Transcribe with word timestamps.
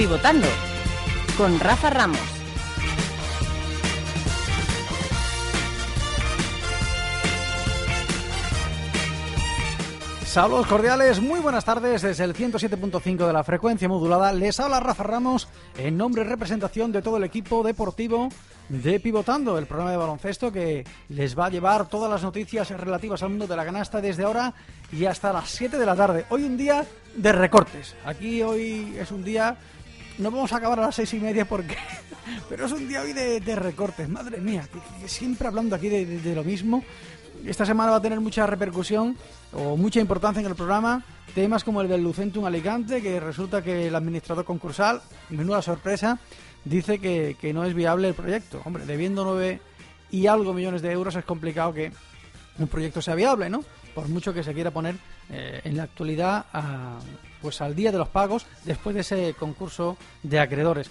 Pivotando 0.00 0.48
con 1.36 1.60
Rafa 1.60 1.90
Ramos. 1.90 2.18
Saludos 10.24 10.66
cordiales, 10.68 11.20
muy 11.20 11.40
buenas 11.40 11.66
tardes 11.66 12.00
desde 12.00 12.24
el 12.24 12.34
107.5 12.34 13.26
de 13.26 13.32
la 13.34 13.44
frecuencia 13.44 13.90
modulada. 13.90 14.32
Les 14.32 14.58
habla 14.58 14.80
Rafa 14.80 15.02
Ramos 15.02 15.48
en 15.76 15.98
nombre 15.98 16.22
y 16.22 16.24
representación 16.24 16.92
de 16.92 17.02
todo 17.02 17.18
el 17.18 17.24
equipo 17.24 17.62
deportivo 17.62 18.30
de 18.70 19.00
Pivotando, 19.00 19.58
el 19.58 19.66
programa 19.66 19.90
de 19.90 19.98
baloncesto 19.98 20.50
que 20.50 20.82
les 21.10 21.38
va 21.38 21.46
a 21.46 21.50
llevar 21.50 21.90
todas 21.90 22.10
las 22.10 22.22
noticias 22.22 22.70
relativas 22.70 23.22
al 23.22 23.30
mundo 23.30 23.46
de 23.46 23.56
la 23.56 23.66
canasta 23.66 24.00
desde 24.00 24.24
ahora 24.24 24.54
y 24.90 25.04
hasta 25.04 25.30
las 25.30 25.50
7 25.50 25.76
de 25.76 25.84
la 25.84 25.94
tarde. 25.94 26.24
Hoy 26.30 26.44
un 26.44 26.56
día 26.56 26.86
de 27.14 27.32
recortes. 27.32 27.94
Aquí 28.06 28.40
hoy 28.42 28.96
es 28.98 29.10
un 29.10 29.22
día... 29.22 29.58
No 30.20 30.30
vamos 30.30 30.52
a 30.52 30.58
acabar 30.58 30.78
a 30.78 30.82
las 30.82 30.94
seis 30.94 31.14
y 31.14 31.18
media 31.18 31.46
porque... 31.46 31.76
Pero 32.48 32.66
es 32.66 32.72
un 32.72 32.86
día 32.86 33.00
hoy 33.00 33.14
de, 33.14 33.40
de 33.40 33.56
recortes. 33.56 34.08
Madre 34.08 34.38
mía, 34.38 34.68
siempre 35.06 35.48
hablando 35.48 35.74
aquí 35.74 35.88
de 35.88 36.34
lo 36.34 36.44
mismo. 36.44 36.84
Esta 37.46 37.64
semana 37.64 37.92
va 37.92 37.96
a 37.96 38.02
tener 38.02 38.20
mucha 38.20 38.46
repercusión 38.46 39.16
o 39.52 39.76
mucha 39.76 39.98
importancia 39.98 40.40
en 40.40 40.46
el 40.46 40.54
programa. 40.54 41.02
Temas 41.34 41.64
como 41.64 41.80
el 41.80 41.88
del 41.88 42.02
Lucentum 42.02 42.44
Alicante, 42.44 43.00
que 43.00 43.18
resulta 43.18 43.62
que 43.62 43.88
el 43.88 43.94
administrador 43.94 44.44
concursal, 44.44 45.00
menuda 45.30 45.62
sorpresa, 45.62 46.18
dice 46.64 46.98
que, 46.98 47.36
que 47.40 47.54
no 47.54 47.64
es 47.64 47.72
viable 47.72 48.08
el 48.08 48.14
proyecto. 48.14 48.60
Hombre, 48.64 48.84
debiendo 48.84 49.24
nueve 49.24 49.60
y 50.10 50.26
algo 50.26 50.52
millones 50.52 50.82
de 50.82 50.92
euros 50.92 51.16
es 51.16 51.24
complicado 51.24 51.72
que 51.72 51.92
un 52.58 52.68
proyecto 52.68 53.00
sea 53.00 53.14
viable, 53.14 53.48
¿no? 53.48 53.64
Por 53.94 54.08
mucho 54.08 54.34
que 54.34 54.44
se 54.44 54.52
quiera 54.52 54.70
poner 54.70 54.96
eh, 55.30 55.62
en 55.64 55.76
la 55.76 55.84
actualidad 55.84 56.44
a, 56.52 56.98
pues 57.40 57.60
al 57.60 57.74
día 57.74 57.92
de 57.92 57.98
los 57.98 58.08
pagos 58.08 58.46
después 58.64 58.94
de 58.94 59.00
ese 59.00 59.34
concurso 59.38 59.96
de 60.22 60.40
acreedores. 60.40 60.90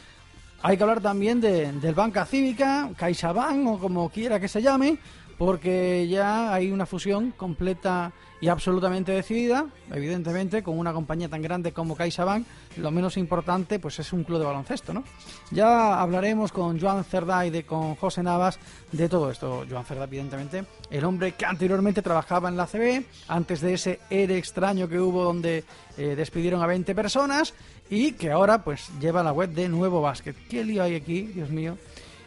Hay 0.61 0.75
que 0.75 0.83
hablar 0.83 1.02
también 1.02 1.39
de, 1.39 1.72
del 1.72 1.95
Banca 1.95 2.25
Cívica, 2.25 2.89
CaixaBank 2.97 3.67
o 3.67 3.80
como 3.80 4.09
quiera 4.09 4.39
que 4.39 4.47
se 4.47 4.61
llame, 4.61 4.97
porque 5.38 6.08
ya 6.09 6.53
hay 6.53 6.72
una 6.72 6.86
fusión 6.86 7.31
completa 7.31 8.11
y 8.42 8.48
absolutamente 8.48 9.12
decidida, 9.12 9.68
evidentemente, 9.92 10.64
con 10.64 10.78
una 10.78 10.94
compañía 10.94 11.28
tan 11.28 11.42
grande 11.42 11.73
como 11.73 11.95
CaixaBank, 11.95 12.45
lo 12.78 12.92
menos 12.92 13.18
importante 13.18 13.80
pues 13.80 14.00
es 14.00 14.14
un 14.14 14.23
club 14.23 14.40
de 14.40 14.45
baloncesto, 14.45 14.94
¿no? 14.94 15.04
Ya 15.52 16.00
hablaremos 16.00 16.52
con 16.52 16.80
Joan 16.80 17.04
Cerdá 17.04 17.45
y 17.45 17.50
de, 17.50 17.64
con 17.64 17.95
José 17.95 18.23
Navas 18.23 18.60
de 18.92 19.10
todo 19.10 19.30
esto. 19.30 19.66
Joan 19.70 19.86
Cerdá, 19.86 20.06
evidentemente, 20.06 20.64
el 20.90 21.04
hombre 21.04 21.34
que 21.34 21.45
anteriormente 21.45 22.02
trabajaba 22.02 22.50
en 22.50 22.58
la 22.58 22.67
CB, 22.67 23.04
antes 23.28 23.62
de 23.62 23.73
ese 23.73 24.00
extraño 24.10 24.88
que 24.88 25.00
hubo 25.00 25.23
donde 25.23 25.64
eh, 25.98 26.16
despidieron 26.16 26.62
a 26.62 26.67
20 26.67 26.95
personas 26.95 27.54
y 27.90 28.14
que 28.14 28.32
ahora 28.32 28.64
pues 28.64 28.90
lleva 29.00 29.23
la 29.23 29.34
web 29.34 29.50
de 29.50 29.67
Nuevo 29.67 30.02
Básquet. 30.02 30.36
¿Qué 30.48 30.64
lío 30.64 30.84
hay 30.84 30.95
aquí, 30.95 31.23
Dios 31.23 31.50
mío? 31.50 31.78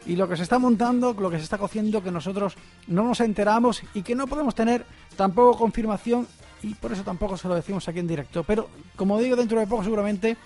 Y 0.07 0.17
lo 0.17 0.29
que 0.29 0.37
se 0.37 0.43
está 0.43 0.59
montando, 0.59 1.15
lo 1.15 1.31
que 1.31 1.39
se 1.39 1.45
está 1.45 1.59
cociendo, 1.59 2.03
que 2.03 2.11
nosotros 2.11 2.55
no 2.87 3.05
nos 3.05 3.21
enteramos 3.21 3.83
y 3.95 4.03
que 4.03 4.15
no 4.15 4.27
podemos 4.27 4.55
tener 4.55 4.85
tampoco 5.17 5.59
confirmación 5.59 6.27
y 6.63 6.75
por 6.75 6.93
eso 6.93 7.03
tampoco 7.03 7.37
se 7.37 7.49
lo 7.49 7.55
decimos 7.55 7.89
aquí 7.89 7.99
en 7.99 8.07
directo. 8.07 8.45
Pero 8.45 8.69
como 8.97 9.19
digo, 9.19 9.37
dentro 9.37 9.59
de 9.59 9.67
poco 9.67 9.85
seguramente 9.85 10.37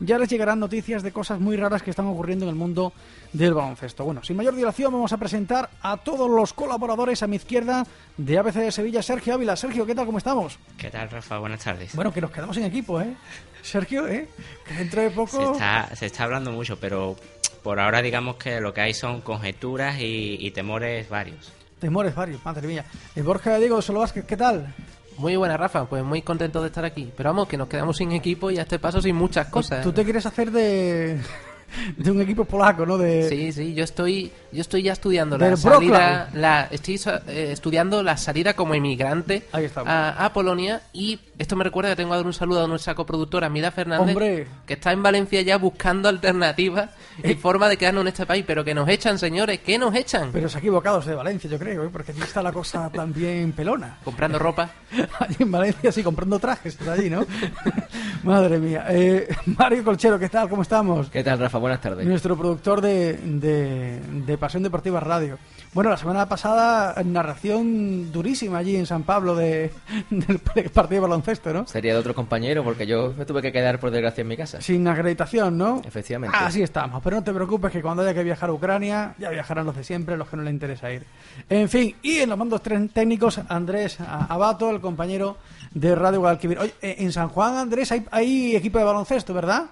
ya 0.00 0.18
les 0.18 0.28
llegarán 0.28 0.58
noticias 0.58 1.02
de 1.02 1.12
cosas 1.12 1.40
muy 1.40 1.56
raras 1.56 1.82
que 1.82 1.90
están 1.90 2.06
ocurriendo 2.06 2.44
en 2.44 2.50
el 2.50 2.54
mundo 2.54 2.92
del 3.32 3.54
baloncesto. 3.54 4.04
Bueno, 4.04 4.22
sin 4.24 4.36
mayor 4.36 4.54
dilación 4.54 4.92
vamos 4.92 5.12
a 5.12 5.18
presentar 5.18 5.70
a 5.82 5.96
todos 5.96 6.28
los 6.28 6.52
colaboradores 6.52 7.22
a 7.22 7.26
mi 7.26 7.36
izquierda 7.36 7.86
de 8.16 8.38
ABC 8.38 8.54
de 8.54 8.72
Sevilla, 8.72 9.02
Sergio 9.02 9.34
Ávila. 9.34 9.56
Sergio, 9.56 9.86
¿qué 9.86 9.94
tal? 9.94 10.06
¿Cómo 10.06 10.18
estamos? 10.18 10.58
¿Qué 10.76 10.90
tal, 10.90 11.10
Rafa? 11.10 11.38
Buenas 11.38 11.62
tardes. 11.62 11.94
Bueno, 11.94 12.12
que 12.12 12.20
nos 12.20 12.30
quedamos 12.30 12.56
en 12.56 12.64
equipo, 12.64 13.00
¿eh? 13.00 13.14
Sergio, 13.62 14.06
¿eh? 14.08 14.28
Que 14.66 14.74
dentro 14.74 15.00
de 15.00 15.10
poco... 15.10 15.38
Se 15.38 15.52
está, 15.52 15.96
se 15.96 16.06
está 16.06 16.24
hablando 16.24 16.52
mucho, 16.52 16.78
pero 16.78 17.16
por 17.64 17.80
ahora 17.80 18.02
digamos 18.02 18.36
que 18.36 18.60
lo 18.60 18.74
que 18.74 18.82
hay 18.82 18.94
son 18.94 19.22
conjeturas 19.22 19.98
y, 19.98 20.36
y 20.38 20.50
temores 20.50 21.08
varios. 21.08 21.50
Temores 21.80 22.14
varios, 22.14 22.44
madre 22.44 22.68
mía. 22.68 22.84
Eh, 23.16 23.22
Borja 23.22 23.56
Diego, 23.56 23.80
Solo 23.80 24.00
Vázquez, 24.00 24.26
¿qué 24.26 24.36
tal? 24.36 24.72
Muy 25.16 25.34
buena, 25.36 25.56
Rafa. 25.56 25.86
Pues 25.86 26.04
muy 26.04 26.20
contento 26.22 26.60
de 26.60 26.68
estar 26.68 26.84
aquí. 26.84 27.10
Pero 27.16 27.30
vamos, 27.30 27.48
que 27.48 27.56
nos 27.56 27.68
quedamos 27.68 27.96
sin 27.96 28.12
equipo 28.12 28.50
y 28.50 28.58
a 28.58 28.62
este 28.62 28.78
paso 28.78 29.00
sin 29.00 29.16
muchas 29.16 29.48
cosas. 29.48 29.82
Tú 29.82 29.92
te 29.92 30.04
quieres 30.04 30.26
hacer 30.26 30.50
de... 30.50 31.18
de 31.96 32.10
un 32.10 32.20
equipo 32.20 32.44
polaco, 32.44 32.84
¿no? 32.84 32.98
De... 32.98 33.28
Sí, 33.28 33.50
sí, 33.52 33.74
yo 33.74 33.84
estoy, 33.84 34.30
yo 34.52 34.60
estoy 34.60 34.82
ya 34.82 34.92
estudiando 34.92 35.38
la 35.38 35.56
salida, 35.56 36.28
la, 36.34 36.68
estoy 36.70 37.00
eh, 37.28 37.48
estudiando 37.52 38.02
la 38.02 38.16
salida 38.16 38.54
como 38.54 38.74
emigrante 38.74 39.44
a, 39.52 40.24
a 40.24 40.32
Polonia 40.32 40.82
y 40.92 41.18
esto 41.38 41.56
me 41.56 41.64
recuerda 41.64 41.90
que 41.90 41.96
tengo 41.96 42.10
que 42.10 42.16
dar 42.16 42.26
un 42.26 42.32
saludo 42.32 42.64
a 42.64 42.68
nuestra 42.68 42.94
coproductora 42.94 43.48
Mila 43.48 43.70
Fernández, 43.70 44.08
Hombre. 44.14 44.46
que 44.66 44.74
está 44.74 44.92
en 44.92 45.02
Valencia 45.02 45.40
ya 45.42 45.56
buscando 45.58 46.08
alternativas 46.08 46.90
y 47.22 47.32
Eh. 47.32 47.36
forma 47.36 47.68
de 47.68 47.76
quedarnos 47.76 48.02
en 48.02 48.08
este 48.08 48.26
país, 48.26 48.44
pero 48.46 48.64
que 48.64 48.74
nos 48.74 48.88
echan, 48.88 49.18
señores, 49.18 49.60
que 49.60 49.78
nos 49.78 49.94
echan. 49.94 50.30
Pero 50.32 50.48
se 50.48 50.56
ha 50.56 50.60
equivocado 50.60 51.00
de 51.00 51.14
Valencia, 51.14 51.50
yo 51.50 51.58
creo, 51.58 51.84
¿eh? 51.84 51.88
porque 51.92 52.12
aquí 52.12 52.20
está 52.22 52.42
la 52.42 52.52
cosa 52.52 52.88
también 52.94 53.52
pelona. 53.52 53.98
Comprando 54.04 54.38
ropa. 54.38 54.70
Allí 55.20 55.36
en 55.40 55.50
Valencia, 55.50 55.90
sí, 55.92 56.02
comprando 56.02 56.38
trajes 56.38 56.76
por 56.76 56.88
allí, 56.90 57.10
¿no? 57.10 57.26
Madre 58.22 58.58
mía. 58.58 58.86
Eh, 58.88 59.28
Mario 59.46 59.84
Colchero, 59.84 60.18
¿qué 60.18 60.28
tal? 60.28 60.48
¿Cómo 60.48 60.62
estamos? 60.62 61.10
¿Qué 61.10 61.22
tal, 61.24 61.38
Rafa? 61.38 61.58
Buenas 61.58 61.80
tardes. 61.80 62.06
Nuestro 62.06 62.36
productor 62.36 62.80
de, 62.80 63.14
de, 63.14 64.00
de 64.00 64.38
Pasión 64.38 64.62
Deportiva 64.62 65.00
Radio. 65.00 65.38
Bueno, 65.74 65.90
la 65.90 65.96
semana 65.96 66.28
pasada, 66.28 66.94
narración 67.04 68.12
durísima 68.12 68.58
allí 68.58 68.76
en 68.76 68.86
San 68.86 69.02
Pablo 69.02 69.34
de, 69.34 69.72
del 70.08 70.38
partido 70.38 71.00
de 71.02 71.08
baloncesto, 71.08 71.52
¿no? 71.52 71.66
Sería 71.66 71.94
de 71.94 71.98
otro 71.98 72.14
compañero 72.14 72.62
porque 72.62 72.86
yo 72.86 73.12
me 73.18 73.26
tuve 73.26 73.42
que 73.42 73.50
quedar 73.50 73.80
por 73.80 73.90
desgracia 73.90 74.22
en 74.22 74.28
mi 74.28 74.36
casa. 74.36 74.60
Sin 74.60 74.86
acreditación, 74.86 75.58
¿no? 75.58 75.82
Efectivamente. 75.84 76.36
Así 76.40 76.62
estamos, 76.62 77.02
pero 77.02 77.16
no 77.16 77.24
te 77.24 77.34
preocupes 77.34 77.72
que 77.72 77.82
cuando 77.82 78.04
haya 78.04 78.14
que 78.14 78.22
viajar 78.22 78.50
a 78.50 78.52
Ucrania, 78.52 79.16
ya 79.18 79.30
viajarán 79.30 79.66
los 79.66 79.74
de 79.74 79.82
siempre, 79.82 80.16
los 80.16 80.28
que 80.28 80.36
no 80.36 80.44
le 80.44 80.50
interesa 80.50 80.92
ir. 80.92 81.02
En 81.50 81.68
fin, 81.68 81.96
y 82.02 82.18
en 82.18 82.28
los 82.28 82.38
mandos 82.38 82.62
técnicos, 82.62 83.40
Andrés 83.48 83.98
Abato, 84.00 84.70
el 84.70 84.80
compañero 84.80 85.38
de 85.72 85.96
Radio 85.96 86.20
Guadalquivir. 86.20 86.60
Oye, 86.60 86.74
eh, 86.82 86.96
en 86.98 87.10
San 87.10 87.30
Juan, 87.30 87.56
Andrés, 87.56 87.90
hay, 87.90 88.06
hay 88.12 88.54
equipo 88.54 88.78
de 88.78 88.84
baloncesto, 88.84 89.34
¿verdad? 89.34 89.64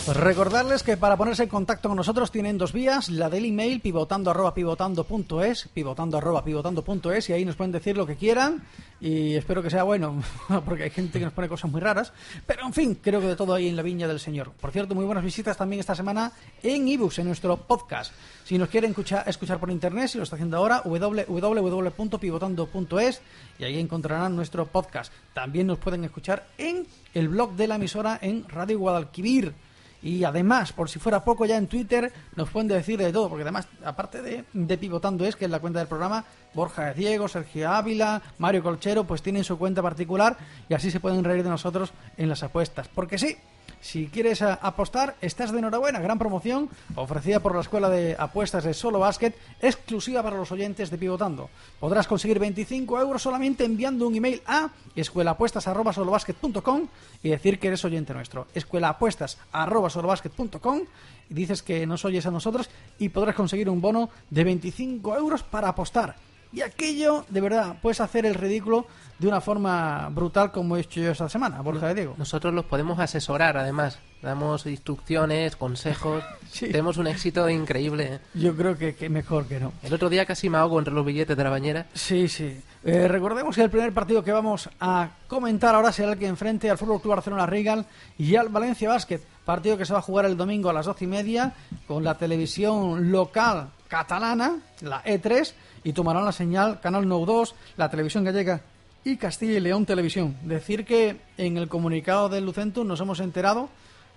Recordarles 0.08 0.84
que 0.84 0.96
para 0.96 1.18
ponerse 1.18 1.44
en 1.44 1.50
contacto 1.50 1.90
con 1.90 1.98
nosotros 1.98 2.32
tienen 2.32 2.58
dos 2.58 2.72
vías, 2.72 3.10
la 3.10 3.30
del 3.30 3.44
email 3.44 3.82
pivotando 3.82 4.32
arroba 4.32 4.54
pivotando.es, 4.54 5.68
pivotando 5.74 6.18
arroba 6.18 6.46
pivotando.es 6.46 7.30
y 7.30 7.34
ahí 7.34 7.44
nos 7.44 7.58
pueden 7.58 7.74
decir 7.74 7.98
lo 7.98 8.08
que 8.08 8.16
quieran 8.16 8.64
y 9.02 9.36
espero 9.36 9.62
que 9.62 9.70
sea 9.70 9.84
bueno, 9.84 10.24
porque 10.66 10.84
hay 10.84 10.92
gente 10.92 11.20
que 11.20 11.26
nos 11.26 11.34
pone 11.34 11.50
cosas 11.50 11.70
muy 11.70 11.82
raras, 11.82 12.14
pero 12.46 12.66
en 12.66 12.72
fin, 12.72 12.98
creo 13.02 13.20
que 13.20 13.28
de 13.28 13.36
todo 13.36 13.54
hay 13.54 13.68
en 13.68 13.76
la 13.76 13.82
viña 13.82 14.08
del 14.08 14.22
Señor. 14.22 14.54
Por 14.54 14.72
cierto, 14.72 14.96
muy 14.96 15.04
buenas 15.04 15.26
visitas 15.26 15.58
también 15.58 15.82
esta 15.82 15.94
semana 15.94 16.32
en 16.64 16.88
ebooks, 16.88 17.20
en 17.20 17.28
nuestro 17.28 17.58
podcast. 17.58 18.14
Si 18.46 18.58
nos 18.58 18.70
quieren 18.70 18.92
escuchar, 18.92 19.28
escuchar 19.28 19.60
por 19.60 19.70
internet, 19.70 20.08
si 20.08 20.18
lo 20.18 20.24
está 20.24 20.38
haciendo 20.38 20.56
ahora, 20.56 20.84
www.pivotando.es 20.86 23.22
y 23.60 23.66
ahí 23.66 23.78
encontrarán 23.78 24.38
nuestro 24.38 24.68
podcast. 24.68 25.12
También 25.34 25.68
nos 25.68 25.80
pueden 25.80 26.06
escuchar 26.06 26.48
en 26.58 26.88
el 27.14 27.28
blog 27.28 27.58
de 27.58 27.68
la 27.68 27.76
emisora 27.76 28.18
en 28.22 28.48
Radio 28.48 28.80
Guadalquivir. 28.80 29.67
Y 30.02 30.24
además, 30.24 30.74
por 30.74 30.90
si 30.90 31.00
fuera 31.00 31.24
poco, 31.24 31.46
ya 31.46 31.58
en 31.58 31.68
Twitter 31.68 32.12
nos 32.36 32.50
pueden 32.50 32.68
decir 32.68 33.00
de 33.00 33.12
todo, 33.12 33.30
porque 33.30 33.44
además, 33.44 33.68
aparte 33.84 34.22
de, 34.22 34.44
de 34.54 34.78
Pivotando 34.78 35.26
es, 35.26 35.36
que 35.36 35.46
es 35.46 35.52
la 35.52 35.60
cuenta 35.60 35.80
del 35.80 35.88
programa, 35.88 36.24
Borja 36.54 36.94
Diego, 36.94 37.28
Sergio 37.28 37.72
Ávila, 37.72 38.22
Mario 38.38 38.64
Colchero, 38.64 39.06
pues 39.06 39.22
tienen 39.22 39.44
su 39.44 39.58
cuenta 39.58 39.82
particular 39.82 40.38
y 40.70 40.74
así 40.74 40.92
se 40.92 41.00
pueden 41.00 41.24
reír 41.24 41.44
de 41.44 41.50
nosotros 41.50 41.94
en 42.18 42.30
las 42.30 42.44
apuestas. 42.44 42.88
Porque 42.88 43.18
sí, 43.18 43.38
Si 43.82 44.08
quieres 44.08 44.42
apostar, 44.42 45.16
estás 45.22 45.52
de 45.52 45.60
enhorabuena. 45.60 46.00
Gran 46.00 46.18
promoción 46.18 46.70
ofrecida 46.96 47.40
por 47.40 47.54
la 47.56 47.62
Escuela 47.62 47.90
de 47.90 48.16
Apuestas 48.18 48.64
de 48.64 48.74
Solo 48.74 48.98
Basket, 49.00 49.34
exclusiva 49.62 50.24
para 50.24 50.38
los 50.38 50.52
oyentes 50.52 50.90
de 50.90 50.98
Pivotando. 50.98 51.52
Podrás 51.80 52.08
conseguir 52.08 52.40
25 52.40 53.00
euros 53.00 53.22
solamente 53.22 53.66
enviando 53.66 54.08
un 54.08 54.16
email 54.16 54.42
a 54.46 54.70
escuelaapuestas.solobasket.com 54.96 56.88
y 57.24 57.30
decir 57.30 57.60
que 57.60 57.68
eres 57.68 57.86
oyente 57.86 58.14
nuestro. 58.14 58.48
escuelaapuestas.solobasket.com 58.54 60.82
y 61.30 61.34
dices 61.34 61.62
que 61.62 61.86
nos 61.86 62.06
oyes 62.06 62.26
a 62.26 62.32
nosotros 62.32 62.70
y 62.98 63.10
podrás 63.10 63.36
conseguir 63.36 63.70
un 63.70 63.82
bono 63.82 64.10
de 64.30 64.44
25 64.44 65.16
euros 65.16 65.44
para 65.44 65.70
apostar. 65.70 66.16
Y 66.52 66.62
aquello, 66.62 67.26
de 67.30 67.42
verdad, 67.42 67.78
puedes 67.82 68.00
hacer 68.00 68.26
el 68.26 68.34
ridículo 68.34 68.86
de 69.20 69.28
una 69.28 69.42
forma 69.42 70.10
brutal 70.10 70.52
como 70.52 70.78
he 70.78 70.82
hecho 70.82 71.02
yo 71.02 71.12
esta 71.12 71.28
semana, 71.28 71.62
Borja 71.62 71.88
de 71.88 71.96
Diego. 71.96 72.16
Nosotros 72.18 72.54
los 72.54 72.66
podemos 72.66 73.00
asesorar, 73.00 73.58
además. 73.58 74.00
Damos 74.22 74.66
instrucciones, 74.66 75.56
consejos. 75.56 76.24
Sí. 76.50 76.68
Tenemos 76.68 76.98
un 76.98 77.08
éxito 77.08 77.48
increíble. 77.50 78.22
Yo 78.34 78.56
creo 78.56 78.78
que, 78.78 78.96
que 78.96 79.10
mejor 79.10 79.46
que 79.48 79.60
no. 79.60 79.74
El 79.84 79.94
otro 79.94 80.10
día 80.10 80.26
casi 80.26 80.50
me 80.50 80.58
ahogo 80.58 80.80
entre 80.80 80.94
los 80.94 81.06
billetes 81.06 81.36
de 81.36 81.44
la 81.44 81.50
bañera. 81.50 81.88
Sí, 81.94 82.30
sí. 82.30 82.60
Eh, 82.86 83.08
recordemos 83.10 83.54
que 83.54 83.62
el 83.64 83.70
primer 83.70 83.94
partido 83.94 84.24
que 84.24 84.32
vamos 84.32 84.70
a 84.80 85.10
comentar 85.28 85.76
ahora 85.76 85.92
será 85.92 86.14
el 86.14 86.18
que 86.18 86.26
enfrente 86.26 86.70
al 86.70 86.78
Fútbol 86.78 87.02
Club 87.02 87.16
Barcelona 87.16 87.46
Regal 87.46 87.86
y 88.18 88.38
al 88.38 88.48
Valencia 88.48 88.88
Basket. 88.90 89.20
Partido 89.44 89.78
que 89.78 89.86
se 89.86 89.92
va 89.92 90.00
a 90.00 90.02
jugar 90.02 90.26
el 90.26 90.38
domingo 90.38 90.70
a 90.70 90.74
las 90.74 90.86
doce 90.86 91.04
y 91.04 91.08
media 91.08 91.54
con 91.86 92.04
la 92.04 92.18
televisión 92.18 93.12
local 93.12 93.68
catalana, 93.88 94.60
la 94.82 95.04
E3, 95.04 95.54
y 95.84 95.94
tomarán 95.94 96.26
la 96.26 96.32
señal 96.32 96.80
Canal 96.80 97.08
Nou 97.08 97.26
2, 97.26 97.56
la 97.78 97.90
televisión 97.90 98.24
gallega 98.24 98.62
y 99.04 99.18
Castilla 99.18 99.58
y 99.58 99.60
León 99.60 99.86
Televisión. 99.86 100.36
Decir 100.44 100.86
que 100.86 101.18
en 101.38 101.58
el 101.58 101.68
comunicado 101.68 102.30
del 102.30 102.46
Lucentum 102.46 102.88
nos 102.88 103.00
hemos 103.00 103.20
enterado 103.20 103.70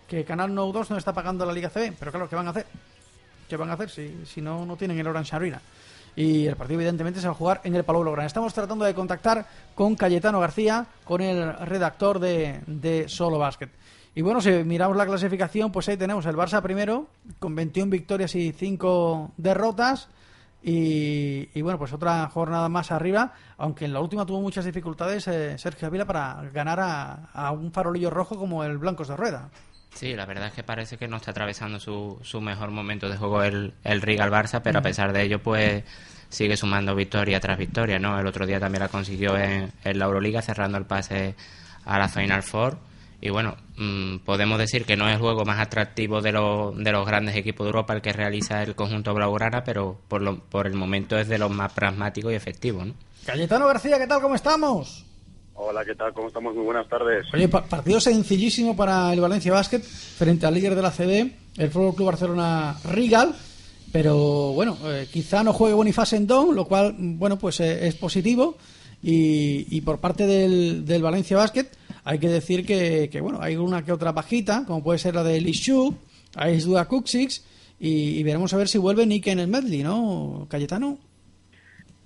que 0.08 0.24
Canal 0.24 0.54
Nou 0.54 0.72
2 0.72 0.90
no 0.90 0.98
está 0.98 1.12
pagando 1.12 1.46
la 1.46 1.52
Liga 1.52 1.70
CB, 1.70 1.94
pero 1.98 2.10
claro, 2.10 2.28
¿qué 2.28 2.36
van 2.36 2.48
a 2.48 2.50
hacer? 2.50 2.66
¿Qué 3.48 3.56
van 3.56 3.70
a 3.70 3.74
hacer 3.74 3.90
si, 3.90 4.26
si 4.26 4.40
no, 4.40 4.66
no 4.66 4.76
tienen 4.76 4.98
el 4.98 5.06
Orange 5.06 5.36
Arena? 5.36 5.60
Y 6.16 6.46
el 6.46 6.56
partido, 6.56 6.80
evidentemente, 6.80 7.20
se 7.20 7.26
va 7.26 7.32
a 7.32 7.36
jugar 7.36 7.60
en 7.64 7.74
el 7.76 7.84
Palau 7.84 8.02
Blaugrana. 8.02 8.26
Estamos 8.26 8.52
tratando 8.52 8.84
de 8.84 8.94
contactar 8.94 9.46
con 9.74 9.94
Cayetano 9.94 10.40
García, 10.40 10.86
con 11.04 11.20
el 11.20 11.56
redactor 11.58 12.18
de, 12.18 12.60
de 12.66 13.08
Solo 13.08 13.38
Basket. 13.38 13.70
Y 14.14 14.22
bueno, 14.22 14.40
si 14.40 14.50
miramos 14.50 14.96
la 14.96 15.06
clasificación, 15.06 15.70
pues 15.70 15.88
ahí 15.88 15.96
tenemos 15.96 16.26
el 16.26 16.34
Barça 16.34 16.60
primero, 16.60 17.06
con 17.38 17.54
21 17.54 17.90
victorias 17.90 18.34
y 18.34 18.52
5 18.52 19.32
derrotas. 19.36 20.08
Y, 20.62 21.48
y 21.54 21.62
bueno, 21.62 21.78
pues 21.78 21.92
otra 21.92 22.28
jornada 22.28 22.68
más 22.68 22.92
arriba, 22.92 23.32
aunque 23.56 23.86
en 23.86 23.94
la 23.94 24.00
última 24.00 24.26
tuvo 24.26 24.40
muchas 24.40 24.64
dificultades 24.64 25.26
eh, 25.28 25.56
Sergio 25.56 25.88
Ávila 25.88 26.04
para 26.04 26.42
ganar 26.52 26.80
a, 26.80 27.30
a 27.32 27.50
un 27.52 27.72
farolillo 27.72 28.10
rojo 28.10 28.36
como 28.36 28.62
el 28.62 28.76
Blancos 28.76 29.08
de 29.08 29.16
Rueda. 29.16 29.48
Sí, 29.94 30.14
la 30.14 30.26
verdad 30.26 30.48
es 30.48 30.52
que 30.52 30.62
parece 30.62 30.96
que 30.98 31.08
no 31.08 31.16
está 31.16 31.32
atravesando 31.32 31.80
su, 31.80 32.18
su 32.22 32.40
mejor 32.40 32.70
momento 32.70 33.08
de 33.08 33.16
juego 33.16 33.42
el, 33.42 33.74
el 33.84 34.02
Riga 34.02 34.28
Barça, 34.28 34.60
pero 34.62 34.78
a 34.78 34.82
pesar 34.82 35.12
de 35.12 35.22
ello, 35.22 35.42
pues 35.42 35.82
sigue 36.28 36.56
sumando 36.56 36.94
victoria 36.94 37.40
tras 37.40 37.58
victoria, 37.58 37.98
¿no? 37.98 38.18
El 38.20 38.26
otro 38.26 38.46
día 38.46 38.60
también 38.60 38.82
la 38.82 38.88
consiguió 38.88 39.36
en, 39.36 39.72
en 39.82 39.98
la 39.98 40.04
Euroliga, 40.04 40.42
cerrando 40.42 40.78
el 40.78 40.84
pase 40.84 41.34
a 41.84 41.98
la 41.98 42.08
Final 42.08 42.42
Four. 42.42 42.78
Y 43.22 43.28
bueno, 43.30 43.56
mm, 43.76 44.18
podemos 44.24 44.58
decir 44.58 44.84
que 44.84 44.96
no 44.96 45.06
es 45.08 45.14
el 45.14 45.20
juego 45.20 45.44
más 45.44 45.60
atractivo 45.60 46.22
de, 46.22 46.32
los 46.32 46.76
de 46.76 46.90
los 46.92 47.06
grandes 47.06 47.36
equipos 47.36 47.64
de 47.64 47.68
Europa 47.68 47.92
el 47.94 48.00
que 48.00 48.12
realiza 48.12 48.62
el 48.62 48.74
conjunto 48.74 49.12
blaugrana, 49.14 49.62
pero 49.64 49.98
por, 50.08 50.22
lo, 50.22 50.38
por 50.38 50.66
el 50.66 50.74
momento 50.74 51.18
es 51.18 51.28
de 51.28 51.38
los 51.38 51.50
más 51.50 51.72
pragmáticos 51.72 52.32
y 52.32 52.36
efectivos, 52.36 52.86
¿no? 52.86 52.94
Cayetano 53.26 53.66
García, 53.66 53.98
¿qué 53.98 54.06
tal? 54.06 54.22
¿Cómo 54.22 54.34
estamos? 54.34 55.04
Hola, 55.54 55.84
¿qué 55.84 55.94
tal? 55.94 56.14
¿Cómo 56.14 56.28
estamos? 56.28 56.54
Muy 56.54 56.64
buenas 56.64 56.88
tardes. 56.88 57.26
Oye, 57.34 57.46
pa- 57.48 57.64
partido 57.64 58.00
sencillísimo 58.00 58.74
para 58.74 59.12
el 59.12 59.20
Valencia 59.20 59.52
Basket 59.52 59.80
frente 59.82 60.46
al 60.46 60.54
líder 60.54 60.74
de 60.74 60.80
la 60.82 60.90
CB, 60.90 61.30
el 61.58 61.70
Fútbol 61.70 61.94
Club 61.94 62.06
Barcelona 62.06 62.76
Rigal. 62.84 63.34
Pero 63.92 64.52
bueno, 64.54 64.78
eh, 64.84 65.08
quizá 65.12 65.42
no 65.42 65.52
juegue 65.52 65.74
Boniface 65.74 66.16
en 66.16 66.26
Don, 66.26 66.54
lo 66.54 66.64
cual, 66.64 66.94
mm, 66.96 67.18
bueno, 67.18 67.38
pues 67.38 67.60
eh, 67.60 67.86
es 67.88 67.94
positivo. 67.96 68.56
Y, 69.02 69.66
y 69.76 69.80
por 69.82 69.98
parte 69.98 70.26
del, 70.26 70.84
del 70.86 71.02
Valencia 71.02 71.36
Basket, 71.36 71.66
hay 72.10 72.18
que 72.18 72.28
decir 72.28 72.66
que, 72.66 73.08
que, 73.08 73.20
bueno, 73.20 73.38
hay 73.40 73.54
una 73.54 73.84
que 73.84 73.92
otra 73.92 74.10
bajita, 74.10 74.64
como 74.66 74.82
puede 74.82 74.98
ser 74.98 75.14
la 75.14 75.22
de 75.22 75.40
Lishu, 75.40 75.94
hay 76.34 76.58
Duda 76.58 76.86
Kuksix, 76.86 77.44
y, 77.78 78.20
veremos 78.24 78.52
a 78.52 78.56
ver 78.56 78.66
si 78.66 78.78
vuelve 78.78 79.06
Nick 79.06 79.28
en 79.28 79.38
el 79.38 79.46
medley, 79.46 79.84
¿no, 79.84 80.44
Cayetano? 80.50 80.98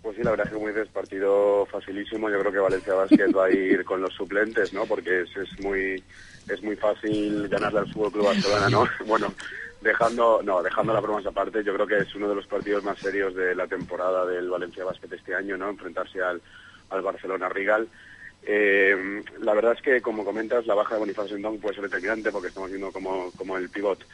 Pues 0.02 0.14
sí, 0.14 0.22
la 0.22 0.32
verdad 0.32 0.46
es 0.46 0.52
que 0.52 0.58
muy 0.58 0.72
es 0.78 0.88
partido 0.88 1.64
facilísimo. 1.72 2.28
Yo 2.28 2.38
creo 2.38 2.52
que 2.52 2.58
Valencia 2.58 2.92
Basket 2.92 3.34
va 3.34 3.46
a 3.46 3.50
ir 3.50 3.82
con 3.86 4.02
los 4.02 4.12
suplentes, 4.12 4.74
¿no? 4.74 4.84
Porque 4.84 5.22
es, 5.22 5.34
es 5.38 5.64
muy 5.64 6.04
es 6.50 6.62
muy 6.62 6.76
fácil 6.76 7.48
ganarle 7.48 7.78
al 7.78 7.90
Fútbol 7.90 8.12
Club 8.12 8.26
Barcelona, 8.26 8.68
¿no? 8.68 8.84
Bueno, 9.06 9.32
dejando 9.80 10.42
no 10.42 10.62
dejando 10.62 10.92
la 10.92 11.00
bromas 11.00 11.24
aparte, 11.24 11.64
yo 11.64 11.72
creo 11.72 11.86
que 11.86 11.96
es 11.96 12.14
uno 12.14 12.28
de 12.28 12.34
los 12.34 12.46
partidos 12.46 12.84
más 12.84 12.98
serios 12.98 13.34
de 13.34 13.54
la 13.54 13.66
temporada 13.66 14.26
del 14.26 14.50
Valencia 14.50 14.84
Basket 14.84 15.14
este 15.14 15.34
año, 15.34 15.56
¿no? 15.56 15.70
Enfrentarse 15.70 16.20
al, 16.20 16.42
al 16.90 17.00
Barcelona 17.00 17.48
Rigal. 17.48 17.88
Eh, 18.46 19.22
la 19.40 19.54
verdad 19.54 19.72
es 19.72 19.82
que, 19.82 20.00
como 20.00 20.24
comentas, 20.24 20.66
la 20.66 20.74
baja 20.74 20.94
de 20.94 21.00
Bonifacio 21.00 21.36
Endong 21.36 21.60
puede 21.60 21.74
ser 21.74 21.84
determinante 21.84 22.30
porque 22.30 22.48
estamos 22.48 22.70
viendo 22.70 22.92
como, 22.92 23.30
como 23.36 23.56
el 23.56 23.70
pivot 23.70 24.04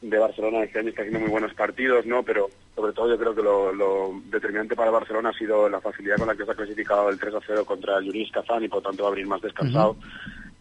de 0.00 0.18
Barcelona 0.18 0.62
este 0.62 0.78
año 0.78 0.90
está 0.90 1.02
haciendo 1.02 1.20
muy 1.20 1.30
buenos 1.30 1.54
partidos, 1.54 2.06
¿no? 2.06 2.22
Pero 2.22 2.48
sobre 2.74 2.92
todo 2.92 3.08
yo 3.08 3.18
creo 3.18 3.34
que 3.34 3.42
lo, 3.42 3.72
lo 3.72 4.20
determinante 4.26 4.76
para 4.76 4.90
Barcelona 4.90 5.30
ha 5.30 5.38
sido 5.38 5.68
la 5.68 5.80
facilidad 5.80 6.16
con 6.16 6.28
la 6.28 6.36
que 6.36 6.44
se 6.44 6.52
ha 6.52 6.54
clasificado 6.54 7.08
el 7.08 7.18
3 7.18 7.34
a 7.34 7.40
0 7.44 7.64
contra 7.64 7.98
el 7.98 8.04
Yunis 8.04 8.30
Kazan 8.30 8.64
y 8.64 8.68
por 8.68 8.82
tanto 8.82 9.02
va 9.02 9.08
a 9.08 9.10
abrir 9.10 9.26
más 9.26 9.42
descansado 9.42 9.96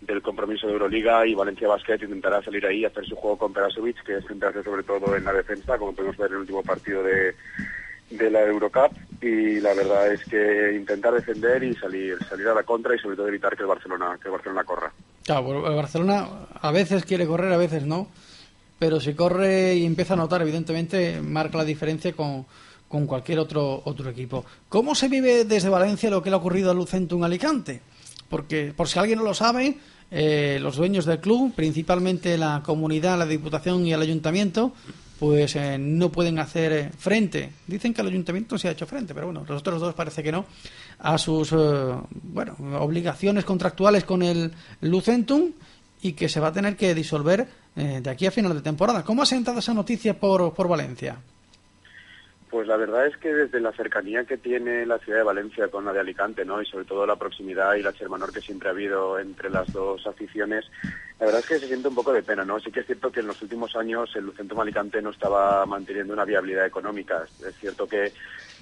del 0.01 0.21
compromiso 0.21 0.67
de 0.67 0.73
Euroliga 0.73 1.25
y 1.27 1.35
Valencia 1.35 1.67
Basket 1.67 2.01
intentará 2.01 2.41
salir 2.41 2.65
ahí 2.65 2.79
y 2.79 2.85
hacer 2.85 3.05
su 3.05 3.15
juego 3.15 3.37
con 3.37 3.53
Perasovic, 3.53 4.03
que 4.03 4.17
es 4.17 4.25
centrarse 4.25 4.63
sobre 4.63 4.83
todo 4.83 5.15
en 5.15 5.25
la 5.25 5.33
defensa, 5.33 5.77
como 5.77 5.93
podemos 5.93 6.17
ver 6.17 6.29
en 6.29 6.35
el 6.35 6.41
último 6.41 6.63
partido 6.63 7.03
de, 7.03 7.35
de 8.09 8.29
la 8.29 8.41
Eurocup 8.43 8.91
y 9.21 9.59
la 9.59 9.73
verdad 9.73 10.13
es 10.13 10.23
que 10.25 10.73
intentar 10.75 11.13
defender 11.13 11.63
y 11.63 11.73
salir 11.73 12.17
salir 12.29 12.47
a 12.47 12.53
la 12.53 12.63
contra 12.63 12.95
y 12.95 12.99
sobre 12.99 13.15
todo 13.15 13.27
evitar 13.27 13.55
que 13.55 13.63
el 13.63 13.67
Barcelona 13.67 14.17
que 14.21 14.27
el 14.27 14.33
Barcelona 14.33 14.63
corra. 14.63 14.91
Claro, 15.23 15.67
el 15.67 15.75
Barcelona 15.75 16.27
a 16.61 16.71
veces 16.71 17.03
quiere 17.03 17.27
correr, 17.27 17.51
a 17.51 17.57
veces 17.57 17.85
no. 17.85 18.07
Pero 18.79 18.99
si 18.99 19.13
corre 19.13 19.75
y 19.75 19.85
empieza 19.85 20.13
a 20.13 20.17
notar, 20.17 20.41
evidentemente, 20.41 21.19
marca 21.21 21.57
la 21.57 21.65
diferencia 21.65 22.13
con, 22.13 22.45
con 22.87 23.07
cualquier 23.07 23.39
otro, 23.39 23.81
otro 23.85 24.09
equipo. 24.09 24.45
¿Cómo 24.69 24.95
se 24.95 25.07
vive 25.07 25.45
desde 25.45 25.69
Valencia 25.69 26.09
lo 26.09 26.21
que 26.21 26.29
le 26.29 26.35
ha 26.35 26.39
ocurrido 26.39 26.71
a 26.71 26.73
Lucentum 26.73 27.23
Alicante? 27.23 27.81
Porque, 28.29 28.73
por 28.75 28.87
si 28.87 28.99
alguien 28.99 29.19
no 29.19 29.25
lo 29.25 29.33
sabe, 29.33 29.77
eh, 30.11 30.59
los 30.61 30.75
dueños 30.75 31.05
del 31.05 31.19
club, 31.19 31.53
principalmente 31.55 32.37
la 32.37 32.61
comunidad, 32.63 33.17
la 33.17 33.25
diputación 33.25 33.85
y 33.85 33.93
el 33.93 34.01
ayuntamiento, 34.01 34.73
pues 35.19 35.55
eh, 35.55 35.77
no 35.79 36.11
pueden 36.11 36.39
hacer 36.39 36.71
eh, 36.71 36.89
frente. 36.97 37.51
Dicen 37.65 37.93
que 37.93 38.01
el 38.01 38.07
ayuntamiento 38.07 38.57
se 38.57 38.67
ha 38.67 38.71
hecho 38.71 38.85
frente, 38.85 39.13
pero 39.13 39.27
bueno, 39.27 39.45
los 39.47 39.59
otros 39.59 39.81
dos 39.81 39.93
parece 39.93 40.23
que 40.23 40.31
no, 40.31 40.45
a 40.99 41.17
sus 41.17 41.51
eh, 41.51 41.55
bueno 42.11 42.55
obligaciones 42.79 43.45
contractuales 43.45 44.03
con 44.03 44.21
el 44.23 44.53
Lucentum 44.81 45.51
y 46.01 46.13
que 46.13 46.29
se 46.29 46.39
va 46.39 46.49
a 46.49 46.53
tener 46.53 46.75
que 46.75 46.93
disolver 46.93 47.47
eh, 47.75 47.99
de 48.01 48.09
aquí 48.09 48.25
a 48.25 48.31
final 48.31 48.53
de 48.53 48.61
temporada. 48.61 49.03
¿Cómo 49.03 49.21
ha 49.21 49.25
sentado 49.25 49.59
esa 49.59 49.73
noticia 49.73 50.19
por, 50.19 50.53
por 50.53 50.67
Valencia? 50.67 51.17
Pues 52.49 52.65
la 52.65 52.77
verdad 52.77 53.07
es 53.07 53.17
que 53.17 53.33
desde 53.33 53.59
la 53.59 53.73
cercanía 53.73 54.23
que 54.23 54.37
tiene 54.37 54.85
la 54.85 54.99
ciudad 54.99 55.19
de 55.19 55.25
Valencia 55.25 55.67
con 55.67 55.83
la 55.83 55.91
de 55.91 55.99
Alicante, 55.99 56.45
¿no? 56.45 56.61
Y 56.61 56.65
sobre 56.65 56.85
todo 56.85 57.05
la 57.05 57.17
proximidad 57.17 57.75
y 57.75 57.81
la 57.81 57.93
hermanor 57.99 58.31
que 58.31 58.39
siempre 58.39 58.69
ha 58.69 58.71
habido 58.71 59.19
entre 59.19 59.49
las 59.49 59.71
dos 59.73 60.07
aficiones, 60.07 60.63
la 61.19 61.25
verdad 61.25 61.41
es 61.41 61.47
que 61.47 61.59
se 61.59 61.67
siente 61.67 61.89
un 61.89 61.95
poco 61.95 62.13
de 62.13 62.23
pena, 62.23 62.45
¿no? 62.45 62.57
Sí 62.59 62.71
que 62.71 62.79
es 62.79 62.85
cierto 62.85 63.11
que 63.11 63.19
en 63.19 63.27
los 63.27 63.41
últimos 63.41 63.75
años 63.75 64.15
el 64.15 64.25
Lucentum 64.25 64.61
Alicante 64.61 65.01
no 65.01 65.09
estaba 65.09 65.65
manteniendo 65.65 66.13
una 66.13 66.23
viabilidad 66.23 66.65
económica. 66.65 67.25
Es 67.45 67.55
cierto 67.57 67.85
que 67.85 68.13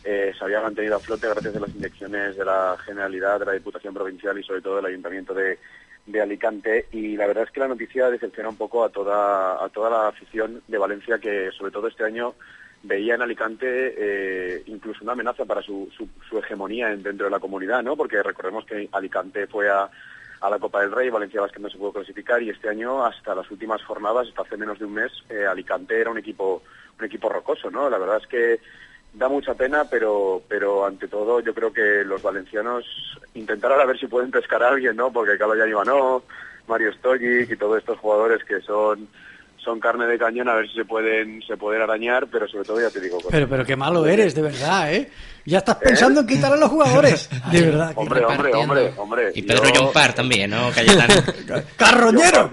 eh, 0.04 0.34
se 0.36 0.44
había 0.44 0.62
mantenido 0.62 0.96
a 0.96 1.00
flote 1.00 1.30
gracias 1.30 1.56
a 1.56 1.60
las 1.60 1.76
inyecciones 1.76 2.36
de 2.38 2.46
la 2.46 2.78
Generalidad, 2.84 3.40
de 3.40 3.46
la 3.46 3.52
Diputación 3.52 3.94
Provincial 3.94 4.40
y 4.40 4.44
sobre 4.44 4.62
todo 4.62 4.78
del 4.78 4.86
Ayuntamiento 4.88 5.36
de, 5.36 5.60
de 6.08 6.22
Alicante 6.22 6.88
y 6.92 7.16
la 7.18 7.28
verdad 7.28 7.44
es 7.44 7.52
que 7.52 7.60
la 7.60 7.68
noticia 7.68 8.10
decepciona 8.10 8.50
un 8.50 8.58
poco 8.58 8.84
a 8.84 8.90
toda 8.90 9.64
a 9.64 9.70
toda 9.70 9.90
la 9.90 10.08
afición 10.08 10.62
de 10.68 10.78
Valencia 10.78 11.18
que 11.18 11.52
sobre 11.52 11.72
todo 11.72 11.88
este 11.88 12.04
año 12.04 12.36
veía 12.88 13.16
en 13.16 13.22
Alicante 13.22 13.68
eh, 13.98 14.64
incluso 14.68 15.04
una 15.04 15.14
amenaza 15.14 15.44
para 15.46 15.62
su, 15.62 15.90
su, 15.98 16.38
hegemonía 16.40 16.92
en- 16.92 17.04
dentro 17.04 17.26
de 17.26 17.32
la 17.32 17.40
comunidad, 17.40 17.82
¿no? 17.84 17.96
Porque 17.98 18.22
recordemos 18.22 18.66
que 18.66 18.88
Alicante 18.92 19.48
fue 19.48 19.70
a, 19.70 19.90
a 20.42 20.50
la 20.50 20.60
Copa 20.60 20.82
del 20.82 20.92
Rey, 20.92 21.10
Valencia 21.10 21.42
Basket 21.42 21.60
no 21.62 21.70
se 21.70 21.78
pudo 21.78 21.94
clasificar 21.94 22.42
y 22.44 22.50
este 22.50 22.70
año 22.70 23.04
hasta 23.06 23.34
las 23.36 23.50
últimas 23.50 23.84
jornadas, 23.84 24.28
hasta 24.28 24.44
hace 24.44 24.58
menos 24.58 24.78
de 24.80 24.86
un 24.86 24.94
mes, 24.94 25.12
eh, 25.30 25.46
Alicante 25.46 26.00
era 26.00 26.12
un 26.12 26.18
equipo 26.18 26.62
un 27.00 27.06
equipo 27.06 27.28
rocoso, 27.28 27.70
¿no? 27.72 27.90
La 27.90 27.98
verdad 27.98 28.20
es 28.22 28.28
que 28.28 28.60
da 29.14 29.28
mucha 29.30 29.54
pena, 29.54 29.86
pero 29.90 30.42
pero 30.48 30.86
ante 30.86 31.08
todo 31.08 31.40
yo 31.40 31.54
creo 31.54 31.74
que 31.74 32.04
los 32.06 32.22
valencianos 32.22 32.86
intentarán 33.34 33.80
a 33.82 33.86
ver 33.86 33.98
si 34.00 34.08
pueden 34.08 34.32
pescar 34.32 34.62
a 34.64 34.70
alguien, 34.70 34.96
¿no? 34.96 35.12
Porque 35.12 35.38
Kaloyan 35.38 35.70
Ivanov, 35.70 36.24
Mario 36.68 36.94
Stojic 36.94 37.50
y 37.52 37.58
todos 37.58 37.78
estos 37.80 37.98
jugadores 38.00 38.44
que 38.44 38.60
son 38.62 39.08
son 39.66 39.80
carne 39.80 40.06
de 40.06 40.18
cañón 40.18 40.48
a 40.48 40.54
ver 40.56 40.68
si 40.70 40.76
se 40.76 40.86
pueden 40.86 41.42
se 41.46 41.58
pueden 41.58 41.82
arañar, 41.82 42.28
pero 42.32 42.48
sobre 42.48 42.64
todo 42.64 42.80
ya 42.80 42.90
te 42.90 43.02
digo, 43.02 43.18
Pero, 43.30 43.50
pero 43.50 43.66
qué 43.66 43.76
malo 43.76 44.06
eres, 44.06 44.36
de 44.36 44.44
verdad, 44.44 44.94
¿eh? 44.94 45.10
Ya 45.44 45.58
estás 45.60 45.76
pensando 45.76 46.22
en 46.22 46.28
quitar 46.28 46.54
a 46.54 46.56
los 46.56 46.70
jugadores. 46.70 47.30
De 47.52 47.62
verdad. 47.62 47.92
hombre, 47.96 48.26
hombre, 48.26 48.54
hombre, 48.54 48.94
hombre. 48.98 49.32
Y 49.36 49.42
Pedro 49.44 49.64
yo- 49.66 49.72
John 49.76 49.94
Parr 49.94 50.14
también, 50.14 50.50
¿no, 50.50 50.72
Cayetano? 50.72 51.14
¡Carroñero! 51.78 52.50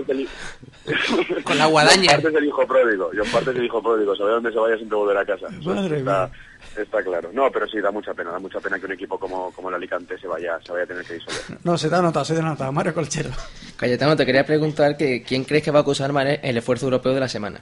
Con 1.45 1.59
la 1.59 1.67
guadaña. 1.67 2.19
John 2.23 2.37
el 2.37 2.45
hijo 2.45 2.67
pródigo. 2.67 3.11
John 3.17 3.57
el 3.57 3.65
hijo 3.65 3.83
pródigo. 3.83 4.17
Sabe 4.17 4.33
dónde 4.33 4.53
se 4.53 4.59
vaya 4.59 4.77
siempre 4.77 4.97
volver 4.97 5.17
a 5.17 5.25
casa. 5.25 5.47
Madre 5.65 6.03
mía. 6.03 6.31
Está 6.77 7.03
claro. 7.03 7.31
No, 7.33 7.51
pero 7.51 7.67
sí, 7.67 7.81
da 7.81 7.91
mucha 7.91 8.15
pena. 8.15 8.31
Da 8.31 8.39
mucha 8.39 8.61
pena 8.61 8.79
que 8.79 8.87
un 8.87 8.93
equipo 8.93 9.19
como, 9.19 9.53
como 9.53 9.69
el 9.69 9.75
Alicante 9.75 10.19
se 10.19 10.27
vaya, 10.27 10.59
se 10.65 10.73
vaya 10.73 10.85
a 10.85 10.87
tener 10.87 11.05
que 11.05 11.15
disolver. 11.15 11.59
No, 11.65 11.77
se 11.77 11.89
te 11.89 11.95
ha 11.95 12.03
notado, 12.03 12.25
se 12.25 12.35
te 12.35 12.41
ha 12.41 12.45
notado. 12.45 12.73
Mario 12.73 12.95
Colchero. 12.95 13.31
Cayetano, 13.77 14.17
te 14.17 14.27
quería 14.27 14.47
preguntar 14.47 14.97
que 14.97 15.23
quién 15.23 15.45
crees 15.45 15.63
que 15.63 15.71
va 15.71 15.81
a 15.81 15.83
acusar 15.83 16.13
más 16.13 16.27
el 16.43 16.57
esfuerzo 16.57 16.87
europeo 16.87 17.15
de 17.15 17.21
la 17.21 17.29
semana. 17.29 17.61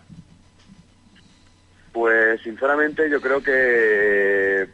Pues 1.93 2.41
sinceramente 2.43 3.11
yo 3.11 3.21
creo 3.21 3.43
que 3.43 4.69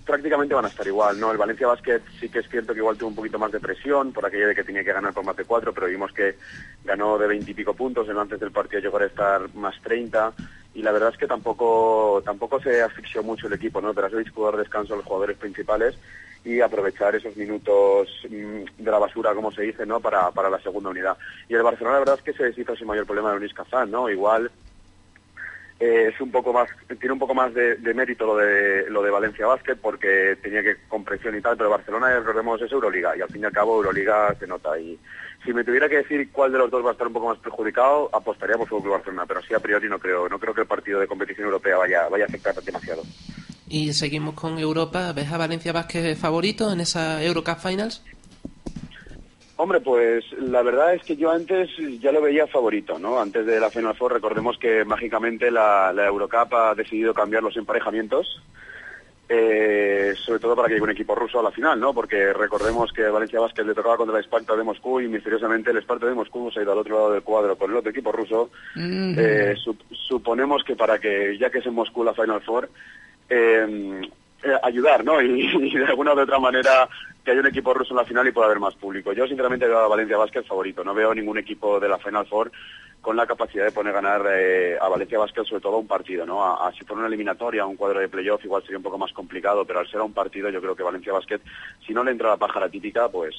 prácticamente 0.00 0.54
van 0.54 0.64
a 0.64 0.68
estar 0.68 0.86
igual, 0.86 1.18
¿no? 1.18 1.30
El 1.30 1.38
Valencia 1.38 1.66
Basket 1.66 2.00
sí 2.18 2.28
que 2.28 2.40
es 2.40 2.48
cierto 2.48 2.72
que 2.72 2.80
igual 2.80 2.96
tuvo 2.96 3.10
un 3.10 3.14
poquito 3.14 3.38
más 3.38 3.52
de 3.52 3.60
presión 3.60 4.12
por 4.12 4.24
aquello 4.24 4.48
de 4.48 4.54
que 4.54 4.64
tenía 4.64 4.84
que 4.84 4.92
ganar 4.92 5.12
por 5.12 5.24
más 5.24 5.36
de 5.36 5.44
cuatro, 5.44 5.72
pero 5.72 5.86
vimos 5.86 6.12
que 6.12 6.36
ganó 6.84 7.18
de 7.18 7.26
veintipico 7.26 7.74
puntos, 7.74 8.08
en 8.08 8.18
antes 8.18 8.40
del 8.40 8.52
partido 8.52 8.80
llegó 8.80 8.98
a 8.98 9.04
estar 9.04 9.54
más 9.54 9.80
30 9.82 10.32
y 10.74 10.82
la 10.82 10.92
verdad 10.92 11.10
es 11.10 11.18
que 11.18 11.26
tampoco 11.26 12.22
tampoco 12.24 12.60
se 12.60 12.82
asfixió 12.82 13.22
mucho 13.22 13.46
el 13.46 13.52
equipo, 13.52 13.80
¿no? 13.80 13.90
Has 13.90 14.32
pudo 14.32 14.50
dar 14.50 14.56
descanso 14.56 14.94
a 14.94 14.96
los 14.96 15.06
jugadores 15.06 15.36
principales 15.36 15.96
y 16.44 16.60
aprovechar 16.60 17.14
esos 17.14 17.36
minutos 17.36 18.08
mm, 18.28 18.82
de 18.82 18.90
la 18.90 18.98
basura, 18.98 19.34
como 19.34 19.52
se 19.52 19.62
dice, 19.62 19.86
¿no? 19.86 20.00
Para, 20.00 20.30
para 20.30 20.50
la 20.50 20.60
segunda 20.60 20.90
unidad. 20.90 21.16
Y 21.48 21.54
el 21.54 21.62
Barcelona 21.62 21.94
la 21.94 22.00
verdad 22.00 22.18
es 22.18 22.24
que 22.24 22.32
se 22.32 22.44
deshizo 22.44 22.74
sin 22.74 22.86
mayor 22.86 23.06
problema 23.06 23.32
de 23.32 23.38
Luis 23.38 23.54
Kazán, 23.54 23.90
¿no? 23.90 24.08
Igual 24.08 24.50
eh, 25.82 26.12
es 26.14 26.20
un 26.20 26.30
poco 26.30 26.52
más 26.52 26.68
tiene 27.00 27.12
un 27.12 27.18
poco 27.18 27.34
más 27.34 27.52
de, 27.52 27.76
mérito 27.92 28.24
lo 28.24 28.36
de 28.36 28.88
lo 28.88 29.02
de 29.02 29.10
Valencia 29.10 29.48
Basket 29.48 29.74
porque 29.74 30.36
tenía 30.40 30.62
que 30.62 30.76
con 30.86 31.02
presión 31.02 31.36
y 31.36 31.40
tal 31.40 31.56
pero 31.56 31.70
Barcelona 31.70 32.20
recordemos 32.20 32.62
es 32.62 32.70
Euroliga 32.70 33.16
y 33.16 33.20
al 33.20 33.28
fin 33.28 33.42
y 33.42 33.46
al 33.46 33.52
cabo 33.52 33.78
Euroliga 33.78 34.32
se 34.38 34.46
nota 34.46 34.78
y 34.78 34.96
si 35.44 35.52
me 35.52 35.64
tuviera 35.64 35.88
que 35.88 35.96
decir 35.96 36.30
cuál 36.30 36.52
de 36.52 36.58
los 36.58 36.70
dos 36.70 36.84
va 36.84 36.90
a 36.90 36.92
estar 36.92 37.08
un 37.08 37.14
poco 37.14 37.30
más 37.30 37.38
perjudicado 37.38 38.08
apostaría 38.12 38.56
por 38.56 38.68
Fútbol 38.68 38.92
Barcelona 38.92 39.24
pero 39.26 39.42
sí 39.42 39.54
a 39.54 39.58
priori 39.58 39.88
no 39.88 39.98
creo 39.98 40.28
no 40.28 40.38
creo 40.38 40.54
que 40.54 40.60
el 40.60 40.68
partido 40.68 41.00
de 41.00 41.08
competición 41.08 41.46
europea 41.46 41.76
vaya 41.76 42.08
vaya 42.08 42.26
a 42.26 42.28
afectar 42.28 42.54
demasiado 42.62 43.02
Y 43.66 43.94
seguimos 43.94 44.34
con 44.34 44.58
Europa. 44.58 45.12
¿Ves 45.14 45.32
a 45.32 45.38
Valencia 45.38 45.72
Vázquez 45.72 46.18
favorito 46.18 46.70
en 46.70 46.80
esa 46.80 47.24
Eurocup 47.24 47.58
Finals? 47.58 48.02
Hombre, 49.56 49.80
pues 49.80 50.24
la 50.40 50.62
verdad 50.62 50.94
es 50.94 51.02
que 51.02 51.14
yo 51.16 51.30
antes 51.30 51.68
ya 52.00 52.10
lo 52.10 52.22
veía 52.22 52.46
favorito, 52.46 52.98
¿no? 52.98 53.20
Antes 53.20 53.44
de 53.46 53.60
la 53.60 53.70
Final 53.70 53.94
Four, 53.94 54.14
recordemos 54.14 54.58
que 54.58 54.84
mágicamente 54.84 55.50
la, 55.50 55.92
la 55.92 56.06
Eurocup 56.06 56.52
ha 56.54 56.74
decidido 56.74 57.12
cambiar 57.14 57.42
los 57.42 57.56
emparejamientos, 57.56 58.42
eh, 59.28 60.14
sobre 60.24 60.40
todo 60.40 60.56
para 60.56 60.68
que 60.68 60.74
llegue 60.74 60.84
un 60.84 60.90
equipo 60.90 61.14
ruso 61.14 61.38
a 61.38 61.42
la 61.42 61.50
final, 61.50 61.78
¿no? 61.78 61.94
Porque 61.94 62.32
recordemos 62.32 62.92
que 62.92 63.02
Valencia 63.04 63.40
Vázquez 63.40 63.64
le 63.64 63.74
tocaba 63.74 63.96
contra 63.96 64.18
el 64.18 64.24
Esparta 64.24 64.56
de 64.56 64.64
Moscú 64.64 65.00
y 65.00 65.08
misteriosamente 65.08 65.70
el 65.70 65.78
Esparta 65.78 66.06
de 66.06 66.14
Moscú 66.14 66.50
se 66.50 66.60
ha 66.60 66.62
ido 66.62 66.72
al 66.72 66.78
otro 66.78 66.96
lado 66.96 67.12
del 67.12 67.22
cuadro 67.22 67.56
con 67.56 67.70
el 67.70 67.76
otro 67.76 67.90
equipo 67.90 68.10
ruso. 68.12 68.50
Eh, 69.18 69.54
sup- 69.64 69.84
suponemos 70.08 70.64
que 70.64 70.76
para 70.76 70.98
que, 70.98 71.36
ya 71.38 71.50
que 71.50 71.58
es 71.58 71.66
en 71.66 71.74
Moscú 71.74 72.02
la 72.04 72.14
Final 72.14 72.42
Four, 72.42 72.68
eh, 73.28 74.00
eh, 74.42 74.58
ayudar, 74.62 75.04
¿no? 75.04 75.20
Y, 75.20 75.46
y 75.54 75.76
de 75.76 75.86
alguna 75.86 76.14
u 76.14 76.20
otra 76.20 76.38
manera 76.38 76.88
que 77.24 77.30
haya 77.30 77.40
un 77.40 77.46
equipo 77.46 77.72
ruso 77.72 77.92
en 77.92 77.98
la 77.98 78.04
final 78.04 78.26
y 78.26 78.32
pueda 78.32 78.46
haber 78.46 78.60
más 78.60 78.74
público. 78.74 79.12
Yo 79.12 79.26
sinceramente 79.26 79.66
veo 79.66 79.78
a 79.78 79.88
Valencia 79.88 80.16
Basket 80.16 80.42
favorito. 80.44 80.82
No 80.82 80.94
veo 80.94 81.14
ningún 81.14 81.38
equipo 81.38 81.78
de 81.78 81.88
la 81.88 81.98
Final 81.98 82.26
Four 82.26 82.50
con 83.00 83.16
la 83.16 83.26
capacidad 83.26 83.64
de 83.64 83.72
poner 83.72 83.92
ganar 83.92 84.24
eh, 84.32 84.78
a 84.80 84.88
Valencia 84.88 85.18
Basket 85.18 85.44
sobre 85.44 85.60
todo 85.60 85.74
a 85.74 85.80
un 85.80 85.88
partido, 85.88 86.24
¿no? 86.24 86.44
A, 86.44 86.72
si 86.72 86.84
fuera 86.84 87.00
una 87.00 87.08
eliminatoria, 87.08 87.66
un 87.66 87.76
cuadro 87.76 87.98
de 87.98 88.08
playoff 88.08 88.44
igual 88.44 88.62
sería 88.62 88.78
un 88.78 88.84
poco 88.84 88.96
más 88.96 89.12
complicado, 89.12 89.64
pero 89.64 89.80
al 89.80 89.88
ser 89.88 90.00
a 90.00 90.04
un 90.04 90.12
partido 90.12 90.48
yo 90.50 90.60
creo 90.60 90.76
que 90.76 90.84
Valencia 90.84 91.12
Basket, 91.12 91.40
si 91.84 91.92
no 91.92 92.04
le 92.04 92.12
entra 92.12 92.30
la 92.30 92.36
pájara 92.36 92.68
típica, 92.68 93.08
pues 93.08 93.34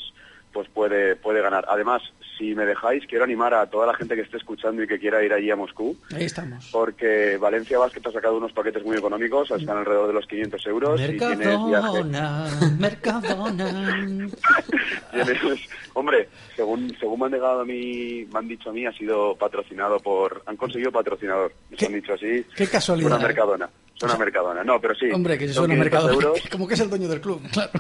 pues 0.54 0.70
puede 0.70 1.16
puede 1.16 1.42
ganar. 1.42 1.66
Además, 1.68 2.02
si 2.38 2.56
me 2.56 2.66
dejáis, 2.66 3.06
quiero 3.08 3.24
animar 3.24 3.54
a 3.54 3.66
toda 3.70 3.88
la 3.88 3.94
gente 3.96 4.16
que 4.16 4.22
esté 4.22 4.38
escuchando 4.38 4.82
y 4.84 4.88
que 4.88 5.00
quiera 5.00 5.24
ir 5.24 5.34
allí 5.34 5.50
a 5.52 5.56
Moscú, 5.56 5.98
Ahí 6.16 6.26
estamos. 6.26 6.70
porque 6.72 7.38
Valencia 7.38 7.78
Basket 7.80 8.02
ha 8.08 8.12
sacado 8.12 8.38
unos 8.38 8.52
paquetes 8.54 8.84
muy 8.84 8.98
económicos, 8.98 9.50
están 9.52 9.78
alrededor 9.78 10.08
de 10.08 10.14
los 10.14 10.26
500 10.28 10.66
euros 10.68 11.02
y 11.02 11.18
tienes 11.18 11.38
viaje. 11.40 12.04
Mercadona, 12.04 12.48
Mercadona. 12.80 14.28
Tienes- 15.12 15.70
hombre, 15.94 16.30
según 16.56 16.96
según 17.00 17.20
me 17.20 17.26
han 17.28 17.32
llegado 17.34 17.62
a 17.62 17.66
mí, 17.66 18.26
me 18.32 18.40
han 18.40 18.48
dicho 18.48 18.70
a 18.70 18.74
mí, 18.74 18.86
ha 18.86 18.92
sido 18.94 19.36
patrocinado 19.36 20.00
por, 20.00 20.42
han 20.46 20.58
conseguido 20.58 20.92
patrocinador, 20.92 21.52
nos 21.70 21.80
¿Qué- 21.80 21.86
han 21.88 21.94
dicho 21.94 22.14
así. 22.14 22.46
qué 22.56 22.68
casualidad, 22.68 23.12
Una 23.18 23.20
mercadona, 23.28 23.70
suena 23.96 24.18
mercadona, 24.18 24.64
no, 24.64 24.80
pero 24.82 24.96
sí. 24.96 25.10
Hombre, 25.12 25.38
que 25.38 25.48
son 25.50 25.66
suena 25.68 25.76
500 25.76 25.92
Mercadona. 26.04 26.14
euros. 26.28 26.50
Como 26.52 26.68
que 26.68 26.74
es 26.74 26.80
el 26.80 26.90
dueño 26.90 27.08
del 27.08 27.22
club, 27.22 27.42
claro. 27.52 27.72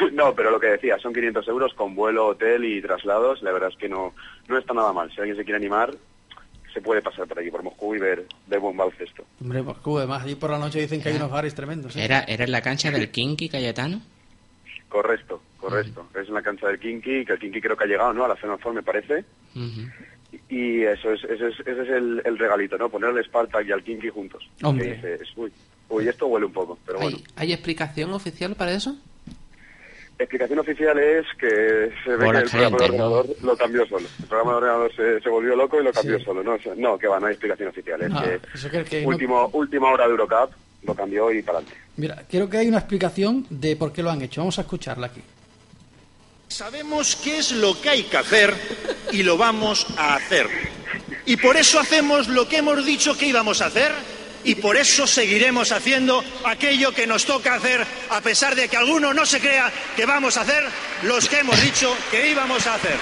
no, 0.12 0.34
pero 0.34 0.50
lo 0.50 0.60
que 0.60 0.68
decía, 0.68 0.98
son 0.98 1.12
500 1.12 1.46
euros 1.48 1.74
con 1.74 1.94
vuelo, 1.94 2.28
hotel 2.28 2.64
y 2.64 2.80
traslados. 2.80 3.42
La 3.42 3.52
verdad 3.52 3.70
es 3.70 3.76
que 3.76 3.88
no, 3.88 4.14
no 4.48 4.58
está 4.58 4.74
nada 4.74 4.92
mal. 4.92 5.10
Si 5.12 5.20
alguien 5.20 5.36
se 5.36 5.44
quiere 5.44 5.56
animar, 5.56 5.94
se 6.72 6.80
puede 6.80 7.02
pasar 7.02 7.26
por 7.26 7.38
aquí, 7.38 7.50
por 7.50 7.62
Moscú 7.62 7.94
y 7.94 7.98
ver, 7.98 8.26
ver 8.46 8.60
buen 8.60 8.76
baloncesto. 8.76 9.24
Hombre, 9.40 9.62
Moscú, 9.62 9.98
además, 9.98 10.22
allí 10.22 10.34
por 10.34 10.50
la 10.50 10.58
noche 10.58 10.80
dicen 10.80 11.02
que 11.02 11.08
hay 11.08 11.16
unos 11.16 11.30
bares 11.30 11.54
tremendos. 11.54 11.96
¿eh? 11.96 12.04
¿Era, 12.04 12.20
¿Era 12.20 12.44
en 12.44 12.52
la 12.52 12.62
cancha 12.62 12.90
del 12.90 13.10
Kinky 13.10 13.48
Cayetano? 13.48 14.00
Correcto, 14.88 15.40
correcto. 15.58 16.08
Es 16.20 16.28
en 16.28 16.34
la 16.34 16.42
cancha 16.42 16.66
del 16.66 16.80
Kinky, 16.80 17.24
que 17.24 17.32
el 17.34 17.38
Kinky 17.38 17.60
creo 17.60 17.76
que 17.76 17.84
ha 17.84 17.86
llegado, 17.86 18.12
¿no? 18.12 18.24
A 18.24 18.28
la 18.28 18.36
Final 18.36 18.58
Four, 18.58 18.74
me 18.74 18.82
parece. 18.82 19.24
Y 20.48 20.82
eso 20.82 21.12
es, 21.12 21.22
ese 21.24 21.48
es, 21.48 21.60
ese 21.60 21.82
es 21.82 21.88
el, 21.88 22.22
el 22.24 22.38
regalito, 22.38 22.76
¿no? 22.76 22.88
Poner 22.88 23.10
al 23.10 23.24
Spartak 23.24 23.66
y 23.68 23.72
al 23.72 23.84
Kinky 23.84 24.08
juntos. 24.08 24.48
Hombre. 24.62 25.00
Que 25.00 25.08
dices, 25.12 25.28
uy, 25.36 25.52
uy, 25.88 26.08
esto 26.08 26.26
huele 26.26 26.46
un 26.46 26.52
poco, 26.52 26.76
pero 26.84 26.98
bueno. 26.98 27.18
¿Hay, 27.36 27.48
¿Hay 27.48 27.52
explicación 27.52 28.12
oficial 28.12 28.56
para 28.56 28.72
eso? 28.72 28.96
Explicación 30.20 30.58
oficial 30.58 30.98
es 30.98 31.24
que 31.38 31.92
se 32.04 32.14
ve 32.16 32.30
que 32.30 32.38
el 32.38 32.44
programa 32.50 32.76
de 32.76 32.84
ordenador 32.84 33.26
lo 33.42 33.56
cambió 33.56 33.86
solo. 33.86 34.06
El 34.20 34.26
programa 34.26 34.50
de 34.52 34.56
ordenador 34.58 34.94
se, 34.94 35.20
se 35.22 35.28
volvió 35.30 35.56
loco 35.56 35.80
y 35.80 35.84
lo 35.84 35.92
cambió 35.92 36.18
Sí. 36.18 36.24
solo. 36.26 36.42
No, 36.42 36.52
O 36.54 36.58
sea, 36.60 36.74
no, 36.76 36.98
que 36.98 37.06
va, 37.08 37.18
no 37.18 37.26
hay 37.26 37.32
explicación 37.32 37.68
oficial. 37.70 38.02
Es 38.02 38.10
No, 38.10 38.22
que, 38.22 38.40
eso 38.54 38.70
que- 38.70 38.84
que 38.84 39.00
no- 39.02 39.08
último, 39.08 39.48
última 39.54 39.90
hora 39.90 40.04
de 40.04 40.10
Eurocup 40.10 40.50
lo 40.82 40.94
cambió 40.94 41.32
y 41.32 41.42
para 41.42 41.58
adelante. 41.58 41.80
Mira, 41.96 42.22
creo 42.30 42.50
que 42.50 42.58
hay 42.58 42.68
una 42.68 42.78
explicación 42.78 43.46
de 43.48 43.76
por 43.76 43.92
qué 43.94 44.02
lo 44.02 44.10
han 44.10 44.20
hecho. 44.20 44.42
Vamos 44.42 44.58
a 44.58 44.62
escucharla 44.62 45.06
aquí. 45.06 45.22
Sabemos 46.48 47.16
qué 47.16 47.38
es 47.38 47.52
lo 47.52 47.80
que 47.80 47.88
hay 47.88 48.02
que 48.02 48.16
hacer 48.18 48.52
y 49.12 49.22
lo 49.22 49.38
vamos 49.38 49.86
a 49.96 50.16
hacer. 50.16 50.46
Y 51.24 51.36
por 51.36 51.56
eso 51.56 51.78
hacemos 51.80 52.28
lo 52.28 52.46
que 52.48 52.58
hemos 52.58 52.84
dicho 52.84 53.16
que 53.16 53.26
íbamos 53.26 53.62
a 53.62 53.66
hacer 53.66 53.92
y 54.44 54.54
por 54.56 54.76
eso 54.76 55.06
seguiremos 55.06 55.72
haciendo 55.72 56.22
aquello 56.44 56.92
que 56.92 57.06
nos 57.06 57.24
toca 57.24 57.54
hacer 57.54 57.84
a 58.10 58.20
pesar 58.20 58.54
de 58.54 58.68
que 58.68 58.76
alguno 58.76 59.12
no 59.14 59.26
se 59.26 59.40
crea 59.40 59.72
que 59.96 60.06
vamos 60.06 60.36
a 60.36 60.42
hacer 60.42 60.64
los 61.02 61.28
que 61.28 61.40
hemos 61.40 61.60
dicho 61.62 61.94
que 62.10 62.30
íbamos 62.30 62.66
a 62.66 62.74
hacer. 62.74 62.96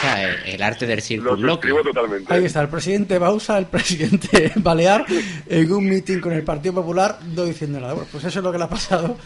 Sea, 0.00 0.34
el, 0.46 0.62
arte 0.62 0.86
del 0.86 1.02
totalmente. 1.02 2.32
Ahí 2.32 2.46
está, 2.46 2.62
el 2.62 2.68
presidente 2.68 3.18
Bausa, 3.18 3.58
el 3.58 3.66
presidente 3.66 4.52
Balear, 4.56 5.04
en 5.46 5.72
un 5.72 5.84
meeting 5.84 6.20
con 6.20 6.32
el 6.32 6.42
Partido 6.42 6.74
Popular, 6.76 7.18
no 7.34 7.44
diciendo 7.44 7.80
nada. 7.80 7.92
Bueno, 7.92 8.08
pues 8.10 8.24
eso 8.24 8.38
es 8.38 8.44
lo 8.44 8.50
que 8.50 8.58
le 8.58 8.64
ha 8.64 8.68
pasado 8.68 9.18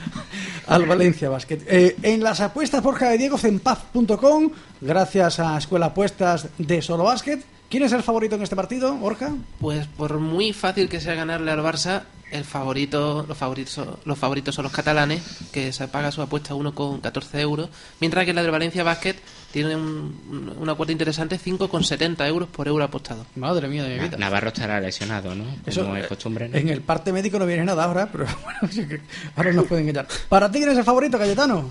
al 0.67 0.85
Valencia 0.87 1.29
Basket. 1.29 1.61
Eh, 1.69 1.97
en 2.03 2.25
las 2.25 2.41
apuestas 2.41 2.83
Borja 2.83 3.11
de 3.11 3.19
Diego, 3.19 3.39
cenpaz.com, 3.39 4.51
gracias 4.81 5.39
a 5.39 5.57
Escuela 5.57 5.87
Apuestas 5.87 6.49
de 6.59 6.83
Solo 6.83 7.05
Basket. 7.05 7.54
¿Quién 7.75 7.83
es 7.83 7.93
el 7.93 8.05
favorito 8.05 8.37
en 8.37 8.43
este 8.43 8.55
partido, 8.55 8.95
Borja? 8.95 9.33
Pues 9.61 9.89
por 9.89 10.21
muy 10.21 10.53
fácil 10.53 10.89
que 10.89 11.01
sea 11.01 11.17
ganarle 11.17 11.51
al 11.51 11.59
Barça, 11.59 12.03
el 12.31 12.45
favorito, 12.45 13.25
los 13.27 13.37
favoritos, 13.37 13.99
los 14.05 14.17
favoritos 14.17 14.55
son 14.55 14.63
los 14.63 14.71
catalanes, 14.73 15.49
que 15.53 15.73
se 15.73 15.89
paga 15.89 16.13
su 16.13 16.23
apuesta 16.23 16.55
1,14 16.55 17.41
euros, 17.41 17.69
mientras 17.99 18.25
que 18.27 18.33
la 18.33 18.43
del 18.43 18.53
Valencia 18.53 18.85
Basket 18.85 19.17
tiene 19.53 19.75
un- 19.75 20.55
una 20.57 20.77
cuota 20.77 20.93
interesante 20.93 21.37
5,70 21.37 22.25
euros 22.29 22.49
por 22.49 22.69
euro 22.69 22.85
apostado. 22.85 23.27
Madre 23.35 23.67
mía 23.67 23.83
de 23.83 23.97
mi 23.99 24.05
vida. 24.05 24.19
Navarro 24.19 24.51
estará 24.51 24.79
lesionado, 24.81 25.35
¿no? 25.35 25.43
Como 25.43 25.57
Eso, 25.67 25.97
es 25.97 26.05
eh, 26.05 26.09
costumbre. 26.09 26.49
¿no? 26.49 26.57
En 26.57 26.69
el 26.69 26.81
parte 26.81 27.13
médico 27.13 27.41
no 27.41 27.47
viene 27.47 27.65
nada 27.65 27.83
ahora, 27.83 28.09
pero 28.13 28.27
bueno, 28.45 28.89
ahora 29.35 29.53
nos 29.53 29.67
pueden 29.67 29.89
engañar. 29.89 30.07
¿Para 30.29 30.49
ti 30.49 30.59
quién 30.59 30.71
es 30.71 30.79
el 30.79 30.85
favorito, 30.85 31.19
Cayetano? 31.19 31.69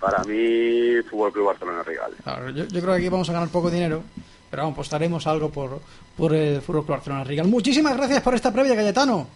Para 0.00 0.18
mí, 0.24 1.00
Fútbol 1.08 1.32
Club 1.32 1.46
Barcelona 1.46 1.84
Regal. 1.84 2.10
Claro, 2.24 2.50
yo, 2.50 2.64
yo 2.64 2.80
creo 2.80 2.94
que 2.94 2.98
aquí 3.02 3.08
vamos 3.08 3.30
a 3.30 3.34
ganar 3.34 3.48
poco 3.50 3.70
dinero, 3.70 4.02
pero 4.52 4.64
vamos, 4.64 4.74
apostaremos 4.74 5.26
algo 5.26 5.48
por, 5.48 5.80
por 6.14 6.34
el 6.34 6.60
Fútbol 6.60 6.84
Club 6.84 6.96
Barcelona 6.96 7.24
Regal. 7.24 7.48
Muchísimas 7.48 7.96
gracias 7.96 8.20
por 8.20 8.34
esta 8.34 8.52
previa, 8.52 8.76
Cayetano. 8.76 9.26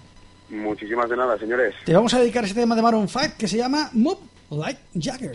Muchísimas 0.50 1.08
de 1.08 1.16
nada, 1.16 1.38
señores. 1.38 1.74
Te 1.86 1.94
vamos 1.94 2.12
a 2.12 2.20
dedicar 2.20 2.44
este 2.44 2.60
tema 2.60 2.76
de 2.76 2.82
Maroon 2.82 3.08
5 3.08 3.28
que 3.38 3.48
se 3.48 3.56
llama 3.56 3.88
Move 3.94 4.18
Like 4.50 4.78
Jagger. 4.94 5.32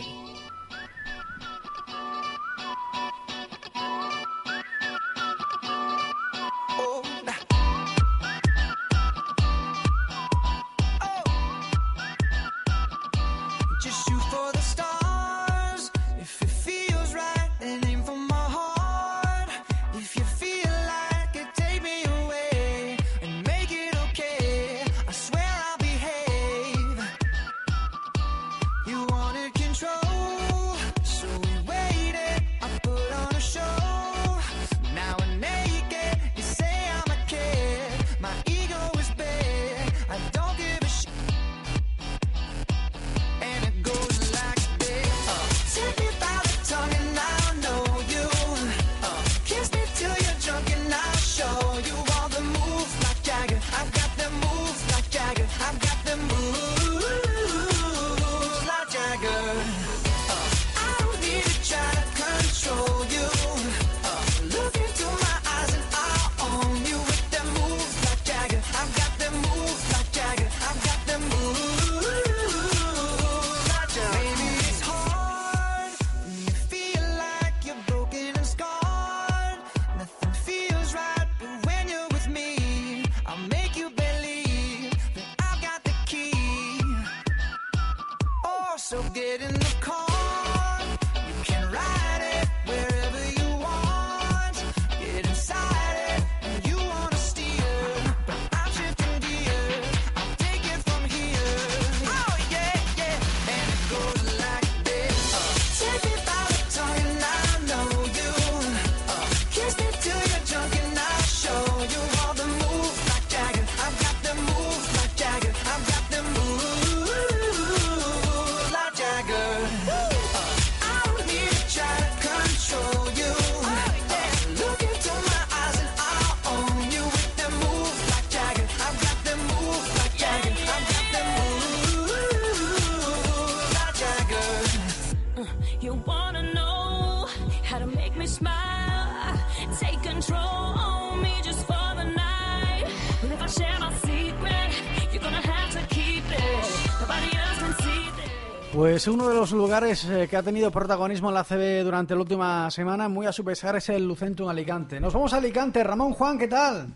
Pues 149.02 149.12
uno 149.12 149.28
de 149.28 149.34
los 149.34 149.50
lugares 149.50 150.04
eh, 150.04 150.28
que 150.30 150.36
ha 150.36 150.44
tenido 150.44 150.70
protagonismo 150.70 151.28
en 151.30 151.34
la 151.34 151.42
CB 151.42 151.82
durante 151.82 152.14
la 152.14 152.20
última 152.20 152.70
semana, 152.70 153.08
muy 153.08 153.26
a 153.26 153.32
su 153.32 153.42
pesar, 153.42 153.74
es 153.74 153.88
el 153.88 154.06
Lucentum 154.06 154.48
Alicante. 154.48 155.00
Nos 155.00 155.12
vamos 155.12 155.32
a 155.32 155.38
Alicante. 155.38 155.82
Ramón 155.82 156.12
Juan, 156.12 156.38
¿qué 156.38 156.46
tal? 156.46 156.86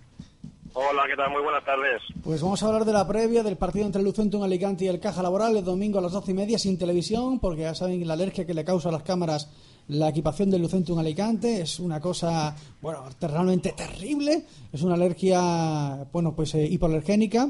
Hola, 0.72 1.02
¿qué 1.10 1.16
tal? 1.16 1.32
Muy 1.32 1.42
buenas 1.42 1.64
tardes. 1.64 2.00
Pues 2.22 2.40
vamos 2.40 2.62
a 2.62 2.66
hablar 2.68 2.84
de 2.84 2.92
la 2.92 3.08
previa 3.08 3.42
del 3.42 3.56
partido 3.56 3.86
entre 3.86 4.02
el 4.02 4.06
Lucentum 4.06 4.44
Alicante 4.44 4.84
y 4.84 4.88
el 4.88 5.00
Caja 5.00 5.20
Laboral 5.20 5.56
el 5.56 5.64
domingo 5.64 5.98
a 5.98 6.02
las 6.02 6.12
doce 6.12 6.30
y 6.30 6.34
media 6.34 6.60
sin 6.60 6.78
televisión, 6.78 7.40
porque 7.40 7.62
ya 7.62 7.74
saben 7.74 8.06
la 8.06 8.14
alergia 8.14 8.46
que 8.46 8.54
le 8.54 8.64
causa 8.64 8.90
a 8.90 8.92
las 8.92 9.02
cámaras 9.02 9.50
la 9.88 10.08
equipación 10.10 10.48
del 10.48 10.62
Lucentum 10.62 11.00
Alicante 11.00 11.60
es 11.60 11.80
una 11.80 12.00
cosa, 12.00 12.54
bueno, 12.82 13.02
realmente 13.20 13.72
terrible. 13.72 14.44
Es 14.72 14.82
una 14.82 14.94
alergia, 14.94 16.06
bueno, 16.12 16.36
pues 16.36 16.54
eh, 16.54 16.66
hipoalergénica. 16.66 17.48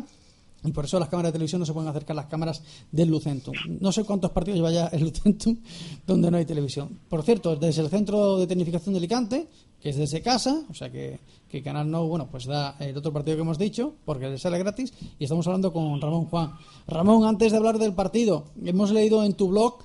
Y 0.65 0.73
por 0.73 0.85
eso 0.85 0.99
las 0.99 1.09
cámaras 1.09 1.29
de 1.29 1.35
televisión 1.35 1.61
no 1.61 1.67
se 1.67 1.73
pueden 1.73 1.89
acercar 1.91 2.17
las 2.17 2.27
cámaras 2.27 2.63
del 2.91 3.09
Lucentum. 3.09 3.55
No 3.81 3.93
sé 3.93 4.05
cuántos 4.05 4.31
partidos 4.31 4.59
lleva 4.59 4.73
ya 4.73 4.87
el 4.89 5.05
Lucentum 5.05 5.59
donde 6.07 6.31
no 6.31 6.39
hay 6.39 6.45
televisión. 6.45 6.99
Por 7.09 7.23
cierto, 7.23 7.57
desde 7.57 7.83
el 7.83 7.89
Centro 7.89 8.39
de 8.39 8.47
Tecnificación 8.47 8.95
de 8.95 8.99
Alicante, 8.99 9.49
que 9.81 9.91
es 9.91 9.97
desde 9.97 10.23
casa, 10.23 10.63
o 10.69 10.75
sea 10.75 10.91
que, 10.91 11.21
que 11.49 11.63
Canal 11.63 11.91
No, 11.91 12.07
bueno, 12.07 12.29
pues 12.31 12.47
da 12.47 12.77
el 12.81 12.97
otro 12.97 13.13
partido 13.13 13.37
que 13.37 13.43
hemos 13.43 13.59
dicho, 13.59 13.95
porque 14.05 14.29
le 14.29 14.39
sale 14.39 14.59
gratis, 14.59 14.93
y 15.19 15.25
estamos 15.25 15.47
hablando 15.47 15.73
con 15.73 16.01
Ramón 16.01 16.27
Juan. 16.27 16.55
Ramón, 16.89 17.25
antes 17.25 17.53
de 17.53 17.59
hablar 17.59 17.79
del 17.79 17.95
partido, 17.95 18.47
hemos 18.65 18.91
leído 18.91 19.23
en 19.25 19.35
tu 19.35 19.49
blog 19.49 19.79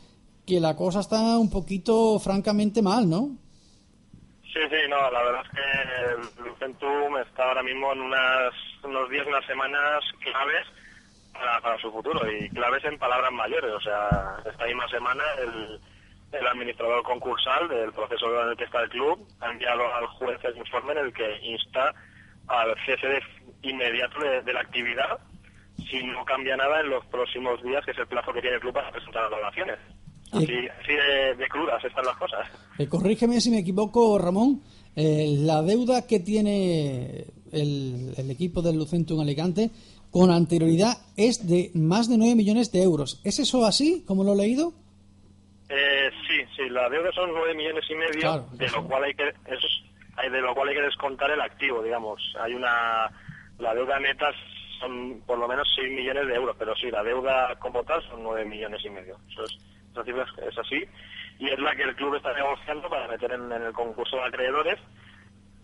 que 0.46 0.60
la 0.60 0.76
cosa 0.76 1.02
está 1.02 1.38
un 1.38 1.50
poquito 1.50 2.20
francamente 2.20 2.82
mal, 2.82 3.10
¿no? 3.10 3.38
Sí, 4.54 4.60
sí, 4.70 4.90
no, 4.90 4.98
la 5.12 5.24
verdad 5.24 5.42
es 5.46 5.52
que 5.52 6.44
el 6.44 6.46
Lucentum 6.50 7.18
está 7.26 7.48
ahora 7.48 7.64
mismo 7.64 7.94
en 7.94 8.02
unas, 8.02 8.54
unos 8.84 9.10
días, 9.10 9.26
unas 9.28 9.46
semanas 9.46 10.04
claves 10.20 10.68
para, 11.34 11.60
para 11.62 11.78
su 11.80 11.92
futuro 11.92 12.20
y 12.32 12.50
claves 12.50 12.84
en 12.86 12.98
palabras 12.98 13.32
mayores. 13.32 13.72
O 13.72 13.80
sea, 13.82 14.38
esta 14.50 14.66
misma 14.66 14.88
semana 14.90 15.24
el, 15.42 15.80
el 16.40 16.48
administrador 16.48 17.04
concursal 17.04 17.68
del 17.70 17.92
proceso 17.94 18.26
en 18.44 18.50
el 18.50 18.58
que 18.58 18.64
está 18.66 18.82
el 18.82 18.90
club 18.90 19.28
ha 19.40 19.52
enviado 19.52 19.82
al 19.94 20.08
juez 20.08 20.40
el 20.44 20.58
informe 20.58 20.94
en 20.94 20.98
el 21.00 21.14
que 21.14 21.40
insta 21.44 21.94
al 22.48 22.76
cese 22.86 23.08
de- 23.08 23.24
inmediato 23.64 24.20
de, 24.20 24.42
de 24.42 24.54
la 24.54 24.62
actividad 24.62 25.20
si 25.90 26.04
no 26.04 26.24
cambia 26.26 26.56
nada 26.58 26.82
en 26.82 26.90
los 26.90 27.06
próximos 27.08 27.62
días, 27.64 27.84
que 27.86 27.92
es 27.92 27.98
el 27.98 28.08
plazo 28.08 28.32
que 28.34 28.42
tiene 28.42 28.56
el 28.56 28.62
club 28.62 28.74
para 28.74 28.92
presentar 28.92 29.24
las 29.24 29.32
donaciones. 29.32 29.80
Así, 30.32 30.68
así 30.80 30.94
de, 30.94 31.36
de 31.36 31.48
crudas 31.50 31.84
están 31.84 32.06
las 32.06 32.16
cosas. 32.18 32.48
Eh, 32.78 32.88
corrígeme 32.88 33.42
si 33.42 33.50
me 33.52 33.60
equivoco, 33.60 34.18
Ramón. 34.18 34.62
eh, 34.96 35.26
la 35.40 35.62
deuda 35.62 36.06
que 36.08 36.20
tiene 36.20 37.26
el, 37.52 38.14
el 38.18 38.32
equipo 38.32 38.62
del 38.62 38.78
Lucentum 38.78 39.20
Alicante 39.22 39.70
con 40.12 40.30
anterioridad 40.32 40.98
es 41.16 41.48
de 41.48 41.72
más 41.74 42.10
de 42.10 42.18
9 42.18 42.36
millones 42.36 42.72
de 42.72 42.84
euros. 42.84 43.22
¿Es 43.24 43.40
eso 43.40 43.66
así, 43.66 44.04
como 44.06 44.24
lo 44.24 44.34
he 44.34 44.38
leído? 44.38 44.74
Eh, 45.70 46.10
sí, 46.28 46.38
sí, 46.56 46.70
la 46.70 46.90
deuda 46.90 47.12
son 47.14 47.32
nueve 47.32 47.54
millones 47.56 47.86
y 47.90 47.96
medio, 47.96 48.20
Claro, 48.20 48.46
de 48.54 48.70
lo 48.70 48.86
cual 48.88 49.06
hay 49.06 49.14
que 49.14 49.24
eso 49.30 49.68
es- 49.68 49.84
hay- 50.18 50.30
de 50.30 50.42
lo 50.42 50.54
cual 50.54 50.68
hay 50.68 50.76
que 50.76 50.82
descontar 50.82 51.32
el 51.32 51.40
activo, 51.40 51.82
digamos. 51.82 52.22
Hay 52.42 52.54
una 52.54 53.10
la 53.58 53.74
deuda 53.74 54.00
neta 54.00 54.32
son 54.82 55.22
por 55.28 55.38
lo 55.38 55.48
menos 55.48 55.68
6 55.76 55.90
millones 55.94 56.28
de 56.28 56.34
euros, 56.34 56.56
pero 56.58 56.76
sí, 56.76 56.90
la 56.92 57.04
deuda 57.04 57.56
como 57.60 57.84
tal 57.84 58.02
son 58.10 58.24
9 58.24 58.44
millones 58.44 58.82
y 58.84 58.90
medio. 58.90 59.16
Eso 59.32 59.44
es, 59.44 59.58
esa 59.92 60.04
cifra 60.04 60.24
es, 60.24 60.48
es 60.52 60.58
así 60.58 60.84
y 61.40 61.48
es 61.48 61.60
la 61.60 61.74
que 61.76 61.84
el 61.84 61.96
club 61.96 62.16
está 62.16 62.34
negociando 62.34 62.90
para 62.90 63.08
meter 63.08 63.32
en, 63.32 63.50
en 63.52 63.62
el 63.62 63.72
concurso 63.74 64.18
de 64.18 64.24
acreedores, 64.24 64.78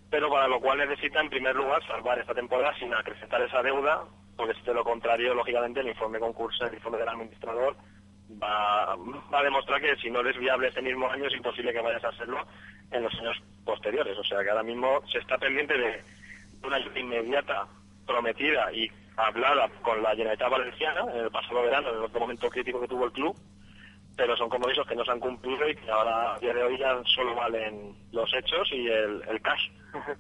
pero 0.10 0.30
para 0.30 0.48
lo 0.48 0.60
cual 0.60 0.78
necesita 0.78 1.22
en 1.22 1.30
primer 1.30 1.56
lugar 1.56 1.86
salvar 1.86 2.20
esta 2.20 2.34
temporada 2.34 2.74
sin 2.80 2.94
acrecentar 2.94 3.42
esa 3.42 3.62
deuda, 3.62 4.04
porque 4.36 4.54
si 4.56 4.62
de 4.62 4.74
lo 4.74 4.84
contrario, 4.84 5.34
lógicamente, 5.34 5.80
el 5.80 5.90
informe 5.90 6.20
concurso, 6.20 6.66
el 6.66 6.74
informe 6.74 7.00
del 7.00 7.10
administrador 7.10 7.76
va, 8.42 8.96
va 8.96 9.40
a 9.40 9.44
demostrar 9.44 9.82
que 9.82 9.96
si 9.98 10.10
no 10.10 10.20
eres 10.20 10.38
viable 10.38 10.68
este 10.68 10.82
mismo 10.82 11.10
año 11.10 11.26
es 11.26 11.34
imposible 11.34 11.74
que 11.74 11.82
vayas 11.82 12.04
a 12.04 12.10
hacerlo 12.10 12.46
en 12.92 13.04
los 13.04 13.14
años 13.16 13.42
posteriores. 13.66 14.18
O 14.18 14.24
sea 14.24 14.44
que 14.44 14.50
ahora 14.50 14.64
mismo 14.64 15.02
se 15.12 15.20
está 15.20 15.38
pendiente 15.38 15.78
de 15.78 16.04
una 16.64 16.78
ayuda 16.78 17.00
inmediata, 17.00 17.68
prometida 18.06 18.72
y 18.74 18.90
hablada 19.18 19.68
con 19.82 20.02
la 20.02 20.12
Generalitat 20.12 20.50
Valenciana 20.50 21.02
en 21.14 21.20
el 21.22 21.32
pasado 21.32 21.64
verano, 21.64 21.90
en 21.90 22.04
otro 22.04 22.20
momento 22.20 22.50
crítico 22.50 22.80
que 22.80 22.88
tuvo 22.88 23.06
el 23.06 23.12
club, 23.12 23.36
pero 24.18 24.36
son 24.36 24.50
compromisos 24.50 24.86
que 24.88 24.96
no 24.96 25.06
se 25.06 25.12
han 25.12 25.20
cumplido 25.20 25.70
y 25.70 25.76
que 25.76 25.90
ahora 25.92 26.34
a 26.34 26.40
día 26.40 26.54
de 26.54 26.64
hoy 26.64 26.78
ya 26.80 27.00
solo 27.16 27.36
valen 27.36 27.96
los 28.12 28.30
hechos 28.34 28.68
y 28.72 28.88
el, 28.88 29.22
el 29.30 29.42
cash, 29.42 29.70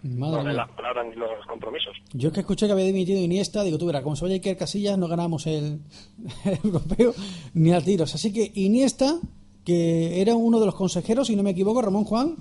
Madre 0.04 0.32
no 0.32 0.38
valen 0.38 0.56
las 0.56 0.70
palabras 0.70 1.08
ni 1.08 1.16
los 1.16 1.46
compromisos. 1.48 1.98
Yo 2.14 2.32
que 2.32 2.42
escuché 2.42 2.68
que 2.68 2.74
había 2.74 2.86
dimitido 2.86 3.20
Iniesta, 3.20 3.64
digo, 3.64 3.80
tú 3.80 3.88
verás, 3.88 4.04
como 4.04 4.16
se 4.16 4.26
vaya 4.26 4.36
Iker 4.36 4.56
Casillas, 4.56 5.00
no 5.00 5.08
ganamos 5.08 5.48
el, 5.48 5.80
el 6.46 6.60
europeo 6.64 7.12
ni 7.56 7.74
a 7.74 7.82
tiros. 7.82 8.14
Así 8.14 8.32
que 8.32 8.52
Iniesta, 8.54 9.16
que 9.66 10.22
era 10.22 10.36
uno 10.36 10.60
de 10.60 10.68
los 10.68 10.76
consejeros, 10.76 11.28
si 11.28 11.36
no 11.36 11.42
me 11.42 11.52
equivoco, 11.52 11.82
Ramón 11.82 12.06
Juan, 12.06 12.36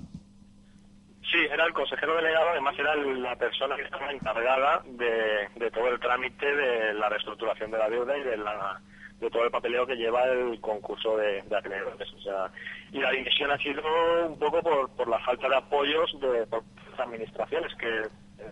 Sí, 1.29 1.39
era 1.51 1.65
el 1.65 1.73
consejero 1.73 2.15
delegado, 2.15 2.51
además 2.51 2.73
era 2.79 2.95
la 2.95 3.35
persona 3.35 3.75
que 3.75 3.81
estaba 3.81 4.09
encargada 4.13 4.81
de, 4.85 5.49
de 5.59 5.71
todo 5.71 5.89
el 5.89 5.99
trámite 5.99 6.45
de 6.45 6.93
la 6.93 7.09
reestructuración 7.09 7.69
de 7.69 7.77
la 7.77 7.89
deuda 7.89 8.17
y 8.17 8.23
de, 8.23 8.37
la, 8.37 8.81
de 9.19 9.29
todo 9.29 9.45
el 9.45 9.51
papeleo 9.51 9.85
que 9.85 9.95
lleva 9.95 10.25
el 10.25 10.59
concurso 10.61 11.17
de, 11.17 11.41
de 11.41 11.57
acreedores. 11.57 12.11
O 12.13 12.21
sea, 12.21 12.51
y 12.91 12.99
la 12.99 13.11
dimisión 13.11 13.51
ha 13.51 13.57
sido 13.57 13.81
un 14.27 14.37
poco 14.37 14.61
por, 14.61 14.89
por 14.91 15.07
la 15.07 15.19
falta 15.19 15.49
de 15.49 15.55
apoyos 15.55 16.11
de 16.19 16.45
por 16.47 16.63
las 16.91 16.99
administraciones, 16.99 17.73
que, 17.75 18.03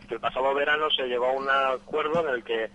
que 0.07 0.15
el 0.15 0.19
pasado 0.19 0.53
verano 0.53 0.89
se 0.89 1.07
llegó 1.07 1.25
a 1.27 1.33
un 1.33 1.47
acuerdo 1.49 2.27
en 2.27 2.35
el 2.35 2.43
que 2.43 2.69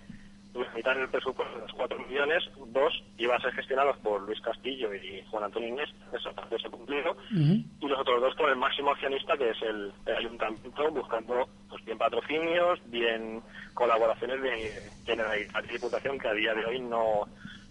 la 0.54 0.74
mitad 0.74 0.96
del 0.96 1.08
presupuesto 1.08 1.54
de 1.54 1.62
los 1.62 1.72
4 1.72 1.98
millones, 2.08 2.42
dos 2.68 2.92
iban 3.18 3.38
a 3.38 3.42
ser 3.42 3.52
gestionados 3.52 3.96
por 3.98 4.20
Luis 4.22 4.40
Castillo 4.40 4.92
y 4.94 5.22
Juan 5.30 5.44
Antonio 5.44 5.68
Inés, 5.68 5.88
eso 6.12 6.30
se 6.60 6.70
cumplido, 6.70 7.16
y 7.30 7.86
los 7.86 8.00
otros 8.00 8.20
dos 8.20 8.34
por 8.34 8.50
el 8.50 8.56
máximo 8.56 8.90
accionista 8.90 9.36
que 9.36 9.50
es 9.50 9.62
el, 9.62 9.92
el 10.06 10.16
ayuntamiento 10.16 10.90
buscando 10.90 11.48
pues 11.68 11.84
bien 11.84 11.98
patrocinios, 11.98 12.80
bien 12.86 13.42
colaboraciones 13.74 14.42
de 14.42 14.72
Generalitat 15.06 15.64
y 15.66 15.72
Diputación 15.74 16.18
que 16.18 16.28
a 16.28 16.34
día 16.34 16.54
de 16.54 16.64
hoy 16.66 16.80
no, 16.80 17.28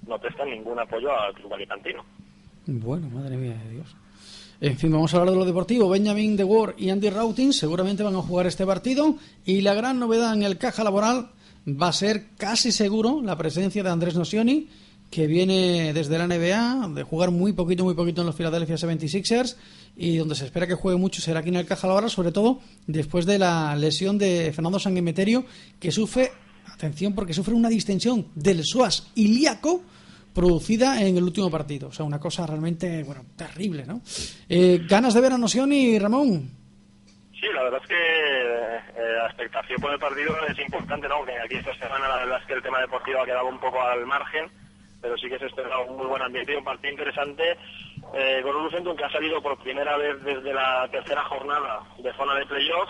no 0.08 0.20
prestan 0.20 0.50
ningún 0.50 0.80
apoyo 0.80 1.12
al 1.12 1.34
club 1.34 1.54
alicantino. 1.54 2.04
Bueno, 2.66 3.10
madre 3.10 3.38
mía 3.38 3.58
de 3.66 3.72
Dios. 3.72 3.96
En 4.62 4.78
fin, 4.78 4.92
vamos 4.92 5.14
a 5.14 5.18
hablar 5.18 5.34
de 5.34 5.40
lo 5.40 5.46
deportivo. 5.46 5.88
Benjamin 5.88 6.36
De 6.36 6.46
y 6.78 6.90
Andy 6.90 7.10
Routing 7.10 7.54
seguramente 7.54 8.04
van 8.04 8.16
a 8.16 8.22
jugar 8.22 8.46
este 8.46 8.66
partido. 8.66 9.16
Y 9.46 9.62
la 9.62 9.74
gran 9.74 10.00
novedad 10.00 10.34
en 10.34 10.44
el 10.44 10.58
caja 10.58 10.84
laboral 10.84 11.30
va 11.66 11.88
a 11.88 11.94
ser 11.94 12.36
casi 12.38 12.74
seguro 12.74 13.22
la 13.22 13.38
presencia 13.38 13.84
de 13.84 13.90
Andrés 13.90 14.16
Nocioni, 14.16 14.68
que 15.10 15.28
viene 15.28 15.94
desde 15.94 16.18
la 16.18 16.28
NBA, 16.28 16.90
de 16.90 17.04
jugar 17.04 17.32
muy 17.32 17.54
poquito, 17.54 17.86
muy 17.86 17.94
poquito 17.94 18.22
en 18.22 18.28
los 18.28 18.36
Philadelphia 18.36 18.76
76ers. 18.76 19.56
Y 19.96 20.18
donde 20.18 20.36
se 20.36 20.46
espera 20.46 20.68
que 20.68 20.76
juegue 20.76 21.00
mucho 21.00 21.22
será 21.22 21.40
aquí 21.40 21.50
en 21.50 21.56
el 21.56 21.66
caja 21.66 21.88
laboral, 21.88 22.10
sobre 22.10 22.34
todo 22.34 22.60
después 22.86 23.26
de 23.26 23.40
la 23.40 23.76
lesión 23.78 24.18
de 24.18 24.52
Fernando 24.54 24.78
Sanguimeterio, 24.78 25.46
que 25.80 25.92
sufre, 25.92 26.32
atención, 26.80 27.14
porque 27.14 27.34
sufre 27.34 27.54
una 27.54 27.68
distensión 27.68 28.28
del 28.36 28.64
psoas 28.64 29.12
ilíaco 29.16 29.84
producida 30.34 31.02
en 31.02 31.18
el 31.18 31.24
último 31.24 31.52
partido. 31.52 31.90
O 31.90 31.92
sea, 31.92 32.06
una 32.06 32.20
cosa 32.20 32.48
realmente, 32.48 33.04
bueno, 33.04 33.26
terrible, 33.36 33.86
¿no? 33.86 34.02
Eh, 34.48 34.80
¿Ganas 34.88 35.14
de 35.14 35.22
ver 35.22 35.34
a 35.34 35.38
Nocioni, 35.38 36.00
Ramón? 36.00 36.50
Sí, 37.34 37.48
la 37.54 37.64
verdad 37.64 37.82
es 37.84 37.88
que 37.90 37.96
eh, 37.96 39.14
la 39.18 39.28
expectación 39.28 39.82
por 39.82 39.92
el 39.92 40.00
partido 40.00 40.34
es 40.48 40.58
importante, 40.60 41.08
¿no? 41.10 41.26
Que 41.26 41.38
aquí 41.38 41.56
esta 41.56 41.78
semana 41.78 42.08
la 42.08 42.18
verdad 42.18 42.40
es 42.42 42.48
que 42.48 42.54
el 42.54 42.64
tema 42.64 42.80
deportivo 42.80 43.22
ha 43.22 43.26
quedado 43.26 43.48
un 43.48 43.60
poco 43.60 43.82
al 43.82 44.06
margen, 44.06 44.46
pero 45.02 45.18
sí 45.18 45.28
que 45.28 45.40
se 45.40 45.48
espera 45.48 45.80
un 45.80 45.98
muy 45.98 46.08
buen 46.08 46.22
ambiente 46.22 46.54
y 46.54 46.56
un 46.56 46.64
partido 46.64 46.92
interesante 46.92 47.58
eh, 48.14 48.40
con 48.42 48.56
un 48.56 48.64
Lucentum 48.64 48.96
que 48.96 49.04
ha 49.04 49.12
salido 49.12 49.42
por 49.42 49.62
primera 49.62 49.98
vez 49.98 50.24
desde 50.24 50.54
la 50.54 50.88
tercera 50.92 51.24
jornada 51.26 51.82
de 51.98 52.14
zona 52.14 52.36
de 52.36 52.46
playoff, 52.46 52.90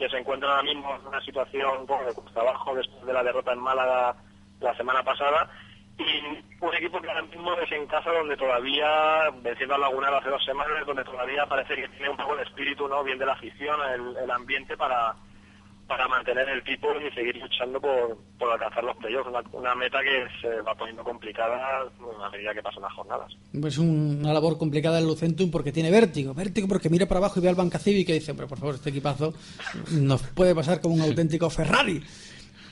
que 0.00 0.08
se 0.08 0.16
encuentra 0.16 0.48
ahora 0.48 0.62
mismo 0.62 0.96
en 0.96 1.06
una 1.06 1.20
situación 1.20 1.86
poco 1.86 2.02
de 2.06 2.14
cuesta 2.14 2.40
abajo 2.40 2.74
después 2.74 3.04
de 3.04 3.12
la 3.12 3.22
derrota 3.22 3.52
en 3.52 3.58
Málaga 3.58 4.16
la 4.58 4.74
semana 4.74 5.02
pasada 5.02 5.50
y 5.98 6.64
un 6.64 6.74
equipo 6.74 7.02
que 7.02 7.08
ahora 7.08 7.20
mismo 7.20 7.52
es 7.52 7.70
en 7.70 7.86
casa 7.86 8.10
donde 8.10 8.34
todavía, 8.34 9.28
venciendo 9.42 9.74
al 9.74 9.82
Lagunero 9.82 10.16
hace 10.16 10.30
dos 10.30 10.42
semanas, 10.42 10.86
donde 10.86 11.04
todavía 11.04 11.44
parece 11.44 11.76
que 11.76 11.88
tiene 11.88 12.08
un 12.08 12.16
poco 12.16 12.34
de 12.36 12.44
espíritu, 12.44 12.88
¿no? 12.88 13.04
Bien 13.04 13.18
de 13.18 13.26
la 13.26 13.34
afición, 13.34 13.78
el, 13.92 14.16
el 14.24 14.30
ambiente 14.30 14.74
para, 14.78 15.14
para 15.90 16.06
mantener 16.06 16.48
el 16.48 16.62
tipo 16.62 16.86
y 17.00 17.12
seguir 17.12 17.34
luchando 17.34 17.80
por, 17.80 18.16
por 18.38 18.52
alcanzar 18.52 18.84
los 18.84 18.96
playoffs. 18.98 19.28
Una, 19.28 19.42
una 19.50 19.74
meta 19.74 19.98
que 20.00 20.24
se 20.40 20.60
va 20.62 20.72
poniendo 20.72 21.02
complicada 21.02 21.80
a 21.80 22.30
medida 22.30 22.54
que 22.54 22.62
pasan 22.62 22.82
las 22.82 22.92
jornadas. 22.92 23.32
Es 23.52 23.76
una 23.76 24.32
labor 24.32 24.56
complicada 24.56 25.00
el 25.00 25.06
Lucentum 25.08 25.50
porque 25.50 25.72
tiene 25.72 25.90
vértigo. 25.90 26.32
Vértigo 26.32 26.68
porque 26.68 26.88
mira 26.88 27.06
para 27.06 27.18
abajo 27.18 27.40
y 27.40 27.42
ve 27.42 27.48
al 27.48 27.56
Banca 27.56 27.80
Cívica 27.80 28.12
y 28.12 28.20
dice, 28.20 28.34
pero 28.34 28.46
por 28.46 28.58
favor, 28.58 28.76
este 28.76 28.90
equipazo 28.90 29.34
nos 29.90 30.22
puede 30.22 30.54
pasar 30.54 30.80
como 30.80 30.94
un 30.94 31.00
auténtico 31.00 31.50
Ferrari. 31.50 32.00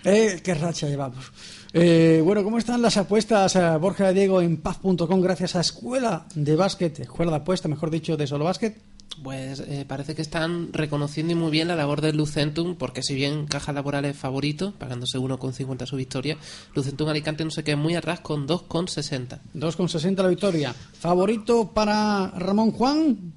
Eh, 0.04 0.40
qué 0.44 0.54
racha 0.54 0.87
llevamos. 0.87 1.33
Eh, 1.72 2.22
bueno, 2.24 2.44
¿cómo 2.44 2.59
están 2.59 2.81
las 2.81 2.98
apuestas, 2.98 3.57
eh, 3.57 3.76
Borja 3.81 4.12
Diego, 4.12 4.40
en 4.40 4.59
paz.com 4.59 5.20
gracias 5.20 5.57
a 5.57 5.61
Escuela 5.61 6.24
de 6.37 6.54
Básquet, 6.54 7.00
Escuela 7.00 7.33
de 7.33 7.38
Apuesta, 7.38 7.66
mejor 7.66 7.90
dicho, 7.90 8.16
de 8.16 8.28
Solo 8.28 8.44
Básquet? 8.44 8.81
Pues 9.23 9.61
eh, 9.61 9.85
parece 9.88 10.14
que 10.14 10.23
están 10.23 10.73
reconociendo 10.73 11.33
y 11.33 11.37
muy 11.37 11.51
bien 11.51 11.68
la 11.68 11.75
labor 11.75 12.01
del 12.01 12.16
Lucentum, 12.16 12.77
porque 12.77 13.03
si 13.03 13.14
bien 13.14 13.47
Caja 13.47 13.73
Laboral 13.73 14.05
es 14.05 14.16
favorito, 14.16 14.75
pagándose 14.79 15.18
1,50 15.18 15.87
su 15.87 15.97
victoria, 15.97 16.37
Lucentum 16.75 17.09
Alicante 17.09 17.44
no 17.44 17.51
se 17.51 17.64
queda 17.64 17.77
muy 17.77 17.97
atrás 17.97 18.21
con 18.21 18.47
2,60. 18.47 19.40
2,60 19.55 20.23
la 20.23 20.29
victoria. 20.29 20.73
¿Favorito 20.73 21.73
para 21.75 22.31
Ramón 22.37 22.71
Juan? 22.71 23.33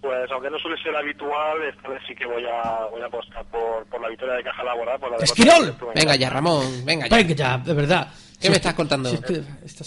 Pues 0.00 0.30
aunque 0.30 0.48
no 0.48 0.58
suele 0.58 0.80
ser 0.82 0.94
habitual, 0.96 1.62
esta 1.68 1.88
vez 1.88 2.00
sí 2.06 2.14
que 2.14 2.24
voy 2.24 2.44
a, 2.44 2.86
voy 2.90 3.02
a 3.02 3.06
apostar 3.06 3.44
por, 3.46 3.84
por 3.86 4.00
la 4.00 4.08
victoria 4.08 4.36
de 4.36 4.44
Caja 4.44 4.64
Laboral. 4.64 4.98
Por 4.98 5.10
la 5.10 5.92
Venga 5.94 6.16
ya, 6.16 6.30
Ramón, 6.30 6.64
venga 6.86 7.08
ya. 7.08 7.16
Venga 7.16 7.34
ya, 7.34 7.58
de 7.58 7.74
verdad. 7.74 8.08
¿Qué 8.40 8.48
me 8.48 8.52
es 8.52 8.58
estás 8.58 8.74
contando? 8.74 9.08
si 9.08 9.16
es 9.16 9.20
que 9.22 9.42
esta 9.64 9.84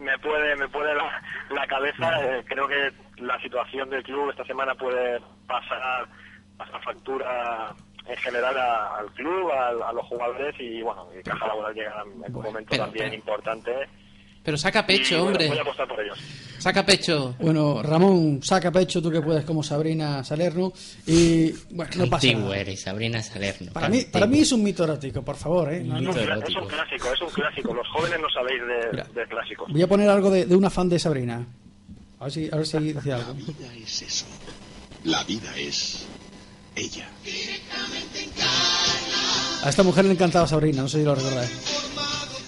me 0.00 0.18
puede, 0.18 0.56
me 0.56 0.68
puede 0.68 0.94
la, 0.94 1.22
la 1.50 1.66
cabeza. 1.66 2.22
eh, 2.22 2.44
creo 2.46 2.66
que 2.68 2.92
la 3.22 3.40
situación 3.40 3.88
del 3.90 4.02
club 4.02 4.30
esta 4.30 4.44
semana 4.44 4.74
puede 4.74 5.20
pasar, 5.46 6.06
pasar 6.56 6.82
factura 6.82 7.74
en 8.06 8.16
general 8.18 8.56
a- 8.58 8.96
al 8.98 9.06
club, 9.12 9.50
al- 9.50 9.82
a, 9.82 9.92
los 9.92 10.04
jugadores 10.06 10.54
y 10.58 10.82
bueno, 10.82 11.08
y 11.18 11.22
Caja 11.22 11.46
Laboral 11.46 11.74
llega 11.74 12.02
en 12.02 12.36
un 12.36 12.42
momento 12.42 12.68
pero- 12.70 12.84
también 12.84 13.06
pero- 13.06 13.14
importante. 13.14 13.88
Pero 14.44 14.58
saca 14.58 14.86
pecho, 14.86 15.14
y, 15.14 15.18
bueno, 15.18 15.26
hombre. 15.30 15.48
Voy 15.48 15.58
a 15.58 15.62
apostar 15.62 15.88
por 15.88 16.00
ellos. 16.00 16.18
Saca 16.58 16.84
pecho. 16.86 17.34
Bueno, 17.40 17.82
Ramón, 17.82 18.40
saca 18.42 18.70
pecho 18.70 19.00
tú 19.02 19.10
que 19.10 19.20
puedes 19.22 19.44
como 19.44 19.62
Sabrina 19.62 20.22
Salerno 20.22 20.72
y 21.06 21.50
bueno, 21.70 21.90
no 21.96 22.06
pasa 22.08 22.32
nada. 22.32 22.56
eres, 22.58 22.80
Sabrina 22.82 23.22
Salerno. 23.22 23.72
Para 23.72 23.88
mí, 23.88 24.02
para 24.10 24.26
mí 24.26 24.40
es 24.40 24.52
un 24.52 24.62
mito 24.62 24.84
erótico, 24.84 25.22
por 25.22 25.36
favor, 25.36 25.72
¿eh? 25.72 25.80
No, 25.82 25.94
no. 25.94 26.00
Mito 26.00 26.12
Es 26.20 26.26
erótico. 26.26 26.62
un 26.62 26.68
clásico, 26.68 27.12
es 27.12 27.20
un 27.22 27.28
clásico. 27.30 27.74
Los 27.74 27.88
jóvenes 27.88 28.18
no 28.20 28.28
sabéis 28.30 28.60
Mira. 28.92 29.04
de, 29.14 29.20
de 29.20 29.26
clásicos. 29.28 29.72
Voy 29.72 29.82
a 29.82 29.86
poner 29.86 30.08
algo 30.10 30.30
de, 30.30 30.44
de 30.46 30.56
una 30.56 30.70
fan 30.70 30.88
de 30.88 30.98
Sabrina. 30.98 31.46
A 32.20 32.24
ver 32.24 32.32
si, 32.32 32.48
a 32.52 32.56
ver 32.56 32.66
si 32.66 32.78
dice 32.78 33.08
La 33.08 33.16
algo. 33.16 33.34
vida 33.34 33.74
es 33.82 34.02
eso. 34.02 34.26
La 35.04 35.24
vida 35.24 35.54
es 35.56 36.06
ella. 36.76 37.08
A 39.64 39.68
esta 39.70 39.82
mujer 39.82 40.04
le 40.04 40.12
encantaba 40.12 40.46
Sabrina, 40.46 40.82
no 40.82 40.88
sé 40.88 40.98
si 40.98 41.04
lo 41.04 41.14
recordáis. 41.14 41.50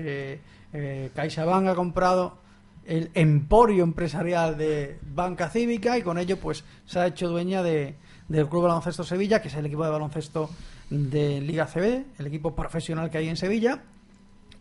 que 0.03 0.41
eh, 0.73 1.11
CaixaBank 1.15 1.69
ha 1.69 1.75
comprado 1.75 2.39
el 2.85 3.11
emporio 3.15 3.83
empresarial 3.83 4.57
de 4.57 4.99
Banca 5.03 5.51
Cívica 5.51 5.99
y 5.99 6.03
con 6.03 6.19
ello 6.19 6.39
pues 6.39 6.65
se 6.85 7.01
ha 7.01 7.07
hecho 7.07 7.29
dueña 7.29 7.63
de, 7.63 7.97
del 8.29 8.49
Club 8.49 8.65
Baloncesto 8.65 9.05
Sevilla, 9.05 9.43
que 9.43 9.49
es 9.49 9.55
el 9.55 9.67
equipo 9.67 9.85
de 9.85 9.91
baloncesto 9.91 10.51
de 10.91 11.41
Liga 11.41 11.67
CB, 11.67 12.05
el 12.19 12.27
equipo 12.27 12.55
profesional 12.55 13.11
que 13.11 13.19
hay 13.19 13.29
en 13.29 13.37
Sevilla, 13.37 13.83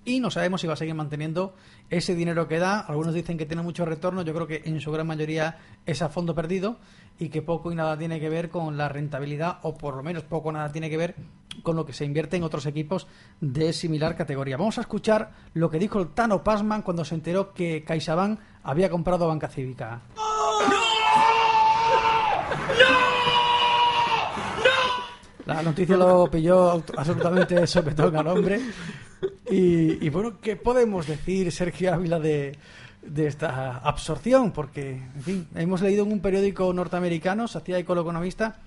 y 0.05 0.19
no 0.19 0.29
sabemos 0.29 0.61
si 0.61 0.67
va 0.67 0.73
a 0.73 0.77
seguir 0.77 0.93
manteniendo 0.93 1.55
ese 1.89 2.13
dinero 2.15 2.47
que 2.47 2.59
da. 2.59 2.79
Algunos 2.79 3.13
dicen 3.13 3.37
que 3.37 3.45
tiene 3.45 3.63
mucho 3.63 3.85
retorno, 3.85 4.21
yo 4.21 4.33
creo 4.33 4.47
que 4.47 4.61
en 4.65 4.79
su 4.79 4.91
gran 4.91 5.07
mayoría 5.07 5.57
es 5.85 6.01
a 6.01 6.09
fondo 6.09 6.35
perdido 6.35 6.77
y 7.19 7.29
que 7.29 7.41
poco 7.41 7.71
y 7.71 7.75
nada 7.75 7.97
tiene 7.97 8.19
que 8.19 8.29
ver 8.29 8.49
con 8.49 8.77
la 8.77 8.89
rentabilidad 8.89 9.59
o 9.63 9.77
por 9.77 9.95
lo 9.95 10.03
menos 10.03 10.23
poco 10.23 10.49
o 10.49 10.51
nada 10.51 10.71
tiene 10.71 10.89
que 10.89 10.97
ver 10.97 11.15
con 11.63 11.75
lo 11.75 11.85
que 11.85 11.93
se 11.93 12.05
invierte 12.05 12.37
en 12.37 12.43
otros 12.43 12.65
equipos 12.65 13.07
de 13.39 13.71
similar 13.73 14.15
categoría. 14.15 14.57
Vamos 14.57 14.77
a 14.77 14.81
escuchar 14.81 15.31
lo 15.53 15.69
que 15.69 15.79
dijo 15.79 15.99
el 15.99 16.09
Tano 16.09 16.43
Pasman 16.43 16.81
cuando 16.81 17.05
se 17.05 17.15
enteró 17.15 17.53
que 17.53 17.83
CaixaBank 17.83 18.39
había 18.63 18.89
comprado 18.89 19.27
Banca 19.27 19.47
Cívica. 19.47 20.01
La 25.45 25.61
noticia 25.61 25.95
lo 25.95 26.29
pilló 26.29 26.83
absolutamente 26.97 27.67
sopetón 27.67 28.15
al 28.15 28.27
hombre. 28.27 28.59
Y, 29.49 30.03
y 30.05 30.09
bueno, 30.09 30.39
¿qué 30.41 30.55
podemos 30.55 31.05
decir, 31.07 31.51
Sergio 31.51 31.93
Ávila, 31.93 32.19
de, 32.19 32.57
de 33.05 33.27
esta 33.27 33.77
absorción? 33.77 34.51
Porque, 34.51 34.91
en 34.91 35.21
fin, 35.21 35.47
hemos 35.55 35.81
leído 35.81 36.05
en 36.05 36.11
un 36.11 36.19
periódico 36.19 36.71
norteamericano, 36.73 37.47
Sociedad 37.47 37.79
Eco 37.79 37.99
Economista, 37.99 38.57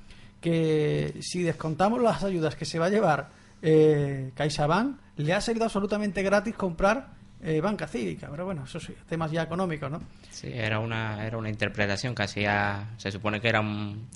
que 0.40 1.16
si 1.20 1.42
descontamos 1.42 2.00
las 2.00 2.22
ayudas 2.22 2.54
que 2.54 2.64
se 2.64 2.78
va 2.78 2.86
a 2.86 2.90
llevar 2.90 3.28
eh, 3.62 4.32
CaixaBank, 4.34 4.98
le 5.16 5.34
ha 5.34 5.40
salido 5.40 5.64
absolutamente 5.64 6.22
gratis 6.22 6.54
comprar 6.54 7.08
eh, 7.42 7.60
banca 7.60 7.86
cívica. 7.86 8.28
Pero 8.30 8.44
bueno, 8.44 8.64
eso 8.64 8.80
sí, 8.80 8.94
temas 9.08 9.30
ya 9.30 9.42
económicos, 9.42 9.90
¿no? 9.90 10.00
Sí, 10.30 10.50
era 10.52 10.80
una, 10.80 11.26
era 11.26 11.36
una 11.36 11.48
interpretación 11.48 12.14
que 12.14 12.22
hacía, 12.22 12.90
se 12.96 13.10
supone 13.10 13.40
que 13.40 13.48
era 13.48 13.60
un, 13.60 14.08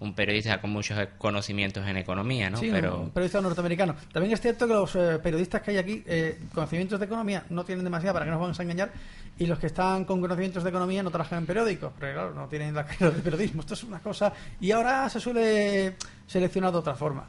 un 0.00 0.14
periodista 0.14 0.60
con 0.60 0.70
muchos 0.70 0.98
conocimientos 1.18 1.86
en 1.86 1.98
economía, 1.98 2.48
¿no? 2.48 2.56
Sí, 2.56 2.70
Pero 2.72 3.00
un 3.00 3.10
periodista 3.10 3.40
norteamericano. 3.40 3.94
También 4.12 4.32
es 4.32 4.40
cierto 4.40 4.66
que 4.66 4.72
los 4.72 4.96
eh, 4.96 5.18
periodistas 5.22 5.60
que 5.60 5.72
hay 5.72 5.76
aquí, 5.76 6.02
eh, 6.06 6.40
conocimientos 6.54 6.98
de 6.98 7.06
economía, 7.06 7.44
no 7.50 7.64
tienen 7.64 7.84
demasiado 7.84 8.14
para 8.14 8.24
que 8.24 8.30
nos 8.30 8.40
vamos 8.40 8.58
a 8.58 8.62
engañar, 8.62 8.90
y 9.38 9.46
los 9.46 9.58
que 9.58 9.66
están 9.66 10.06
con 10.06 10.20
conocimientos 10.20 10.64
de 10.64 10.70
economía 10.70 11.02
no 11.02 11.10
trabajan 11.10 11.40
en 11.40 11.46
periódicos, 11.46 11.92
porque 11.92 12.14
claro, 12.14 12.34
no 12.34 12.48
tienen 12.48 12.74
la 12.74 12.84
carrera 12.86 13.10
de 13.10 13.22
periodismo. 13.22 13.60
Esto 13.60 13.74
es 13.74 13.84
una 13.84 14.00
cosa. 14.00 14.32
Y 14.58 14.70
ahora 14.70 15.08
se 15.10 15.20
suele 15.20 15.96
seleccionar 16.26 16.72
de 16.72 16.78
otra 16.78 16.94
forma. 16.94 17.28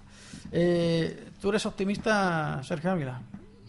Eh, 0.51 1.29
¿Tú 1.41 1.49
eres 1.49 1.65
optimista, 1.65 2.61
Sergio 2.63 2.91
Ávila? 2.91 3.21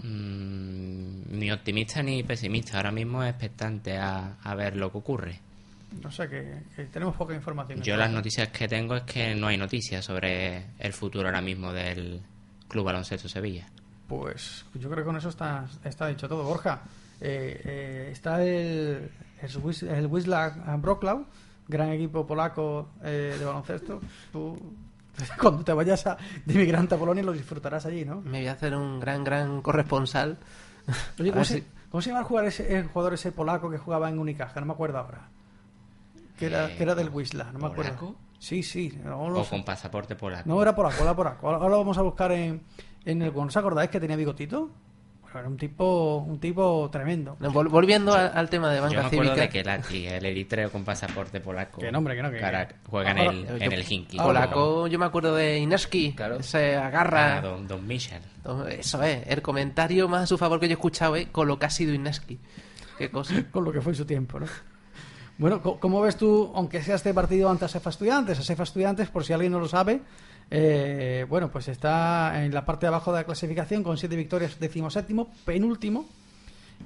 mm, 0.02 1.38
ni 1.38 1.50
optimista 1.50 2.02
ni 2.02 2.22
pesimista, 2.22 2.76
ahora 2.76 2.92
mismo 2.92 3.22
es 3.24 3.30
expectante 3.30 3.96
a, 3.98 4.36
a 4.42 4.54
ver 4.54 4.76
lo 4.76 4.92
que 4.92 4.98
ocurre. 4.98 5.40
O 6.04 6.10
sea 6.10 6.28
que, 6.28 6.62
que 6.76 6.84
tenemos 6.86 7.16
poca 7.16 7.34
información. 7.34 7.80
Yo 7.82 7.96
las 7.96 8.10
noticias 8.10 8.48
que 8.48 8.68
tengo 8.68 8.96
es 8.96 9.02
que 9.02 9.34
no 9.34 9.46
hay 9.48 9.56
noticias 9.56 10.04
sobre 10.04 10.66
el 10.78 10.92
futuro 10.92 11.28
ahora 11.28 11.40
mismo 11.40 11.72
del 11.72 12.20
Club 12.68 12.84
Baloncesto 12.86 13.28
Sevilla. 13.28 13.66
Pues 14.08 14.64
yo 14.74 14.88
creo 14.90 14.98
que 14.98 15.04
con 15.04 15.16
eso 15.16 15.28
está, 15.28 15.66
está 15.84 16.06
dicho 16.08 16.28
todo. 16.28 16.44
Borja, 16.44 16.82
eh, 17.20 17.60
eh, 17.64 18.08
está 18.12 18.42
el, 18.42 19.10
el, 19.40 19.88
el 19.88 20.06
Wisla 20.06 20.76
gran 21.68 21.88
equipo 21.90 22.26
polaco 22.26 22.90
eh, 23.02 23.36
de 23.38 23.44
baloncesto. 23.44 24.00
Tú, 24.32 24.74
cuando 25.40 25.64
te 25.64 25.72
vayas 25.72 26.06
a, 26.06 26.16
de 26.44 26.52
inmigrante 26.54 26.94
a 26.94 26.98
Polonia, 26.98 27.22
lo 27.22 27.32
disfrutarás 27.32 27.86
allí, 27.86 28.04
¿no? 28.04 28.20
Me 28.20 28.38
voy 28.40 28.48
a 28.48 28.52
hacer 28.52 28.74
un 28.74 29.00
gran, 29.00 29.24
gran 29.24 29.62
corresponsal. 29.62 30.38
Oye, 31.18 31.30
¿cómo 31.30 31.44
se, 31.46 31.60
si- 31.60 31.66
cómo 31.90 32.02
se 32.02 32.08
llama 32.10 32.20
el 32.20 32.26
jugador, 32.26 32.48
ese, 32.48 32.76
el 32.76 32.86
jugador 32.88 33.14
ese 33.14 33.32
polaco 33.32 33.70
que 33.70 33.78
jugaba 33.78 34.08
en 34.10 34.18
Unicaja? 34.18 34.60
No 34.60 34.66
me 34.66 34.72
acuerdo 34.72 34.98
ahora. 34.98 35.28
Que 36.48 36.54
era, 36.54 36.68
que 36.76 36.82
era 36.82 36.94
del 36.94 37.08
Wisla, 37.10 37.44
no 37.52 37.58
me 37.58 37.66
acuerdo. 37.66 37.94
¿Polaco? 37.96 38.16
Sí, 38.38 38.62
sí. 38.62 38.98
No, 39.04 39.30
lo 39.30 39.40
O 39.40 39.44
sé. 39.44 39.50
con 39.50 39.64
pasaporte 39.64 40.16
polaco. 40.16 40.48
No, 40.48 40.60
era 40.60 40.74
polaco, 40.74 41.02
era 41.02 41.14
polaco. 41.14 41.46
Ahora 41.46 41.58
ahora 41.58 41.70
lo 41.70 41.78
vamos 41.78 41.98
a 41.98 42.02
buscar 42.02 42.32
en, 42.32 42.60
en 43.04 43.22
el... 43.22 43.32
¿No 43.32 43.42
os 43.42 43.56
acordáis 43.56 43.88
que 43.90 44.00
tenía 44.00 44.16
bigotito? 44.16 44.70
Bueno, 45.22 45.38
era 45.38 45.48
un 45.48 45.56
tipo, 45.56 46.16
un 46.18 46.40
tipo 46.40 46.90
tremendo. 46.90 47.36
No, 47.38 47.52
vol- 47.52 47.70
volviendo 47.70 48.12
al, 48.12 48.32
al 48.34 48.50
tema 48.50 48.68
de 48.70 48.78
Yo 48.78 48.82
banca 48.82 49.00
me 49.02 49.06
acuerdo 49.06 49.34
cívica. 49.36 49.42
de 49.42 49.48
que 49.48 50.16
el, 50.16 50.26
eritreo 50.26 50.70
con 50.72 50.84
pasaporte 50.84 51.40
polaco. 51.40 51.80
Que 51.80 51.92
no, 51.92 51.98
hombre, 51.98 52.16
que 52.16 52.22
no, 52.22 52.30
que- 52.32 52.38
cara- 52.40 52.68
juega 52.90 53.12
en 53.12 53.18
el, 53.18 53.46
Yo- 53.46 53.56
en 53.56 53.72
el 53.72 53.84
Hinky. 53.90 54.16
Polaco, 54.18 54.88
yo 54.88 54.98
me 54.98 55.06
acuerdo 55.06 55.34
de 55.36 55.58
Ineski, 55.60 56.14
se 56.40 56.76
agarra. 56.76 57.36
Ah, 57.38 57.40
don, 57.40 57.68
don 57.68 57.86
Michel. 57.86 58.20
Eso 58.70 59.02
es, 59.04 59.24
el 59.28 59.40
comentario 59.40 60.08
más 60.08 60.22
a 60.24 60.26
su 60.26 60.36
favor 60.36 60.58
que 60.58 60.66
yo 60.66 60.72
he 60.72 60.74
escuchado 60.74 61.14
es 61.16 61.28
con 61.28 61.46
lo 61.46 61.58
que 61.58 61.66
ha 61.66 61.70
sido 61.70 61.94
Ineski. 61.94 62.40
Qué 62.98 63.08
cosa. 63.10 63.34
Con 63.52 63.64
lo 63.64 63.72
que 63.72 63.80
fue 63.80 63.92
en 63.92 63.96
su 63.96 64.04
tiempo, 64.04 64.38
¿no? 64.38 64.46
Bueno, 65.42 65.60
¿cómo 65.60 66.00
ves 66.00 66.16
tú, 66.16 66.52
aunque 66.54 66.80
sea 66.84 66.94
este 66.94 67.12
partido 67.12 67.50
ante 67.50 67.64
Asefa 67.64 67.90
Estudiantes? 67.90 68.38
Asefa 68.38 68.62
Estudiantes, 68.62 69.08
por 69.08 69.24
si 69.24 69.32
alguien 69.32 69.50
no 69.50 69.58
lo 69.58 69.66
sabe, 69.66 70.00
eh, 70.48 71.26
bueno, 71.28 71.50
pues 71.50 71.66
está 71.66 72.44
en 72.44 72.54
la 72.54 72.64
parte 72.64 72.86
de 72.86 72.88
abajo 72.88 73.10
de 73.10 73.18
la 73.18 73.24
clasificación 73.24 73.82
con 73.82 73.98
siete 73.98 74.14
victorias, 74.14 74.60
decimoséptimo, 74.60 75.32
penúltimo. 75.44 76.06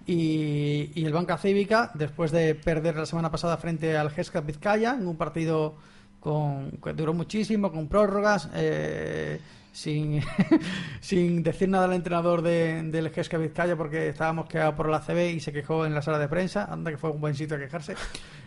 Y, 0.07 0.91
y 0.95 1.05
el 1.05 1.13
Banca 1.13 1.37
Cívica, 1.37 1.91
después 1.93 2.31
de 2.31 2.55
perder 2.55 2.97
la 2.97 3.05
semana 3.05 3.31
pasada 3.31 3.59
frente 3.59 3.95
al 3.95 4.11
Gesca 4.11 4.41
Vizcaya, 4.41 4.95
en 4.95 5.07
un 5.07 5.17
partido 5.17 5.75
con, 6.19 6.71
que 6.83 6.95
duró 6.95 7.13
muchísimo, 7.13 7.71
con 7.71 7.89
prórrogas, 7.89 8.49
eh, 8.55 9.39
sin, 9.77 10.23
sin 11.01 11.43
decir 11.43 11.69
nada 11.69 11.85
al 11.85 11.93
entrenador 11.93 12.41
de- 12.41 12.83
del 12.85 13.11
Gesca 13.11 13.37
Vizcaya 13.37 13.77
porque 13.77 14.09
estábamos 14.09 14.47
quedados 14.47 14.75
por 14.75 14.89
la 14.89 15.01
CB 15.01 15.33
y 15.35 15.41
se 15.41 15.53
quejó 15.53 15.85
en 15.85 15.95
la 15.95 16.01
sala 16.01 16.19
de 16.19 16.29
prensa, 16.29 16.65
anda 16.65 16.91
que 16.91 16.97
fue 16.97 17.11
un 17.11 17.21
buen 17.21 17.35
sitio 17.35 17.57
a 17.57 17.61
quejarse. 17.61 17.95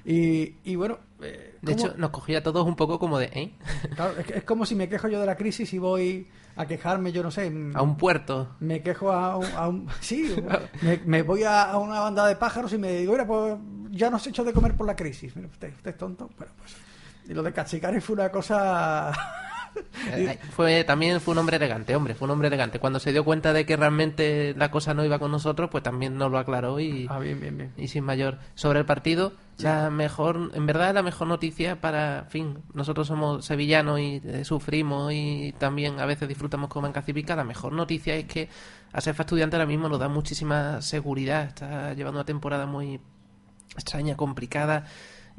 Y, 0.05 0.55
y 0.63 0.75
bueno, 0.75 0.97
eh, 1.21 1.55
De 1.61 1.73
¿cómo- 1.75 1.85
hecho, 1.87 1.97
nos 1.97 2.09
cogía 2.09 2.39
a 2.39 2.43
todos 2.43 2.65
un 2.65 2.75
poco 2.75 2.97
como 2.97 3.19
de, 3.19 3.25
¿eh? 3.33 3.51
Claro, 3.95 4.13
es, 4.17 4.43
como 4.43 4.65
si 4.65 4.73
me 4.73 4.89
quejo 4.89 5.07
yo 5.07 5.19
de 5.19 5.25
la 5.27 5.35
crisis 5.35 5.71
y 5.73 5.77
voy 5.77 6.27
a 6.55 6.65
quejarme, 6.65 7.11
yo 7.11 7.21
no 7.21 7.29
sé. 7.29 7.49
mm, 7.51 7.75
A 7.77 7.81
un 7.83 7.95
puerto. 7.95 8.55
Me 8.59 8.81
quejo 8.81 9.11
a 9.11 9.37
un. 9.37 9.45
a 9.55 9.67
un- 9.67 9.87
sí, 10.01 10.35
me, 10.81 10.99
me 11.05 11.21
voy 11.21 11.43
a, 11.43 11.63
a 11.71 11.77
una 11.77 11.99
banda 11.99 12.25
de 12.25 12.35
pájaros 12.37 12.73
y 12.73 12.77
me 12.79 12.91
digo, 12.93 13.11
mira, 13.11 13.27
pues 13.27 13.55
ya 13.91 14.09
nos 14.09 14.25
he 14.25 14.31
hecho 14.31 14.43
de 14.43 14.51
comer 14.53 14.75
por 14.75 14.87
la 14.87 14.95
crisis. 14.95 15.35
Mira, 15.35 15.47
usted, 15.49 15.73
usted 15.75 15.91
es 15.91 15.97
tonto. 15.97 16.27
Bueno, 16.37 16.53
pues. 16.57 16.75
Y 17.27 17.33
lo 17.35 17.43
de 17.43 17.53
Cachicari 17.53 18.01
fue 18.01 18.15
una 18.15 18.29
cosa. 18.31 19.11
Eh, 20.11 20.39
Fue, 20.51 20.83
también 20.83 21.19
fue 21.21 21.33
un 21.33 21.39
hombre 21.39 21.57
elegante, 21.57 21.95
hombre, 21.95 22.15
fue 22.15 22.25
un 22.25 22.31
hombre 22.31 22.47
elegante. 22.47 22.79
Cuando 22.79 22.99
se 22.99 23.11
dio 23.11 23.23
cuenta 23.23 23.53
de 23.53 23.65
que 23.65 23.75
realmente 23.75 24.53
la 24.57 24.71
cosa 24.71 24.93
no 24.93 25.03
iba 25.05 25.19
con 25.19 25.31
nosotros, 25.31 25.69
pues 25.69 25.83
también 25.83 26.17
nos 26.17 26.31
lo 26.31 26.37
aclaró 26.37 26.79
y, 26.79 27.07
Ah, 27.09 27.19
bien, 27.19 27.39
bien, 27.39 27.57
bien. 27.57 27.73
y 27.77 27.87
sin 27.87 28.03
mayor. 28.03 28.39
Sobre 28.55 28.79
el 28.79 28.85
partido, 28.85 29.33
la 29.57 29.89
mejor, 29.89 30.51
en 30.53 30.65
verdad 30.65 30.93
la 30.93 31.03
mejor 31.03 31.27
noticia 31.27 31.81
para, 31.81 32.25
fin, 32.29 32.59
nosotros 32.73 33.07
somos 33.07 33.45
sevillanos 33.45 33.99
y 33.99 34.21
eh, 34.23 34.45
sufrimos 34.45 35.11
y 35.13 35.53
también 35.57 35.99
a 35.99 36.05
veces 36.05 36.27
disfrutamos 36.27 36.69
con 36.69 36.83
banca 36.83 37.01
cívica, 37.01 37.35
la 37.35 37.43
mejor 37.43 37.73
noticia 37.73 38.15
es 38.15 38.25
que 38.25 38.49
Asefa 38.93 39.23
Estudiante 39.23 39.55
ahora 39.57 39.65
mismo 39.67 39.89
nos 39.89 39.99
da 39.99 40.07
muchísima 40.07 40.81
seguridad, 40.81 41.43
está 41.45 41.93
llevando 41.93 42.19
una 42.19 42.25
temporada 42.25 42.65
muy 42.65 42.99
extraña, 43.75 44.15
complicada 44.15 44.85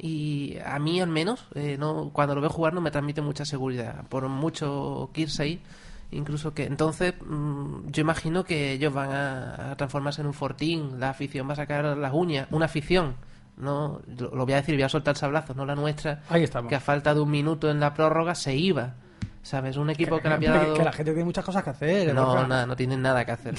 y 0.03 0.57
a 0.65 0.79
mí 0.79 0.99
al 0.99 1.09
menos 1.09 1.45
eh, 1.53 1.77
no 1.77 2.09
cuando 2.11 2.33
lo 2.33 2.41
veo 2.41 2.49
jugar 2.49 2.73
no 2.73 2.81
me 2.81 2.89
transmite 2.89 3.21
mucha 3.21 3.45
seguridad 3.45 4.03
por 4.09 4.27
mucho 4.27 5.11
Kirsey 5.13 5.61
incluso 6.09 6.55
que 6.55 6.63
entonces 6.65 7.13
mm, 7.23 7.87
yo 7.91 8.01
imagino 8.01 8.43
que 8.43 8.71
ellos 8.71 8.91
van 8.91 9.11
a, 9.11 9.71
a 9.71 9.75
transformarse 9.77 10.21
en 10.21 10.27
un 10.27 10.33
fortín 10.33 10.99
la 10.99 11.11
afición 11.11 11.47
va 11.47 11.53
a 11.53 11.57
sacar 11.57 11.85
las 11.95 12.13
uñas 12.13 12.47
una 12.49 12.65
afición 12.65 13.13
no 13.57 14.01
lo, 14.17 14.33
lo 14.35 14.45
voy 14.45 14.53
a 14.53 14.57
decir 14.57 14.73
voy 14.73 14.83
a 14.83 14.89
soltar 14.89 15.15
sablazos 15.15 15.55
no 15.55 15.65
la 15.67 15.75
nuestra 15.75 16.23
Ahí 16.29 16.43
estamos. 16.43 16.67
que 16.67 16.75
a 16.75 16.79
falta 16.79 17.13
de 17.13 17.19
un 17.19 17.29
minuto 17.29 17.69
en 17.69 17.79
la 17.79 17.93
prórroga 17.93 18.33
se 18.33 18.55
iba 18.55 18.95
sabes 19.43 19.77
un 19.77 19.89
equipo 19.89 20.19
que, 20.19 20.27
le 20.29 20.35
había 20.35 20.49
Hombre, 20.53 20.65
dado 20.67 20.77
que 20.77 20.83
la 20.83 20.91
gente 20.91 21.11
tiene 21.11 21.25
muchas 21.25 21.43
cosas 21.43 21.63
que 21.63 21.69
hacer. 21.71 22.13
no, 22.13 22.25
Borja. 22.25 22.47
nada, 22.47 22.65
no 22.65 22.75
tienen 22.75 23.01
nada 23.01 23.25
que 23.25 23.31
hacer. 23.31 23.55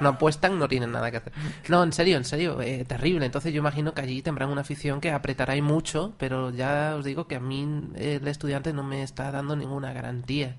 No 0.00 0.10
apuestan, 0.10 0.58
no 0.58 0.68
tienen 0.68 0.92
nada 0.92 1.10
que 1.10 1.18
hacer. 1.18 1.32
No, 1.68 1.82
en 1.82 1.92
serio, 1.92 2.16
en 2.16 2.24
serio, 2.24 2.60
eh, 2.60 2.84
terrible. 2.84 3.26
Entonces 3.26 3.52
yo 3.52 3.58
imagino 3.60 3.94
que 3.94 4.02
allí 4.02 4.22
tendrán 4.22 4.50
una 4.50 4.62
afición 4.62 5.00
que 5.00 5.10
apretará 5.10 5.54
ahí 5.54 5.62
mucho, 5.62 6.14
pero 6.18 6.50
ya 6.50 6.94
os 6.96 7.04
digo 7.04 7.26
que 7.26 7.36
a 7.36 7.40
mí 7.40 7.90
eh, 7.96 8.18
el 8.20 8.28
estudiante 8.28 8.72
no 8.72 8.82
me 8.82 9.02
está 9.02 9.30
dando 9.30 9.56
ninguna 9.56 9.92
garantía. 9.92 10.56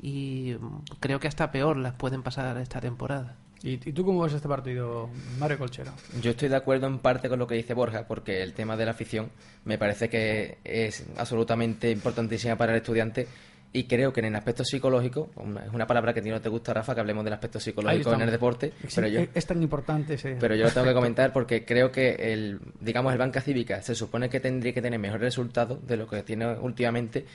Y 0.00 0.56
creo 1.00 1.20
que 1.20 1.28
hasta 1.28 1.50
peor 1.50 1.76
las 1.76 1.94
pueden 1.94 2.22
pasar 2.22 2.56
esta 2.58 2.80
temporada. 2.80 3.36
¿Y, 3.62 3.72
y 3.72 3.92
tú 3.92 4.04
cómo 4.04 4.22
ves 4.22 4.34
este 4.34 4.48
partido, 4.48 5.08
Mario 5.38 5.58
Colchero? 5.58 5.90
Yo 6.20 6.32
estoy 6.32 6.48
de 6.50 6.56
acuerdo 6.56 6.86
en 6.86 6.98
parte 6.98 7.28
con 7.28 7.38
lo 7.38 7.46
que 7.46 7.54
dice 7.54 7.72
Borja, 7.72 8.06
porque 8.06 8.42
el 8.42 8.52
tema 8.52 8.76
de 8.76 8.84
la 8.84 8.90
afición 8.90 9.30
me 9.64 9.78
parece 9.78 10.08
que 10.10 10.58
es 10.62 11.04
absolutamente 11.16 11.90
importantísima 11.90 12.56
para 12.56 12.72
el 12.72 12.78
estudiante 12.78 13.26
y 13.72 13.84
creo 13.84 14.12
que 14.12 14.20
en 14.20 14.26
el 14.26 14.36
aspecto 14.36 14.64
psicológico, 14.64 15.30
es 15.66 15.72
una 15.72 15.86
palabra 15.86 16.14
que 16.14 16.20
a 16.20 16.22
ti 16.22 16.30
no 16.30 16.40
te 16.40 16.48
gusta, 16.48 16.72
Rafa, 16.72 16.94
que 16.94 17.00
hablemos 17.00 17.24
del 17.24 17.34
aspecto 17.34 17.60
psicológico 17.60 18.10
en 18.14 18.20
el 18.22 18.30
deporte, 18.30 18.72
Es, 18.86 18.94
pero 18.94 19.08
yo, 19.08 19.20
es 19.34 19.46
tan 19.46 19.62
importante 19.62 20.14
ese. 20.14 20.36
pero 20.40 20.54
yo 20.54 20.64
lo 20.64 20.70
tengo 20.70 20.86
que 20.86 20.94
comentar 20.94 21.32
porque 21.32 21.64
creo 21.64 21.92
que 21.92 22.32
el, 22.32 22.58
digamos, 22.80 23.12
el 23.12 23.18
banca 23.18 23.40
cívica 23.42 23.82
se 23.82 23.94
supone 23.94 24.28
que 24.30 24.40
tendría 24.40 24.72
que 24.72 24.80
tener 24.80 24.98
mejores 24.98 25.22
resultados 25.22 25.86
de 25.86 25.96
lo 25.98 26.06
que 26.08 26.22
tiene 26.22 26.46
últimamente 26.58 27.26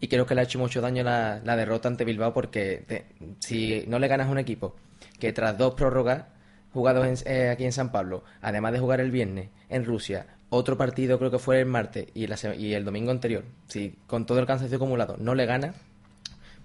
y 0.00 0.08
creo 0.08 0.24
que 0.26 0.34
le 0.34 0.42
ha 0.42 0.44
hecho 0.44 0.58
mucho 0.58 0.80
daño 0.80 1.02
la, 1.02 1.40
la 1.44 1.56
derrota 1.56 1.88
ante 1.88 2.04
Bilbao 2.04 2.32
porque 2.32 2.84
te- 2.86 3.04
si 3.40 3.84
no 3.88 3.98
le 3.98 4.06
ganas 4.08 4.28
a 4.28 4.30
un 4.30 4.38
equipo 4.38 4.76
que 5.18 5.32
tras 5.32 5.58
dos 5.58 5.74
prórrogas 5.74 6.24
jugados 6.72 7.06
en- 7.06 7.32
eh, 7.32 7.48
aquí 7.50 7.64
en 7.64 7.72
San 7.72 7.90
Pablo, 7.90 8.22
además 8.40 8.72
de 8.72 8.78
jugar 8.78 9.00
el 9.00 9.10
viernes 9.10 9.48
en 9.68 9.84
Rusia, 9.84 10.24
otro 10.50 10.76
partido 10.76 11.18
creo 11.18 11.30
que 11.30 11.38
fue 11.38 11.60
el 11.60 11.66
martes 11.66 12.08
y, 12.14 12.26
la 12.26 12.36
y 12.56 12.74
el 12.74 12.84
domingo 12.84 13.10
anterior, 13.10 13.44
si 13.68 13.94
con 14.06 14.26
todo 14.26 14.38
el 14.38 14.46
cansancio 14.46 14.76
acumulado 14.76 15.16
no 15.18 15.34
le 15.34 15.46
gana, 15.46 15.74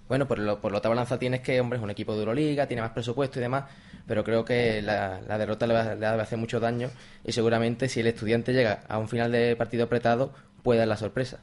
bueno, 0.07 0.27
por 0.27 0.37
lo, 0.37 0.59
por 0.61 0.71
la 0.71 0.77
otra 0.79 0.89
balanza 0.89 1.17
tienes 1.17 1.41
que, 1.41 1.59
hombre, 1.59 1.77
es 1.77 1.83
un 1.83 1.89
equipo 1.89 2.13
de 2.13 2.19
Euroliga, 2.19 2.67
tiene 2.67 2.81
más 2.81 2.91
presupuesto 2.91 3.39
y 3.39 3.41
demás, 3.41 3.65
pero 4.05 4.23
creo 4.23 4.45
que 4.45 4.81
la, 4.81 5.21
la 5.21 5.37
derrota 5.37 5.65
le 5.65 5.73
va, 5.73 5.95
le 5.95 6.05
va 6.05 6.11
a 6.11 6.21
hacer 6.21 6.37
mucho 6.37 6.59
daño 6.59 6.89
y 7.23 7.31
seguramente 7.31 7.89
si 7.89 8.01
el 8.01 8.07
estudiante 8.07 8.53
llega 8.53 8.81
a 8.87 8.99
un 8.99 9.07
final 9.07 9.31
de 9.31 9.55
partido 9.55 9.85
apretado, 9.85 10.31
puede 10.61 10.79
dar 10.79 10.87
la 10.87 10.97
sorpresa. 10.97 11.39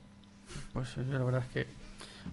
Pues 0.72 0.96
la 0.96 1.24
verdad 1.24 1.42
es 1.42 1.52
que. 1.52 1.66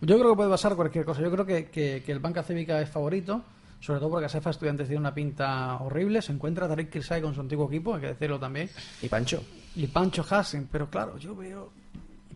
Yo 0.02 0.19
creo 0.19 0.32
que 0.32 0.36
puede 0.36 0.50
pasar 0.50 0.76
cualquier 0.76 1.04
cosa. 1.04 1.22
Yo 1.22 1.32
creo 1.32 1.45
que, 1.45 1.69
que, 1.69 2.04
que 2.06 2.12
el 2.12 2.19
Banca 2.19 2.43
Cívica 2.43 2.80
es 2.80 2.89
favorito, 2.89 3.43
sobre 3.80 4.00
todo 4.00 4.10
porque 4.12 4.28
Asefa 4.28 4.52
Estudiantes 4.52 4.88
tiene 4.88 5.00
una 5.00 5.13
pinta 5.13 5.78
horrible. 5.78 6.22
Se 6.22 6.32
encuentra 6.32 6.67
Tarek 6.67 6.91
Kirsay 6.91 7.22
con 7.22 7.34
su 7.34 7.41
antiguo 7.41 7.67
equipo, 7.67 7.95
hay 7.95 8.02
que 8.02 8.08
decirlo 8.08 8.39
también. 8.39 8.69
¿Y 9.02 9.08
Pancho? 9.08 9.43
Y 9.76 9.88
Pancho 9.88 10.26
Hassen, 10.30 10.68
pero 10.72 10.90
claro, 10.90 11.18
yo 11.18 11.36
veo. 11.36 11.72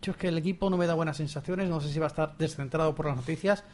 Yo 0.00 0.12
es 0.12 0.18
que 0.18 0.28
el 0.28 0.38
equipo 0.38 0.68
no 0.70 0.76
me 0.76 0.86
da 0.86 0.94
buenas 0.94 1.16
sensaciones, 1.16 1.68
no 1.68 1.80
sé 1.80 1.88
si 1.92 1.98
va 1.98 2.06
a 2.06 2.08
estar 2.08 2.36
descentrado 2.36 2.94
por 2.94 3.06
las 3.06 3.16
noticias. 3.16 3.64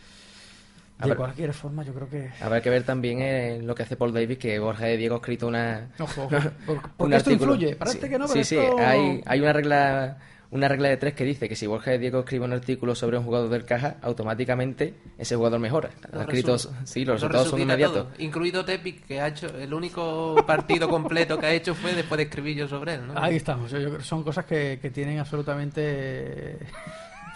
A 0.99 1.05
De 1.05 1.09
ver. 1.11 1.17
cualquier 1.17 1.53
forma, 1.55 1.83
yo 1.83 1.95
creo 1.95 2.09
que. 2.09 2.31
Habrá 2.43 2.61
que 2.61 2.69
ver 2.71 2.85
también 2.85 3.21
eh, 3.23 3.61
lo 3.63 3.75
que 3.75 3.85
hace 3.85 3.97
Paul 3.97 4.13
Davis, 4.13 4.39
que 4.39 4.59
Borja 4.59 4.85
de 4.85 4.97
Diego 4.99 5.15
ha 5.15 5.19
escrito 5.19 5.49
una... 5.49 5.89
Ojo, 5.99 6.23
ojo. 6.25 6.29
Por- 6.67 6.77
un 6.77 6.83
porque 6.97 7.17
esto 7.17 7.31
artículo. 7.31 7.55
influye. 7.55 7.75
Parece 7.77 8.01
sí, 8.03 8.09
que 8.09 8.19
no, 8.19 8.27
Sí, 8.29 8.33
pero 8.35 8.45
sí, 8.45 8.57
esto- 8.59 8.79
hay, 8.79 9.23
hay 9.27 9.41
una 9.41 9.53
regla 9.55 10.19
una 10.53 10.67
regla 10.67 10.89
de 10.89 10.97
tres 10.97 11.15
que 11.15 11.25
dice 11.25 11.49
que 11.49 11.55
si 11.55 11.67
Borja 11.67 11.93
de 11.93 11.99
Diego 11.99 12.21
escribe 12.21 12.45
un 12.45 12.53
artículo 12.53 12.95
sobre 12.95 13.17
un 13.19 13.25
jugador 13.25 13.49
del 13.51 13.65
caja, 13.65 13.97
automáticamente 14.03 14.95
ese 15.17 15.37
jugador 15.37 15.61
mejora. 15.61 15.91
Lo 16.11 16.19
Los 16.19 16.23
escritos, 16.23 16.71
sí, 16.85 17.05
los 17.05 17.09
lo 17.09 17.29
resultados 17.29 17.49
son 17.51 17.61
inmediatos. 17.61 18.09
todo, 18.09 18.13
incluido 18.19 18.65
Tepic, 18.65 19.07
que 19.07 19.21
ha 19.21 19.29
hecho 19.29 19.47
el 19.47 19.73
único 19.73 20.35
partido 20.47 20.89
completo 20.89 21.39
que 21.39 21.47
ha 21.47 21.53
hecho 21.53 21.75
fue 21.75 21.95
después 21.95 22.17
de 22.19 22.25
escribir 22.25 22.57
yo 22.57 22.69
sobre 22.69 22.95
él. 22.95 23.07
¿no? 23.07 23.15
Ahí 23.17 23.37
estamos. 23.37 23.71
Yo, 23.71 23.79
yo 23.79 23.87
creo 23.89 23.99
que 23.99 24.05
son 24.05 24.25
cosas 24.25 24.45
que, 24.45 24.79
que 24.83 24.91
tienen 24.91 25.19
absolutamente. 25.19 26.59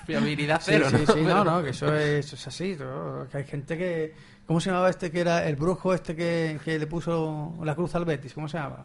Fiabilidad 0.07 0.61
cero, 0.62 0.87
sí, 0.90 0.96
¿no? 1.07 1.14
sí, 1.14 1.20
no, 1.22 1.44
no, 1.44 1.62
que 1.62 1.70
eso 1.70 1.87
es, 1.96 2.27
eso 2.27 2.37
es 2.37 2.46
así. 2.48 2.77
¿no? 2.79 3.27
Que 3.31 3.38
hay 3.38 3.44
gente 3.44 3.79
que. 3.79 4.12
¿Cómo 4.46 4.61
se 4.61 4.68
llamaba 4.70 4.90
este 4.90 5.11
que 5.11 5.20
era 5.20 5.46
el 5.48 5.57
brujo 5.57 5.94
este 5.94 6.14
que, 6.14 6.59
que 6.62 6.79
le 6.79 6.87
puso 6.87 7.55
la 7.62 7.74
cruz 7.74 7.94
al 7.94 8.05
Betis? 8.05 8.35
¿Cómo 8.35 8.48
se 8.48 8.59
llama? 8.59 8.85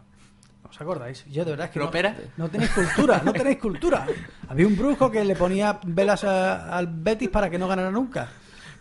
¿No 0.69 0.71
os 0.71 0.81
acordáis? 0.81 1.25
Yo 1.25 1.43
de 1.43 1.51
verdad 1.51 1.65
es 1.65 1.71
que 1.71 1.79
no, 1.79 1.85
no 2.37 2.47
tenéis 2.49 2.69
cultura, 2.71 3.21
no 3.25 3.33
tenéis 3.33 3.57
cultura. 3.57 4.05
Había 4.47 4.67
un 4.67 4.77
brujo 4.77 5.09
que 5.09 5.23
le 5.25 5.35
ponía 5.35 5.79
velas 5.83 6.23
a- 6.23 6.77
al 6.77 6.85
Betis 6.87 7.29
para 7.29 7.49
que 7.49 7.57
no 7.57 7.67
ganara 7.67 7.89
nunca. 7.89 8.27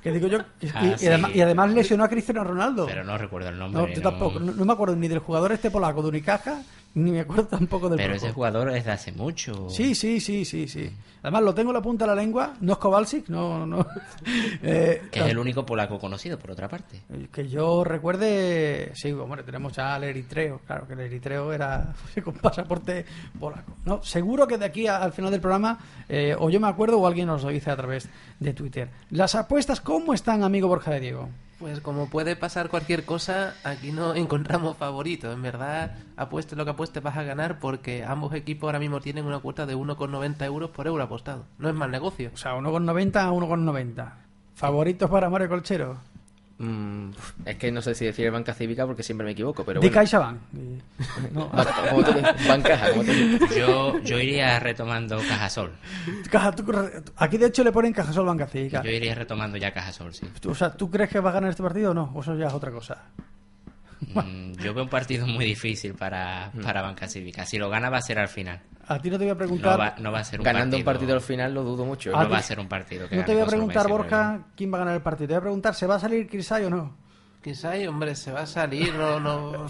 Que 0.02 0.12
digo 0.12 0.28
yo, 0.28 0.38
y, 0.60 0.68
Ah, 0.74 0.84
y 0.94 0.98
sí. 0.98 1.06
además, 1.08 1.30
y 1.34 1.40
además 1.40 1.70
lesionó 1.72 2.04
a 2.04 2.08
Cristiano 2.08 2.44
Ronaldo. 2.44 2.84
Pero 2.86 3.02
no 3.04 3.16
recuerdo 3.16 3.48
el 3.48 3.58
nombre. 3.58 3.82
No, 3.82 3.88
yo 3.88 4.02
tampoco. 4.02 4.38
No, 4.38 4.52
no 4.52 4.64
me 4.66 4.72
acuerdo 4.72 4.94
ni 4.96 5.08
del 5.08 5.18
jugador 5.20 5.50
este 5.52 5.70
polaco 5.70 6.02
de 6.02 6.08
Unicaja, 6.08 6.60
Ni 6.94 7.12
me 7.12 7.20
acuerdo 7.20 7.46
tampoco 7.46 7.88
del 7.88 7.98
Pero 7.98 8.14
ese 8.14 8.32
jugador 8.32 8.70
es 8.70 8.84
de 8.84 8.90
hace 8.90 9.12
mucho. 9.12 9.68
Sí, 9.70 9.94
sí, 9.94 10.18
sí, 10.20 10.44
sí, 10.44 10.66
sí. 10.66 10.90
Además 11.22 11.42
lo 11.42 11.54
tengo 11.54 11.70
en 11.70 11.74
la 11.74 11.82
punta 11.82 12.04
de 12.06 12.14
la 12.14 12.20
lengua. 12.20 12.54
No 12.60 12.72
es 12.72 12.78
Kowalczyk, 12.78 13.28
no, 13.28 13.64
no. 13.66 13.86
Eh, 14.62 15.02
Que 15.10 15.20
es 15.20 15.26
el 15.26 15.38
único 15.38 15.64
polaco 15.64 15.98
conocido, 15.98 16.38
por 16.38 16.50
otra 16.50 16.66
parte. 16.68 17.02
Que 17.30 17.48
yo 17.48 17.84
recuerde, 17.84 18.90
sí, 18.94 19.12
hombre, 19.12 19.42
tenemos 19.44 19.72
ya 19.74 19.94
al 19.94 20.04
eritreo, 20.04 20.60
claro 20.66 20.86
que 20.88 20.94
el 20.94 21.00
eritreo 21.00 21.52
era 21.52 21.94
con 22.24 22.34
pasaporte 22.34 23.04
polaco. 23.38 23.74
No, 23.84 24.02
seguro 24.02 24.46
que 24.48 24.58
de 24.58 24.64
aquí 24.64 24.86
a- 24.86 24.96
al 24.98 25.12
final 25.12 25.30
del 25.30 25.40
programa, 25.40 25.78
eh, 26.08 26.34
o 26.38 26.50
yo 26.50 26.58
me 26.58 26.68
acuerdo 26.68 26.98
o 26.98 27.06
alguien 27.06 27.26
nos 27.28 27.44
lo 27.44 27.50
dice 27.50 27.70
a 27.70 27.76
través 27.76 28.08
de 28.40 28.54
Twitter. 28.54 28.88
Las 29.10 29.34
apuestas, 29.34 29.80
¿cómo 29.80 30.14
están, 30.14 30.42
amigo 30.42 30.66
Borja 30.68 30.90
de 30.92 31.00
Diego? 31.00 31.28
Pues 31.58 31.80
como 31.80 32.08
puede 32.08 32.36
pasar 32.36 32.68
cualquier 32.68 33.04
cosa, 33.04 33.54
aquí 33.64 33.90
no 33.90 34.14
encontramos 34.14 34.76
favoritos. 34.76 35.34
En 35.34 35.42
verdad, 35.42 35.96
apueste 36.16 36.54
lo 36.54 36.64
que 36.64 36.70
apueste 36.70 37.00
vas 37.00 37.16
a 37.16 37.24
ganar 37.24 37.58
porque 37.58 38.04
ambos 38.04 38.32
equipos 38.34 38.68
ahora 38.68 38.78
mismo 38.78 39.00
tienen 39.00 39.24
una 39.24 39.40
cuota 39.40 39.66
de 39.66 39.76
1,90 39.76 40.44
euros 40.44 40.70
por 40.70 40.86
euro 40.86 41.02
apostado. 41.02 41.46
No 41.58 41.68
es 41.68 41.74
mal 41.74 41.90
negocio. 41.90 42.30
O 42.32 42.36
sea, 42.36 42.54
1,90 42.54 43.16
a 43.16 43.32
1,90. 43.32 44.12
¿Favoritos 44.54 45.10
para 45.10 45.30
Mario 45.30 45.48
Colchero? 45.48 45.98
Mm, 46.58 47.10
es 47.44 47.56
que 47.56 47.70
no 47.70 47.80
sé 47.80 47.94
si 47.94 48.04
decir 48.04 48.30
banca 48.32 48.52
cívica 48.52 48.84
porque 48.84 49.04
siempre 49.04 49.24
me 49.24 49.30
equivoco, 49.30 49.64
pero 49.64 49.80
de 49.80 49.86
bueno. 49.86 49.94
CaixaBank. 49.94 50.38
Y- 50.54 51.32
no, 51.34 51.48
bancaja, 52.48 52.90
dices. 52.90 53.56
Yo, 53.56 53.98
yo 54.00 54.18
iría 54.18 54.58
retomando 54.58 55.18
Cajasol. 55.18 55.72
Caja- 56.30 56.52
tú- 56.52 56.64
aquí 57.16 57.38
de 57.38 57.46
hecho 57.46 57.62
le 57.62 57.70
ponen 57.72 57.92
Cajasol 57.92 58.26
Banca 58.26 58.46
Cívica. 58.46 58.82
Yo 58.82 58.90
iría 58.90 59.14
retomando 59.14 59.56
ya 59.56 59.72
Cajasol, 59.72 60.12
sí. 60.14 60.26
O 60.46 60.54
sea, 60.54 60.72
¿tú 60.72 60.90
crees 60.90 61.10
que 61.10 61.20
va 61.20 61.30
a 61.30 61.34
ganar 61.34 61.50
este 61.50 61.62
partido 61.62 61.92
o 61.92 61.94
no? 61.94 62.10
O 62.14 62.20
eso 62.22 62.34
ya 62.36 62.48
es 62.48 62.52
otra 62.54 62.70
cosa. 62.72 63.04
Mm, 64.00 64.52
Yo 64.62 64.74
veo 64.74 64.84
un 64.84 64.88
partido 64.90 65.26
muy 65.26 65.44
difícil 65.44 65.94
para, 65.94 66.52
para 66.62 66.82
Banca 66.82 67.08
Cívica. 67.08 67.44
Si 67.46 67.58
lo 67.58 67.68
gana 67.70 67.90
va 67.90 67.98
a 67.98 68.02
ser 68.02 68.18
al 68.18 68.28
final. 68.28 68.60
A 68.86 68.98
ti 68.98 69.10
no 69.10 69.18
te 69.18 69.24
voy 69.24 69.30
a 69.30 69.34
No 69.34 69.38
preguntar. 69.38 69.78
va, 69.78 69.94
no 69.98 70.10
va 70.12 70.20
a 70.20 70.24
ser 70.24 70.40
un 70.40 70.44
Ganando 70.44 70.76
partido, 70.76 70.78
un 70.78 70.84
partido 70.84 71.14
al 71.14 71.20
final 71.20 71.54
lo 71.54 71.62
dudo 71.64 71.84
mucho. 71.84 72.10
Ah, 72.14 72.22
No 72.24 72.30
va 72.30 72.38
a 72.38 72.42
ser 72.42 72.58
un 72.58 72.68
partido 72.68 73.08
que 73.08 73.16
No 73.16 73.24
te 73.24 73.34
voy 73.34 73.42
a 73.42 73.46
preguntar, 73.46 73.88
Borja, 73.88 74.40
quién 74.56 74.72
va 74.72 74.76
a 74.76 74.80
ganar 74.80 74.94
el 74.94 75.02
partido. 75.02 75.28
Te 75.28 75.34
voy 75.34 75.38
a 75.38 75.42
preguntar, 75.42 75.74
¿se 75.74 75.86
va 75.86 75.96
a 75.96 76.00
salir 76.00 76.26
Kirsay 76.28 76.64
o 76.64 76.70
no? 76.70 76.96
Quizá, 77.42 77.72
hombre, 77.88 78.16
se 78.16 78.32
va 78.32 78.40
a 78.40 78.46
salir, 78.46 78.92
no, 78.94 79.20
no, 79.20 79.68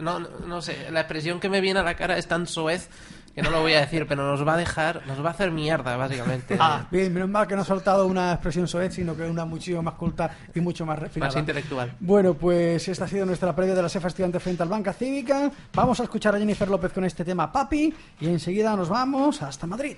no, 0.00 0.18
no 0.18 0.62
sé, 0.62 0.90
la 0.90 1.00
expresión 1.00 1.38
que 1.38 1.50
me 1.50 1.60
viene 1.60 1.80
a 1.80 1.82
la 1.82 1.94
cara 1.94 2.16
es 2.16 2.26
tan 2.26 2.46
soez 2.46 2.88
que 3.34 3.42
no 3.42 3.50
lo 3.50 3.60
voy 3.60 3.74
a 3.74 3.80
decir, 3.80 4.06
pero 4.06 4.24
nos 4.24 4.46
va 4.46 4.54
a 4.54 4.56
dejar, 4.56 5.06
nos 5.06 5.22
va 5.24 5.28
a 5.28 5.32
hacer 5.32 5.50
mierda, 5.50 5.96
básicamente. 5.96 6.56
Ah, 6.58 6.86
bien, 6.90 7.12
menos 7.12 7.28
mal 7.28 7.46
que 7.46 7.54
no 7.54 7.62
ha 7.62 7.64
soltado 7.64 8.06
una 8.06 8.32
expresión 8.32 8.66
soez, 8.66 8.94
sino 8.94 9.16
que 9.16 9.22
una 9.22 9.44
muchísimo 9.44 9.82
más 9.82 9.94
culta 9.94 10.30
y 10.54 10.60
mucho 10.60 10.84
más 10.84 10.98
refinada. 10.98 11.32
Más 11.32 11.40
intelectual. 11.40 11.92
Bueno, 12.00 12.34
pues 12.34 12.88
esta 12.88 13.04
ha 13.04 13.08
sido 13.08 13.26
nuestra 13.26 13.54
previa 13.54 13.74
de 13.74 13.82
la 13.82 13.88
CEFA 13.88 14.08
estudiante 14.08 14.40
frente 14.40 14.62
al 14.62 14.68
Banca 14.68 14.92
Cívica. 14.92 15.50
Vamos 15.74 16.00
a 16.00 16.04
escuchar 16.04 16.34
a 16.34 16.38
Jennifer 16.38 16.68
López 16.68 16.92
con 16.92 17.04
este 17.04 17.24
tema 17.24 17.50
Papi 17.50 17.94
y 18.20 18.26
enseguida 18.26 18.74
nos 18.76 18.88
vamos 18.88 19.42
hasta 19.42 19.66
Madrid. 19.66 19.96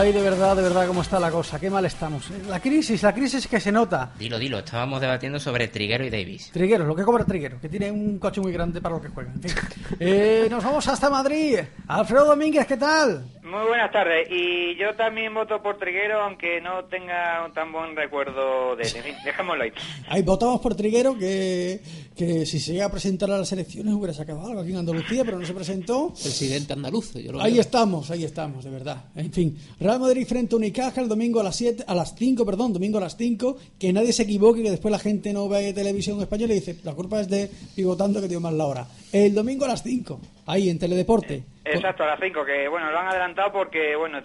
Ay, 0.00 0.12
de 0.12 0.22
verdad, 0.22 0.56
de 0.56 0.62
verdad, 0.62 0.86
cómo 0.86 1.02
está 1.02 1.20
la 1.20 1.30
cosa. 1.30 1.60
Qué 1.60 1.68
mal 1.68 1.84
estamos. 1.84 2.30
La 2.48 2.58
crisis, 2.58 3.02
la 3.02 3.12
crisis 3.12 3.46
que 3.46 3.60
se 3.60 3.70
nota. 3.70 4.12
Dilo, 4.18 4.38
dilo. 4.38 4.60
Estábamos 4.60 4.98
debatiendo 4.98 5.38
sobre 5.38 5.68
Triguero 5.68 6.02
y 6.06 6.08
Davis. 6.08 6.50
Trigueros, 6.52 6.88
lo 6.88 6.96
que 6.96 7.02
cobra 7.02 7.26
Triguero, 7.26 7.60
que 7.60 7.68
tiene 7.68 7.90
un 7.90 8.18
coche 8.18 8.40
muy 8.40 8.50
grande 8.50 8.80
para 8.80 8.94
lo 8.94 9.02
que. 9.02 9.08
En 9.08 9.42
fin. 9.42 9.52
Eh, 10.02 10.46
nos 10.48 10.64
vamos 10.64 10.88
hasta 10.88 11.10
Madrid. 11.10 11.58
Alfredo 11.88 12.24
Domínguez, 12.24 12.66
¿qué 12.66 12.78
tal? 12.78 13.24
Muy 13.42 13.66
buenas 13.66 13.90
tardes. 13.90 14.28
Y 14.30 14.76
yo 14.76 14.94
también 14.94 15.34
voto 15.34 15.60
por 15.60 15.76
Triguero, 15.76 16.22
aunque 16.22 16.60
no 16.60 16.84
tenga 16.84 17.44
un 17.44 17.52
tan 17.52 17.72
buen 17.72 17.96
recuerdo 17.96 18.76
de 18.76 18.84
él. 18.84 18.96
En 18.96 19.02
fin, 19.02 19.14
dejémoslo 19.24 19.64
ahí. 19.64 19.72
Ahí 20.08 20.22
votamos 20.22 20.60
por 20.60 20.76
Triguero, 20.76 21.18
que, 21.18 21.80
que 22.20 22.44
si 22.44 22.60
se 22.60 22.74
llega 22.74 22.84
a 22.84 22.90
presentar 22.90 23.30
a 23.30 23.38
las 23.38 23.50
elecciones 23.50 23.94
hubiera 23.94 24.12
sacado 24.12 24.46
algo 24.46 24.60
aquí 24.60 24.72
en 24.72 24.76
Andalucía, 24.76 25.24
pero 25.24 25.38
no 25.38 25.46
se 25.46 25.54
presentó. 25.54 26.12
Presidente 26.12 26.74
andaluz, 26.74 27.14
yo 27.14 27.32
lo 27.32 27.40
Ahí 27.40 27.52
veo. 27.52 27.62
estamos, 27.62 28.10
ahí 28.10 28.24
estamos, 28.24 28.62
de 28.62 28.70
verdad. 28.70 29.04
En 29.16 29.32
fin, 29.32 29.56
Real 29.80 29.98
Madrid 29.98 30.26
frente 30.26 30.54
a 30.54 30.58
Unicaja 30.58 31.00
el 31.00 31.08
domingo 31.08 31.40
a 31.40 31.44
las 31.44 31.56
7, 31.56 31.84
a 31.86 31.94
las 31.94 32.14
5, 32.14 32.44
perdón, 32.44 32.74
domingo 32.74 32.98
a 32.98 33.00
las 33.00 33.16
5, 33.16 33.56
que 33.78 33.90
nadie 33.94 34.12
se 34.12 34.24
equivoque, 34.24 34.62
que 34.62 34.70
después 34.70 34.92
la 34.92 34.98
gente 34.98 35.32
no 35.32 35.48
ve 35.48 35.72
televisión 35.72 36.20
española 36.20 36.52
y 36.52 36.56
dice, 36.56 36.76
la 36.84 36.92
culpa 36.92 37.22
es 37.22 37.28
de 37.30 37.50
pivotando 37.74 38.20
que 38.20 38.28
dio 38.28 38.38
mal 38.40 38.58
la 38.58 38.66
hora. 38.66 38.86
El 39.12 39.34
domingo 39.34 39.64
a 39.64 39.68
las 39.68 39.82
5, 39.82 40.20
ahí 40.46 40.68
en 40.68 40.78
Teledeporte. 40.78 41.42
Exacto, 41.64 42.02
a 42.04 42.06
las 42.06 42.20
5, 42.20 42.40
que 42.44 42.68
bueno, 42.68 42.90
lo 42.90 42.98
han 42.98 43.08
adelantado 43.08 43.52
porque, 43.52 43.94
bueno, 43.96 44.18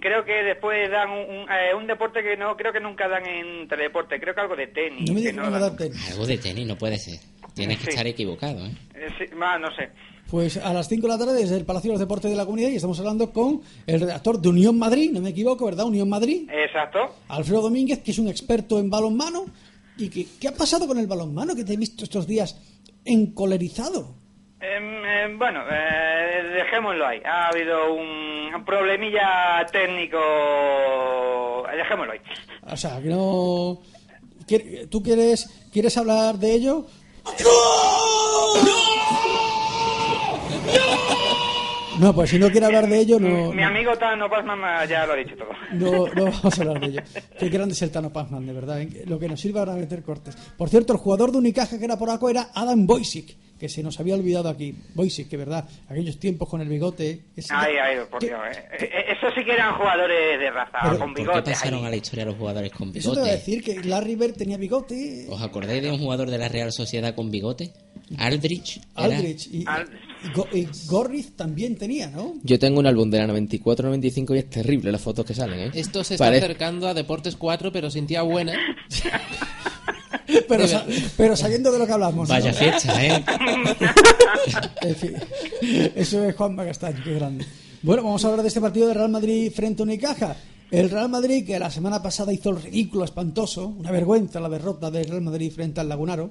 creo 0.00 0.24
que 0.24 0.32
después 0.44 0.90
dan 0.90 1.10
un, 1.10 1.18
un, 1.18 1.42
eh, 1.50 1.74
un 1.76 1.86
deporte 1.86 2.22
que 2.22 2.36
no 2.36 2.56
creo 2.56 2.72
que 2.72 2.80
nunca 2.80 3.08
dan 3.08 3.26
en 3.26 3.68
teledeporte, 3.68 4.18
creo 4.20 4.34
que 4.34 4.40
algo 4.40 4.56
de 4.56 4.68
tenis. 4.68 5.08
No 5.08 5.14
me 5.14 5.20
que 5.22 5.28
digas 5.32 5.44
que 5.44 5.50
no 5.50 5.58
dan. 5.58 5.76
tenis. 5.76 6.10
Algo 6.12 6.26
de 6.26 6.38
tenis 6.38 6.66
no 6.66 6.76
puede 6.78 6.98
ser. 6.98 7.18
Tienes 7.56 7.78
que 7.78 7.84
Sí. 7.84 7.90
estar 7.90 8.06
equivocado, 8.06 8.64
¿eh? 8.66 8.70
Eh, 8.94 9.08
sí, 9.18 9.24
no 9.34 9.74
sé. 9.74 9.88
Pues 10.30 10.56
a 10.58 10.72
las 10.72 10.88
5 10.88 11.06
de 11.06 11.12
la 11.12 11.18
tarde 11.18 11.32
desde 11.40 11.56
el 11.56 11.64
Palacio 11.64 11.88
de 11.90 11.94
los 11.94 12.00
Deportes 12.00 12.30
de 12.30 12.36
la 12.36 12.44
Comunidad 12.44 12.68
y 12.68 12.76
estamos 12.76 12.98
hablando 13.00 13.32
con 13.32 13.62
el 13.86 14.00
redactor 14.00 14.40
de 14.40 14.48
Unión 14.50 14.78
Madrid, 14.78 15.10
no 15.12 15.20
me 15.20 15.30
equivoco, 15.30 15.64
¿verdad? 15.64 15.86
Unión 15.86 16.08
Madrid, 16.08 16.48
Exacto. 16.52 17.14
Alfredo 17.28 17.62
Domínguez, 17.62 18.00
que 18.02 18.10
es 18.10 18.18
un 18.18 18.28
experto 18.28 18.78
en 18.78 18.90
balonmano. 18.90 19.46
¿Y 19.98 20.10
que, 20.10 20.26
qué 20.38 20.48
ha 20.48 20.52
pasado 20.52 20.86
con 20.86 20.98
el 20.98 21.06
balonmano 21.06 21.54
que 21.56 21.64
te 21.64 21.72
he 21.72 21.76
visto 21.78 22.04
estos 22.04 22.26
días 22.26 22.60
encolerizado? 23.04 24.14
Em, 24.60 25.04
em, 25.04 25.38
bueno, 25.38 25.60
eh, 25.70 26.42
dejémoslo 26.54 27.06
ahí. 27.06 27.20
Ha 27.24 27.48
habido 27.48 27.94
un 27.94 28.64
problemilla 28.64 29.64
técnico. 29.70 30.18
Dejémoslo 31.76 32.12
ahí. 32.12 32.20
O 32.70 32.76
sea, 32.76 33.00
que 33.00 33.08
no... 33.08 33.78
¿Quier- 34.46 34.88
¿Tú 34.88 35.02
quieres, 35.02 35.68
quieres 35.72 35.96
hablar 35.96 36.36
de 36.38 36.52
ello? 36.54 36.86
No, 37.26 38.54
pues 42.14 42.30
si 42.30 42.38
no 42.38 42.50
quiere 42.50 42.66
hablar 42.66 42.86
de 42.88 42.98
ello, 42.98 43.18
no, 43.18 43.52
Mi 43.52 43.62
amigo 43.62 43.96
Tano 43.96 44.28
Pasman 44.28 44.88
ya 44.88 45.06
lo 45.06 45.12
ha 45.12 45.16
dicho 45.16 45.34
todo. 45.36 45.48
no, 45.72 46.06
no 46.14 46.24
vamos 46.30 46.58
a 46.58 46.62
hablar 46.62 46.80
de 46.80 46.86
ello. 46.88 47.00
Qué 47.38 47.48
grande 47.48 47.74
es 47.74 47.82
el 47.82 47.90
Tano 47.90 48.12
Pazman, 48.12 48.46
de 48.46 48.52
verdad. 48.52 48.80
¿eh? 48.82 49.04
Lo 49.06 49.18
que 49.18 49.28
nos 49.28 49.40
sirve 49.40 49.60
para 49.60 49.74
meter 49.74 50.02
cortes. 50.02 50.36
Por 50.56 50.68
cierto, 50.68 50.92
el 50.92 50.98
jugador 50.98 51.32
de 51.32 51.38
Unicaja 51.38 51.78
que 51.78 51.84
era 51.84 51.98
polaco 51.98 52.28
era 52.28 52.48
Adam 52.54 52.86
Boisic, 52.86 53.36
que 53.58 53.68
se 53.68 53.82
nos 53.82 53.98
había 54.00 54.14
olvidado 54.14 54.48
aquí. 54.48 54.74
Boisic, 54.94 55.28
que 55.28 55.36
verdad, 55.36 55.66
aquellos 55.88 56.18
tiempos 56.18 56.48
con 56.48 56.60
el 56.60 56.68
bigote. 56.68 57.24
ese- 57.36 57.54
Ay, 57.54 57.74
ay, 57.82 57.96
por 58.10 58.20
Dios. 58.20 58.38
eh. 58.54 58.64
Eh, 58.78 58.84
eh, 58.84 59.04
Eso 59.16 59.28
sí 59.34 59.44
que 59.44 59.52
eran 59.52 59.74
jugadores 59.76 60.38
de 60.38 60.50
raza, 60.50 60.78
Pero- 60.82 60.98
con 60.98 61.08
¿Por 61.08 61.16
qué 61.16 61.22
bigote. 61.22 61.50
pasaron 61.52 61.80
ahí. 61.80 61.86
a 61.86 61.90
la 61.90 61.96
historia 61.96 62.24
los 62.26 62.36
jugadores 62.36 62.72
con 62.72 62.88
Eso 62.94 63.12
te 63.14 63.20
voy 63.20 63.28
a 63.30 63.32
bigote? 63.32 63.50
decir 63.52 63.64
que 63.64 63.88
Larry 63.88 64.16
Bird 64.16 64.34
tenía 64.34 64.56
bigote. 64.58 65.26
¿Os 65.30 65.40
acordáis 65.40 65.82
de 65.82 65.90
un 65.90 65.98
jugador 65.98 66.30
de 66.30 66.38
la 66.38 66.48
Real 66.48 66.72
Sociedad 66.72 67.14
con 67.14 67.30
bigote? 67.30 67.72
Aldrich. 68.18 68.80
era- 68.96 69.16
Aldrich 69.16 69.48
y, 69.50 69.62
y 69.62 69.64
Go- 70.34 70.48
y 70.52 70.66
Gorriz 70.86 71.32
también 71.36 71.76
tenía, 71.76 72.08
¿no? 72.10 72.34
Yo 72.42 72.58
tengo 72.58 72.80
un 72.80 72.86
álbum 72.86 73.10
de 73.10 73.18
la 73.18 73.26
94-95 73.32 74.34
y 74.34 74.38
es 74.38 74.50
terrible 74.50 74.90
las 74.92 75.00
fotos 75.00 75.24
que 75.26 75.34
salen, 75.34 75.60
¿eh? 75.60 75.70
Esto 75.74 76.02
se 76.04 76.14
está 76.14 76.26
Parece- 76.26 76.44
acercando 76.44 76.88
a 76.88 76.94
Deportes 76.94 77.36
4, 77.36 77.70
pero 77.72 77.90
sin 77.90 78.06
tía 78.06 78.22
buena. 78.22 78.54
Pero, 80.48 80.66
sa- 80.66 80.84
pero 81.16 81.36
sabiendo 81.36 81.70
de 81.70 81.78
lo 81.78 81.86
que 81.86 81.92
hablamos. 81.92 82.28
¿no? 82.28 82.34
Vaya 82.34 82.52
fecha, 82.52 83.04
¿eh? 83.04 83.24
En 84.82 84.96
fin, 84.96 85.12
eso 85.94 86.24
es 86.24 86.34
Juan 86.34 86.54
Magastaño, 86.54 86.98
qué 87.04 87.14
grande. 87.14 87.44
Bueno, 87.82 88.02
vamos 88.02 88.24
a 88.24 88.28
hablar 88.28 88.42
de 88.42 88.48
este 88.48 88.60
partido 88.60 88.88
de 88.88 88.94
Real 88.94 89.08
Madrid 89.10 89.52
frente 89.54 89.82
a 89.82 89.84
Unicaja. 89.84 90.36
El 90.70 90.90
Real 90.90 91.08
Madrid, 91.08 91.46
que 91.46 91.58
la 91.58 91.70
semana 91.70 92.02
pasada 92.02 92.32
hizo 92.32 92.50
el 92.50 92.60
ridículo 92.62 93.04
espantoso, 93.04 93.68
una 93.68 93.92
vergüenza 93.92 94.40
la 94.40 94.48
derrota 94.48 94.90
del 94.90 95.08
Real 95.08 95.22
Madrid 95.22 95.52
frente 95.52 95.80
al 95.80 95.88
Lagunaro. 95.88 96.30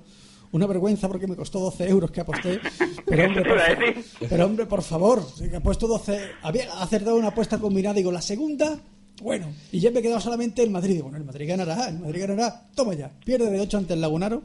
Una 0.51 0.67
vergüenza 0.67 1.07
porque 1.07 1.27
me 1.27 1.35
costó 1.35 1.59
12 1.59 1.87
euros 1.89 2.11
que 2.11 2.21
aposté. 2.21 2.59
Pero 3.05 3.25
hombre, 3.25 3.43
por, 3.43 3.59
fa- 3.59 4.27
pero, 4.29 4.45
hombre, 4.45 4.65
por 4.65 4.81
favor, 4.83 5.21
si 5.23 5.49
que 5.49 5.57
he 5.57 5.61
puesto 5.61 5.87
12. 5.87 6.19
Había 6.43 6.71
acertado 6.81 7.15
una 7.17 7.29
apuesta 7.29 7.57
combinada. 7.59 7.95
Digo, 7.95 8.11
la 8.11 8.21
segunda, 8.21 8.77
bueno. 9.21 9.47
Y 9.71 9.79
ya 9.79 9.91
me 9.91 9.99
he 9.99 10.01
quedado 10.01 10.19
solamente 10.21 10.63
el 10.63 10.69
Madrid. 10.71 10.93
Digo, 10.93 11.03
bueno, 11.05 11.17
el 11.17 11.25
Madrid 11.25 11.47
ganará, 11.49 11.89
el 11.89 11.99
Madrid 11.99 12.21
ganará. 12.27 12.61
Toma 12.75 12.93
ya, 12.93 13.11
pierde 13.25 13.49
de 13.51 13.59
8 13.59 13.77
ante 13.77 13.93
el 13.93 14.01
Lagunaro. 14.01 14.43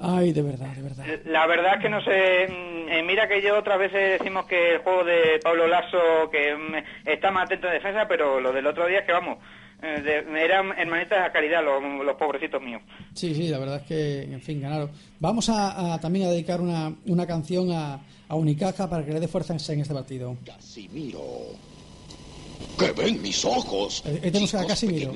Ay, 0.00 0.32
de 0.32 0.42
verdad, 0.42 0.68
de 0.76 0.82
verdad. 0.82 1.04
La 1.24 1.46
verdad 1.48 1.74
es 1.76 1.82
que 1.82 1.88
no 1.88 2.00
sé. 2.02 2.46
mm, 2.48 2.88
eh, 2.88 3.02
mira 3.02 3.26
que 3.28 3.42
yo 3.42 3.58
otras 3.58 3.78
veces 3.80 4.18
decimos 4.20 4.46
que 4.46 4.74
el 4.74 4.78
juego 4.78 5.02
de 5.04 5.40
Pablo 5.42 5.66
Lasso 5.66 5.98
que 6.30 6.54
mm, 6.54 7.08
está 7.08 7.30
más 7.32 7.46
atento 7.46 7.66
en 7.66 7.72
defensa, 7.74 8.06
pero 8.08 8.40
lo 8.40 8.52
del 8.52 8.66
otro 8.68 8.86
día 8.86 9.00
es 9.00 9.06
que 9.06 9.12
vamos. 9.12 9.38
Eh, 9.82 10.00
de- 10.02 10.44
eran 10.44 10.76
hermanitas 10.78 11.18
a 11.26 11.32
caridad 11.32 11.62
los, 11.64 11.82
los 12.04 12.16
pobrecitos 12.16 12.60
míos. 12.62 12.82
Sí, 13.14 13.34
sí, 13.34 13.48
la 13.48 13.58
verdad 13.58 13.76
es 13.76 13.82
que, 13.86 14.22
en 14.22 14.40
fin, 14.40 14.60
ganaron. 14.60 14.90
Vamos 15.20 15.48
a, 15.48 15.94
a 15.94 16.00
también 16.00 16.26
a 16.26 16.30
dedicar 16.30 16.60
una, 16.60 16.92
una 17.06 17.26
canción 17.26 17.70
a, 17.72 18.00
a 18.28 18.34
Unicaja 18.34 18.88
para 18.90 19.04
que 19.04 19.12
le 19.12 19.20
dé 19.20 19.28
fuerza 19.28 19.54
en 19.54 19.80
este 19.80 19.94
partido. 19.94 20.36
Casimiro. 20.44 21.22
Que 22.76 22.90
ven 22.92 23.22
mis 23.22 23.44
ojos. 23.44 24.02
Eh, 24.04 24.18
eh, 24.22 24.30
tenemos 24.32 24.52
a 24.54 24.66
Casimiro. 24.66 25.12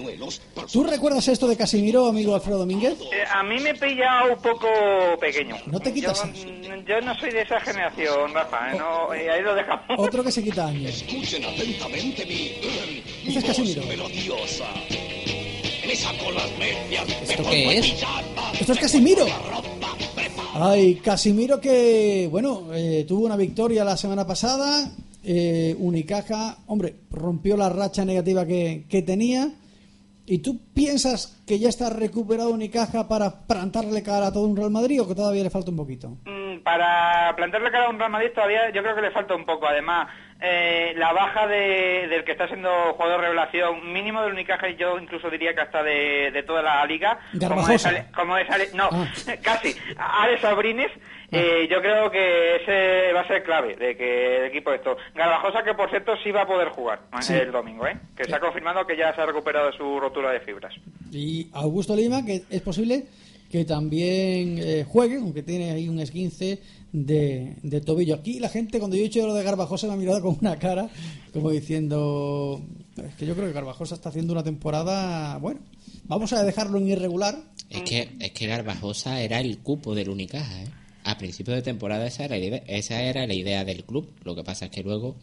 ¿Tú 0.73 0.85
recuerdas 0.85 1.27
esto 1.27 1.49
de 1.49 1.57
Casimiro, 1.57 2.07
amigo 2.07 2.35
Alfredo 2.37 2.59
Domínguez? 2.59 2.95
Eh, 3.01 3.25
a 3.29 3.43
mí 3.43 3.59
me 3.59 3.75
pilla 3.75 4.25
un 4.31 4.41
poco 4.41 4.69
pequeño. 5.21 5.57
No 5.67 5.81
te 5.81 5.93
quitas 5.93 6.23
yo, 6.35 6.75
yo 6.87 7.01
no 7.01 7.15
soy 7.19 7.31
de 7.33 7.43
esa 7.43 7.61
generación, 7.61 8.33
Rafa. 8.33 8.73
eh, 8.73 8.79
no, 8.79 9.13
eh, 9.13 9.29
ahí 9.31 9.43
lo 9.43 9.55
dejamos. 9.57 9.85
Otro 9.99 10.23
que 10.23 10.31
se 10.31 10.43
quita 10.43 10.67
años. 10.69 11.03
Escuchen 11.03 11.45
atentamente 11.45 12.25
mi, 12.27 12.53
Ese 13.27 13.39
es 13.39 13.45
Casimiro. 13.45 13.83
melodiosa. 13.87 14.65
Me 15.87 15.97
saco 15.97 16.31
las 16.33 16.51
medias. 16.59 17.07
me 17.07 17.15
¿Esto 17.35 17.43
qué 17.51 17.79
es? 17.79 17.91
pijama, 17.93 18.53
Esto 18.59 18.73
es 18.73 18.79
Casimiro. 18.79 19.27
Ay, 20.55 20.97
Casimiro 20.97 21.61
que, 21.61 22.29
bueno, 22.31 22.69
eh, 22.75 23.05
tuvo 23.09 23.25
una 23.27 23.37
victoria 23.37 23.85
la 23.85 23.97
semana 23.97 24.27
pasada. 24.27 24.91
eh, 25.25 25.75
Unicaja, 25.79 26.59
hombre, 26.67 26.97
rompió 27.11 27.57
la 27.57 27.69
racha 27.69 28.05
negativa 28.05 28.45
que, 28.47 28.87
que 28.89 29.03
tenía. 29.03 29.51
¿Y 30.27 30.39
tú 30.39 30.61
piensas 30.73 31.43
que 31.47 31.59
ya 31.59 31.69
está 31.69 31.91
recuperado 31.91 32.51
Unicaja 32.51 33.09
para 33.09 33.45
plantarle 33.47 34.03
cara 34.03 34.29
a 34.29 34.33
todo 34.33 34.47
un 34.47 34.57
Real 34.57 34.71
Madrid 34.71 35.01
o 35.03 35.09
que 35.09 35.15
todavía 35.17 35.43
le 35.43 35.51
falta 35.51 35.71
un 35.71 35.77
poquito? 35.77 36.11
Mm, 36.27 36.63
Para 36.63 37.35
plantearle 37.37 37.71
cara 37.73 37.87
a 37.87 37.91
un 37.91 37.99
Real 37.99 38.11
Madrid 38.11 38.29
todavía 38.35 38.71
yo 38.75 38.83
creo 38.83 38.95
que 38.95 39.03
le 39.03 39.11
falta 39.11 39.35
un 39.35 39.45
poco. 39.45 39.67
Además, 39.67 40.09
eh, 40.43 40.93
la 40.97 41.13
baja 41.13 41.47
de, 41.47 42.09
del 42.09 42.25
que 42.25 42.33
está 42.33 42.47
siendo 42.49 42.69
jugador 42.95 43.21
revelación 43.21 43.93
mínimo 43.93 44.23
del 44.23 44.33
Unicaja 44.33 44.69
y 44.69 44.77
yo 44.77 44.99
incluso 44.99 45.31
diría 45.31 45.55
que 45.55 45.61
hasta 45.61 45.83
de, 45.83 46.31
de 46.33 46.43
toda 46.43 46.63
la 46.63 46.85
liga. 46.85 47.19
Como 47.33 47.33
es, 47.35 47.41
Garbajosa. 47.41 47.89
Ale- 47.91 48.05
como 48.15 48.37
es 48.37 48.51
Ale- 48.51 48.69
no, 48.75 48.89
Ah. 48.93 49.09
casi. 49.43 49.75
Alex 49.97 50.41
Sabrines. 50.43 50.91
eh, 51.31 51.67
yo 51.71 51.81
creo 51.81 52.11
que 52.11 52.57
ese 52.57 53.13
va 53.15 53.21
a 53.21 53.27
ser 53.27 53.43
clave 53.43 53.75
de 53.77 53.97
que 53.97 54.37
el 54.39 54.45
equipo 54.47 54.73
esto. 54.73 54.97
Garbajosa 55.15 55.63
que 55.63 55.73
por 55.75 55.89
cierto 55.89 56.13
sí 56.23 56.31
va 56.31 56.43
a 56.43 56.47
poder 56.47 56.69
jugar 56.69 57.01
Sí. 57.21 57.33
el 57.35 57.51
domingo, 57.53 57.87
¿eh? 57.87 57.97
que 58.17 58.25
se 58.25 58.35
ha 58.35 58.41
confirmado 58.41 58.87
que 58.87 58.97
ya 58.97 59.15
se 59.15 59.21
ha 59.23 59.27
recuperado 59.27 59.71
de 59.71 59.77
su 59.77 59.99
rotura 59.99 60.31
de 60.31 60.41
fibras. 60.41 60.75
Y 61.11 61.49
Augusto 61.55 61.95
Lima, 61.97 62.25
que 62.27 62.43
es 62.51 62.61
posible 62.63 63.05
que 63.51 63.65
también 63.67 64.59
eh, 64.59 64.85
juegue, 64.87 65.17
aunque 65.17 65.43
tiene 65.43 65.71
ahí 65.73 65.89
un 65.89 66.01
esguince 66.01 66.59
de, 66.93 67.57
de 67.63 67.81
tobillo. 67.81 68.15
Aquí 68.17 68.39
la 68.39 68.49
gente, 68.49 68.79
cuando 68.79 68.97
yo 68.97 69.01
he 69.03 69.05
dicho 69.09 69.27
lo 69.27 69.35
de 69.35 69.43
Garbajosa, 69.45 69.87
me 69.89 69.95
ha 69.95 69.97
mirado 69.97 70.23
con 70.23 70.37
una 70.41 70.59
cara 70.59 70.89
como 71.33 71.51
diciendo, 71.51 72.61
es 72.97 73.15
que 73.15 73.27
yo 73.27 73.35
creo 73.35 73.47
que 73.49 73.53
Garbajosa 73.55 73.95
está 73.95 74.11
haciendo 74.11 74.33
una 74.35 74.43
temporada, 74.45 75.39
bueno, 75.39 75.61
vamos 76.05 76.33
a 76.33 76.45
dejarlo 76.45 76.79
en 76.79 76.89
irregular. 76.89 77.39
Es 77.71 77.83
que, 77.83 78.11
es 78.21 78.33
que 78.33 78.47
Garbajosa 78.47 79.23
era 79.23 79.41
el 79.41 79.59
cupo 79.59 79.95
del 79.95 80.11
Unicaja, 80.11 80.63
¿eh? 80.63 80.67
A 81.05 81.19
principio 81.19 81.53
de 81.55 81.63
temporada 81.63 82.07
esa 82.07 82.25
era, 82.27 82.37
la 82.39 82.45
idea, 82.45 82.63
esa 82.69 83.03
era 83.03 83.27
la 83.27 83.35
idea 83.35 83.65
del 83.65 83.83
club. 83.85 84.09
Lo 84.23 84.37
que 84.37 84.45
pasa 84.45 84.67
es 84.67 84.71
que 84.71 84.83
luego 84.85 85.17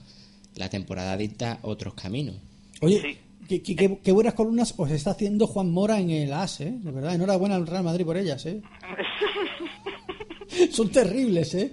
la 0.55 0.69
temporada 0.69 1.15
dicta 1.15 1.59
otros 1.61 1.93
caminos. 1.93 2.35
Oye, 2.81 3.17
qué, 3.47 3.61
qué- 3.61 3.75
qué- 3.75 3.99
qué 4.03 4.11
buenas 4.11 4.33
columnas 4.33 4.73
os 4.75 4.89
está 4.91 5.11
haciendo 5.11 5.47
Juan 5.47 5.71
Mora 5.71 5.99
en 6.01 6.09
el 6.09 6.33
AS, 6.33 6.59
¿eh? 6.61 6.73
De 6.83 6.91
verdad, 6.91 7.13
enhorabuena 7.15 7.55
al 7.55 7.65
Real 7.67 7.83
Madrid 7.83 8.03
por 8.03 8.17
ellas, 8.17 8.45
¿eh? 8.47 8.61
Son 10.71 10.91
terribles, 10.91 11.53
¿eh? 11.55 11.71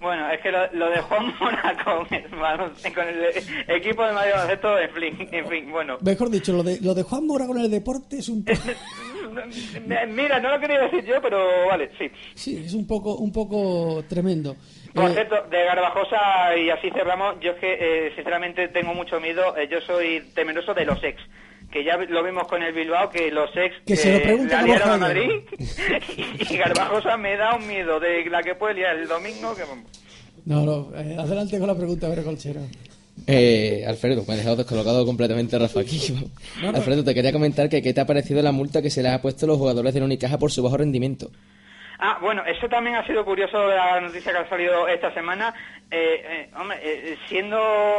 Bueno, 0.00 0.30
es 0.30 0.40
que 0.42 0.50
lo, 0.52 0.70
lo 0.74 0.90
de 0.90 1.00
Juan 1.00 1.34
Mora 1.40 1.74
con 1.84 2.06
el, 2.14 2.30
balon- 2.30 2.94
con 2.94 3.08
el 3.08 3.24
equipo 3.68 4.04
de 4.06 4.12
Madrid 4.12 4.32
Baloncesto, 4.32 4.78
en 4.78 4.90
fin, 4.90 5.28
en 5.32 5.48
fin, 5.48 5.70
bueno. 5.70 5.96
Mejor 6.02 6.30
dicho, 6.30 6.52
lo 6.52 6.62
de, 6.62 6.78
lo 6.82 6.92
de 6.94 7.02
Juan 7.02 7.26
Mora 7.26 7.46
con 7.46 7.58
el 7.58 7.70
deporte 7.70 8.18
es 8.18 8.28
un 8.28 8.44
poco... 8.44 8.58
Mira, 10.08 10.38
no 10.40 10.50
lo 10.50 10.60
quería 10.60 10.80
decir 10.80 11.04
yo, 11.04 11.20
pero 11.22 11.66
vale, 11.66 11.90
sí. 11.98 12.10
Sí, 12.34 12.62
es 12.66 12.74
un 12.74 12.86
poco, 12.86 13.16
un 13.16 13.32
poco 13.32 14.04
tremendo. 14.08 14.56
Por 14.94 15.10
Eh, 15.10 15.14
cierto, 15.14 15.36
de 15.50 15.64
Garbajosa, 15.64 16.56
y 16.56 16.70
así 16.70 16.90
cerramos, 16.90 17.40
yo 17.40 17.52
es 17.52 17.58
que 17.58 17.72
eh, 18.06 18.12
sinceramente 18.14 18.68
tengo 18.68 18.94
mucho 18.94 19.18
miedo, 19.20 19.56
eh, 19.56 19.66
yo 19.70 19.80
soy 19.80 20.20
temeroso 20.34 20.74
de 20.74 20.84
los 20.84 21.02
ex. 21.02 21.20
Que 21.74 21.82
ya 21.82 21.96
lo 21.96 22.22
vimos 22.22 22.46
con 22.46 22.62
el 22.62 22.72
Bilbao, 22.72 23.10
que 23.10 23.32
los 23.32 23.50
ex 23.56 23.74
Que 23.84 23.96
se 23.96 24.12
lo 24.12 24.18
eh, 24.18 24.20
pregunte 24.20 24.54
la 24.54 24.94
a 24.94 24.96
Madrid. 24.96 25.42
y, 26.48 26.56
Garbajosa 26.56 27.16
me 27.16 27.36
da 27.36 27.56
un 27.56 27.66
miedo 27.66 27.98
de 27.98 28.24
la 28.30 28.44
que 28.44 28.54
puede 28.54 28.74
liar 28.74 28.96
el 28.96 29.08
domingo. 29.08 29.56
que 29.56 29.64
No, 30.44 30.64
no, 30.64 30.96
eh, 30.96 31.16
adelante 31.18 31.58
con 31.58 31.66
la 31.66 31.74
pregunta, 31.74 32.06
a 32.06 32.10
ver, 32.10 32.22
Colchero. 32.22 32.60
Eh, 33.26 33.84
Alfredo, 33.88 34.24
me 34.28 34.34
he 34.34 34.36
dejado 34.36 34.54
descolocado 34.54 35.04
completamente 35.04 35.58
Rafa 35.58 35.80
aquí. 35.80 36.00
No, 36.62 36.70
no. 36.70 36.78
Alfredo, 36.78 37.02
te 37.02 37.12
quería 37.12 37.32
comentar 37.32 37.68
que 37.68 37.82
qué 37.82 37.92
te 37.92 38.00
ha 38.00 38.06
parecido 38.06 38.40
la 38.40 38.52
multa 38.52 38.80
que 38.80 38.90
se 38.90 39.02
le 39.02 39.08
ha 39.08 39.20
puesto 39.20 39.46
a 39.46 39.48
los 39.48 39.58
jugadores 39.58 39.92
de 39.94 39.98
la 39.98 40.06
Unicaja 40.06 40.38
por 40.38 40.52
su 40.52 40.62
bajo 40.62 40.76
rendimiento. 40.76 41.32
Ah, 42.06 42.18
bueno, 42.20 42.44
eso 42.44 42.68
también 42.68 42.96
ha 42.96 43.06
sido 43.06 43.24
curioso 43.24 43.66
de 43.66 43.76
la 43.76 43.98
noticia 43.98 44.30
que 44.30 44.36
ha 44.36 44.48
salido 44.50 44.86
esta 44.86 45.10
semana. 45.14 45.54
Eh, 45.90 46.20
eh, 46.22 46.50
hombre, 46.54 46.78
eh, 46.82 47.16
siendo 47.30 47.56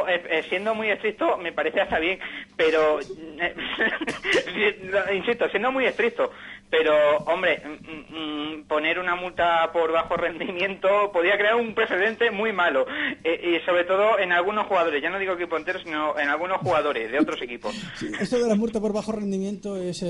eh, 0.08 0.22
eh, 0.30 0.44
siendo 0.48 0.76
muy 0.76 0.92
estricto, 0.92 1.38
me 1.38 1.52
parece 1.52 1.82
hasta 1.82 1.98
bien, 1.98 2.20
pero 2.56 3.00
insisto, 5.12 5.50
siendo 5.50 5.72
muy 5.72 5.86
estricto, 5.86 6.30
pero 6.70 7.18
hombre, 7.26 7.64
mm, 7.66 8.60
mm, 8.60 8.64
poner 8.68 9.00
una 9.00 9.16
multa 9.16 9.72
por 9.74 9.92
bajo 9.92 10.16
rendimiento 10.18 11.12
podría 11.12 11.36
crear 11.36 11.56
un 11.56 11.74
precedente 11.74 12.30
muy 12.30 12.54
malo 12.54 12.86
y 13.24 13.60
sobre 13.66 13.86
todo 13.86 14.20
en 14.20 14.34
algunos 14.34 14.68
jugadores. 14.68 15.02
Ya 15.02 15.10
no 15.10 15.18
digo 15.18 15.34
equipo 15.34 15.58
entero, 15.58 15.80
sino 15.80 16.16
en 16.20 16.30
algunos 16.30 16.60
jugadores 16.60 17.12
de 17.12 17.18
otros 17.18 17.42
equipos. 17.42 17.74
Esto 18.20 18.38
de 18.38 18.48
la 18.48 18.56
muerte 18.56 18.80
por 18.80 18.94
bajo 18.94 19.14
rendimiento 19.14 19.78
es, 19.78 20.06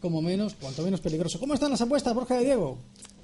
como 0.00 0.22
menos, 0.22 0.54
cuanto 0.54 0.80
menos 0.80 1.02
peligroso. 1.02 1.38
¿Cómo 1.38 1.52
están 1.52 1.72
las 1.72 1.82
apuestas, 1.82 2.14
Borja 2.14 2.36
de 2.36 2.44
Diego? 2.44 2.78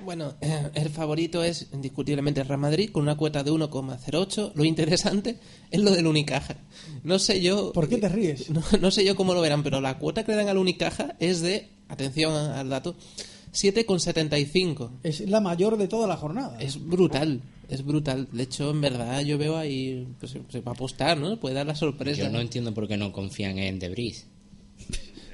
Bueno, 0.04 0.34
eh, 0.40 0.70
el 0.74 0.90
favorito 0.90 1.42
es 1.42 1.68
indiscutiblemente 1.72 2.40
el 2.40 2.48
Real 2.48 2.60
Madrid 2.60 2.90
con 2.90 3.02
una 3.02 3.16
cuota 3.16 3.42
de 3.42 3.50
1,08. 3.50 4.52
Lo 4.54 4.64
interesante 4.64 5.38
es 5.70 5.80
lo 5.80 5.90
del 5.90 6.06
Unicaja. 6.06 6.56
No 7.04 7.18
sé 7.18 7.40
yo. 7.40 7.72
¿Por 7.72 7.88
qué 7.88 7.98
te 7.98 8.08
ríes? 8.08 8.50
No, 8.50 8.62
no 8.80 8.90
sé 8.90 9.04
yo 9.04 9.16
cómo 9.16 9.34
lo 9.34 9.40
verán, 9.40 9.62
pero 9.62 9.80
la 9.80 9.98
cuota 9.98 10.24
que 10.24 10.32
le 10.32 10.38
dan 10.38 10.48
al 10.48 10.58
Unicaja 10.58 11.16
es 11.18 11.40
de, 11.40 11.68
atención 11.88 12.34
al 12.34 12.68
dato, 12.68 12.96
7,75. 13.52 14.90
Es 15.02 15.20
la 15.20 15.40
mayor 15.40 15.76
de 15.76 15.88
toda 15.88 16.06
la 16.06 16.16
jornada. 16.16 16.58
Es 16.60 16.84
brutal. 16.84 17.42
Es 17.68 17.84
brutal. 17.84 18.28
De 18.32 18.42
hecho, 18.42 18.70
en 18.70 18.80
verdad, 18.80 19.20
yo 19.20 19.38
veo 19.38 19.56
ahí. 19.56 20.08
Pues, 20.18 20.32
se 20.48 20.60
va 20.60 20.72
a 20.72 20.74
apostar, 20.74 21.18
¿no? 21.18 21.38
Puede 21.38 21.54
dar 21.54 21.66
la 21.66 21.74
sorpresa. 21.74 22.22
Yo 22.22 22.30
no 22.30 22.40
entiendo 22.40 22.74
por 22.74 22.88
qué 22.88 22.96
no 22.96 23.12
confían 23.12 23.58
en 23.58 23.78
Debris. 23.78 24.26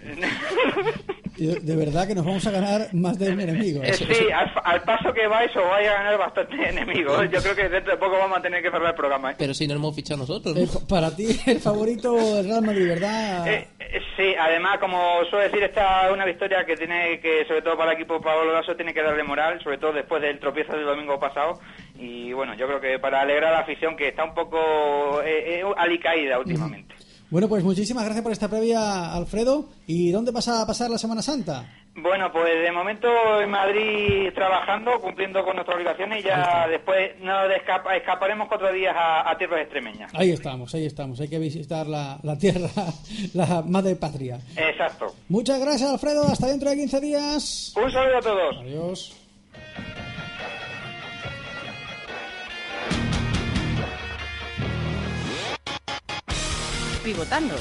De, 1.37 1.77
verdad 1.77 2.07
que 2.07 2.15
nos 2.15 2.25
vamos 2.25 2.47
a 2.47 2.51
ganar 2.51 2.89
más 2.95 3.19
de 3.19 3.31
un 3.31 3.39
enemigo. 3.39 3.83
Eh, 3.83 3.93
sí, 3.93 4.31
al, 4.35 4.51
al 4.65 4.81
paso 4.83 5.13
que 5.13 5.27
vais 5.27 5.55
os 5.55 5.69
vais 5.69 5.87
a 5.87 5.93
ganar 5.93 6.17
bastante 6.17 6.69
enemigos. 6.71 7.31
Yo 7.31 7.43
creo 7.43 7.55
que 7.55 7.69
dentro 7.69 7.93
de 7.93 7.99
poco 7.99 8.17
vamos 8.17 8.39
a 8.39 8.41
tener 8.41 8.63
que 8.63 8.71
cerrar 8.71 8.89
el 8.89 8.95
programa. 8.95 9.33
¿eh? 9.33 9.35
Pero 9.37 9.53
si 9.53 9.67
no 9.67 9.75
lo 9.75 9.81
hemos 9.81 9.95
fichado 9.95 10.21
nosotros, 10.21 10.57
¿no? 10.57 10.63
Eh, 10.63 10.69
para 10.89 11.15
ti, 11.15 11.39
el 11.47 11.61
favorito 11.61 12.15
del 12.37 12.47
Real 12.47 12.63
Madrid, 12.63 12.89
¿verdad? 12.89 13.49
Eh, 13.49 13.69
eh, 13.79 14.01
sí, 14.17 14.35
además, 14.39 14.79
como 14.79 15.25
suelo 15.31 15.45
decir, 15.45 15.63
esta 15.63 16.07
es 16.07 16.13
una 16.13 16.25
victoria 16.25 16.65
que 16.65 16.77
tiene 16.77 17.21
que, 17.21 17.45
sobre 17.47 17.63
todo 17.63 17.77
para 17.77 17.93
el 17.93 17.99
equipo 17.99 18.21
Pablo 18.21 18.53
Lasso, 18.53 18.75
tiene 18.75 18.95
que 18.95 19.03
darle 19.03 19.23
moral, 19.23 19.61
sobre 19.63 19.79
todo 19.79 19.93
después 19.93 20.23
del 20.23 20.41
tropiezo 20.41 20.73
del 20.73 20.87
domingo 20.87 21.21
pasado. 21.21 21.61
Y 21.99 22.33
bueno, 22.33 22.55
yo 22.55 22.67
creo 22.67 22.81
que 22.81 22.99
para 22.99 23.21
alegrar 23.21 23.53
a 23.53 23.57
la 23.59 23.61
afición 23.61 23.97
que 23.97 24.09
está 24.09 24.25
un 24.25 24.35
poco 24.35 25.23
eh, 25.23 25.61
eh, 25.61 25.65
alicaída 25.77 26.39
últimamente. 26.39 26.96
Bueno, 27.37 27.51
pues 27.51 27.63
muchísimas 27.63 28.03
gracias 28.07 28.23
por 28.23 28.33
esta 28.33 28.49
previa, 28.49 29.13
Alfredo. 29.13 29.67
¿Y 29.87 30.11
dónde 30.11 30.31
vas 30.31 30.49
a 30.49 30.67
pasar 30.67 30.89
la 30.89 30.97
Semana 30.97 31.21
Santa? 31.21 31.67
Bueno, 31.95 32.33
pues 32.33 32.47
de 32.63 32.73
momento 32.73 33.09
en 33.43 33.51
Madrid 33.51 34.33
trabajando, 34.35 34.99
cumpliendo 35.03 35.45
con 35.45 35.55
nuestras 35.55 35.77
obligaciones 35.77 36.25
y 36.25 36.29
ya 36.29 36.67
después 36.67 37.11
nos 37.21 37.51
escapa- 37.51 37.95
escaparemos 37.95 38.49
cuatro 38.49 38.73
días 38.73 38.97
a, 38.97 39.31
a 39.31 39.37
tierras 39.37 39.61
extremeñas. 39.61 40.11
Ahí 40.15 40.31
estamos, 40.31 40.75
ahí 40.75 40.87
estamos. 40.87 41.21
Hay 41.21 41.29
que 41.29 41.39
visitar 41.39 41.87
la, 41.87 42.19
la 42.23 42.39
tierra, 42.39 42.71
la 43.35 43.61
madre 43.61 43.97
patria. 43.97 44.39
Exacto. 44.57 45.15
Muchas 45.29 45.61
gracias, 45.61 45.91
Alfredo. 45.91 46.23
Hasta 46.23 46.47
dentro 46.47 46.71
de 46.71 46.77
15 46.77 47.01
días. 47.03 47.75
Un 47.77 47.93
saludo 47.93 48.17
a 48.17 48.21
todos. 48.23 48.57
Adiós. 48.63 49.15
Pivotando 57.07 57.55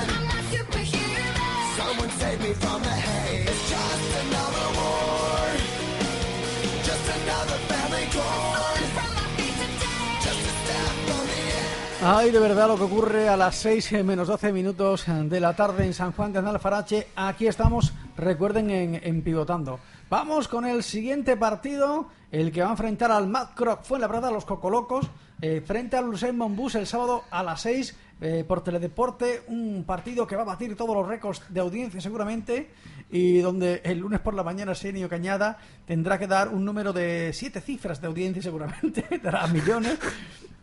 Ay, 12.02 12.30
de 12.30 12.38
verdad 12.38 12.66
lo 12.66 12.78
que 12.78 12.84
ocurre 12.84 13.28
a 13.28 13.36
las 13.36 13.56
6 13.56 14.04
menos 14.04 14.26
12 14.26 14.52
minutos 14.52 15.04
de 15.06 15.38
la 15.38 15.54
tarde 15.54 15.84
en 15.84 15.92
San 15.92 16.12
Juan 16.12 16.32
de 16.32 16.38
Alfarache. 16.38 17.08
Aquí 17.14 17.46
estamos, 17.46 17.92
recuerden, 18.16 18.70
en, 18.70 19.00
en 19.02 19.20
Pivotando. 19.20 19.78
Vamos 20.08 20.48
con 20.48 20.64
el 20.64 20.82
siguiente 20.82 21.36
partido, 21.36 22.08
el 22.32 22.52
que 22.52 22.62
va 22.62 22.68
a 22.68 22.70
enfrentar 22.70 23.10
al 23.10 23.28
Mad 23.28 23.48
Croc 23.54 23.82
Fuenlabrada, 23.82 24.30
los 24.30 24.46
Cocolocos, 24.46 25.10
eh, 25.42 25.62
frente 25.64 25.98
al 25.98 26.06
Lucien 26.06 26.38
Monbus 26.38 26.74
el 26.74 26.86
sábado 26.86 27.24
a 27.30 27.42
las 27.42 27.60
6 27.60 27.94
eh, 28.22 28.44
por 28.48 28.64
Teledeporte. 28.64 29.42
Un 29.48 29.84
partido 29.84 30.26
que 30.26 30.36
va 30.36 30.42
a 30.42 30.46
batir 30.46 30.76
todos 30.76 30.96
los 30.96 31.06
récords 31.06 31.42
de 31.50 31.60
audiencia 31.60 32.00
seguramente 32.00 32.70
y 33.10 33.40
donde 33.40 33.82
el 33.84 33.98
lunes 33.98 34.20
por 34.20 34.32
la 34.32 34.42
mañana 34.42 34.74
Senio 34.74 35.08
Cañada 35.08 35.58
tendrá 35.86 36.18
que 36.18 36.26
dar 36.26 36.48
un 36.48 36.64
número 36.64 36.94
de 36.94 37.32
siete 37.34 37.60
cifras 37.60 38.00
de 38.00 38.06
audiencia 38.06 38.42
seguramente, 38.42 39.04
dará 39.22 39.46
millones. 39.48 39.98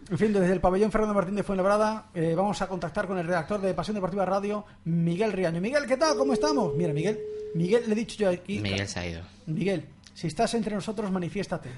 En 0.10 0.18
fin, 0.18 0.32
desde 0.32 0.54
el 0.54 0.62
pabellón 0.62 0.90
Fernando 0.90 1.14
Martín 1.14 1.36
de 1.36 1.44
Fuenlabrada 1.44 2.06
eh, 2.14 2.34
vamos 2.34 2.62
a 2.62 2.68
contactar 2.68 3.08
con 3.08 3.18
el 3.18 3.28
redactor 3.28 3.60
de 3.60 3.74
Pasión 3.74 3.96
Deportiva 3.96 4.26
Radio, 4.26 4.66
Miguel 4.86 5.34
Riaño. 5.34 5.60
Miguel, 5.60 5.86
¿qué 5.86 5.98
tal? 5.98 6.16
¿Cómo 6.18 6.32
estamos? 6.32 6.74
Mira, 6.78 6.94
Miguel, 6.94 7.20
Miguel, 7.56 7.84
le 7.88 7.92
he 7.92 7.96
dicho 7.96 8.16
yo 8.18 8.30
aquí. 8.30 8.62
Miguel 8.62 8.88
se 8.88 9.00
ha 9.02 9.06
ido. 9.06 9.22
Miguel, 9.48 9.86
si 10.14 10.28
estás 10.28 10.54
entre 10.54 10.74
nosotros, 10.74 11.12
manifiéstate. 11.12 11.70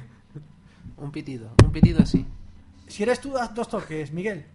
Un 0.98 1.12
pitido, 1.12 1.50
un 1.64 1.72
pitido 1.72 2.04
así. 2.04 2.24
Si 2.88 3.02
eres 3.02 3.20
tú, 3.20 3.32
das 3.32 3.56
dos 3.56 3.68
toques, 3.68 4.12
Miguel. 4.12 4.46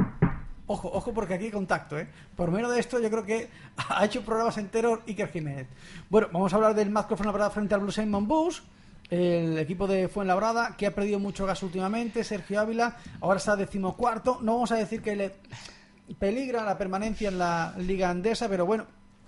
Ojo, 0.69 0.89
ojo, 0.93 1.13
porque 1.13 1.35
aquí 1.35 1.47
hay 1.47 1.51
contacto, 1.51 1.99
¿eh? 1.99 2.07
Por 2.37 2.53
menos 2.53 2.73
de 2.73 2.79
esto, 2.79 3.01
yo 3.01 3.11
creo 3.11 3.25
que 3.25 3.49
ha 3.89 4.05
hecho 4.05 4.23
programas 4.23 4.57
enteros 4.57 5.01
Iker 5.09 5.33
Jiménez. 5.33 5.67
Bueno, 6.09 6.29
vamos 6.33 6.53
a 6.53 6.57
hablar 6.57 6.77
del 6.77 6.91
Mazco 6.91 7.17
Fuenlabrada 7.17 7.51
frente 7.51 7.75
al 7.75 7.81
Blue 7.81 7.91
Simon 7.91 8.29
Bus. 8.29 8.63
El 9.11 9.59
equipo 9.59 9.87
de 9.87 10.09
Fuenlabrada, 10.09 10.77
que 10.77 10.87
ha 10.87 10.95
perdido 10.95 11.19
mucho 11.19 11.47
gas 11.47 11.63
últimamente. 11.63 12.25
Sergio 12.25 12.61
Ávila, 12.61 12.97
ahora 13.21 13.39
está 13.39 13.57
decimocuarto. 13.57 14.39
No 14.43 14.55
vamos 14.55 14.73
a 14.73 14.77
decir 14.77 15.03
que 15.03 15.15
le 15.15 15.35
peligra 16.19 16.65
la 16.65 16.77
permanencia 16.79 17.29
en 17.29 17.39
la 17.39 17.75
Liga 17.79 18.11
Andesa, 18.11 18.49
pero 18.49 18.67
bueno, 18.67 18.87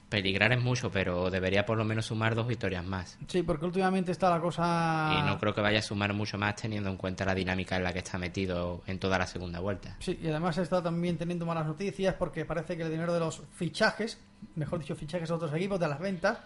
Peligrar 0.08 0.52
es 0.52 0.62
mucho, 0.62 0.88
pero 0.88 1.30
debería 1.30 1.66
por 1.66 1.76
lo 1.76 1.84
menos 1.84 2.06
sumar 2.06 2.36
dos 2.36 2.46
victorias 2.46 2.84
más. 2.84 3.18
sí, 3.26 3.42
porque 3.42 3.64
últimamente 3.64 4.12
está 4.12 4.30
la 4.30 4.40
cosa. 4.40 5.16
Y 5.18 5.26
no 5.26 5.36
creo 5.38 5.52
que 5.52 5.60
vaya 5.60 5.80
a 5.80 5.82
sumar 5.82 6.12
mucho 6.12 6.38
más 6.38 6.54
teniendo 6.54 6.88
en 6.88 6.96
cuenta 6.96 7.24
la 7.24 7.34
dinámica 7.34 7.76
en 7.76 7.82
la 7.82 7.92
que 7.92 7.98
está 7.98 8.16
metido 8.16 8.82
en 8.86 9.00
toda 9.00 9.18
la 9.18 9.26
segunda 9.26 9.58
vuelta. 9.58 9.96
Sí, 9.98 10.16
y 10.22 10.28
además 10.28 10.58
está 10.58 10.80
también 10.80 11.18
teniendo 11.18 11.44
malas 11.44 11.66
noticias 11.66 12.14
porque 12.14 12.44
parece 12.44 12.76
que 12.76 12.84
el 12.84 12.90
dinero 12.90 13.12
de 13.12 13.18
los 13.18 13.42
fichajes, 13.54 14.20
mejor 14.54 14.78
dicho, 14.78 14.94
fichajes 14.94 15.28
de 15.28 15.34
otros 15.34 15.52
equipos, 15.52 15.80
de 15.80 15.88
las 15.88 15.98
ventas, 15.98 16.38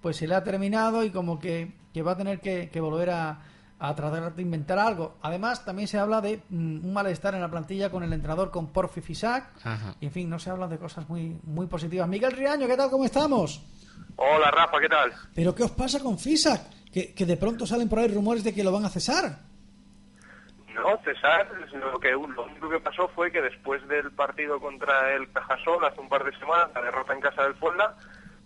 pues 0.00 0.16
se 0.16 0.26
le 0.26 0.34
ha 0.34 0.44
terminado 0.44 1.04
y 1.04 1.10
como 1.10 1.38
que, 1.38 1.72
que 1.92 2.02
va 2.02 2.12
a 2.12 2.16
tener 2.16 2.40
que, 2.40 2.70
que 2.70 2.80
volver 2.80 3.10
a, 3.10 3.40
a 3.78 3.94
tratar 3.94 4.34
de 4.34 4.42
inventar 4.42 4.78
algo. 4.78 5.16
Además, 5.22 5.64
también 5.64 5.88
se 5.88 5.98
habla 5.98 6.20
de 6.20 6.42
mm, 6.48 6.84
un 6.84 6.92
malestar 6.92 7.34
en 7.34 7.40
la 7.40 7.50
plantilla 7.50 7.90
con 7.90 8.02
el 8.02 8.12
entrenador, 8.12 8.50
con 8.50 8.72
Porfi 8.72 9.00
Fisac. 9.00 9.50
Ajá. 9.64 9.94
Y 10.00 10.06
en 10.06 10.12
fin, 10.12 10.28
no 10.28 10.38
se 10.38 10.50
habla 10.50 10.66
de 10.66 10.78
cosas 10.78 11.08
muy, 11.08 11.38
muy 11.44 11.66
positivas. 11.66 12.08
Miguel 12.08 12.32
Riaño, 12.32 12.66
¿qué 12.66 12.76
tal? 12.76 12.90
¿Cómo 12.90 13.04
estamos? 13.04 13.62
Hola 14.16 14.50
Rafa, 14.50 14.80
¿qué 14.80 14.88
tal? 14.88 15.12
¿Pero 15.34 15.54
qué 15.54 15.62
os 15.62 15.70
pasa 15.70 16.00
con 16.00 16.18
Fisac? 16.18 16.62
Que, 16.92 17.14
que 17.14 17.26
de 17.26 17.36
pronto 17.36 17.66
salen 17.66 17.88
por 17.88 17.98
ahí 18.00 18.08
rumores 18.08 18.42
de 18.42 18.54
que 18.54 18.64
lo 18.64 18.72
van 18.72 18.84
a 18.84 18.88
cesar. 18.88 19.48
No, 20.74 20.96
César, 21.02 21.48
lo, 21.72 21.98
que, 21.98 22.12
lo 22.12 22.44
único 22.44 22.70
que 22.70 22.78
pasó 22.78 23.08
fue 23.08 23.32
que 23.32 23.42
después 23.42 23.86
del 23.88 24.12
partido 24.12 24.60
contra 24.60 25.12
el 25.14 25.30
Cajasol 25.32 25.84
hace 25.84 26.00
un 26.00 26.08
par 26.08 26.24
de 26.24 26.36
semanas, 26.38 26.70
la 26.72 26.82
derrota 26.82 27.14
en 27.14 27.20
casa 27.20 27.42
del 27.42 27.54
Fuenla, 27.56 27.96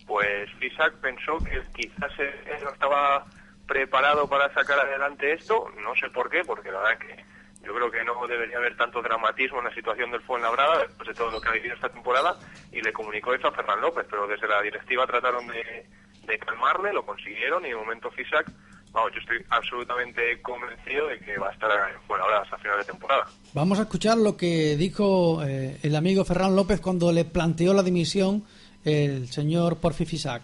pues 0.06 0.50
Fisac 0.58 0.94
pensó 1.00 1.38
que 1.38 1.62
quizás 1.74 2.10
él 2.18 2.64
no 2.64 2.70
estaba 2.70 3.26
preparado 3.66 4.28
para 4.28 4.52
sacar 4.52 4.78
adelante 4.80 5.32
esto, 5.32 5.70
no 5.82 5.94
sé 5.94 6.10
por 6.10 6.28
qué, 6.28 6.42
porque 6.44 6.70
la 6.70 6.80
verdad 6.80 6.98
que 6.98 7.24
yo 7.64 7.72
creo 7.74 7.90
que 7.90 8.04
no 8.04 8.26
debería 8.26 8.58
haber 8.58 8.76
tanto 8.76 9.00
dramatismo 9.00 9.58
en 9.58 9.66
la 9.66 9.74
situación 9.74 10.10
del 10.10 10.20
Fuenlabrada 10.22 10.80
después 10.80 11.08
de 11.08 11.14
todo 11.14 11.30
lo 11.30 11.40
que 11.40 11.48
ha 11.48 11.52
vivido 11.52 11.74
esta 11.74 11.88
temporada 11.88 12.36
y 12.72 12.80
le 12.80 12.92
comunicó 12.92 13.32
eso 13.34 13.48
a 13.48 13.52
Ferran 13.52 13.80
López, 13.80 14.04
pero 14.10 14.26
desde 14.26 14.48
la 14.48 14.60
directiva 14.62 15.06
trataron 15.06 15.46
de, 15.46 16.38
calmarle, 16.38 16.92
lo 16.92 17.04
consiguieron 17.04 17.64
y 17.64 17.68
de 17.68 17.76
momento 17.76 18.10
Fisac, 18.10 18.50
vamos, 18.90 19.12
yo 19.12 19.20
estoy 19.20 19.38
absolutamente 19.50 20.40
convencido 20.42 21.06
de 21.08 21.18
que 21.20 21.38
va 21.38 21.50
a 21.50 21.52
estar 21.52 21.70
en 21.70 22.00
Fuenlabrada 22.02 22.42
hasta 22.42 22.58
final 22.58 22.78
de 22.78 22.84
temporada. 22.84 23.26
Vamos 23.54 23.78
a 23.78 23.82
escuchar 23.82 24.18
lo 24.18 24.36
que 24.36 24.76
dijo 24.76 25.44
eh, 25.44 25.78
el 25.82 25.94
amigo 25.94 26.24
Ferran 26.24 26.56
López 26.56 26.80
cuando 26.80 27.12
le 27.12 27.24
planteó 27.24 27.74
la 27.74 27.82
dimisión 27.82 28.44
el 28.84 29.28
señor 29.30 29.76
Porfi 29.76 30.04
Fisac. 30.04 30.42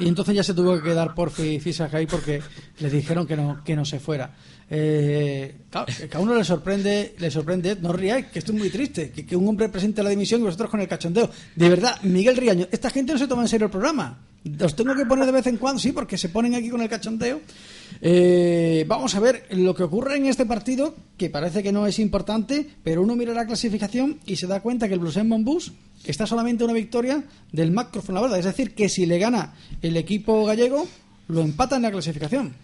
Y 0.00 0.06
entonces 0.06 0.34
ya 0.34 0.44
se 0.44 0.54
tuvo 0.54 0.76
que 0.76 0.90
quedar 0.90 1.14
Porfi 1.14 1.58
Fisac 1.58 1.92
ahí 1.94 2.06
porque 2.06 2.40
le 2.78 2.90
dijeron 2.90 3.26
que 3.26 3.36
no, 3.36 3.62
que 3.64 3.74
no 3.74 3.84
se 3.84 3.98
fuera. 3.98 4.32
Eh, 4.70 5.56
a 5.72 6.18
uno 6.18 6.34
le 6.34 6.44
sorprende, 6.44 7.16
le 7.18 7.30
sorprende, 7.30 7.76
no 7.80 7.92
ríais, 7.92 8.26
que 8.26 8.38
estoy 8.38 8.54
muy 8.54 8.70
triste, 8.70 9.10
que, 9.10 9.26
que 9.26 9.34
un 9.34 9.48
hombre 9.48 9.68
presente 9.68 10.02
la 10.02 10.10
dimisión 10.10 10.40
y 10.40 10.44
vosotros 10.44 10.70
con 10.70 10.80
el 10.80 10.88
cachondeo. 10.88 11.30
De 11.56 11.68
verdad, 11.68 12.00
Miguel 12.02 12.36
Riaño, 12.36 12.68
esta 12.70 12.90
gente 12.90 13.12
no 13.12 13.18
se 13.18 13.26
toma 13.26 13.42
en 13.42 13.48
serio 13.48 13.64
el 13.66 13.70
programa. 13.70 14.18
Los 14.44 14.76
tengo 14.76 14.94
que 14.94 15.04
poner 15.04 15.26
de 15.26 15.32
vez 15.32 15.46
en 15.46 15.56
cuando, 15.56 15.80
sí, 15.80 15.92
porque 15.92 16.16
se 16.16 16.28
ponen 16.28 16.54
aquí 16.54 16.70
con 16.70 16.80
el 16.80 16.88
cachondeo. 16.88 17.40
Eh, 18.00 18.84
vamos 18.86 19.14
a 19.14 19.20
ver 19.20 19.46
lo 19.50 19.74
que 19.74 19.82
ocurre 19.82 20.16
en 20.16 20.26
este 20.26 20.46
partido, 20.46 20.94
que 21.16 21.30
parece 21.30 21.62
que 21.62 21.72
no 21.72 21.86
es 21.86 21.98
importante, 21.98 22.66
pero 22.84 23.02
uno 23.02 23.16
mira 23.16 23.32
la 23.32 23.46
clasificación 23.46 24.20
y 24.24 24.36
se 24.36 24.46
da 24.46 24.60
cuenta 24.60 24.88
que 24.88 24.94
el 24.94 25.00
Blues 25.00 25.18
Bus 25.44 25.72
está 26.04 26.26
solamente 26.26 26.64
una 26.64 26.72
victoria 26.72 27.24
del 27.52 27.72
Macro 27.72 28.02
Fuenlabrada. 28.02 28.38
Es 28.38 28.44
decir, 28.44 28.74
que 28.74 28.88
si 28.88 29.06
le 29.06 29.18
gana 29.18 29.54
el 29.82 29.96
equipo 29.96 30.44
gallego, 30.44 30.86
lo 31.28 31.40
empata 31.40 31.76
en 31.76 31.82
la 31.82 31.90
clasificación. 31.90 32.54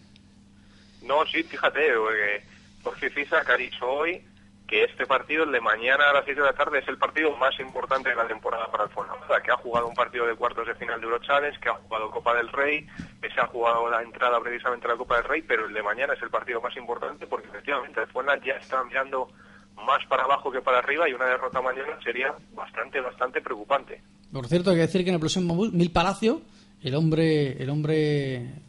No, 1.06 1.26
sí, 1.26 1.42
fíjate, 1.42 1.80
porque 1.96 2.42
Jorge 2.82 3.10
Fisac 3.10 3.48
hoy 3.82 4.22
que 4.66 4.84
este 4.84 5.06
partido, 5.06 5.44
el 5.44 5.52
de 5.52 5.60
mañana 5.60 6.08
a 6.08 6.14
las 6.14 6.24
6 6.24 6.36
de 6.36 6.42
la 6.42 6.52
tarde, 6.52 6.78
es 6.78 6.88
el 6.88 6.96
partido 6.96 7.36
más 7.36 7.58
importante 7.60 8.08
de 8.08 8.16
la 8.16 8.26
temporada 8.26 8.70
para 8.70 8.84
el 8.84 8.90
Fuenlabrada, 8.90 9.42
que 9.42 9.50
ha 9.50 9.56
jugado 9.56 9.88
un 9.88 9.94
partido 9.94 10.26
de 10.26 10.34
cuartos 10.34 10.66
de 10.66 10.74
final 10.74 11.00
de 11.00 11.06
Euro 11.06 11.18
Challenge, 11.18 11.58
que 11.60 11.68
ha 11.68 11.74
jugado 11.74 12.10
Copa 12.10 12.34
del 12.34 12.48
Rey, 12.48 12.86
que 13.20 13.30
se 13.30 13.40
ha 13.40 13.46
jugado 13.46 13.88
la 13.90 14.02
entrada 14.02 14.40
precisamente 14.40 14.86
a 14.86 14.90
la 14.90 14.96
Copa 14.96 15.16
del 15.16 15.24
Rey, 15.24 15.42
pero 15.42 15.66
el 15.66 15.74
de 15.74 15.82
mañana 15.82 16.14
es 16.14 16.22
el 16.22 16.30
partido 16.30 16.60
más 16.60 16.74
importante 16.76 17.26
porque 17.26 17.48
efectivamente 17.48 18.00
el 18.00 18.06
Fuenlabrada 18.06 18.46
ya 18.46 18.54
está 18.54 18.82
mirando 18.84 19.28
más 19.76 20.04
para 20.08 20.24
abajo 20.24 20.50
que 20.50 20.60
para 20.60 20.78
arriba 20.78 21.08
y 21.08 21.12
una 21.12 21.26
derrota 21.26 21.60
mañana 21.60 21.98
sería 22.02 22.34
bastante, 22.54 23.00
bastante 23.00 23.40
preocupante. 23.40 24.00
Por 24.32 24.46
cierto, 24.46 24.70
hay 24.70 24.76
que 24.76 24.82
decir 24.82 25.02
que 25.04 25.10
en 25.10 25.14
el 25.14 25.20
próximo 25.20 25.54
Mil 25.54 25.90
Palacio, 25.90 26.42
el 26.82 26.94
hombre, 26.94 27.62
el 27.62 27.70
hombre 27.70 28.63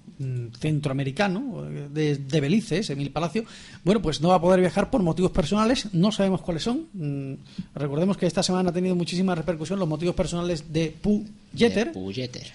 centroamericano 0.60 1.64
de, 1.92 2.16
de 2.18 2.42
Belice, 2.42 2.80
ese 2.80 2.96
Mil 2.96 3.12
Palacio, 3.12 3.46
bueno, 3.84 4.02
pues 4.02 4.22
no 4.22 4.30
va 4.30 4.36
a 4.36 4.42
poder 4.42 4.60
viajar 4.60 4.90
por 4.90 5.02
motivos 5.02 5.32
personales, 5.32 5.94
no 5.94 6.12
sabemos 6.12 6.42
cuáles 6.42 6.64
son. 6.64 6.88
Mm, 6.94 7.34
recordemos 7.76 8.18
que 8.18 8.26
esta 8.26 8.44
semana 8.44 8.70
ha 8.70 8.74
tenido 8.74 8.96
muchísima 8.96 9.36
repercusión 9.36 9.80
los 9.80 9.88
motivos 9.88 10.16
personales 10.16 10.72
de 10.72 10.96
Pu 11.02 11.26
Jeter, 11.56 11.88
De 11.88 11.94
Pu 11.94 12.12
Jeter. 12.14 12.48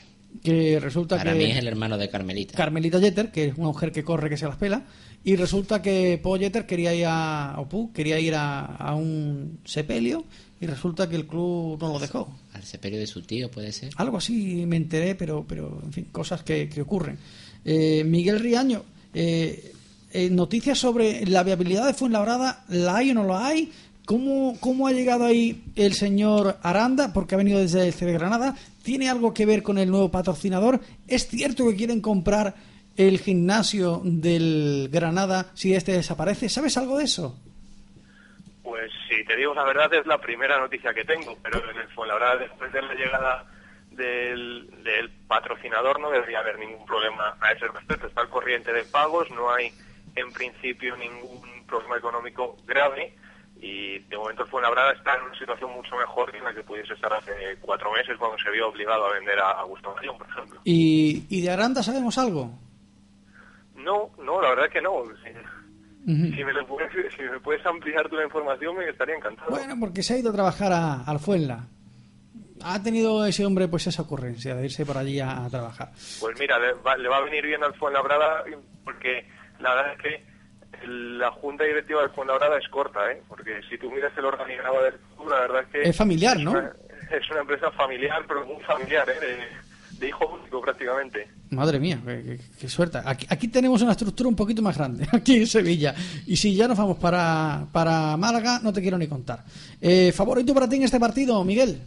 que 0.43 0.81
resulta 0.81 1.17
Para 1.17 1.33
que... 1.33 1.39
mí 1.39 1.45
es 1.45 1.57
el 1.59 1.69
hermano 1.69 1.99
de 1.99 2.09
Carmelita. 2.09 2.57
Carmelita 2.57 3.01
Jeter, 3.01 3.31
que 3.31 3.47
es 3.47 3.55
una 3.57 3.69
mujer 3.69 3.93
que 3.93 4.05
corre 4.05 4.29
que 4.31 4.37
se 4.37 4.47
las 4.47 4.57
pela, 4.57 4.85
y 5.23 5.37
resulta 5.37 5.83
que 5.83 6.19
Paul 6.23 6.39
Jeter 6.39 6.65
quería 6.67 6.95
ir 6.95 7.05
a, 7.07 7.57
o 7.59 7.69
Pu, 7.69 7.93
quería 7.93 8.19
ir 8.19 8.35
a, 8.35 8.65
a 8.65 8.95
un 8.95 9.59
sepelio, 9.65 10.25
y 10.63 10.67
resulta 10.67 11.09
que 11.09 11.17
el 11.17 11.27
club 11.27 11.79
no 11.81 11.93
lo 11.93 11.99
dejó. 11.99 12.35
Al 12.53 12.63
sepelio 12.65 12.99
de 12.99 13.07
su 13.07 13.23
tío, 13.23 13.51
puede 13.51 13.73
ser. 13.73 13.91
Algo 13.97 14.19
así 14.19 14.65
me 14.67 14.77
enteré, 14.77 15.15
pero, 15.15 15.45
pero 15.49 15.81
en 15.83 15.93
fin, 15.93 16.07
cosas 16.13 16.43
que, 16.43 16.69
que 16.69 16.83
ocurren. 16.83 17.19
Eh, 17.65 18.03
Miguel 18.05 18.41
Riaño, 18.41 18.85
eh, 19.15 19.73
eh, 20.13 20.31
noticias 20.31 20.79
sobre 20.79 21.27
la 21.27 21.43
viabilidad 21.43 21.87
de 21.87 21.95
Fuenlabrada, 21.95 22.65
¿la 22.69 22.97
hay 22.97 23.11
o 23.11 23.15
no 23.15 23.25
la 23.25 23.47
hay? 23.47 23.73
¿Cómo, 24.07 24.57
¿Cómo 24.61 24.89
ha 24.89 24.93
llegado 24.93 25.25
ahí 25.25 25.63
el 25.77 25.93
señor 25.93 26.57
Aranda? 26.63 27.13
Porque 27.13 27.35
ha 27.35 27.39
venido 27.39 27.61
desde 27.61 27.87
el 27.87 27.93
CD 27.93 28.13
Granada. 28.13 28.57
¿Tiene 28.83 29.09
algo 29.09 29.33
que 29.33 29.47
ver 29.47 29.63
con 29.63 29.79
el 29.79 29.91
nuevo 29.91 30.11
patrocinador? 30.11 30.81
¿Es 31.07 31.29
cierto 31.29 31.69
que 31.69 31.77
quieren 31.77 32.01
comprar 32.01 32.55
el 32.97 33.21
gimnasio 33.21 34.01
del 34.05 34.89
Granada 34.91 35.47
si 35.55 35.75
este 35.75 35.93
desaparece? 35.93 36.49
¿Sabes 36.49 36.77
algo 36.77 36.99
de 36.99 37.05
eso? 37.05 37.39
Pues 38.65 38.91
si 39.09 39.25
te 39.25 39.37
digo 39.37 39.55
la 39.55 39.65
verdad 39.65 39.93
es 39.95 40.07
la 40.07 40.19
primera 40.19 40.59
noticia 40.59 40.93
que 40.93 41.05
tengo, 41.05 41.37
pero 41.43 41.63
en 41.71 41.77
el 41.77 41.89
Fuenlabrada 41.89 42.37
después 42.39 42.73
de 42.73 42.83
la 42.83 42.95
llegada 42.95 43.45
del, 44.01 44.83
del 44.83 45.11
patrocinador 45.29 46.01
no 46.01 46.11
debería 46.11 46.41
haber 46.41 46.59
ningún 46.59 46.85
problema 46.87 47.37
a 47.41 47.53
ese 47.53 47.69
respecto. 47.69 48.07
Está 48.07 48.23
al 48.23 48.31
corriente 48.31 48.73
de 48.73 48.85
pagos, 48.85 49.31
no 49.31 49.53
hay 49.53 49.71
en 50.17 50.33
principio 50.33 50.97
ningún 50.97 51.65
problema 51.67 51.97
económico 51.99 52.57
grave 52.67 53.15
y 53.61 53.99
de 53.99 54.17
momento 54.17 54.43
el 54.43 54.49
Fuenlabrada 54.49 54.93
está 54.93 55.17
en 55.17 55.25
una 55.25 55.39
situación 55.39 55.71
mucho 55.73 55.95
mejor 55.97 56.33
que 56.33 56.41
la 56.41 56.55
que 56.55 56.63
pudiese 56.63 56.95
estar 56.95 57.13
hace 57.13 57.33
cuatro 57.61 57.93
meses 57.93 58.17
cuando 58.19 58.39
se 58.39 58.51
vio 58.51 58.69
obligado 58.69 59.07
a 59.07 59.13
vender 59.13 59.39
a 59.39 59.51
Augusto 59.61 59.95
Mayón, 59.95 60.17
por 60.19 60.29
ejemplo. 60.29 60.61
¿Y, 60.65 61.27
y 61.29 61.43
de 61.43 61.51
Aranda 61.51 61.83
sabemos 61.83 62.17
algo? 62.17 62.51
No, 63.77 64.11
no, 64.23 64.41
la 64.41 64.51
verdad 64.51 64.67
es 64.67 64.73
que 64.73 64.81
no. 64.81 65.05
Si, 65.23 66.35
si 66.35 66.45
me, 66.45 66.53
lo 66.53 66.67
puedes, 66.67 66.91
si 67.15 67.23
me 67.23 67.39
puedes 67.41 67.65
ampliar 67.67 68.09
tu 68.09 68.21
información 68.21 68.77
me 68.77 68.89
estaría 68.89 69.17
encantado. 69.17 69.51
Bueno, 69.51 69.75
porque 69.79 70.03
se 70.03 70.15
ha 70.15 70.19
ido 70.19 70.31
a 70.31 70.35
trabajar 70.35 70.73
a, 70.73 71.03
al 71.05 71.19
Fuenla. 71.19 71.67
Ha 72.63 72.83
tenido 72.83 73.25
ese 73.27 73.45
hombre 73.47 73.69
pues 73.69 73.87
esa 73.87 74.03
ocurrencia 74.03 74.55
de 74.55 74.65
irse 74.65 74.85
por 74.87 74.97
allí 74.99 75.21
a, 75.21 75.45
a 75.45 75.51
trabajar. 75.51 75.91
Pues 76.21 76.39
mira, 76.39 76.59
le 76.59 76.73
va, 76.75 76.97
le 76.97 77.09
va 77.09 77.19
a 77.19 77.23
venir 77.23 77.45
bien 77.47 77.63
al 77.65 77.75
Fuenlabrada 77.75 78.45
porque 78.85 79.27
la 79.61 79.75
verdad 79.75 79.93
es 79.95 80.03
que 80.03 80.31
la 80.87 81.31
junta 81.33 81.65
directiva 81.65 82.01
del 82.03 82.11
Fuenlabrada 82.11 82.57
es 82.59 82.69
corta, 82.69 83.11
¿eh? 83.13 83.23
Porque 83.29 83.61
si 83.69 83.77
tú 83.79 83.91
miras 83.91 84.13
el 84.17 84.25
organigrama 84.25 84.81
del 84.81 84.95
club, 85.17 85.29
la 85.29 85.41
verdad 85.41 85.63
es 85.63 85.69
que... 85.69 85.83
Es 85.91 85.97
familiar, 85.97 86.39
¿no? 86.39 86.53
una- 86.53 86.73
es 87.11 87.29
una 87.31 87.41
empresa 87.41 87.71
familiar, 87.73 88.25
pero 88.27 88.47
muy 88.47 88.63
familiar, 88.63 89.07
¿eh? 89.11 89.19
De, 89.21 89.99
de 89.99 90.09
hijo 90.09 90.27
único 90.29 90.61
prácticamente. 90.63 91.29
Madre 91.51 91.79
mía, 91.81 92.01
qué, 92.07 92.23
qué- 92.23 92.41
qué 92.61 92.69
suerte. 92.69 92.99
Aquí, 93.05 93.27
aquí 93.29 93.49
tenemos 93.49 93.83
una 93.83 93.93
estructura 93.93 94.29
un 94.29 94.37
poquito 94.37 94.63
más 94.63 94.79
grande, 94.79 95.07
aquí 95.13 95.37
en 95.39 95.47
Sevilla. 95.47 95.95
Y 96.27 96.37
si 96.37 96.55
ya 96.55 96.67
nos 96.69 96.79
vamos 96.79 96.97
para, 96.99 97.67
para 97.73 98.17
Málaga, 98.17 98.61
no 98.63 98.73
te 98.73 98.81
quiero 98.81 98.97
ni 98.97 99.09
contar. 99.09 99.45
Eh, 99.81 100.13
¿Favorito 100.13 100.55
para 100.55 100.69
ti 100.69 100.77
en 100.77 100.85
este 100.85 101.01
partido, 101.01 101.43
Miguel? 101.45 101.83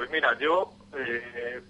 Pues 0.00 0.10
mira, 0.10 0.34
yo 0.38 0.72
eh, 0.96 1.60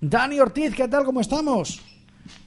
Dani 0.00 0.38
Ortiz, 0.38 0.74
¿qué 0.74 0.86
tal? 0.88 1.04
¿Cómo 1.04 1.20
estamos? 1.22 1.80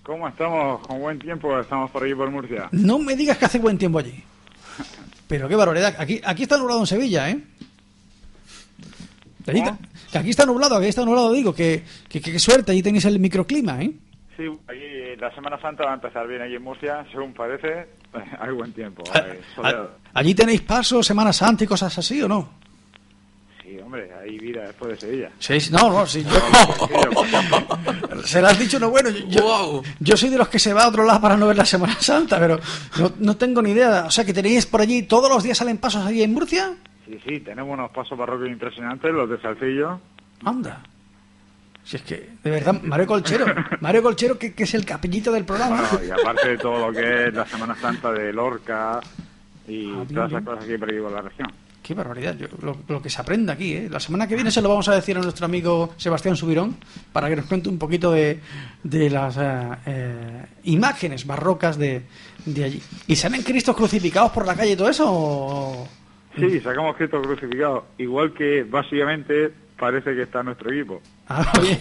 ¿Cómo 0.03 0.27
estamos? 0.27 0.85
Con 0.87 0.99
buen 1.01 1.17
tiempo 1.19 1.59
estamos 1.59 1.89
por 1.91 2.03
aquí 2.03 2.13
por 2.13 2.29
Murcia. 2.29 2.69
No 2.71 2.99
me 2.99 3.15
digas 3.15 3.37
que 3.37 3.45
hace 3.45 3.59
buen 3.59 3.77
tiempo 3.77 3.99
allí. 3.99 4.23
Pero 5.27 5.47
qué 5.47 5.55
barbaridad. 5.55 5.95
Aquí, 5.97 6.21
aquí 6.23 6.43
está 6.43 6.57
nublado 6.57 6.79
en 6.81 6.87
Sevilla, 6.87 7.29
¿eh? 7.29 7.39
Allí 9.47 9.63
que 10.11 10.17
aquí 10.17 10.29
está 10.29 10.45
nublado, 10.45 10.75
aquí 10.75 10.87
está 10.87 11.03
nublado, 11.05 11.31
digo, 11.31 11.53
que, 11.53 11.83
que, 12.07 12.21
que- 12.21 12.31
que 12.31 12.39
suerte, 12.39 12.71
allí 12.71 12.83
tenéis 12.83 13.05
el 13.05 13.19
microclima, 13.19 13.81
¿eh? 13.81 13.91
Sí, 14.39 14.45
aquí 14.69 15.19
la 15.19 15.35
Semana 15.35 15.59
Santa 15.59 15.83
va 15.83 15.91
a 15.91 15.95
empezar 15.95 16.25
bien 16.25 16.41
aquí 16.41 16.55
en 16.55 16.63
Murcia, 16.63 17.05
según 17.11 17.33
parece. 17.33 17.89
Hay 18.39 18.53
buen 18.53 18.71
tiempo, 18.71 19.03
Ah, 19.13 19.21
hay 19.29 19.39
soleado. 19.53 19.91
¿Allí 20.13 20.33
tenéis 20.33 20.61
paso, 20.61 21.03
Semana 21.03 21.33
Santa 21.33 21.65
y 21.65 21.67
cosas 21.67 21.97
así 21.97 22.21
o 22.21 22.27
no? 22.29 22.49
Sí, 23.61 23.77
hombre, 23.83 24.09
hay 24.17 24.39
vida 24.39 24.61
después 24.63 24.91
de 24.91 24.97
Sevilla. 24.97 25.31
Sí, 25.39 25.59
sí, 25.59 25.73
no, 25.73 25.91
no, 25.91 26.05
sí, 26.07 26.23
yo... 26.23 26.29
Se 28.23 28.41
lo 28.41 28.47
has 28.47 28.57
dicho, 28.57 28.79
no, 28.79 28.89
bueno, 28.89 29.09
yo, 29.09 29.83
yo 29.99 30.15
soy 30.15 30.29
de 30.29 30.37
los 30.37 30.47
que 30.47 30.57
se 30.57 30.73
va 30.73 30.85
a 30.85 30.87
otro 30.87 31.03
lado 31.03 31.19
para 31.19 31.35
no 31.35 31.45
ver 31.47 31.57
la 31.57 31.65
Semana 31.65 31.95
Santa, 31.99 32.39
pero 32.39 32.59
no, 32.97 33.11
no 33.19 33.35
tengo 33.35 33.61
ni 33.61 33.71
idea. 33.71 34.05
O 34.07 34.11
sea, 34.11 34.23
que 34.25 34.33
tenéis 34.33 34.65
por 34.65 34.79
allí, 34.79 35.03
todos 35.03 35.29
los 35.29 35.43
días 35.43 35.57
salen 35.57 35.77
pasos 35.79 36.05
allí 36.05 36.23
en 36.23 36.33
Murcia. 36.33 36.75
Sí, 37.05 37.19
sí, 37.27 37.39
tenemos 37.41 37.73
unos 37.73 37.91
pasos 37.91 38.17
parroquios 38.17 38.49
impresionantes, 38.49 39.11
los 39.11 39.29
de 39.29 39.41
Salcillo. 39.41 39.99
Anda. 40.45 40.81
Si 41.89 41.95
es 41.97 42.03
que, 42.03 42.29
de 42.43 42.51
verdad, 42.51 42.79
Mario 42.83 43.07
Colchero, 43.07 43.47
Mario 43.81 44.03
Colchero, 44.03 44.37
que, 44.37 44.53
que 44.53 44.61
es 44.63 44.73
el 44.75 44.85
capellito 44.85 45.31
del 45.31 45.43
programa. 45.43 45.87
Bueno, 45.91 46.05
y 46.05 46.11
aparte 46.11 46.49
de 46.49 46.57
todo 46.59 46.85
lo 46.87 46.93
que 46.93 47.29
es 47.29 47.33
la 47.33 47.47
Semana 47.47 47.75
Santa 47.75 48.11
de 48.11 48.31
Lorca 48.31 48.99
y 49.67 49.89
Ah, 49.89 50.03
bien, 50.03 50.07
todas 50.13 50.29
bien. 50.29 50.41
esas 50.41 50.43
cosas 50.43 50.65
que 50.65 50.77
por 50.77 50.89
aquí 50.91 50.99
por 50.99 51.11
la 51.11 51.21
región. 51.23 51.47
Qué 51.81 51.95
barbaridad, 51.95 52.37
yo- 52.37 52.47
lo, 52.61 52.77
lo 52.87 53.01
que 53.01 53.09
se 53.09 53.19
aprende 53.19 53.51
aquí. 53.51 53.73
¿eh? 53.73 53.87
La 53.89 53.99
semana 53.99 54.27
que 54.27 54.35
viene 54.35 54.51
se 54.51 54.61
lo 54.61 54.69
vamos 54.69 54.87
a 54.87 54.93
decir 54.93 55.17
a 55.17 55.21
nuestro 55.21 55.47
amigo 55.47 55.95
Sebastián 55.97 56.35
Subirón 56.35 56.75
para 57.11 57.27
que 57.27 57.35
nos 57.37 57.45
cuente 57.45 57.69
un 57.69 57.79
poquito 57.79 58.11
de, 58.11 58.39
de 58.83 59.09
las 59.09 59.37
eh, 59.37 59.41
eh, 59.87 60.45
imágenes 60.65 61.25
barrocas 61.25 61.79
de, 61.79 62.03
de 62.45 62.63
allí. 62.65 62.83
¿Y 63.07 63.15
salen 63.15 63.41
Cristos 63.41 63.75
crucificados 63.75 64.31
por 64.31 64.45
la 64.45 64.55
calle 64.55 64.73
y 64.73 64.75
todo 64.75 64.89
eso? 64.89 65.05
o- 65.11 65.87
Sí, 66.37 66.59
sacamos 66.59 66.95
Cristo 66.95 67.19
crucificado. 67.19 67.85
Igual 67.97 68.31
que 68.35 68.63
básicamente 68.63 69.51
parece 69.79 70.13
que 70.13 70.23
está 70.23 70.43
nuestro 70.43 70.71
equipo. 70.73 71.01
Ah, 71.31 71.53
oye, 71.61 71.77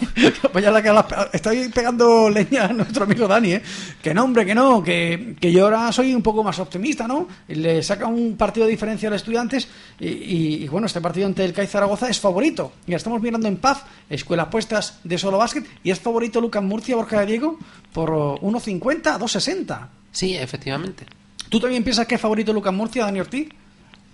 pues 0.51 0.63
ya 0.63 0.69
la 0.69 0.79
que 0.79 0.89
hablas- 0.89 1.07
estoy 1.33 1.69
pegando 1.69 2.29
leña 2.29 2.65
a 2.65 2.67
nuestro 2.73 3.05
amigo 3.05 3.27
Dani, 3.27 3.53
¿eh? 3.53 3.63
Que 3.99 4.13
no, 4.13 4.23
hombre, 4.25 4.45
que 4.45 4.53
no, 4.53 4.83
que, 4.83 5.35
que 5.41 5.51
yo 5.51 5.63
ahora 5.65 5.91
soy 5.91 6.13
un 6.13 6.21
poco 6.21 6.43
más 6.43 6.59
optimista, 6.59 7.07
¿no? 7.07 7.27
Le 7.47 7.81
saca 7.81 8.05
un 8.05 8.37
partido 8.37 8.67
de 8.67 8.71
diferencia 8.73 9.09
a 9.09 9.11
los 9.11 9.21
estudiantes 9.21 9.67
y, 9.99 10.07
y- 10.07 10.63
y, 10.63 10.67
bueno, 10.67 10.85
este 10.85 11.01
partido 11.01 11.25
ante 11.25 11.43
el 11.43 11.51
CAI 11.53 11.65
Zaragoza 11.65 12.07
es 12.09 12.19
favorito. 12.19 12.73
Ya 12.85 12.97
estamos 12.97 13.19
mirando 13.23 13.47
en 13.47 13.57
paz, 13.57 13.83
escuelas 14.07 14.49
puestas 14.49 14.99
de 15.03 15.17
solo 15.17 15.39
básquet 15.39 15.65
y 15.83 15.89
es 15.89 15.99
favorito 15.99 16.39
Lucas 16.41 16.61
Murcia, 16.63 16.95
Borja 16.95 17.21
de 17.21 17.25
Diego, 17.25 17.57
por 17.91 18.11
1.50 18.11 19.07
a 19.07 19.19
2.60. 19.19 19.87
Sí, 20.11 20.35
efectivamente. 20.37 21.07
¿Tú 21.49 21.59
también 21.59 21.83
piensas 21.83 22.05
que 22.05 22.13
es 22.15 22.21
favorito 22.21 22.53
Lucas 22.53 22.71
Murcia, 22.73 23.05
Dani 23.05 23.19
Ortiz? 23.19 23.49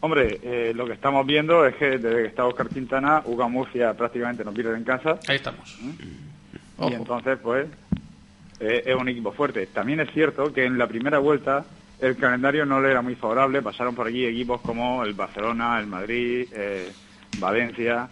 Hombre, 0.02 0.40
eh, 0.44 0.74
lo 0.76 0.86
que 0.86 0.94
estamos 0.94 1.26
viendo 1.26 1.66
es 1.66 1.76
que 1.76 1.98
desde 1.98 2.24
que 2.24 2.28
está 2.28 2.46
Oscar 2.46 2.70
Quintana, 2.70 3.24
UCA 3.26 3.48
Murcia 3.48 3.94
prácticamente 3.94 4.44
no 4.44 4.54
pierde 4.54 4.78
en 4.78 4.84
casa. 4.84 5.20
Ahí 5.28 5.38
estamos. 5.38 5.80
Y 5.82 6.94
entonces, 6.94 7.40
pues, 7.42 7.68
eh, 8.60 8.84
es 8.86 8.96
un 8.96 9.10
equipo 9.10 9.32
fuerte. 9.32 9.68
También 9.68 10.00
es 10.00 10.12
cierto 10.12 10.54
que 10.54 10.66
en 10.66 10.78
la 10.78 10.88
primera 10.88 11.20
vuelta 11.20 11.66
el 12.00 12.18
calendario 12.18 12.66
no 12.66 12.82
le 12.82 12.92
era 12.92 13.02
muy 13.02 13.16
favorable. 13.16 13.62
Pasaron 13.62 13.96
por 13.96 14.08
aquí 14.08 14.26
equipos 14.26 14.62
como 14.62 15.04
el 15.04 15.14
Barcelona, 15.14 15.80
el 15.80 15.88
Madrid, 15.88 16.48
eh, 16.54 16.92
Valencia. 17.40 18.08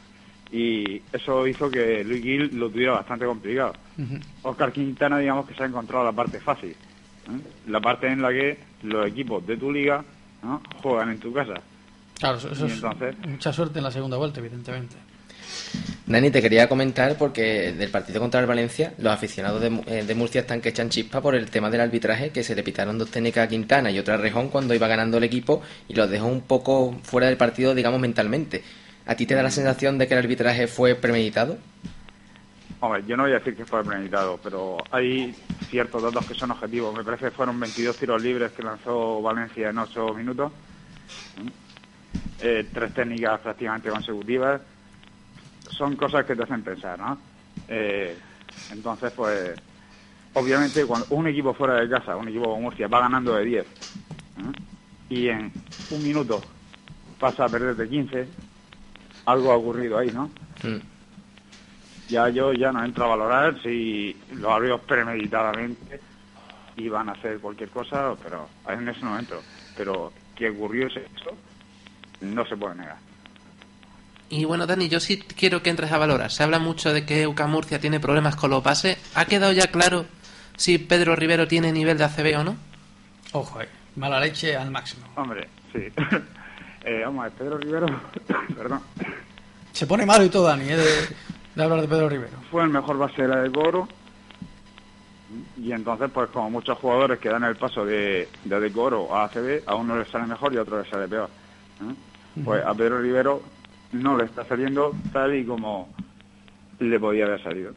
Y 0.51 1.01
eso 1.11 1.47
hizo 1.47 1.69
que 1.69 2.03
Luis 2.03 2.21
Gil 2.21 2.59
lo 2.59 2.69
tuviera 2.69 2.93
bastante 2.93 3.25
complicado. 3.25 3.73
Oscar 4.43 4.71
Quintana, 4.71 5.17
digamos 5.17 5.47
que 5.47 5.55
se 5.55 5.63
ha 5.63 5.65
encontrado 5.65 6.05
la 6.05 6.11
parte 6.11 6.39
fácil. 6.39 6.71
¿eh? 6.71 7.41
La 7.67 7.81
parte 7.81 8.07
en 8.07 8.21
la 8.21 8.29
que 8.29 8.59
los 8.83 9.07
equipos 9.07 9.45
de 9.47 9.57
tu 9.57 9.71
liga 9.71 10.03
¿no? 10.43 10.61
juegan 10.81 11.09
en 11.09 11.19
tu 11.19 11.33
casa. 11.33 11.55
Claro, 12.19 12.37
eso, 12.37 12.65
es 12.65 12.81
mucha 13.27 13.51
suerte 13.51 13.79
en 13.79 13.83
la 13.83 13.91
segunda 13.91 14.17
vuelta, 14.17 14.39
evidentemente. 14.39 14.95
Dani, 16.05 16.31
te 16.31 16.41
quería 16.41 16.67
comentar 16.67 17.17
porque 17.17 17.71
del 17.71 17.89
partido 17.89 18.19
contra 18.19 18.39
el 18.39 18.45
Valencia, 18.45 18.93
los 18.97 19.13
aficionados 19.13 19.61
de, 19.61 19.81
eh, 19.87 20.03
de 20.03 20.15
Murcia 20.15 20.41
están 20.41 20.61
que 20.61 20.69
echan 20.69 20.89
chispa 20.89 21.21
por 21.21 21.35
el 21.35 21.49
tema 21.49 21.69
del 21.69 21.81
arbitraje, 21.81 22.31
que 22.31 22.43
se 22.43 22.55
le 22.55 22.63
pitaron 22.63 22.97
dos 22.97 23.09
técnicas 23.09 23.45
a 23.45 23.47
Quintana 23.47 23.89
y 23.89 23.99
otra 23.99 24.15
a 24.15 24.17
Rejón 24.17 24.49
cuando 24.49 24.73
iba 24.73 24.87
ganando 24.87 25.17
el 25.17 25.23
equipo 25.23 25.61
y 25.87 25.95
los 25.95 26.09
dejó 26.09 26.27
un 26.27 26.41
poco 26.41 26.99
fuera 27.03 27.27
del 27.27 27.37
partido, 27.37 27.73
digamos, 27.73 27.99
mentalmente. 27.99 28.63
¿A 29.05 29.15
ti 29.15 29.25
te 29.25 29.35
da 29.35 29.43
la 29.43 29.51
sensación 29.51 29.97
de 29.97 30.07
que 30.07 30.13
el 30.13 30.19
arbitraje 30.19 30.67
fue 30.67 30.95
premeditado? 30.95 31.57
Hombre, 32.79 33.03
yo 33.07 33.15
no 33.15 33.23
voy 33.23 33.31
a 33.31 33.35
decir 33.35 33.55
que 33.55 33.65
fue 33.65 33.83
premeditado, 33.83 34.37
pero 34.43 34.77
hay 34.91 35.33
ciertos 35.69 36.03
datos 36.03 36.25
que 36.25 36.33
son 36.33 36.51
objetivos. 36.51 36.93
Me 36.93 37.03
parece 37.03 37.25
que 37.25 37.31
fueron 37.31 37.57
22 37.57 37.95
tiros 37.95 38.21
libres 38.21 38.51
que 38.51 38.61
lanzó 38.61 39.21
Valencia 39.21 39.69
en 39.69 39.77
8 39.77 40.13
minutos. 40.13 40.51
¿Mm? 42.13 42.23
Eh, 42.39 42.69
tres 42.73 42.93
técnicas 42.93 43.39
prácticamente 43.39 43.89
consecutivas. 43.89 44.61
Son 45.69 45.95
cosas 45.95 46.25
que 46.25 46.35
te 46.35 46.43
hacen 46.43 46.63
pensar, 46.63 46.99
¿no? 46.99 47.17
Eh, 47.67 48.17
entonces, 48.69 49.11
pues, 49.15 49.55
obviamente, 50.33 50.85
cuando 50.85 51.07
un 51.11 51.27
equipo 51.27 51.53
fuera 51.53 51.75
de 51.75 51.89
casa, 51.89 52.15
un 52.15 52.27
equipo 52.27 52.45
como 52.45 52.61
Murcia, 52.61 52.87
va 52.87 52.99
ganando 52.99 53.35
de 53.35 53.45
10 53.45 53.65
¿eh? 53.65 54.51
y 55.09 55.29
en 55.29 55.51
un 55.89 56.03
minuto 56.03 56.41
pasa 57.19 57.45
a 57.45 57.49
perder 57.49 57.75
de 57.75 57.87
15, 57.87 58.27
algo 59.25 59.51
ha 59.51 59.55
ocurrido 59.55 59.97
ahí, 59.97 60.11
¿no? 60.11 60.29
ya 62.09 62.29
yo 62.29 62.53
ya 62.53 62.71
no 62.71 62.83
entro 62.83 63.05
a 63.05 63.15
valorar 63.15 63.61
si 63.61 64.15
los 64.33 64.51
árbitros 64.51 64.81
premeditadamente 64.81 65.99
iban 66.77 67.09
a 67.09 67.13
hacer 67.13 67.39
cualquier 67.39 67.69
cosa, 67.69 68.15
pero 68.21 68.47
en 68.67 68.87
ese 68.87 69.01
no 69.01 69.17
entro. 69.17 69.41
Pero 69.75 70.11
que 70.35 70.49
ocurrió 70.49 70.87
eso, 70.87 70.99
no 72.21 72.45
se 72.45 72.55
puede 72.55 72.75
negar. 72.75 72.97
Y 74.29 74.45
bueno, 74.45 74.65
Dani, 74.65 74.89
yo 74.89 74.99
sí 74.99 75.19
quiero 75.19 75.61
que 75.61 75.69
entres 75.69 75.91
a 75.91 75.97
valorar. 75.97 76.31
Se 76.31 76.41
habla 76.43 76.57
mucho 76.59 76.91
de 76.91 77.05
que 77.05 77.27
UCA 77.27 77.45
Murcia 77.47 77.79
tiene 77.79 77.99
problemas 77.99 78.35
con 78.35 78.49
los 78.49 78.63
bases. 78.63 78.97
¿Ha 79.13 79.25
quedado 79.25 79.51
ya 79.53 79.67
claro 79.67 80.05
si 80.55 80.77
Pedro 80.79 81.15
Rivero 81.15 81.47
tiene 81.47 81.71
nivel 81.71 81.97
de 81.97 82.05
ACB 82.05 82.39
o 82.39 82.43
no? 82.43 82.55
Ojo, 83.33 83.61
eh, 83.61 83.69
mala 83.95 84.19
leche 84.19 84.55
al 84.55 84.71
máximo. 84.71 85.05
Hombre, 85.15 85.49
sí. 85.71 85.81
eh, 86.83 87.01
vamos 87.05 87.21
a 87.25 87.29
ver, 87.29 87.33
Pedro 87.37 87.57
Rivero, 87.59 87.85
perdón, 88.55 88.81
Se 89.71 89.85
pone 89.85 90.05
malo 90.05 90.23
y 90.23 90.29
todo, 90.29 90.47
Dani, 90.47 90.67
eh, 90.69 90.77
de, 90.77 90.85
de 91.55 91.63
hablar 91.63 91.81
de 91.81 91.87
Pedro 91.87 92.09
Rivero. 92.09 92.37
fue 92.49 92.63
el 92.63 92.69
mejor 92.69 92.97
base 92.97 93.21
de 93.23 93.27
la 93.27 93.41
de 93.41 93.51
Coro. 93.51 93.87
Y 95.57 95.71
entonces, 95.71 96.11
pues 96.13 96.29
como 96.29 96.49
muchos 96.51 96.77
jugadores 96.77 97.17
que 97.19 97.29
dan 97.29 97.43
el 97.43 97.55
paso 97.55 97.83
de, 97.85 98.29
de 98.43 98.59
Decoro 98.59 99.15
a 99.15 99.25
ACB, 99.25 99.63
a 99.65 99.73
uno 99.75 99.97
le 99.97 100.05
sale 100.05 100.27
mejor 100.27 100.53
y 100.53 100.57
a 100.57 100.61
otro 100.61 100.81
le 100.81 100.89
sale 100.89 101.07
peor. 101.07 101.29
¿Eh? 101.81 102.41
Pues 102.43 102.65
a 102.65 102.73
Pedro 102.73 103.01
Rivero 103.01 103.41
no 103.91 104.17
le 104.17 104.25
está 104.25 104.45
saliendo 104.45 104.95
tal 105.11 105.35
y 105.35 105.45
como 105.45 105.89
le 106.79 106.99
podía 106.99 107.25
haber 107.25 107.43
salido. 107.43 107.73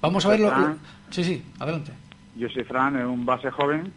Vamos 0.00 0.26
a 0.26 0.28
verlo. 0.28 0.48
Fran. 0.50 0.78
Sí, 1.10 1.24
sí, 1.24 1.42
adelante. 1.58 1.92
José 2.38 2.64
Fran 2.64 2.96
es 2.96 3.04
un 3.04 3.24
base 3.24 3.50
joven 3.50 3.92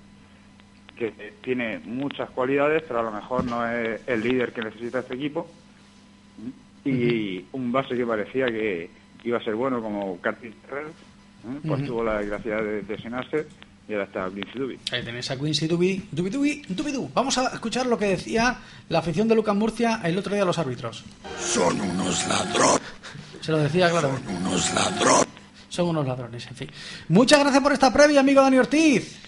que 0.96 1.34
tiene 1.42 1.80
muchas 1.80 2.30
cualidades, 2.30 2.84
pero 2.88 3.00
a 3.00 3.04
lo 3.04 3.12
mejor 3.12 3.46
no 3.46 3.68
es 3.68 4.02
el 4.08 4.22
líder 4.22 4.54
que 4.54 4.62
necesita 4.62 5.00
este 5.00 5.16
equipo. 5.16 5.48
Y 6.86 7.46
un 7.52 7.72
base 7.72 7.98
que 7.98 8.06
parecía 8.06 8.46
que 8.46 8.90
iba 9.24 9.38
a 9.38 9.44
ser 9.44 9.56
bueno 9.56 9.82
como 9.82 10.20
Carter 10.22 10.52
¿eh? 10.52 11.60
pues 11.68 11.86
tuvo 11.86 12.04
la 12.04 12.20
desgracia 12.20 12.62
de 12.62 12.84
lesionarse 12.84 13.48
y 13.88 13.94
ahora 13.94 14.06
está 14.06 14.28
Vinci 14.28 14.58
Dubi. 14.58 14.80
Ahí 14.92 15.04
tenéis 15.04 15.32
a 15.32 15.38
Quincy 15.38 15.68
Dubi, 15.68 16.08
Dubi 16.12 16.30
Dubi, 16.30 16.62
Dubi 16.68 16.92
Du. 16.92 17.10
Vamos 17.14 17.38
a 17.38 17.48
escuchar 17.54 17.86
lo 17.86 17.98
que 17.98 18.06
decía 18.06 18.58
la 18.90 19.00
afición 19.00 19.28
de 19.28 19.36
Lucas 19.36 19.56
Murcia 19.56 20.02
el 20.04 20.18
otro 20.18 20.34
día 20.34 20.44
a 20.44 20.46
los 20.46 20.58
árbitros. 20.60 21.04
Son 21.40 21.80
unos 21.80 22.28
ladrones. 22.28 22.82
Se 23.42 23.52
lo 23.52 23.60
decía 23.60 23.90
claramente. 23.90 24.34
Unos 24.34 24.74
ladrones. 24.74 25.28
Son 25.70 25.88
unos 25.88 26.06
ladrones, 26.06 26.48
en 26.48 26.56
fin. 26.56 26.72
Muchas 27.10 27.40
gracias 27.40 27.64
por 27.64 27.72
esta 27.72 27.94
previa, 27.94 28.20
amigo 28.20 28.42
Dani 28.42 28.58
Ortiz. 28.58 29.20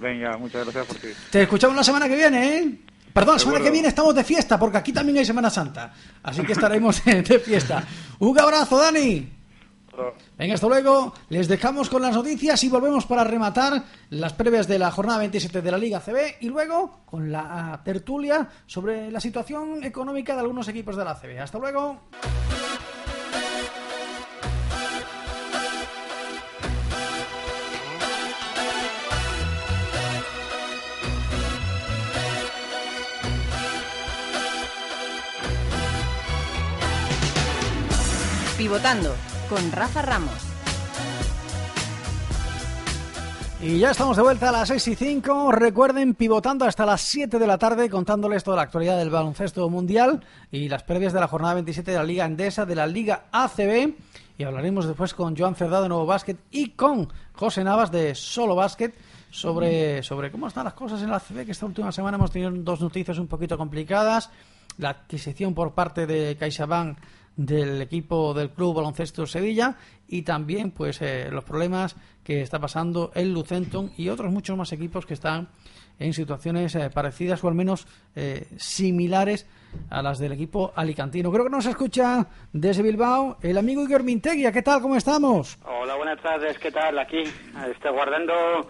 Venga, 0.00 0.36
muchas 0.36 0.64
gracias 0.64 0.86
por 0.86 0.96
ti. 0.96 1.08
Te 1.30 1.42
escuchamos 1.42 1.76
la 1.76 1.84
semana 1.84 2.08
que 2.08 2.16
viene, 2.16 2.58
¿eh? 2.58 2.78
Perdón, 3.12 3.34
la 3.36 3.38
semana 3.40 3.64
que 3.64 3.70
viene 3.70 3.88
estamos 3.88 4.14
de 4.14 4.22
fiesta, 4.22 4.58
porque 4.58 4.78
aquí 4.78 4.92
también 4.92 5.18
hay 5.18 5.24
Semana 5.24 5.50
Santa. 5.50 5.92
Así 6.22 6.42
que 6.42 6.52
estaremos 6.52 7.04
de 7.04 7.38
fiesta. 7.40 7.84
Un 8.20 8.38
abrazo, 8.38 8.78
Dani. 8.78 9.37
Venga, 10.38 10.54
hasta 10.54 10.68
luego. 10.68 11.12
Les 11.30 11.48
dejamos 11.48 11.90
con 11.90 12.00
las 12.00 12.14
noticias 12.14 12.62
y 12.62 12.68
volvemos 12.68 13.06
para 13.06 13.24
rematar 13.24 13.82
las 14.10 14.32
previas 14.34 14.68
de 14.68 14.78
la 14.78 14.92
jornada 14.92 15.18
27 15.18 15.62
de 15.62 15.70
la 15.72 15.78
Liga 15.78 15.98
CB 15.98 16.36
y 16.40 16.48
luego 16.48 17.00
con 17.06 17.32
la 17.32 17.80
tertulia 17.84 18.48
sobre 18.64 19.10
la 19.10 19.18
situación 19.18 19.82
económica 19.82 20.34
de 20.34 20.40
algunos 20.40 20.68
equipos 20.68 20.96
de 20.96 21.04
la 21.04 21.16
CB. 21.16 21.40
Hasta 21.40 21.58
luego. 21.58 22.02
Pivotando 38.56 39.16
con 39.48 39.72
Rafa 39.72 40.02
Ramos. 40.02 40.58
Y 43.60 43.78
ya 43.78 43.90
estamos 43.90 44.16
de 44.16 44.22
vuelta 44.22 44.50
a 44.50 44.52
las 44.52 44.68
6 44.68 44.88
y 44.88 44.94
5. 44.94 45.50
Recuerden, 45.50 46.14
pivotando 46.14 46.64
hasta 46.64 46.86
las 46.86 47.00
7 47.00 47.38
de 47.38 47.46
la 47.46 47.58
tarde, 47.58 47.90
contándoles 47.90 48.44
toda 48.44 48.58
la 48.58 48.62
actualidad 48.62 48.98
del 48.98 49.10
baloncesto 49.10 49.68
mundial 49.68 50.24
y 50.52 50.68
las 50.68 50.84
previas 50.84 51.12
de 51.12 51.20
la 51.20 51.26
jornada 51.26 51.54
27 51.54 51.90
de 51.90 51.96
la 51.96 52.04
Liga 52.04 52.24
Endesa, 52.24 52.66
de 52.66 52.76
la 52.76 52.86
Liga 52.86 53.24
ACB. 53.32 53.94
Y 54.36 54.44
hablaremos 54.44 54.86
después 54.86 55.12
con 55.12 55.36
Joan 55.36 55.56
Cerdado 55.56 55.82
de 55.82 55.88
Nuevo 55.88 56.06
Básquet 56.06 56.38
y 56.52 56.70
con 56.70 57.08
José 57.32 57.64
Navas 57.64 57.90
de 57.90 58.14
Solo 58.14 58.54
Básquet 58.54 58.94
sobre, 59.30 60.04
sobre 60.04 60.30
cómo 60.30 60.46
están 60.46 60.64
las 60.64 60.74
cosas 60.74 61.02
en 61.02 61.10
la 61.10 61.16
ACB, 61.16 61.44
que 61.44 61.52
esta 61.52 61.66
última 61.66 61.90
semana 61.90 62.16
hemos 62.16 62.30
tenido 62.30 62.52
dos 62.52 62.80
noticias 62.80 63.18
un 63.18 63.26
poquito 63.26 63.58
complicadas. 63.58 64.30
La 64.76 64.90
adquisición 64.90 65.54
por 65.54 65.72
parte 65.72 66.06
de 66.06 66.36
CaixaBank 66.38 66.98
del 67.38 67.80
equipo 67.80 68.34
del 68.34 68.50
Club 68.50 68.74
Baloncesto 68.74 69.24
Sevilla 69.24 69.76
y 70.08 70.22
también 70.22 70.72
pues 70.72 71.00
eh, 71.00 71.28
los 71.30 71.44
problemas 71.44 71.94
que 72.24 72.42
está 72.42 72.58
pasando 72.58 73.12
el 73.14 73.32
Lucenton 73.32 73.92
y 73.96 74.08
otros 74.08 74.32
muchos 74.32 74.56
más 74.58 74.72
equipos 74.72 75.06
que 75.06 75.14
están 75.14 75.48
en 76.00 76.12
situaciones 76.12 76.74
eh, 76.74 76.90
parecidas 76.92 77.42
o 77.44 77.48
al 77.48 77.54
menos 77.54 77.86
eh, 78.16 78.46
similares 78.56 79.46
a 79.90 80.02
las 80.02 80.18
del 80.18 80.32
equipo 80.32 80.72
alicantino. 80.74 81.30
Creo 81.30 81.44
que 81.44 81.50
nos 81.50 81.66
escucha 81.66 82.26
desde 82.52 82.82
Bilbao 82.82 83.36
el 83.42 83.56
amigo 83.56 83.82
Igor 83.84 84.02
Mintegui. 84.02 84.50
¿Qué 84.50 84.62
tal? 84.62 84.80
¿Cómo 84.82 84.96
estamos? 84.96 85.58
Hola, 85.64 85.94
buenas 85.94 86.20
tardes. 86.20 86.58
¿Qué 86.58 86.72
tal? 86.72 86.98
Aquí, 86.98 87.18
este, 87.70 87.90
guardando, 87.90 88.32
guar- 88.32 88.66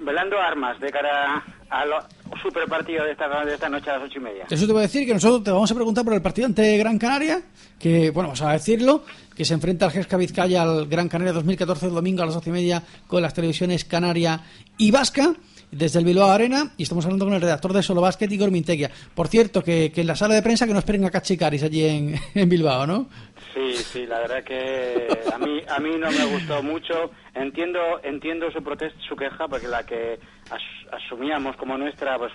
velando 0.00 0.38
armas 0.38 0.78
de 0.80 0.90
cara 0.90 1.42
a 1.68 1.84
lo- 1.84 2.04
super 2.42 2.64
partido 2.68 3.04
de 3.04 3.12
esta, 3.12 3.44
de 3.44 3.54
esta 3.54 3.68
noche 3.68 3.90
a 3.90 3.98
las 3.98 4.04
ocho 4.08 4.18
y 4.18 4.22
media. 4.22 4.46
Eso 4.48 4.66
te 4.66 4.72
voy 4.72 4.80
a 4.80 4.82
decir 4.82 5.06
que 5.06 5.12
nosotros 5.14 5.42
te 5.44 5.50
vamos 5.50 5.70
a 5.70 5.74
preguntar 5.74 6.04
por 6.04 6.14
el 6.14 6.22
partido 6.22 6.46
ante 6.46 6.76
Gran 6.78 6.98
Canaria, 6.98 7.42
que, 7.78 8.10
bueno, 8.10 8.28
vamos 8.28 8.42
a 8.42 8.52
decirlo, 8.52 9.04
que 9.34 9.44
se 9.44 9.54
enfrenta 9.54 9.86
al 9.86 9.90
Gesca 9.92 10.16
Vizcaya 10.16 10.62
al 10.62 10.86
Gran 10.86 11.08
Canaria 11.08 11.32
2014 11.32 11.86
el 11.86 11.94
domingo 11.94 12.22
a 12.22 12.26
las 12.26 12.34
doce 12.34 12.50
y 12.50 12.52
media 12.52 12.82
con 13.06 13.22
las 13.22 13.34
televisiones 13.34 13.84
Canaria 13.84 14.40
y 14.78 14.90
Vasca 14.90 15.34
desde 15.70 16.00
el 16.00 16.04
Bilbao 16.04 16.30
Arena 16.30 16.72
y 16.76 16.82
estamos 16.82 17.04
hablando 17.04 17.26
con 17.26 17.34
el 17.34 17.40
redactor 17.40 17.72
de 17.72 17.82
Solo 17.82 18.00
Basket, 18.00 18.26
Igor 18.30 18.50
Minteguia. 18.50 18.90
Por 19.14 19.28
cierto, 19.28 19.62
que, 19.62 19.92
que 19.92 20.00
en 20.00 20.06
la 20.08 20.16
sala 20.16 20.34
de 20.34 20.42
prensa 20.42 20.66
que 20.66 20.72
no 20.72 20.80
esperen 20.80 21.04
a 21.04 21.10
Cachicaris 21.10 21.62
allí 21.62 21.84
en, 21.84 22.14
en 22.34 22.48
Bilbao, 22.48 22.86
¿no? 22.86 23.06
Sí, 23.54 23.72
sí, 23.84 24.06
la 24.06 24.20
verdad 24.20 24.44
que 24.44 25.24
a 25.32 25.38
mí 25.38 25.60
a 25.68 25.78
mí 25.80 25.90
no 25.98 26.10
me 26.12 26.24
gustó 26.24 26.62
mucho. 26.62 27.10
Entiendo 27.34 27.80
entiendo 28.02 28.50
su 28.50 28.62
protesta, 28.62 28.98
su 29.08 29.16
queja, 29.16 29.48
porque 29.48 29.66
la 29.68 29.84
que 29.84 30.18
as- 30.50 30.92
asumíamos 30.92 31.56
como 31.56 31.76
nuestra, 31.76 32.16
pues 32.18 32.32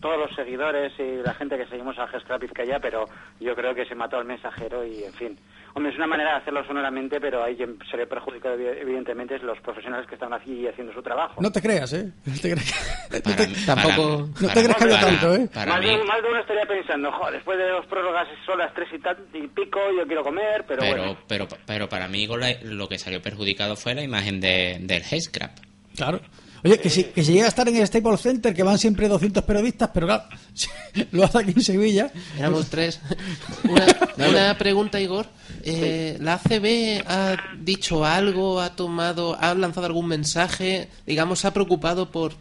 todos 0.00 0.18
los 0.18 0.34
seguidores 0.34 0.92
y 0.98 1.22
la 1.22 1.34
gente 1.34 1.56
que 1.58 1.66
seguimos 1.66 1.98
al 1.98 2.08
Gescra 2.08 2.38
Vizcaya, 2.38 2.78
pero 2.80 3.04
yo 3.38 3.54
creo 3.54 3.74
que 3.74 3.84
se 3.86 3.94
mató 3.94 4.16
al 4.18 4.24
mensajero 4.24 4.84
y, 4.84 5.04
en 5.04 5.12
fin. 5.14 5.38
Hombre, 5.74 5.92
es 5.92 5.96
una 5.98 6.06
manera 6.08 6.32
de 6.32 6.36
hacerlo 6.38 6.64
sonoramente, 6.66 7.20
pero 7.20 7.44
ahí 7.44 7.56
quien 7.56 7.78
se 7.90 7.96
le 7.96 8.06
perjudica 8.06 8.48
evi- 8.54 8.76
evidentemente 8.80 9.36
es 9.36 9.42
los 9.42 9.58
profesionales 9.60 10.06
que 10.08 10.14
están 10.14 10.32
aquí 10.32 10.66
haciendo 10.66 10.92
su 10.92 11.02
trabajo. 11.02 11.40
No 11.40 11.50
te 11.52 11.62
creas, 11.62 11.92
¿eh? 11.92 12.10
No 12.26 12.34
te 12.40 12.50
creas, 12.50 12.74
Para- 13.08 13.82
tampoco- 13.82 14.28
para- 14.32 14.40
no 14.40 14.48
te 14.54 14.62
creas 14.64 14.76
que 14.76 14.84
haya 14.84 15.00
para- 15.00 15.06
tanto, 15.06 15.34
¿eh? 15.36 15.48
para 15.52 15.72
más, 15.72 15.80
de, 15.84 16.04
más 16.04 16.22
de 16.22 16.28
uno 16.28 16.40
estaría 16.40 16.66
pensando, 16.66 17.12
joder, 17.12 17.34
después 17.34 17.58
de 17.58 17.68
dos 17.68 17.86
prórrogas 17.86 18.28
son 18.44 18.58
las 18.58 18.74
tres 18.74 18.88
y, 18.92 18.98
tan, 18.98 19.16
y 19.32 19.46
pico, 19.48 19.78
yo 19.96 20.06
quiero 20.06 20.22
comer, 20.22 20.64
pero, 20.66 20.80
pero, 20.80 20.96
bueno. 21.02 21.18
pero, 21.28 21.48
pero 21.66 21.88
para 21.88 22.08
mí 22.08 22.26
lo 22.62 22.88
que 22.88 22.98
salió 22.98 23.22
perjudicado 23.22 23.76
fue 23.76 23.94
la 23.94 24.02
imagen 24.02 24.40
de, 24.40 24.78
del 24.80 25.02
Headscrap. 25.02 25.52
Claro. 25.96 26.20
Oye, 26.62 26.78
que 26.78 26.90
si, 26.90 27.04
que 27.04 27.24
si 27.24 27.32
llega 27.32 27.46
a 27.46 27.48
estar 27.48 27.68
en 27.68 27.76
el 27.76 27.86
Staples 27.86 28.20
Center, 28.20 28.54
que 28.54 28.62
van 28.62 28.78
siempre 28.78 29.08
200 29.08 29.42
periodistas, 29.44 29.90
pero 29.94 30.06
claro, 30.06 30.24
lo 31.12 31.24
hace 31.24 31.38
aquí 31.38 31.52
en 31.56 31.62
Sevilla. 31.62 32.12
Éramos 32.38 32.68
tres. 32.68 33.00
Una, 33.64 34.28
una 34.28 34.58
pregunta, 34.58 35.00
Igor. 35.00 35.26
Eh, 35.62 36.16
¿La 36.20 36.34
ACB 36.34 37.04
ha 37.06 37.36
dicho 37.58 38.04
algo, 38.04 38.60
ha 38.60 38.76
tomado, 38.76 39.36
ha 39.40 39.54
lanzado 39.54 39.86
algún 39.86 40.06
mensaje, 40.06 40.88
digamos, 41.06 41.40
se 41.40 41.46
ha 41.46 41.54
preocupado 41.54 42.10
por 42.10 42.34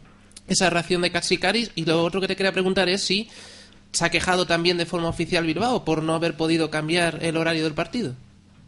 esa 0.47 0.69
reacción 0.69 1.01
de 1.01 1.11
Catsicaris? 1.11 1.71
Y 1.75 1.85
lo 1.85 2.03
otro 2.03 2.19
que 2.21 2.27
te 2.27 2.35
quería 2.35 2.51
preguntar 2.51 2.89
es 2.89 3.01
si 3.01 3.29
se 3.91 4.05
ha 4.05 4.09
quejado 4.09 4.45
también 4.45 4.77
de 4.77 4.85
forma 4.85 5.09
oficial 5.09 5.45
Bilbao 5.45 5.83
por 5.83 6.03
no 6.03 6.13
haber 6.13 6.37
podido 6.37 6.69
cambiar 6.69 7.19
el 7.21 7.37
horario 7.37 7.63
del 7.63 7.73
partido. 7.73 8.15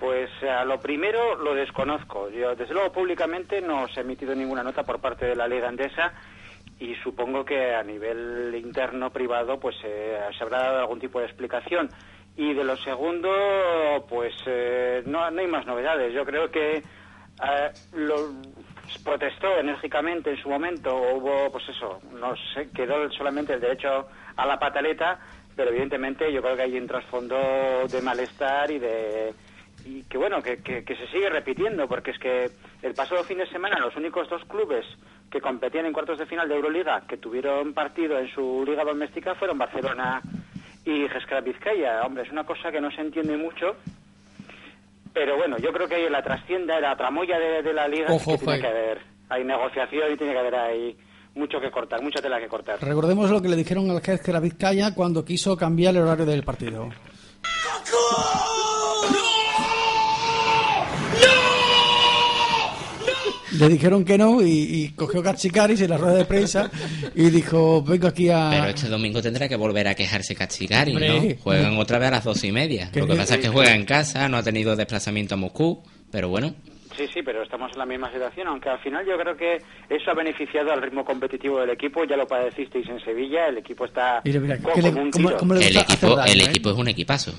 Pues 0.02 0.32
a 0.41 0.66
lo 0.66 0.80
primero 0.80 1.36
lo 1.36 1.54
desconozco. 1.54 2.28
Yo, 2.32 2.56
desde 2.56 2.74
luego, 2.74 2.91
públicamente 2.91 3.62
no 3.62 3.88
se 3.88 3.99
ha 3.99 4.04
emitido 4.04 4.34
ninguna 4.34 4.64
nota 4.64 4.82
por 4.82 4.99
parte 4.99 5.28
de 5.28 5.36
la 5.36 5.47
Liga 5.47 5.70
Andesa 5.70 6.12
y 6.80 6.95
supongo 7.04 7.45
que 7.45 7.76
a 7.76 7.84
nivel 7.84 8.52
interno, 8.56 9.12
privado, 9.12 9.60
pues 9.60 9.76
eh, 9.84 10.20
se 10.36 10.43
habrá 10.43 10.64
dado 10.64 10.80
algún 10.80 10.99
tipo 10.99 11.20
de 11.20 11.26
explicación. 11.26 11.88
Y 12.36 12.52
de 12.56 12.64
lo 12.64 12.78
segundo, 12.78 13.30
pues 14.10 14.34
eh, 14.47 15.04
no, 15.06 15.30
no 15.30 15.39
hay 15.39 15.45
más 15.45 15.68
novedades. 15.68 16.12
Yo 16.16 16.26
creo 16.26 16.49
que 16.49 16.78
eh, 16.78 17.72
lo 17.93 18.16
protestó 19.04 19.56
enérgicamente 19.60 20.32
en 20.32 20.38
su 20.38 20.49
momento. 20.49 20.97
Hubo, 20.97 21.52
pues 21.52 21.70
eso, 21.70 21.99
no 22.12 22.34
sé, 22.56 22.72
quedó 22.72 23.08
solamente 23.12 23.54
el 23.54 23.62
derecho 23.62 24.08
a 24.36 24.47
la 24.47 24.58
pataleta, 24.58 25.20
pero 25.56 25.70
evidentemente 25.70 26.34
yo 26.34 26.41
creo 26.41 26.56
que 26.56 26.64
hay 26.64 26.76
un 26.76 26.88
trasfondo 26.88 27.38
de 27.88 28.02
malestar 28.02 28.72
y 28.72 28.80
de 28.80 29.36
y 29.86 30.03
que 30.03 30.17
bueno, 30.17 30.41
que, 30.41 30.57
que, 30.57 30.84
que 30.84 30.95
se 30.95 31.07
sigue 31.07 31.29
repitiendo, 31.29 31.88
porque 31.88 32.11
es 32.11 32.19
que 32.19 32.49
el 32.82 32.93
pasado 32.93 33.23
fin 33.23 33.38
de 33.38 33.47
semana 33.47 33.79
los 33.79 33.95
únicos 33.95 34.29
dos 34.29 34.43
clubes 34.45 34.86
que 35.29 35.41
competían 35.41 35.86
en 35.86 35.93
cuartos 35.93 36.19
de 36.19 36.25
final 36.25 36.47
de 36.47 36.55
Euroliga 36.55 37.03
que 37.07 37.17
tuvieron 37.17 37.73
partido 37.73 38.19
en 38.19 38.29
su 38.34 38.63
liga 38.65 38.84
doméstica 38.84 39.36
fueron 39.36 39.57
Barcelona 39.57 40.21
y 40.86 41.07
Gescra 41.07 41.41
Vizcaya. 41.41 42.03
Hombre, 42.03 42.23
es 42.23 42.32
una 42.32 42.43
cosa 42.43 42.71
que 42.71 42.82
no 42.82 42.91
se 42.91 43.01
entiende 43.01 43.38
mucho, 43.38 43.75
pero 45.13 45.38
bueno, 45.38 45.57
yo 45.57 45.71
creo 45.71 45.88
que 45.88 45.95
hay 45.95 46.09
la 46.09 46.21
trascienda, 46.21 46.79
la 46.79 46.95
tramoya 46.95 47.39
de, 47.39 47.61
de 47.61 47.73
la 47.73 47.88
liga, 47.88 48.07
Ojo, 48.09 48.32
que 48.32 48.45
tiene 48.45 48.59
que 48.59 48.67
haber, 48.67 49.01
hay 49.29 49.43
negociación 49.43 50.13
y 50.13 50.17
tiene 50.17 50.34
que 50.34 50.39
haber 50.39 50.55
ahí 50.55 50.97
mucho 51.36 51.59
que 51.61 51.71
cortar, 51.71 52.01
mucha 52.01 52.21
tela 52.21 52.39
que 52.39 52.47
cortar. 52.47 52.82
Recordemos 52.82 53.29
lo 53.29 53.41
que 53.41 53.47
le 53.47 53.55
dijeron 53.55 53.89
al 53.89 54.01
la 54.01 54.39
Vizcaya 54.39 54.93
cuando 54.93 55.23
quiso 55.23 55.55
cambiar 55.55 55.95
el 55.95 56.01
horario 56.01 56.25
del 56.25 56.43
partido. 56.43 56.89
Le 63.60 63.68
dijeron 63.70 64.06
que 64.06 64.18
no 64.18 64.41
y, 64.41 64.47
y 64.49 64.89
cogió 64.95 65.22
Cachicaris 65.22 65.82
en 65.82 65.89
la 65.89 65.97
rueda 65.97 66.16
de 66.16 66.26
prensa 66.26 66.70
y 67.16 67.30
dijo, 67.30 67.82
vengo 67.84 68.08
aquí 68.08 68.30
a... 68.30 68.49
Pero 68.52 68.66
este 68.68 68.88
domingo 68.88 69.22
tendrá 69.22 69.47
que 69.49 69.56
volver 69.56 69.88
a 69.88 69.95
quejarse 69.95 70.36
Cachigari, 70.36 70.91
Hombre. 70.91 71.08
¿no? 71.36 71.41
Juegan 71.43 71.78
otra 71.78 71.99
vez 71.99 72.08
a 72.08 72.12
las 72.12 72.24
dos 72.24 72.43
y 72.43 72.52
media. 72.52 72.89
Lo 72.95 73.08
que 73.08 73.16
pasa 73.16 73.36
es 73.36 73.41
que 73.41 73.49
juega 73.49 73.76
en 73.76 73.86
casa, 73.86 74.30
no 74.30 74.38
ha 74.38 74.43
tenido 74.43 74.76
desplazamiento 74.76 75.36
a 75.36 75.38
Moscú, 75.38 75.84
pero 76.12 76.30
bueno. 76.30 76.54
Sí, 76.97 77.06
sí, 77.14 77.22
pero 77.24 77.41
estamos 77.41 77.72
en 77.74 77.80
la 77.80 77.86
misma 77.86 78.12
situación, 78.12 78.47
aunque 78.47 78.70
al 78.70 78.78
final 78.80 79.06
yo 79.08 79.18
creo 79.18 79.36
que 79.38 79.56
eso 79.89 80.12
ha 80.12 80.14
beneficiado 80.14 80.72
al 80.74 80.82
ritmo 80.82 81.06
competitivo 81.06 81.60
del 81.62 81.70
equipo, 81.72 82.04
ya 82.04 82.18
lo 82.18 82.28
padecisteis 82.28 82.88
en 82.89 82.99
Sevilla, 82.99 83.47
el 83.47 83.58
equipo 83.60 83.86
está 83.86 84.22
Mira, 84.26 84.39
mira, 84.41 84.58
co- 84.60 84.74
que 84.74 84.82
le- 84.82 84.91
como 85.38 85.54
le 85.56 85.68
El 85.68 85.78
equipo, 85.78 85.93
hacer 85.93 86.10
daño, 86.16 86.32
el 86.34 86.41
¿eh? 86.41 86.45
equipo 86.45 86.70
es 86.72 86.78
un 86.78 86.88
equipazo. 86.89 87.34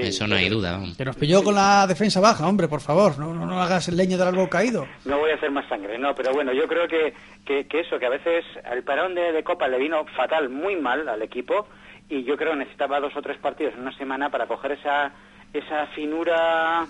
Eso 0.00 0.26
no 0.26 0.36
hay 0.36 0.48
duda. 0.48 0.72
vamos. 0.72 0.96
Que 0.96 1.04
nos 1.04 1.16
pilló 1.16 1.42
con 1.42 1.54
la 1.54 1.86
defensa 1.86 2.20
baja, 2.20 2.46
hombre, 2.46 2.68
por 2.68 2.80
favor, 2.80 3.18
no, 3.18 3.34
no, 3.34 3.46
no 3.46 3.60
hagas 3.62 3.88
leña 3.88 4.16
del 4.16 4.28
árbol 4.28 4.48
caído. 4.48 4.86
No 5.04 5.18
voy 5.18 5.30
a 5.30 5.34
hacer 5.34 5.50
más 5.50 5.68
sangre, 5.68 5.98
no, 5.98 6.14
pero 6.14 6.32
bueno, 6.32 6.52
yo 6.52 6.66
creo 6.68 6.86
que, 6.88 7.14
que, 7.44 7.66
que 7.66 7.80
eso, 7.80 7.98
que 7.98 8.06
a 8.06 8.10
veces 8.10 8.44
el 8.72 8.82
parón 8.82 9.14
de, 9.14 9.32
de 9.32 9.42
Copa 9.42 9.68
le 9.68 9.78
vino 9.78 10.04
fatal, 10.16 10.48
muy 10.48 10.76
mal 10.76 11.08
al 11.08 11.22
equipo, 11.22 11.66
y 12.08 12.24
yo 12.24 12.36
creo 12.36 12.52
que 12.52 12.58
necesitaba 12.58 13.00
dos 13.00 13.14
o 13.16 13.22
tres 13.22 13.38
partidos 13.38 13.74
en 13.74 13.80
una 13.80 13.96
semana 13.96 14.30
para 14.30 14.46
coger 14.46 14.72
esa, 14.72 15.12
esa 15.52 15.86
finura 15.94 16.86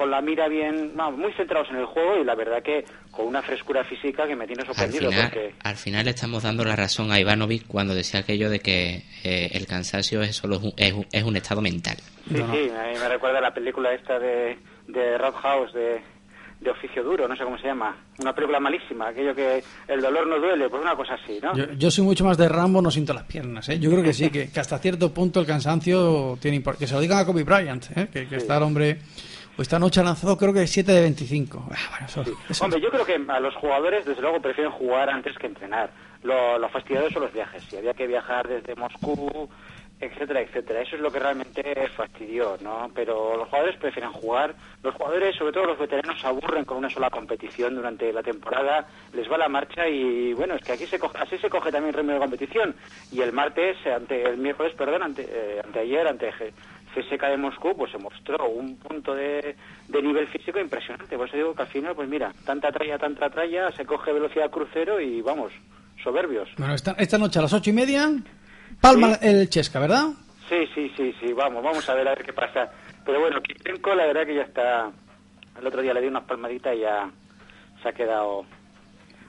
con 0.00 0.10
la 0.10 0.22
mira 0.22 0.48
bien, 0.48 0.92
vamos, 0.94 1.18
muy 1.20 1.30
centrados 1.34 1.68
en 1.68 1.76
el 1.76 1.84
juego 1.84 2.22
y 2.22 2.24
la 2.24 2.34
verdad 2.34 2.62
que 2.62 2.86
con 3.10 3.26
una 3.26 3.42
frescura 3.42 3.84
física 3.84 4.26
que 4.26 4.34
me 4.34 4.46
tiene 4.46 4.62
Al 4.62 4.68
sorprendido 4.68 5.10
final, 5.10 5.24
porque 5.30 5.54
al 5.62 5.76
final 5.76 6.06
le 6.06 6.12
estamos 6.12 6.42
dando 6.42 6.64
la 6.64 6.74
razón 6.74 7.12
a 7.12 7.20
Ivanovic 7.20 7.66
cuando 7.66 7.94
decía 7.94 8.20
aquello 8.20 8.48
de 8.48 8.60
que 8.60 9.04
eh, 9.24 9.50
el 9.52 9.66
cansancio 9.66 10.22
es 10.22 10.36
solo 10.36 10.58
un, 10.58 10.72
es, 10.78 10.94
un, 10.94 11.06
es 11.12 11.22
un 11.22 11.36
estado 11.36 11.60
mental. 11.60 11.98
Sí, 12.26 12.36
sí, 12.36 12.70
me, 12.72 12.98
me 12.98 13.08
recuerda 13.10 13.40
a 13.40 13.42
la 13.42 13.52
película 13.52 13.92
esta 13.92 14.18
de, 14.18 14.56
de 14.88 15.18
Rock 15.18 15.36
House, 15.42 15.74
de, 15.74 16.00
de 16.60 16.70
Oficio 16.70 17.04
Duro, 17.04 17.28
no 17.28 17.36
sé 17.36 17.44
cómo 17.44 17.58
se 17.58 17.66
llama. 17.66 17.94
Una 18.20 18.34
película 18.34 18.58
malísima, 18.58 19.08
aquello 19.08 19.34
que 19.34 19.62
el 19.86 20.00
dolor 20.00 20.26
no 20.26 20.38
duele, 20.38 20.70
pues 20.70 20.80
una 20.80 20.96
cosa 20.96 21.18
así, 21.22 21.38
¿no? 21.42 21.54
Yo, 21.54 21.72
yo 21.74 21.90
soy 21.90 22.04
mucho 22.04 22.24
más 22.24 22.38
de 22.38 22.48
Rambo, 22.48 22.80
no 22.80 22.90
siento 22.90 23.12
las 23.12 23.24
piernas. 23.24 23.68
¿eh? 23.68 23.78
Yo 23.78 23.90
creo 23.90 24.02
que 24.02 24.14
sí, 24.14 24.30
que, 24.30 24.50
que 24.50 24.60
hasta 24.60 24.78
cierto 24.78 25.12
punto 25.12 25.40
el 25.40 25.46
cansancio 25.46 26.38
tiene 26.40 26.56
importancia. 26.56 26.86
Que 26.86 26.88
se 26.88 26.94
lo 26.94 27.00
digan 27.02 27.18
a 27.18 27.26
Kobe 27.26 27.44
Bryant, 27.44 27.84
¿eh? 27.94 28.08
que, 28.10 28.26
que 28.26 28.36
está 28.36 28.56
el 28.56 28.62
hombre. 28.62 28.98
Pues 29.60 29.66
esta 29.68 29.78
noche 29.78 30.00
ha 30.00 30.04
lanzado 30.04 30.38
creo 30.38 30.54
que 30.54 30.66
7 30.66 30.90
de 30.90 31.02
25. 31.02 31.68
Ah, 31.70 31.76
bueno, 31.90 32.06
eso- 32.06 32.24
eso- 32.48 32.64
Hombre, 32.64 32.80
yo 32.80 32.88
creo 32.88 33.04
que 33.04 33.20
a 33.28 33.40
los 33.40 33.54
jugadores, 33.56 34.06
desde 34.06 34.22
luego, 34.22 34.40
prefieren 34.40 34.72
jugar 34.72 35.10
antes 35.10 35.36
que 35.36 35.48
entrenar. 35.48 35.90
Lo, 36.22 36.58
lo 36.58 36.66
son 37.10 37.20
los 37.24 37.30
viajes. 37.34 37.62
Si 37.64 37.76
había 37.76 37.92
que 37.92 38.06
viajar 38.06 38.48
desde 38.48 38.74
Moscú, 38.74 39.50
etcétera, 40.00 40.40
etcétera. 40.40 40.80
Eso 40.80 40.96
es 40.96 41.02
lo 41.02 41.10
que 41.12 41.18
realmente 41.18 41.62
fastidió, 41.94 42.56
¿no? 42.62 42.90
Pero 42.94 43.36
los 43.36 43.48
jugadores 43.48 43.76
prefieren 43.76 44.10
jugar. 44.12 44.54
Los 44.82 44.94
jugadores, 44.94 45.36
sobre 45.36 45.52
todo 45.52 45.66
los 45.66 45.78
veteranos, 45.78 46.18
se 46.18 46.26
aburren 46.26 46.64
con 46.64 46.78
una 46.78 46.88
sola 46.88 47.10
competición 47.10 47.74
durante 47.74 48.10
la 48.14 48.22
temporada. 48.22 48.86
Les 49.12 49.30
va 49.30 49.36
la 49.36 49.50
marcha 49.50 49.86
y, 49.86 50.32
bueno, 50.32 50.54
es 50.54 50.62
que 50.62 50.72
aquí 50.72 50.86
se 50.86 50.98
coge, 50.98 51.18
así 51.18 51.36
se 51.36 51.50
coge 51.50 51.70
también 51.70 51.92
ritmo 51.94 52.12
de 52.12 52.18
competición. 52.18 52.74
Y 53.12 53.20
el 53.20 53.32
martes, 53.34 53.76
ante 53.86 54.22
el 54.22 54.38
miércoles, 54.38 54.72
perdón, 54.74 55.02
ante, 55.02 55.28
eh, 55.30 55.60
anteayer, 55.62 56.08
ante 56.08 56.28
CSK 56.94 57.22
de 57.22 57.36
Moscú, 57.36 57.76
pues 57.76 57.92
se 57.92 57.98
mostró 57.98 58.48
un 58.48 58.76
punto 58.76 59.14
de, 59.14 59.56
de 59.88 60.02
nivel 60.02 60.26
físico 60.28 60.58
impresionante. 60.58 61.16
Por 61.16 61.28
eso 61.28 61.36
digo 61.36 61.54
que 61.54 61.62
al 61.62 61.68
final, 61.68 61.94
pues 61.94 62.08
mira, 62.08 62.32
tanta 62.44 62.70
tralla, 62.72 62.98
tanta 62.98 63.30
tralla, 63.30 63.70
se 63.72 63.84
coge 63.84 64.12
velocidad 64.12 64.50
crucero 64.50 65.00
y 65.00 65.20
vamos, 65.22 65.52
soberbios. 66.02 66.48
Bueno, 66.58 66.74
esta, 66.74 66.92
esta 66.92 67.18
noche 67.18 67.38
a 67.38 67.42
las 67.42 67.52
8 67.52 67.70
y 67.70 67.72
media, 67.72 68.10
palma 68.80 69.14
el 69.22 69.48
Chesca, 69.48 69.80
¿verdad? 69.80 70.08
Sí, 70.48 70.66
sí, 70.74 70.92
sí, 70.96 71.14
sí, 71.20 71.32
vamos, 71.32 71.62
vamos 71.62 71.88
a 71.88 71.94
ver 71.94 72.08
a 72.08 72.14
ver 72.14 72.24
qué 72.24 72.32
pasa. 72.32 72.70
Pero 73.04 73.20
bueno, 73.20 73.40
Kirilenko 73.40 73.94
la 73.94 74.06
verdad 74.06 74.26
que 74.26 74.34
ya 74.34 74.42
está... 74.42 74.90
El 75.58 75.66
otro 75.66 75.82
día 75.82 75.94
le 75.94 76.00
di 76.00 76.08
unas 76.08 76.24
palmaditas 76.24 76.74
y 76.74 76.80
ya 76.80 77.10
se 77.82 77.88
ha 77.88 77.92
quedado 77.92 78.44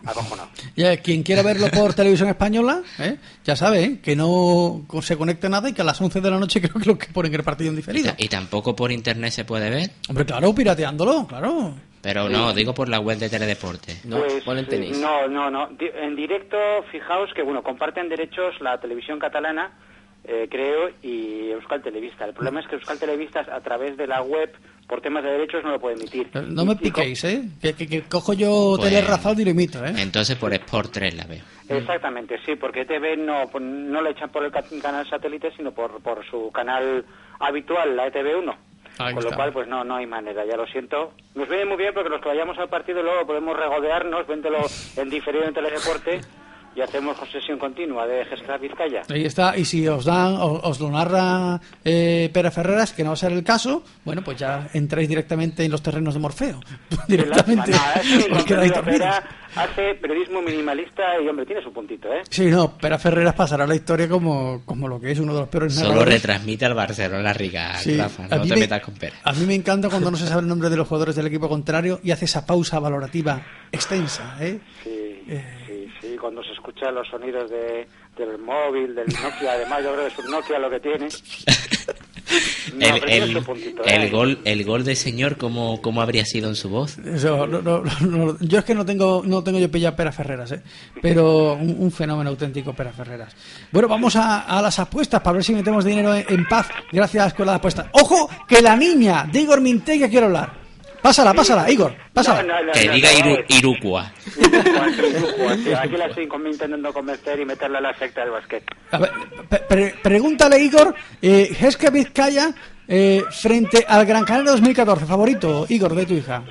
acojonado. 0.05 0.49
Ya, 0.75 0.97
quien 0.97 1.23
quiera 1.23 1.41
verlo 1.41 1.67
por 1.69 1.93
televisión 1.95 2.29
española, 2.29 2.81
¿eh? 2.99 3.17
ya 3.43 3.55
sabe 3.55 3.83
¿eh? 3.83 3.99
que 4.01 4.15
no 4.15 4.81
se 5.01 5.17
conecte 5.17 5.49
nada 5.49 5.69
y 5.69 5.73
que 5.73 5.81
a 5.81 5.85
las 5.85 5.99
11 6.01 6.21
de 6.21 6.31
la 6.31 6.39
noche 6.39 6.61
creo 6.61 6.73
que 6.81 6.85
lo 6.89 6.97
que 6.97 7.07
ponen 7.07 7.33
el 7.33 7.43
partido 7.43 7.69
en 7.69 7.75
Y, 7.75 7.77
diferido. 7.77 8.09
ta- 8.11 8.15
y 8.17 8.27
tampoco 8.27 8.75
por 8.75 8.91
internet 8.91 9.31
se 9.31 9.45
puede 9.45 9.69
ver. 9.69 9.89
Hombre, 10.09 10.25
claro, 10.25 10.53
pirateándolo, 10.53 11.27
claro. 11.27 11.73
Pero 12.01 12.27
no, 12.29 12.51
digo 12.51 12.73
por 12.73 12.89
la 12.89 12.99
web 12.99 13.19
de 13.19 13.29
Teledeporte. 13.29 13.97
Pues, 14.09 14.43
eh, 14.47 14.91
No, 14.99 15.27
no, 15.27 15.51
no. 15.51 15.69
En 15.79 16.15
directo, 16.15 16.57
fijaos 16.91 17.29
que, 17.35 17.43
bueno, 17.43 17.61
comparten 17.61 18.09
derechos 18.09 18.55
la 18.59 18.79
televisión 18.79 19.19
catalana, 19.19 19.71
eh, 20.23 20.47
creo, 20.49 20.89
y 21.03 21.51
Euskal 21.51 21.83
Televista. 21.83 22.25
El 22.25 22.33
problema 22.33 22.59
es 22.59 22.67
que 22.67 22.75
Euskal 22.75 22.97
Televista, 22.97 23.41
a 23.41 23.61
través 23.61 23.97
de 23.97 24.07
la 24.07 24.23
web, 24.23 24.51
por 24.91 24.99
temas 24.99 25.23
de 25.23 25.31
derechos 25.31 25.63
no 25.63 25.71
lo 25.71 25.79
puede 25.79 25.95
emitir. 25.95 26.29
No 26.49 26.65
me 26.65 26.75
piquéis, 26.75 27.23
¿eh? 27.23 27.43
Que, 27.61 27.73
que- 27.73 27.87
que 27.87 28.01
cojo 28.01 28.33
yo 28.33 28.73
Pues- 28.77 28.89
Tele 28.89 29.01
Rafaldo 29.07 29.41
y 29.41 29.45
lo 29.45 29.51
imito, 29.51 29.83
¿eh? 29.85 29.93
Entonces 29.99 30.35
por 30.35 30.53
Sport 30.53 30.91
3 30.91 31.15
la 31.15 31.23
veo. 31.23 31.41
Exactamente, 31.69 32.37
sí, 32.45 32.57
porque 32.57 32.83
TV 32.83 33.15
no, 33.15 33.45
no 33.57 34.01
le 34.01 34.09
echan 34.09 34.29
por 34.29 34.43
el 34.43 34.51
ca- 34.51 34.65
canal 34.81 35.07
satélite, 35.09 35.53
sino 35.55 35.71
por, 35.71 36.01
por 36.03 36.25
su 36.29 36.51
canal 36.51 37.05
habitual, 37.39 37.95
la 37.95 38.07
E 38.07 38.11
ETV1. 38.11 38.53
Ahí 38.97 39.13
Con 39.13 39.23
lo 39.23 39.31
cual, 39.31 39.53
pues 39.53 39.69
no, 39.69 39.85
no 39.85 39.95
hay 39.95 40.05
manera, 40.05 40.43
ya 40.45 40.57
lo 40.57 40.67
siento. 40.67 41.13
Nos 41.35 41.47
viene 41.47 41.63
muy 41.63 41.77
bien 41.77 41.93
porque 41.93 42.09
los 42.09 42.19
que 42.21 42.27
vayamos 42.27 42.57
al 42.59 42.67
partido 42.67 43.01
luego 43.01 43.25
podemos 43.25 43.57
regodearnos, 43.57 44.27
véndelo 44.27 44.57
en 44.97 45.09
diferido 45.09 45.45
en 45.45 45.53
Teledeporte 45.53 46.19
y 46.75 46.81
hacemos 46.81 47.17
sesión 47.31 47.59
continua 47.59 48.07
de 48.07 48.23
Gestra 48.25 48.57
Vizcaya. 48.57 49.01
Ahí 49.09 49.25
está, 49.25 49.57
y 49.57 49.65
si 49.65 49.87
os 49.87 50.05
dan, 50.05 50.35
o- 50.35 50.61
os, 50.63 50.79
lo 50.79 50.89
narra 50.89 51.59
eh, 51.83 52.29
Pere 52.33 52.49
Ferreras, 52.51 52.93
que 52.93 53.03
no 53.03 53.09
va 53.09 53.13
a 53.13 53.17
ser 53.17 53.31
el 53.33 53.43
caso, 53.43 53.83
bueno, 54.05 54.21
pues 54.23 54.37
ya 54.37 54.69
entráis 54.73 55.09
directamente 55.09 55.65
en 55.65 55.71
los 55.71 55.81
terrenos 55.81 56.13
de 56.13 56.19
Morfeo. 56.21 56.59
directamente. 57.07 57.71
Nada, 57.71 58.01
Os. 58.31 58.51
Herrera 58.51 59.23
hace 59.55 59.95
periodismo 59.95 60.41
minimalista 60.41 61.03
y, 61.21 61.27
hombre, 61.27 61.45
tiene 61.45 61.61
su 61.61 61.73
puntito, 61.73 62.07
¿eh? 62.13 62.21
Sí, 62.29 62.45
no, 62.45 62.77
Pere 62.77 62.97
Ferreras 62.97 63.33
pasará 63.35 63.65
a 63.65 63.67
la 63.67 63.75
historia 63.75 64.07
como, 64.07 64.61
como 64.65 64.87
lo 64.87 64.99
que 64.99 65.11
es 65.11 65.19
uno 65.19 65.33
de 65.33 65.41
los 65.41 65.49
peores 65.49 65.73
Solo 65.73 65.89
narradores. 65.89 66.13
retransmite 66.21 66.65
al 66.65 66.73
Barcelona 66.73 67.33
Riga, 67.33 67.75
Sí, 67.77 67.97
Rafa. 67.97 68.27
a 68.29 68.35
No 68.37 68.43
mí 68.43 68.47
te 68.49 68.55
me- 68.55 68.61
metas 68.61 68.81
con 68.81 68.93
Pérez. 68.95 69.19
A 69.23 69.33
mí 69.33 69.45
me 69.45 69.55
encanta 69.55 69.89
cuando 69.89 70.09
no 70.09 70.15
se 70.17 70.25
sabe 70.25 70.41
el 70.41 70.47
nombre 70.47 70.69
de 70.69 70.77
los 70.77 70.87
jugadores 70.87 71.15
del 71.17 71.27
equipo 71.27 71.49
contrario 71.49 71.99
y 72.01 72.11
hace 72.11 72.25
esa 72.25 72.45
pausa 72.45 72.79
valorativa 72.79 73.41
extensa, 73.73 74.37
¿eh? 74.39 74.59
Sí, 74.83 74.89
sí, 75.25 75.33
cuando 76.21 76.43
se 76.43 76.51
escuchan 76.53 76.93
los 76.95 77.07
sonidos 77.09 77.49
de, 77.49 77.87
del 78.17 78.37
móvil, 78.37 78.93
del 78.95 79.07
Nokia, 79.07 79.53
además 79.53 79.83
yo 79.83 79.91
creo 79.93 80.07
que 80.07 80.13
es 80.13 80.19
un 80.19 80.31
Nokia 80.31 80.59
lo 80.59 80.69
que 80.69 80.79
tiene. 80.79 81.07
No, 82.75 82.85
el, 82.95 83.35
¿eh? 83.85 84.09
gol, 84.09 84.39
el 84.45 84.63
gol 84.63 84.85
de 84.85 84.95
señor, 84.95 85.35
¿cómo, 85.35 85.81
¿cómo 85.81 86.01
habría 86.01 86.23
sido 86.23 86.47
en 86.47 86.55
su 86.55 86.69
voz? 86.69 86.97
Eso, 86.99 87.45
no- 87.45 87.61
no- 87.61 87.83
no- 87.99 88.37
yo 88.39 88.59
es 88.59 88.63
que 88.65 88.73
no 88.73 88.85
tengo 88.85 89.21
no 89.25 89.43
tengo 89.43 89.59
yo 89.59 89.69
pillado 89.69 89.97
Pera 89.97 90.13
Ferreras, 90.13 90.53
¿eh? 90.53 90.61
pero 91.01 91.53
un, 91.55 91.75
un 91.77 91.91
fenómeno 91.91 92.29
auténtico 92.29 92.71
Pera 92.73 92.93
Ferreras. 92.93 93.35
Bueno, 93.73 93.89
vamos 93.89 94.15
a, 94.15 94.43
a 94.43 94.61
las 94.61 94.79
apuestas 94.79 95.19
para 95.21 95.33
ver 95.33 95.43
si 95.43 95.53
metemos 95.53 95.83
dinero 95.83 96.15
en, 96.15 96.23
en 96.29 96.45
paz 96.47 96.69
gracias 96.93 97.21
a 97.21 97.25
la 97.25 97.29
escuela 97.29 97.51
de 97.51 97.57
apuestas. 97.57 97.87
Ojo, 97.91 98.29
que 98.47 98.61
la 98.61 98.77
niña 98.77 99.25
de 99.29 99.41
Igor 99.41 99.59
Mintegui 99.59 100.07
quiero 100.09 100.27
hablar. 100.27 100.60
Pásala, 101.01 101.33
pásala, 101.33 101.69
Igor, 101.71 101.95
pásala. 102.13 102.43
No, 102.43 102.53
no, 102.59 102.63
no, 102.65 102.71
que 102.73 102.85
no, 102.85 102.93
diga 102.93 103.09
no, 103.11 103.17
Iru- 103.19 103.45
no, 103.49 103.55
Irucua. 103.57 104.11
Sí, 104.23 105.73
Aquí 105.73 105.97
la 105.97 106.05
estoy 106.05 106.23
intentando 106.25 106.93
convencer 106.93 107.39
y 107.39 107.45
meterla 107.45 107.79
a 107.79 107.81
la 107.81 107.97
secta 107.97 108.21
del 108.21 108.31
básquet. 108.31 108.63
A 108.91 108.97
ver, 108.99 109.11
pre- 109.49 109.59
pre- 109.67 109.95
pregúntale, 110.03 110.59
Igor, 110.59 110.93
eh, 111.21 111.49
Heska 111.59 111.89
Vizcaya 111.89 112.49
eh, 112.87 113.23
frente 113.31 113.83
al 113.87 114.05
Gran 114.05 114.23
Canaria 114.25 114.51
2014. 114.51 115.05
Favorito, 115.05 115.65
Igor, 115.69 115.95
de 115.95 116.05
tu 116.05 116.13
hija. 116.13 116.43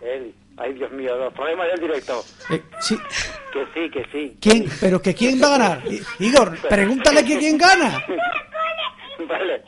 Él. 0.00 0.32
Ay, 0.58 0.72
Dios 0.74 0.90
mío, 0.92 1.14
los 1.16 1.32
problemas 1.34 1.66
del 1.72 1.80
directo. 1.80 2.24
Eh, 2.48 2.62
sí, 2.80 2.96
Que 3.52 3.66
sí, 3.74 3.90
que 3.90 4.04
sí. 4.12 4.36
¿quién? 4.40 4.64
¿Pero 4.80 5.02
que 5.02 5.14
quién 5.14 5.42
va 5.42 5.48
a 5.48 5.58
ganar? 5.58 5.82
Igor, 6.18 6.56
pregúntale 6.68 7.24
que 7.24 7.38
quién 7.38 7.58
gana. 7.58 7.90
Vale. 9.28 9.62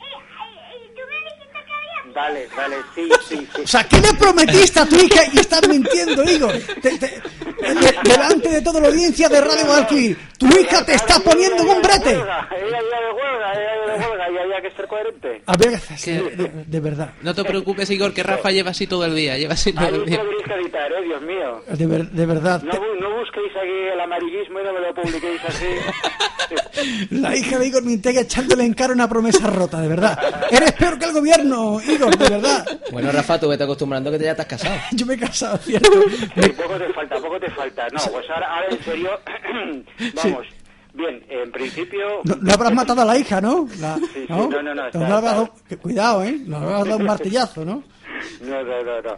Vale, 2.19 2.49
vale, 2.55 2.75
sí, 2.93 3.09
sí, 3.29 3.47
sí. 3.55 3.61
O 3.63 3.67
sea, 3.67 3.83
¿qué 3.85 3.97
le 4.01 4.13
prometiste 4.13 4.79
a 4.81 4.85
tu 4.85 4.95
hija 4.97 5.21
y 5.31 5.39
estás 5.39 5.65
mintiendo, 5.69 6.21
Igor? 6.29 6.51
Te- 6.81 6.97
te- 6.97 7.21
de- 7.61 7.95
delante 8.03 8.49
de 8.49 8.61
toda 8.61 8.81
la 8.81 8.87
audiencia 8.89 9.29
de 9.29 9.39
Radio 9.39 9.65
Guadalquivir, 9.65 10.17
tu 10.37 10.47
hija 10.47 10.85
te 10.85 10.95
está 10.95 11.17
poniendo 11.21 11.63
en 11.63 11.69
un 11.69 11.81
brete. 11.81 12.11
Ella 12.11 12.47
de 12.51 13.11
huelga, 13.13 13.53
ella 13.53 13.93
de 13.93 14.05
huelga 14.05 14.31
y 14.31 14.37
había 14.37 14.61
que 14.61 14.75
ser 14.75 14.87
coherente. 14.87 15.41
A 15.45 15.55
ver, 15.57 15.79
de, 15.79 16.35
de- 16.35 16.51
de 16.65 16.79
verdad, 16.81 17.13
No 17.21 17.33
te 17.33 17.43
preocupes, 17.45 17.89
Igor, 17.89 18.13
que 18.13 18.21
Rafa 18.23 18.51
lleva 18.51 18.71
así 18.71 18.85
todo 18.85 19.05
el 19.05 19.15
día. 19.15 19.37
Lleva 19.37 19.53
así 19.53 19.71
todo 19.71 19.87
el 19.87 20.05
día. 20.05 20.21
que 20.45 20.53
editar, 20.55 20.91
eh, 20.91 21.03
Dios 21.05 21.21
mío. 21.21 21.63
de, 21.69 21.85
ver- 21.87 22.09
de 22.09 22.25
verdad. 22.25 22.61
No, 22.63 22.73
no 22.73 23.17
busquéis 23.19 23.51
aquí 23.55 23.93
el 23.93 23.99
amarillismo 23.99 24.59
y 24.59 24.63
no 24.63 24.73
me 24.73 24.79
lo 24.81 24.93
publiquéis 24.93 25.41
así. 25.47 25.65
La 27.11 27.35
hija 27.35 27.59
de 27.59 27.67
Igor 27.67 27.83
Mintega 27.83 28.21
echándole 28.21 28.63
en 28.63 28.73
cara 28.73 28.93
una 28.93 29.07
promesa 29.07 29.47
rota, 29.47 29.79
de 29.81 29.87
verdad. 29.87 30.17
Eres 30.49 30.71
peor 30.73 30.97
que 30.97 31.05
el 31.05 31.13
gobierno, 31.13 31.79
Igor, 31.81 32.08
de 32.17 32.29
verdad. 32.29 32.79
Bueno, 32.91 33.11
Rafa, 33.11 33.39
tú 33.39 33.47
vete 33.49 33.63
acostumbrando 33.63 34.11
que 34.11 34.17
te 34.17 34.25
ya 34.25 34.35
te 34.35 34.41
has 34.41 34.47
casado. 34.47 34.75
Yo 34.91 35.05
me 35.05 35.13
he 35.15 35.17
casado, 35.19 35.57
¿cierto? 35.57 35.89
Sí, 36.09 36.49
poco 36.49 36.77
te 36.77 36.93
falta, 36.93 37.15
poco 37.17 37.39
te 37.39 37.49
falta. 37.51 37.87
No, 37.89 37.99
pues 38.11 38.29
ahora, 38.29 38.55
ahora 38.55 38.67
en 38.71 38.83
serio, 38.83 39.09
vamos. 40.15 40.47
Bien, 40.91 41.23
en 41.29 41.51
principio... 41.51 42.21
No, 42.23 42.35
no 42.41 42.53
habrás 42.53 42.73
matado 42.73 43.01
a 43.03 43.05
la 43.05 43.17
hija, 43.17 43.39
¿no? 43.39 43.67
La- 43.79 43.95
Sí, 43.97 44.05
sí, 44.15 44.25
no, 44.27 44.49
no, 44.49 44.73
no, 44.73 44.87
está- 44.87 45.17
habrás 45.17 45.49
cuidado, 45.81 46.23
¿eh? 46.23 46.39
Le 46.45 46.55
habrás 46.55 46.83
dado 46.85 46.97
un 46.97 47.05
martillazo, 47.05 47.63
¿no? 47.63 47.83
No, 48.41 48.63
no, 48.63 48.83
no, 48.83 49.01
no. 49.01 49.17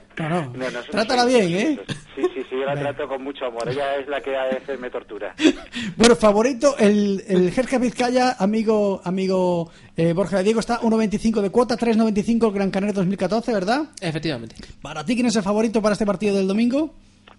No, 0.54 0.72
no. 0.72 0.82
Trátala 0.89 1.26
bien, 1.26 1.54
¿eh? 1.54 1.80
Sí, 2.16 2.24
sí, 2.34 2.41
sí, 2.49 2.52
yo 2.52 2.66
la 2.66 2.76
trato 2.76 3.08
con 3.08 3.24
mucho 3.24 3.45
amor. 3.45 3.68
Ella 3.70 3.95
es 3.97 4.08
la 4.08 4.20
que 4.22 4.36
a 4.36 4.45
veces 4.45 4.80
me 4.80 4.89
tortura. 4.89 5.34
Bueno, 5.97 6.16
favorito, 6.16 6.76
el, 6.80 7.24
el 7.28 7.52
Jerka 7.52 7.78
Vizcaya, 7.78 8.36
amigo 8.39 9.02
amigo 9.04 9.70
eh, 9.95 10.14
Borja 10.14 10.38
de 10.38 10.43
Diego, 10.43 10.60
está 10.60 10.80
1.25 10.82 11.41
de 11.41 11.49
cuota, 11.52 11.78
3.95 11.78 12.47
el 12.47 12.54
Gran 12.54 12.72
Canaria 12.72 12.93
2014, 12.93 13.54
¿verdad? 13.54 13.84
Efectivamente. 14.02 14.56
Para 14.82 15.06
ti, 15.06 15.16
¿quién 15.16 15.28
es 15.28 15.36
el 15.36 15.43
favorito 15.43 15.82
para 15.82 15.93
este 15.93 16.06
partido 16.06 16.36
del 16.36 16.47
domingo? 16.47 16.93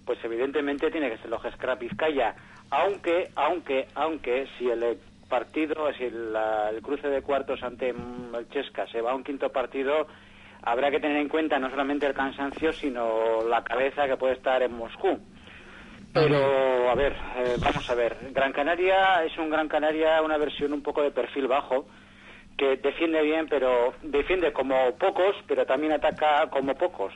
Pues 0.05 0.19
evidentemente 0.25 0.91
tiene 0.91 1.11
que 1.11 1.19
ser 1.19 1.29
los 1.31 1.41
Scrap 1.55 1.81
Vizcaya, 1.81 2.35
aunque, 2.71 3.31
aunque, 3.37 3.87
aunque 3.95 4.47
si 4.59 4.69
el 4.69 4.99
partido, 5.29 5.75
si 5.99 6.09
la- 6.11 6.71
el 6.71 6.83
cruce 6.83 7.09
de 7.09 7.23
cuartos 7.23 7.63
ante 7.63 7.93
mm, 7.93 8.35
el 8.35 8.49
Chesca 8.51 8.87
se 8.93 9.01
va 9.01 9.13
a 9.13 9.15
un 9.15 9.25
quinto 9.25 9.51
partido, 9.51 10.07
habrá 10.63 10.91
que 10.91 11.01
tener 11.01 11.17
en 11.19 11.29
cuenta 11.29 11.59
no 11.59 11.71
solamente 11.71 12.07
el 12.07 12.15
cansancio, 12.15 12.73
sino 12.73 13.43
la 13.49 13.63
cabeza 13.65 14.07
que 14.07 14.17
puede 14.17 14.35
estar 14.35 14.63
en 14.63 14.73
Moscú. 14.73 15.19
Pero, 16.13 16.91
a 16.91 16.95
ver, 16.95 17.13
eh, 17.37 17.57
vamos 17.59 17.89
a 17.89 17.95
ver. 17.95 18.17
Gran 18.33 18.53
Canaria 18.53 19.25
es 19.25 19.37
un 19.39 19.49
Gran 19.51 19.69
Canaria, 19.69 20.21
una 20.23 20.37
versión 20.37 20.73
un 20.73 20.83
poco 20.83 21.03
de 21.03 21.11
perfil 21.11 21.47
bajo, 21.47 21.87
que 22.57 22.77
defiende 22.77 23.23
bien, 23.23 23.47
pero 23.49 23.95
defiende 24.03 24.53
como 24.53 24.93
pocos, 24.99 25.35
pero 25.49 25.65
también 25.65 25.93
ataca 25.93 26.49
como 26.51 26.75
pocos. 26.75 27.15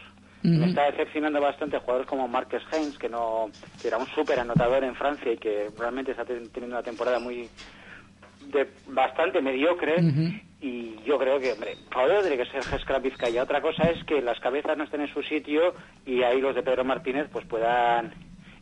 Me 0.60 0.66
está 0.66 0.84
decepcionando 0.90 1.40
bastante 1.40 1.78
jugadores 1.78 2.08
como 2.08 2.26
Marques 2.28 2.62
Heinz, 2.72 2.96
que 2.98 3.08
no 3.08 3.50
que 3.80 3.88
era 3.88 3.98
un 3.98 4.06
súper 4.14 4.38
anotador 4.40 4.82
en 4.84 4.94
Francia 4.94 5.30
y 5.32 5.36
que 5.36 5.68
realmente 5.78 6.12
está 6.12 6.24
ten- 6.24 6.48
teniendo 6.50 6.76
una 6.76 6.84
temporada 6.84 7.18
muy 7.18 7.50
de 8.40 8.66
bastante 8.86 9.40
mediocre. 9.42 9.96
Y 10.60 10.96
yo 11.04 11.18
creo 11.18 11.38
que, 11.38 11.52
hombre, 11.52 11.76
favorito 11.90 12.22
tiene 12.22 12.36
que 12.38 12.50
ser 12.50 12.62
Gescrap 12.64 13.02
Vizcaya. 13.02 13.42
Otra 13.42 13.60
cosa 13.60 13.90
es 13.90 14.02
que 14.04 14.22
las 14.22 14.40
cabezas 14.40 14.76
no 14.76 14.84
estén 14.84 15.02
en 15.02 15.12
su 15.12 15.22
sitio 15.22 15.74
y 16.06 16.22
ahí 16.22 16.40
los 16.40 16.54
de 16.54 16.62
Pedro 16.62 16.84
Martínez 16.84 17.28
pues 17.30 17.46
puedan 17.46 18.12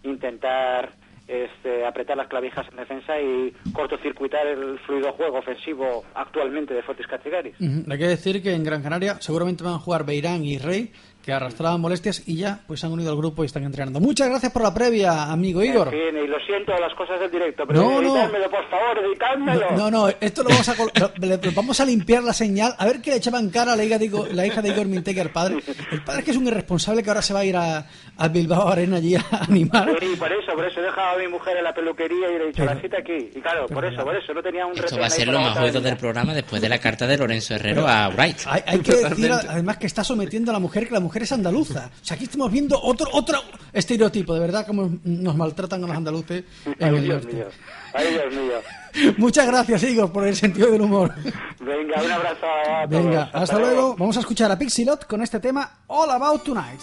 intentar 0.03 0.93
este, 1.27 1.87
apretar 1.87 2.17
las 2.17 2.29
clavijas 2.29 2.67
en 2.71 2.77
defensa 2.77 3.19
y 3.19 3.53
cortocircuitar 3.73 4.47
el 4.47 4.79
fluido 4.81 5.13
juego 5.13 5.39
ofensivo 5.39 6.05
actualmente 6.15 6.75
de 6.75 6.83
Fortis 6.83 7.07
Castigaris. 7.07 7.55
Hay 7.61 7.99
que 7.99 8.09
decir 8.09 8.43
que 8.43 8.53
en 8.53 8.65
Gran 8.65 8.83
Canaria 8.83 9.17
seguramente 9.21 9.65
van 9.65 9.75
a 9.75 9.79
jugar 9.79 10.05
Beirán 10.05 10.45
y 10.45 10.59
Rey, 10.59 10.93
que 11.25 11.33
arrastraban 11.33 11.81
molestias 11.81 12.23
y 12.27 12.37
ya 12.37 12.61
pues 12.67 12.81
se 12.81 12.87
han 12.87 12.93
unido 12.93 13.11
al 13.11 13.17
grupo 13.17 13.43
y 13.43 13.47
están 13.47 13.65
entrenando. 13.65 13.99
Muchas 14.01 14.29
gracias 14.29 14.53
por 14.53 14.63
la 14.63 14.75
previa, 14.75 15.25
amigo 15.33 15.63
Igor. 15.63 15.89
En 15.89 15.93
fin, 16.15 16.23
y 16.23 16.27
lo 16.27 16.39
siento 16.41 16.73
las 16.79 16.93
cosas 16.95 17.19
del 17.21 17.31
directo, 17.31 17.65
pero 17.67 17.81
No, 17.81 18.03
no. 18.03 18.15
por 18.51 18.69
favor, 18.69 18.99
editádmelo. 19.07 19.71
No, 19.73 19.91
no, 19.91 20.09
esto 20.21 20.43
lo 20.43 20.51
vamos 20.51 20.69
a, 20.69 20.75
lo- 20.75 21.13
le- 21.27 21.51
vamos 21.55 21.81
a 21.81 21.85
limpiar 21.87 22.23
la 22.23 22.33
señal. 22.35 22.75
A 22.79 22.85
ver 22.85 23.01
qué 23.01 23.11
le 23.11 23.17
echaban 23.17 23.49
cara 23.49 23.73
a 23.73 23.77
la 23.77 23.85
hija 23.85 23.99
de 23.99 24.05
Igor, 24.05 24.35
la 24.35 24.47
hija 24.47 24.61
de 24.61 24.69
Igor 24.69 24.87
Mintegui 24.87 25.21
al 25.21 25.31
padre. 25.31 25.57
El 25.91 26.03
padre 26.05 26.19
es 26.21 26.25
que 26.27 26.31
es 26.33 26.37
un 26.37 26.47
irresponsable 26.47 27.03
que 27.03 27.09
ahora 27.11 27.23
se 27.23 27.33
va 27.33 27.41
a 27.41 27.45
ir 27.47 27.57
a, 27.57 27.87
a 28.19 28.29
Bilbao 28.29 28.69
Arena 28.69 28.97
allí 28.99 29.15
a 29.17 29.25
animar. 29.49 29.97
Sí, 30.01 30.15
por 30.19 30.31
eso, 30.31 30.53
por 30.55 30.67
eso 30.67 30.81
he 30.81 30.83
dejado 30.85 31.17
a 31.17 31.19
mi 31.19 31.29
mujer 31.29 31.57
en 31.57 31.65
la 31.65 31.73
peluquería 31.75 32.31
y 32.31 32.39
le 32.39 32.45
he 32.45 32.47
dicho, 32.49 32.65
la 32.65 32.77
cita 32.81 32.99
aquí. 32.99 33.31
Y 33.35 33.41
claro, 33.41 33.67
por 33.67 33.85
eso, 33.85 34.03
por 34.05 34.15
eso, 34.15 34.35
no 34.35 34.43
tenía 34.43 34.67
un 34.67 34.77
Esto 34.77 34.99
va 34.99 35.07
a 35.07 35.11
ser 35.11 35.29
lo 35.29 35.41
más 35.41 35.57
oído 35.59 35.81
del 35.81 35.97
programa 35.97 36.35
después 36.35 36.61
de 36.61 36.69
la 36.69 36.79
carta 36.79 37.07
de 37.07 37.17
Lorenzo 37.17 37.55
Herrero 37.55 37.89
a 37.89 38.09
Wright. 38.11 38.37
Hay, 38.47 38.63
hay 38.67 38.79
que 38.81 38.93
decir 38.95 39.33
además 39.33 39.79
que 39.79 39.87
está 39.87 40.05
sometiendo 40.05 40.51
a 40.51 40.55
la 40.55 40.61
mujer, 40.61 40.87
que 40.87 40.93
la 40.95 41.01
mujer 41.01 41.14
es 41.23 41.33
andaluza. 41.33 41.91
O 42.03 42.05
sea, 42.05 42.17
aquí 42.17 42.25
estamos 42.25 42.51
viendo 42.51 42.81
otro 42.83 43.07
otro 43.13 43.39
estereotipo, 43.73 44.35
de 44.35 44.41
verdad, 44.41 44.67
como 44.67 44.91
nos 45.05 45.37
maltratan 45.37 45.85
a 45.85 45.87
los 45.87 45.97
andaluces. 45.97 46.45
en 46.67 46.75
Ay, 46.81 46.95
el 46.97 47.03
Dios 47.05 47.23
norte. 47.23 47.37
mío. 47.37 47.47
Ay, 47.95 48.07
Dios 48.13 48.35
mío. 48.35 49.15
Muchas 49.19 49.47
gracias, 49.47 49.83
Igor, 49.85 50.13
por 50.13 50.27
el 50.27 50.35
sentido 50.35 50.71
del 50.71 50.81
humor. 50.83 51.15
Venga, 51.61 52.03
un 52.03 52.11
abrazo 52.13 52.47
a 52.47 52.89
todos. 52.89 53.05
Venga, 53.05 53.31
hasta 53.33 53.59
luego. 53.59 53.95
Vamos 53.97 54.17
a 54.17 54.21
escuchar 54.21 54.51
a 54.51 54.59
Pixilot 54.59 55.07
con 55.07 55.23
este 55.23 55.39
tema 55.41 55.79
All 55.87 56.11
About 56.11 56.43
Tonight. 56.43 56.81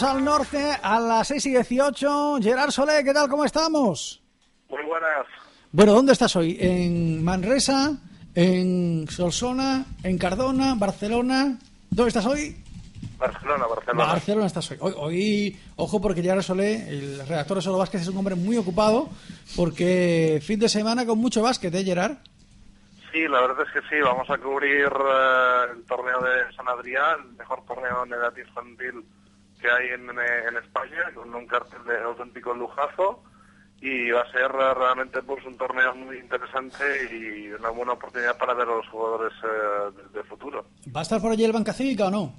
Vamos 0.00 0.16
al 0.16 0.24
norte 0.24 0.78
a 0.80 1.00
las 1.00 1.26
6 1.26 1.46
y 1.46 1.50
18. 1.50 2.38
Gerard 2.40 2.70
Solé, 2.70 3.02
¿qué 3.02 3.12
tal? 3.12 3.28
¿Cómo 3.28 3.44
estamos? 3.44 4.22
Muy 4.68 4.84
buenas. 4.84 5.26
Bueno, 5.72 5.92
¿dónde 5.92 6.12
estás 6.12 6.36
hoy? 6.36 6.56
¿En 6.60 7.24
Manresa? 7.24 7.96
¿En 8.32 9.08
Solsona? 9.08 9.84
¿En 10.04 10.16
Cardona? 10.16 10.76
¿Barcelona? 10.76 11.58
¿Dónde 11.90 12.08
estás 12.08 12.26
hoy? 12.26 12.56
Barcelona, 13.18 13.66
Barcelona. 13.66 14.04
Barcelona 14.04 14.46
estás 14.46 14.70
hoy. 14.70 14.78
hoy. 14.80 14.94
hoy, 14.96 15.60
ojo, 15.74 16.00
porque 16.00 16.22
Gerard 16.22 16.42
Solé, 16.42 16.88
el 16.88 17.26
redactor 17.26 17.56
de 17.56 17.62
Solo 17.62 17.78
Vázquez, 17.78 18.02
es 18.02 18.08
un 18.08 18.18
hombre 18.18 18.36
muy 18.36 18.56
ocupado 18.56 19.08
porque 19.56 20.40
fin 20.44 20.60
de 20.60 20.68
semana 20.68 21.06
con 21.06 21.18
mucho 21.18 21.42
básquet, 21.42 21.74
¿eh, 21.74 21.82
Gerard? 21.82 22.18
Sí, 23.10 23.26
la 23.26 23.40
verdad 23.40 23.66
es 23.66 23.72
que 23.72 23.88
sí, 23.88 24.00
vamos 24.00 24.30
a 24.30 24.38
cubrir 24.38 24.86
eh, 24.86 25.72
el 25.74 25.84
torneo 25.86 26.20
de 26.20 26.54
San 26.54 26.68
Adrián, 26.68 27.18
el 27.30 27.36
mejor 27.36 27.64
torneo 27.66 28.04
de 28.06 28.14
edad 28.14 28.36
infantil 28.36 29.04
que 29.60 29.70
hay 29.70 29.88
en, 29.90 30.08
en 30.10 30.56
España, 30.62 31.12
con 31.14 31.34
un 31.34 31.46
cartel 31.46 31.84
de 31.84 31.98
auténtico 32.02 32.54
lujazo 32.54 33.22
y 33.80 34.10
va 34.10 34.22
a 34.22 34.32
ser 34.32 34.50
realmente 34.50 35.22
pues 35.22 35.44
un 35.46 35.56
torneo 35.56 35.94
muy 35.94 36.18
interesante 36.18 36.84
y 37.12 37.48
una 37.52 37.70
buena 37.70 37.92
oportunidad 37.92 38.36
para 38.36 38.54
ver 38.54 38.68
a 38.68 38.76
los 38.76 38.88
jugadores 38.88 39.32
eh, 39.44 39.96
de, 40.12 40.18
de 40.18 40.24
futuro. 40.28 40.64
¿Va 40.94 41.00
a 41.00 41.02
estar 41.02 41.20
por 41.20 41.30
allí 41.32 41.44
el 41.44 41.52
Banca 41.52 41.72
Cívica 41.72 42.06
o 42.06 42.10
no? 42.10 42.34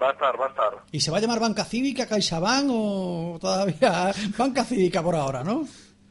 Va 0.00 0.08
a 0.08 0.12
estar, 0.12 0.40
va 0.40 0.46
a 0.46 0.48
estar. 0.48 0.72
¿Y 0.92 1.00
se 1.00 1.10
va 1.10 1.18
a 1.18 1.20
llamar 1.20 1.40
Banca 1.40 1.64
Cívica, 1.64 2.06
CaixaBank 2.06 2.66
o 2.70 3.38
todavía 3.40 4.12
Banca 4.38 4.64
Cívica 4.64 5.02
por 5.02 5.14
ahora, 5.14 5.44
no? 5.44 5.64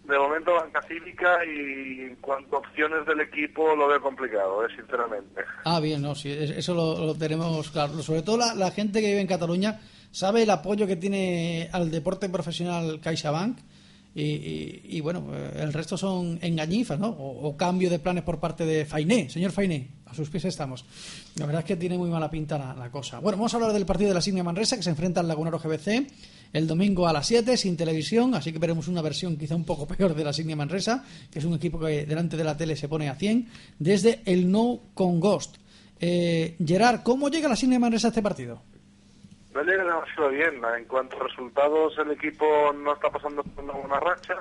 De 0.05 0.17
momento 0.17 0.55
banca 0.55 0.81
cívica 0.87 1.45
y 1.45 2.01
en 2.01 2.15
cuanto 2.15 2.55
a 2.55 2.59
opciones 2.59 3.05
del 3.05 3.21
equipo 3.21 3.75
lo 3.75 3.87
veo 3.87 4.01
complicado, 4.01 4.65
eh, 4.65 4.69
sinceramente. 4.75 5.41
Ah, 5.65 5.79
bien, 5.79 6.01
no, 6.01 6.15
sí, 6.15 6.31
es- 6.31 6.49
eso 6.49 6.73
lo, 6.73 6.97
lo 7.05 7.13
tenemos 7.15 7.69
claro. 7.69 7.93
Sobre 8.01 8.23
todo 8.23 8.37
la, 8.37 8.55
la 8.55 8.71
gente 8.71 9.01
que 9.01 9.07
vive 9.09 9.21
en 9.21 9.27
Cataluña 9.27 9.79
sabe 10.11 10.43
el 10.43 10.49
apoyo 10.49 10.87
que 10.87 10.95
tiene 10.95 11.69
al 11.71 11.91
deporte 11.91 12.29
profesional 12.29 12.99
CaixaBank 12.99 13.59
y, 14.15 14.23
y, 14.23 14.81
y, 14.83 15.01
bueno, 15.01 15.27
eh, 15.31 15.59
el 15.61 15.71
resto 15.71 15.95
son 15.95 16.39
engañifas, 16.41 16.99
¿no? 16.99 17.09
O, 17.09 17.55
cambio 17.55 17.89
de 17.89 17.99
planes 17.99 18.23
por 18.23 18.39
parte 18.39 18.65
de 18.65 18.85
Fainé. 18.85 19.29
Señor 19.29 19.51
Fainé, 19.51 19.87
a 20.07 20.15
sus 20.15 20.29
pies 20.29 20.45
estamos. 20.45 20.83
La 21.35 21.45
verdad 21.45 21.61
es 21.61 21.65
que 21.65 21.75
tiene 21.75 21.97
muy 21.97 22.09
mala 22.09 22.29
pinta 22.29 22.57
la, 22.57 22.91
cosa. 22.91 23.19
Bueno, 23.19 23.37
vamos 23.37 23.53
a 23.53 23.57
hablar 23.57 23.71
del 23.71 23.85
partido 23.85 24.09
de 24.09 24.15
la 24.15 24.21
Signia 24.21 24.43
Manresa 24.43 24.75
que 24.75 24.83
se 24.83 24.89
enfrenta 24.89 25.19
al 25.19 25.27
Lagunaro 25.27 25.59
GBC 25.59 26.07
el 26.51 26.65
domingo 26.65 27.07
a 27.07 27.13
las 27.13 27.27
7 27.27 27.55
sin 27.55 27.77
televisión, 27.77 28.33
así 28.33 28.51
que 28.51 28.57
veremos 28.57 28.87
una 28.87 29.03
versión 29.03 29.37
quizá 29.37 29.55
un 29.55 29.63
poco 29.63 29.87
peor 29.95 30.15
de 30.15 30.23
la 30.23 30.33
Signia 30.33 30.55
Manresa, 30.55 31.03
que 31.29 31.37
es 31.37 31.45
un 31.45 31.53
equipo 31.53 31.79
que 31.79 32.05
delante 32.07 32.35
de 32.35 32.43
la 32.43 32.57
tele 32.57 32.75
se 32.75 32.87
pone 32.87 33.09
a 33.09 33.15
100, 33.15 33.47
desde 33.77 34.21
el 34.25 34.51
No 34.51 34.79
con 34.95 35.19
Ghost. 35.19 35.57
Eh, 35.99 36.55
Gerard, 36.65 37.03
¿cómo 37.03 37.29
llega 37.29 37.47
la 37.47 37.55
Signia 37.55 37.77
Manresa 37.77 38.07
a 38.07 38.09
este 38.09 38.23
partido? 38.23 38.63
Bien. 40.29 40.61
En 40.77 40.85
cuanto 40.85 41.17
a 41.17 41.27
resultados, 41.27 41.97
el 41.97 42.11
equipo 42.11 42.73
no 42.73 42.93
está 42.93 43.09
pasando 43.09 43.43
por 43.43 43.63
una 43.63 43.73
buena 43.73 43.99
racha, 43.99 44.35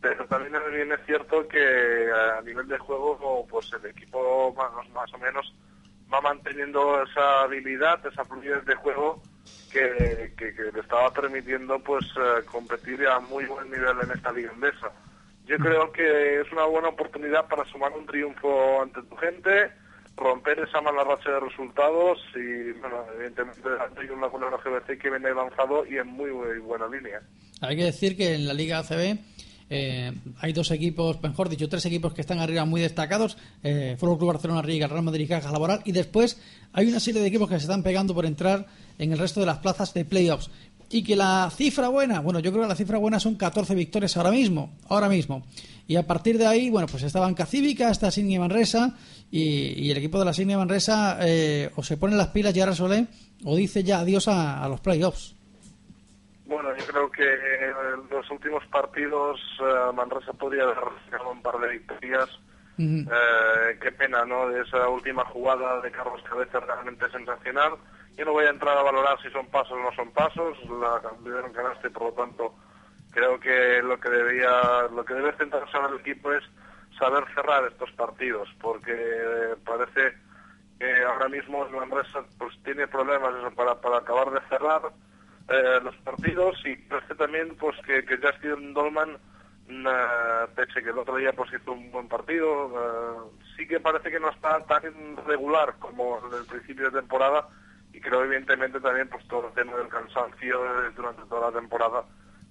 pero 0.00 0.24
también 0.26 0.54
bien 0.72 0.92
es 0.92 1.00
cierto 1.06 1.46
que 1.48 2.10
a 2.12 2.40
nivel 2.42 2.68
de 2.68 2.78
juego, 2.78 3.46
pues 3.48 3.72
el 3.72 3.90
equipo 3.90 4.54
más, 4.54 5.12
o 5.12 5.18
menos 5.18 5.54
va 6.12 6.20
manteniendo 6.20 7.02
esa 7.02 7.42
habilidad, 7.42 8.04
esa 8.06 8.24
fluidez 8.24 8.64
de 8.64 8.74
juego 8.76 9.22
que, 9.72 10.32
le 10.72 10.80
estaba 10.80 11.10
permitiendo 11.12 11.78
pues 11.80 12.04
eh, 12.16 12.44
competir 12.50 13.06
a 13.06 13.18
muy 13.20 13.44
buen 13.46 13.70
nivel 13.70 13.96
en 14.02 14.10
esta 14.12 14.32
liga. 14.32 14.52
Yo 15.46 15.58
creo 15.58 15.92
que 15.92 16.40
es 16.40 16.52
una 16.52 16.64
buena 16.64 16.88
oportunidad 16.88 17.46
para 17.48 17.64
sumar 17.66 17.92
un 17.92 18.06
triunfo 18.06 18.82
ante 18.82 19.02
tu 19.02 19.16
gente, 19.16 19.72
romper 20.16 20.58
esa 20.60 20.80
mala 20.80 21.04
racha 21.04 21.30
de 21.30 21.40
resultados 21.40 22.18
y, 22.34 22.72
bueno, 22.80 23.04
evidentemente 23.14 23.60
hay 23.96 24.08
un 24.08 24.20
Lagunero 24.20 24.58
GBC 24.58 24.98
que 24.98 25.10
viene 25.10 25.34
lanzado 25.34 25.84
y 25.86 25.98
en 25.98 26.08
muy, 26.08 26.30
buena 26.60 26.88
línea. 26.88 27.20
Hay 27.60 27.76
que 27.76 27.84
decir 27.84 28.16
que 28.16 28.34
en 28.34 28.46
la 28.46 28.54
Liga 28.54 28.78
ACB 28.78 29.18
eh, 29.68 30.12
hay 30.40 30.52
dos 30.52 30.70
equipos, 30.70 31.22
mejor 31.22 31.48
dicho, 31.48 31.68
tres 31.68 31.84
equipos 31.86 32.14
que 32.14 32.20
están 32.22 32.38
arriba 32.38 32.64
muy 32.64 32.80
destacados: 32.80 33.36
eh, 33.62 33.96
Fútbol 33.98 34.18
Club 34.18 34.32
Barcelona, 34.32 34.62
Riga, 34.62 34.86
Real 34.86 35.02
Madrid, 35.02 35.28
Caja 35.28 35.50
Laboral. 35.50 35.82
Y 35.84 35.92
después 35.92 36.40
hay 36.72 36.88
una 36.88 37.00
serie 37.00 37.20
de 37.20 37.28
equipos 37.28 37.48
que 37.48 37.56
se 37.56 37.62
están 37.62 37.82
pegando 37.82 38.14
por 38.14 38.26
entrar 38.26 38.66
en 38.98 39.12
el 39.12 39.18
resto 39.18 39.40
de 39.40 39.46
las 39.46 39.58
plazas 39.58 39.92
de 39.92 40.04
playoffs. 40.04 40.50
Y 40.88 41.02
que 41.02 41.16
la 41.16 41.50
cifra 41.50 41.88
buena, 41.88 42.20
bueno, 42.20 42.38
yo 42.38 42.52
creo 42.52 42.62
que 42.62 42.68
la 42.68 42.76
cifra 42.76 42.98
buena 42.98 43.18
son 43.18 43.34
14 43.34 43.74
victorias 43.74 44.16
ahora 44.16 44.30
mismo, 44.30 44.76
ahora 44.88 45.08
mismo. 45.08 45.44
Y 45.88 45.96
a 45.96 46.06
partir 46.06 46.38
de 46.38 46.46
ahí, 46.46 46.70
bueno, 46.70 46.86
pues 46.88 47.02
está 47.02 47.20
Banca 47.20 47.46
Cívica, 47.46 47.90
está 47.90 48.10
Signia 48.10 48.40
Manresa 48.40 48.96
y, 49.30 49.86
y 49.86 49.90
el 49.90 49.98
equipo 49.98 50.18
de 50.18 50.24
la 50.24 50.32
Signia 50.32 50.58
Manresa 50.58 51.18
eh, 51.20 51.70
o 51.76 51.82
se 51.82 51.96
ponen 51.96 52.18
las 52.18 52.28
pilas 52.28 52.54
ya 52.54 52.72
Solé 52.72 53.06
o 53.44 53.54
dice 53.56 53.82
ya 53.82 54.00
adiós 54.00 54.28
a, 54.28 54.62
a 54.62 54.68
los 54.68 54.80
playoffs. 54.80 55.36
Bueno, 56.46 56.68
yo 56.76 56.86
creo 56.86 57.10
que 57.10 57.24
en 57.24 58.08
los 58.08 58.30
últimos 58.30 58.64
partidos 58.66 59.40
eh, 59.60 59.92
Manresa 59.94 60.32
podría 60.32 60.62
haber 60.62 60.78
sacado 61.10 61.30
un 61.30 61.42
par 61.42 61.58
de 61.58 61.68
victorias. 61.68 62.28
Eh, 62.78 63.78
qué 63.80 63.90
pena, 63.92 64.24
¿no? 64.26 64.48
De 64.48 64.60
esa 64.60 64.86
última 64.88 65.24
jugada 65.24 65.80
de 65.80 65.90
Carlos 65.90 66.22
Cabeza 66.28 66.60
realmente 66.60 67.08
sensacional. 67.10 67.72
Yo 68.16 68.24
no 68.24 68.32
voy 68.32 68.46
a 68.46 68.50
entrar 68.50 68.76
a 68.76 68.82
valorar 68.82 69.20
si 69.22 69.30
son 69.30 69.46
pasos 69.46 69.72
o 69.72 69.82
no 69.82 69.92
son 69.94 70.10
pasos. 70.12 70.58
La 70.80 71.00
campeón 71.00 71.52
ganaste, 71.52 71.90
por 71.90 72.04
lo 72.04 72.12
tanto, 72.12 72.54
creo 73.10 73.38
que 73.38 73.82
lo 73.82 73.98
que 74.00 74.08
debía, 74.08 74.88
lo 74.94 75.04
que 75.04 75.14
debe 75.14 75.32
centrarse 75.36 75.76
ahora 75.76 75.94
el 75.94 76.00
equipo 76.00 76.32
es 76.32 76.44
saber 76.98 77.24
cerrar 77.34 77.64
estos 77.66 77.92
partidos, 77.92 78.48
porque 78.60 78.92
eh, 78.92 79.54
parece 79.64 80.14
que 80.78 81.04
ahora 81.04 81.28
mismo 81.28 81.64
el 81.64 81.72
Manresa 81.72 82.24
pues 82.38 82.54
tiene 82.64 82.86
problemas 82.86 83.34
eso, 83.36 83.50
para, 83.54 83.80
para 83.80 83.98
acabar 83.98 84.30
de 84.30 84.40
cerrar 84.48 84.82
eh, 85.48 85.80
los 85.82 85.96
partidos 85.98 86.56
y 86.64 86.76
parece 86.76 87.14
también 87.14 87.56
pues 87.56 87.76
que, 87.86 88.04
que 88.04 88.18
Justin 88.18 88.74
Dolman 88.74 89.16
eh, 89.68 90.46
pese 90.54 90.82
que 90.82 90.90
el 90.90 90.98
otro 90.98 91.16
día 91.16 91.32
pues 91.32 91.50
hizo 91.52 91.72
un 91.72 91.90
buen 91.90 92.08
partido 92.08 92.68
eh, 92.74 93.40
sí 93.56 93.66
que 93.66 93.80
parece 93.80 94.10
que 94.10 94.20
no 94.20 94.30
está 94.30 94.60
tan 94.66 95.16
regular 95.26 95.74
como 95.78 96.20
en 96.26 96.40
el 96.40 96.46
principio 96.46 96.90
de 96.90 97.00
temporada 97.00 97.48
y 97.96 98.00
creo 98.00 98.24
evidentemente 98.24 98.78
también 98.80 99.08
pues 99.08 99.26
todo 99.28 99.48
el 99.48 99.54
tema 99.54 99.74
del 99.76 99.88
cansancio 99.88 100.58
durante 100.94 101.22
toda 101.28 101.50
la 101.50 101.58
temporada 101.58 102.04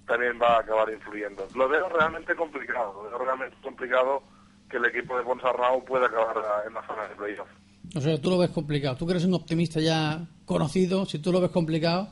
también 0.06 0.38
va 0.40 0.56
a 0.56 0.60
acabar 0.60 0.90
influyendo 0.92 1.46
lo 1.54 1.68
veo 1.68 1.88
realmente 1.88 2.34
complicado 2.34 2.92
lo 2.94 3.08
veo 3.10 3.18
realmente 3.18 3.56
complicado 3.62 4.22
que 4.68 4.78
el 4.78 4.84
equipo 4.86 5.16
de 5.16 5.22
Ponsarnau 5.24 5.84
pueda 5.84 6.06
acabar 6.06 6.36
eh, 6.38 6.68
en 6.68 6.74
la 6.74 6.86
zona 6.86 7.06
de 7.08 7.14
playoff 7.14 7.48
O 7.94 8.00
sea, 8.00 8.20
tú 8.20 8.30
lo 8.30 8.38
ves 8.38 8.50
complicado. 8.50 8.96
Tú 8.96 9.06
que 9.06 9.12
eres 9.12 9.24
un 9.24 9.34
optimista 9.34 9.80
ya 9.80 10.26
conocido, 10.44 11.06
si 11.06 11.20
tú 11.20 11.30
lo 11.32 11.40
ves 11.40 11.50
complicado, 11.52 12.08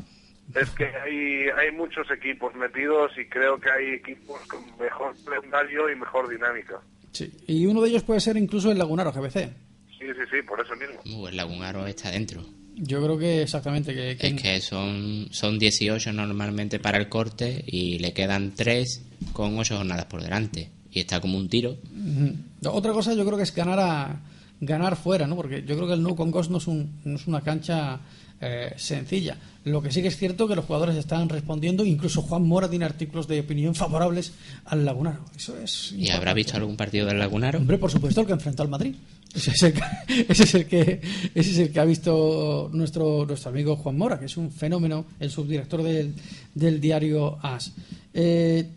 Es 0.54 0.70
que 0.70 0.86
hay, 0.86 1.48
hay 1.50 1.72
muchos 1.72 2.08
equipos 2.12 2.54
metidos 2.54 3.10
y 3.18 3.28
creo 3.28 3.58
que 3.58 3.70
hay 3.70 3.94
equipos 3.94 4.40
con 4.46 4.60
mejor 4.78 5.12
calendario 5.24 5.90
y 5.90 5.96
mejor 5.96 6.28
dinámica. 6.28 6.80
sí. 7.10 7.32
Y 7.48 7.66
uno 7.66 7.80
de 7.82 7.88
ellos 7.88 8.04
puede 8.04 8.20
ser 8.20 8.36
incluso 8.36 8.70
el 8.70 8.78
Lagunaro 8.78 9.10
GBC. 9.12 9.50
Sí, 9.98 10.06
sí, 10.14 10.24
sí, 10.30 10.42
por 10.46 10.60
eso 10.60 10.74
mismo. 10.76 11.00
Uh, 11.06 11.26
el 11.26 11.36
Lagunaro 11.36 11.86
está 11.88 12.10
dentro. 12.12 12.40
Yo 12.76 13.02
creo 13.02 13.16
que 13.18 13.42
exactamente 13.42 13.94
que, 13.94 14.16
que- 14.16 14.26
Es 14.28 14.42
que 14.42 14.60
son, 14.60 15.28
son 15.30 15.58
18 15.58 16.12
normalmente 16.12 16.78
para 16.80 16.98
el 16.98 17.08
corte 17.08 17.64
y 17.66 17.98
le 17.98 18.12
quedan 18.12 18.52
3 18.54 19.02
con 19.32 19.56
8 19.58 19.76
jornadas 19.76 20.06
por 20.06 20.22
delante. 20.22 20.70
Y 20.90 21.00
está 21.00 21.20
como 21.20 21.38
un 21.38 21.48
tiro. 21.48 21.70
Ujú. 21.92 22.34
Otra 22.76 22.92
cosa 22.92 23.14
yo 23.14 23.24
creo 23.24 23.36
que 23.36 23.42
es 23.44 23.54
ganar 23.54 23.78
a 23.80 24.20
ganar 24.60 24.96
fuera, 24.96 25.26
¿no? 25.26 25.36
Porque 25.36 25.64
yo 25.66 25.74
creo 25.76 25.86
que 25.88 25.94
el 25.94 26.02
Nou 26.02 26.14
Congost 26.16 26.50
no 26.50 26.58
es, 26.58 26.66
un, 26.66 27.00
no 27.04 27.16
es 27.16 27.26
una 27.26 27.40
cancha 27.42 28.00
eh, 28.40 28.74
sencilla. 28.76 29.36
Lo 29.64 29.80
que 29.80 29.90
sí 29.90 30.02
que 30.02 30.08
es 30.08 30.16
cierto 30.18 30.46
que 30.46 30.54
los 30.54 30.66
jugadores 30.66 30.96
están 30.96 31.28
respondiendo, 31.28 31.84
incluso 31.84 32.20
Juan 32.20 32.46
Mora 32.46 32.68
tiene 32.68 32.84
artículos 32.84 33.26
de 33.26 33.40
opinión 33.40 33.74
favorables 33.74 34.32
al 34.66 34.84
Lagunaro. 34.84 35.24
Eso 35.34 35.58
es. 35.58 35.92
¿Y 35.96 36.10
habrá 36.10 36.34
visto 36.34 36.56
algún 36.56 36.76
partido 36.76 37.06
del 37.06 37.18
Lagunaro? 37.18 37.58
Hombre, 37.58 37.78
por 37.78 37.90
supuesto, 37.90 38.20
el 38.20 38.26
que 38.26 38.34
enfrentó 38.34 38.62
al 38.62 38.68
Madrid. 38.68 38.94
Ese 39.34 39.52
es 39.52 39.62
el 39.62 39.72
que, 39.72 39.82
ese 40.28 40.42
es 40.44 40.54
el 40.54 40.66
que, 40.66 41.00
ese 41.34 41.50
es 41.50 41.58
el 41.58 41.72
que 41.72 41.80
ha 41.80 41.84
visto 41.84 42.68
nuestro, 42.72 43.24
nuestro 43.26 43.50
amigo 43.50 43.76
Juan 43.76 43.96
Mora, 43.96 44.18
que 44.18 44.26
es 44.26 44.36
un 44.36 44.50
fenómeno, 44.50 45.06
el 45.18 45.30
subdirector 45.30 45.82
del, 45.82 46.14
del 46.54 46.80
diario 46.80 47.38
AS. 47.40 47.72
Eh, 48.12 48.68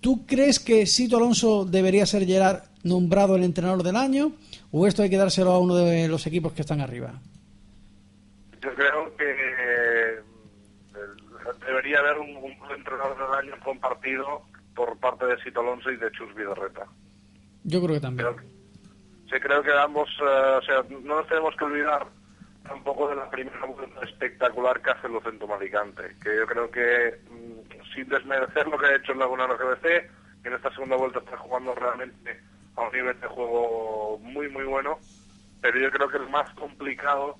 ¿Tú 0.00 0.26
crees 0.26 0.60
que 0.60 0.84
Sito 0.84 1.16
Alonso 1.16 1.64
debería 1.64 2.04
ser 2.04 2.26
Gerard 2.26 2.64
nombrado 2.82 3.36
el 3.36 3.44
entrenador 3.44 3.82
del 3.82 3.96
año? 3.96 4.32
¿O 4.70 4.86
esto 4.86 5.02
hay 5.02 5.08
que 5.08 5.16
dárselo 5.16 5.52
a 5.52 5.58
uno 5.58 5.76
de 5.76 6.08
los 6.08 6.26
equipos 6.26 6.52
que 6.52 6.60
están 6.60 6.82
arriba? 6.82 7.20
Yo 8.64 8.74
creo 8.74 9.16
que 9.16 9.30
eh, 9.30 10.20
debería 11.66 11.98
haber 11.98 12.18
un, 12.18 12.36
un 12.36 12.70
entrenador 12.70 13.16
del 13.18 13.50
año 13.50 13.62
compartido 13.62 14.42
por 14.74 14.98
parte 14.98 15.26
de 15.26 15.38
Sito 15.42 15.60
Alonso 15.60 15.90
y 15.90 15.96
de 15.96 16.10
Chus 16.12 16.34
Vidorreta. 16.34 16.86
Yo 17.64 17.82
creo 17.82 17.94
que 17.94 18.00
también. 18.00 18.28
Sí, 19.30 19.40
creo 19.40 19.62
que 19.62 19.72
ambos, 19.72 20.08
eh, 20.20 20.58
o 20.58 20.62
sea, 20.62 20.84
no 20.88 21.16
nos 21.16 21.26
tenemos 21.28 21.54
que 21.56 21.64
olvidar 21.64 22.06
tampoco 22.62 23.08
de 23.08 23.16
la 23.16 23.30
primera 23.30 23.64
vuelta 23.66 24.00
espectacular 24.02 24.80
que 24.80 24.90
hace 24.90 25.06
el 25.06 25.14
Lucentum 25.14 25.52
Alicante, 25.52 26.16
que 26.22 26.36
yo 26.36 26.46
creo 26.46 26.70
que, 26.70 27.20
mm, 27.30 27.94
sin 27.94 28.08
desmerecer 28.08 28.66
lo 28.66 28.78
que 28.78 28.86
ha 28.86 28.96
hecho 28.96 29.12
el 29.12 29.18
Lagunaro 29.18 29.56
GBC, 29.58 30.10
que 30.42 30.48
en 30.48 30.54
esta 30.54 30.70
segunda 30.72 30.96
vuelta 30.96 31.18
está 31.18 31.36
jugando 31.36 31.74
realmente 31.74 32.40
a 32.76 32.82
un 32.82 32.92
nivel 32.92 33.20
de 33.20 33.26
juego 33.26 34.18
muy, 34.20 34.48
muy 34.48 34.64
bueno, 34.64 34.98
pero 35.60 35.78
yo 35.78 35.90
creo 35.90 36.08
que 36.08 36.18
el 36.18 36.28
más 36.28 36.48
complicado 36.54 37.36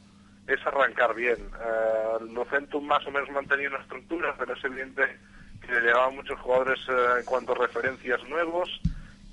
es 0.47 0.67
arrancar 0.67 1.15
bien. 1.15 1.37
Eh, 1.39 2.25
Lucentum 2.33 2.87
más 2.87 3.07
o 3.07 3.11
menos 3.11 3.31
mantenía 3.31 3.69
una 3.69 3.81
estructura, 3.81 4.35
pero 4.39 4.55
es 4.55 4.65
evidente 4.65 5.19
que 5.61 5.73
le 5.73 5.81
llevaban 5.81 6.17
muchos 6.17 6.39
jugadores 6.41 6.79
eh, 6.89 7.19
en 7.21 7.25
cuanto 7.25 7.53
a 7.53 7.67
referencias 7.67 8.23
nuevos 8.29 8.69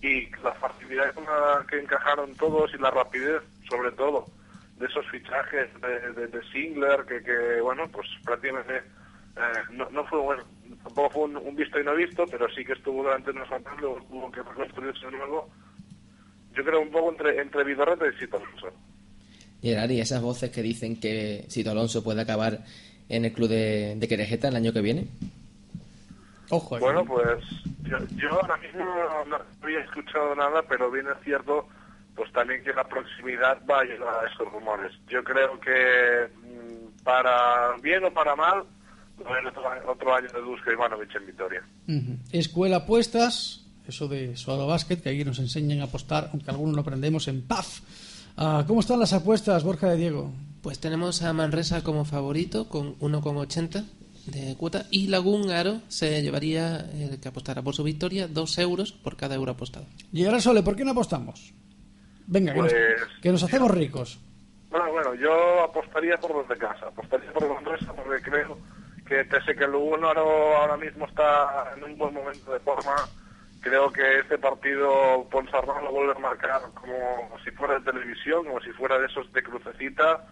y 0.01 0.29
la 0.38 0.53
facilidad 0.53 1.13
con 1.13 1.25
la 1.25 1.65
que 1.69 1.79
encajaron 1.79 2.35
todos 2.35 2.73
y 2.73 2.77
la 2.77 2.89
rapidez, 2.91 3.41
sobre 3.69 3.91
todo, 3.91 4.25
de 4.77 4.85
esos 4.88 5.05
fichajes 5.09 5.69
de, 5.81 6.13
de, 6.13 6.27
de 6.27 6.43
Singler, 6.51 7.05
que, 7.05 7.21
que, 7.21 7.61
bueno, 7.61 7.88
pues 7.91 8.07
prácticamente 8.23 8.77
eh, 8.77 9.61
no, 9.71 9.89
no 9.91 10.05
fue 10.05 10.19
bueno, 10.19 10.43
tampoco 10.83 11.09
fue 11.11 11.23
un, 11.23 11.38
un 11.38 11.55
visto 11.55 11.79
y 11.79 11.83
no 11.83 11.93
visto, 11.93 12.25
pero 12.31 12.49
sí 12.49 12.65
que 12.65 12.73
estuvo 12.73 13.03
durante 13.03 13.31
unos 13.31 13.51
años, 13.51 13.79
luego 13.79 14.01
tuvo 14.09 14.31
que 14.31 14.41
reconstruirse 14.41 15.05
de 15.05 15.11
nuevo. 15.11 15.49
Yo 16.53 16.63
creo 16.65 16.81
un 16.81 16.91
poco 16.91 17.11
entre, 17.11 17.41
entre 17.41 17.63
Vidorreta 17.63 18.07
y 18.07 18.17
Sito 18.17 18.38
Alonso. 18.38 18.73
Gerard, 19.61 19.91
y 19.91 20.01
esas 20.01 20.21
voces 20.21 20.49
que 20.49 20.61
dicen 20.61 20.99
que 20.99 21.45
Sito 21.47 21.71
Alonso 21.71 22.03
puede 22.03 22.21
acabar 22.21 22.63
en 23.09 23.25
el 23.25 23.33
club 23.33 23.49
de, 23.49 23.95
de 23.97 24.07
Querejeta 24.07 24.47
el 24.47 24.55
año 24.55 24.73
que 24.73 24.81
viene. 24.81 25.07
Ojo, 26.49 26.77
Bueno, 26.79 27.05
pues 27.05 27.43
yo, 27.83 27.97
yo 28.17 28.29
ahora 28.31 28.57
mismo 28.57 28.83
no 29.27 29.38
había 29.61 29.79
escuchado 29.79 30.35
nada, 30.35 30.61
pero 30.67 30.91
bien 30.91 31.07
es 31.07 31.23
cierto, 31.23 31.65
pues 32.15 32.31
también 32.33 32.61
que 32.63 32.73
la 32.73 32.83
proximidad 32.83 33.57
va 33.69 33.77
a 33.77 33.81
ayudar 33.81 34.25
a 34.25 34.27
esos 34.27 34.51
rumores. 34.51 34.91
Yo 35.07 35.23
creo 35.23 35.57
que 35.61 36.27
mm, 36.27 37.03
para 37.03 37.77
bien 37.81 38.03
o 38.03 38.11
para 38.11 38.35
mal, 38.35 38.65
va 39.25 39.29
a 39.29 39.33
haber 39.33 39.47
otro, 39.88 40.13
año 40.13 40.27
de 40.27 40.41
Dusko 40.41 40.71
Ivanovic 40.73 41.15
en 41.15 41.25
Vitoria. 41.25 41.63
Escuela 42.33 42.77
Apuestas, 42.77 43.65
eso 43.88 44.09
de 44.09 44.35
Suado 44.35 44.67
Basket, 44.67 44.97
que 44.97 45.09
aquí 45.09 45.23
nos 45.23 45.39
enseñan 45.39 45.79
a 45.79 45.85
apostar, 45.85 46.29
aunque 46.33 46.51
algunos 46.51 46.75
lo 46.75 46.81
aprendemos 46.81 47.29
en 47.29 47.43
PAF. 47.47 47.79
Ah, 48.37 48.63
¿Cómo 48.67 48.79
están 48.79 48.99
las 48.99 49.13
apuestas, 49.13 49.63
Borja 49.63 49.89
de 49.89 49.97
Diego? 49.97 50.31
Pues 50.61 50.79
tenemos 50.79 51.21
a 51.23 51.33
Manresa 51.33 51.83
como 51.83 52.05
favorito 52.05 52.69
con 52.69 52.97
1,80 52.99 53.83
de 54.27 54.55
cuota 54.55 54.85
y 54.91 55.07
Lagunaro 55.07 55.81
se 55.87 56.21
llevaría, 56.21 56.77
el 56.93 57.19
que 57.19 57.27
apostara 57.27 57.61
por 57.61 57.75
su 57.75 57.83
victoria, 57.83 58.27
2 58.27 58.57
euros 58.59 58.91
por 58.91 59.17
cada 59.17 59.35
euro 59.35 59.51
apostado. 59.51 59.85
Llegar 60.11 60.35
al 60.35 60.41
Sole, 60.41 60.61
¿por 60.61 60.75
qué 60.75 60.85
no 60.85 60.91
apostamos? 60.91 61.53
Venga, 62.27 62.53
que, 62.53 62.59
nos, 62.61 62.71
Pues- 62.71 63.01
que 63.21 63.31
nos 63.31 63.43
hacemos 63.43 63.71
ricos. 63.71 64.19
Bueno, 64.69 64.89
bueno, 64.91 65.13
yo 65.15 65.63
apostaría 65.63 66.15
por 66.17 66.33
los 66.35 66.47
de 66.47 66.57
casa, 66.57 66.87
apostaría 66.87 67.33
por 67.33 67.49
Manresa 67.53 67.91
porque 67.93 68.21
creo 68.21 68.57
que 69.05 69.25
pese 69.25 69.53
que 69.53 69.65
el 69.65 69.71
Lugunaro 69.71 70.55
ahora 70.57 70.77
mismo 70.77 71.05
está 71.07 71.73
en 71.75 71.83
un 71.83 71.97
buen 71.97 72.13
momento 72.13 72.53
de 72.53 72.59
forma, 72.61 72.95
creo 73.61 73.91
que 73.91 74.19
este 74.19 74.38
partido 74.38 75.27
Ponsarnau 75.31 75.83
lo 75.83 75.91
vuelve 75.91 76.13
a 76.13 76.19
marcar 76.19 76.61
como 76.73 77.29
si 77.43 77.51
fuera 77.51 77.79
de 77.79 77.91
televisión, 77.91 78.45
como 78.45 78.59
si 78.61 78.71
fuera 78.71 78.99
de 78.99 79.05
esos 79.05 79.31
de 79.31 79.43
crucecita, 79.43 80.27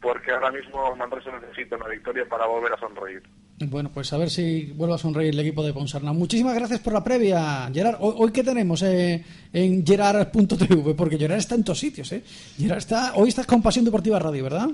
porque 0.00 0.32
ahora 0.32 0.50
mismo 0.50 0.94
Manresa 0.96 1.30
necesita 1.40 1.76
una 1.76 1.88
victoria 1.88 2.26
para 2.28 2.46
volver 2.46 2.72
a 2.72 2.78
sonreír. 2.78 3.22
Bueno, 3.60 3.90
pues 3.94 4.12
a 4.12 4.18
ver 4.18 4.28
si 4.28 4.72
vuelve 4.72 4.96
a 4.96 4.98
sonreír 4.98 5.32
el 5.32 5.40
equipo 5.40 5.62
de 5.62 5.72
Ponsarnau. 5.72 6.12
Muchísimas 6.12 6.56
gracias 6.56 6.80
por 6.80 6.92
la 6.92 7.04
previa, 7.04 7.70
Gerard. 7.72 7.96
Hoy, 8.00 8.14
hoy 8.18 8.32
¿qué 8.32 8.42
tenemos 8.42 8.82
eh, 8.82 9.24
en 9.52 9.86
gerard.tv? 9.86 10.94
Porque 10.94 11.18
Gerard 11.18 11.38
está 11.38 11.54
en 11.54 11.62
todos 11.62 11.78
sitios, 11.78 12.10
¿eh? 12.10 12.24
Gerard 12.58 12.78
está, 12.78 13.14
hoy 13.14 13.28
estás 13.28 13.46
con 13.46 13.62
Pasión 13.62 13.84
Deportiva 13.84 14.18
Radio, 14.18 14.42
¿verdad? 14.42 14.68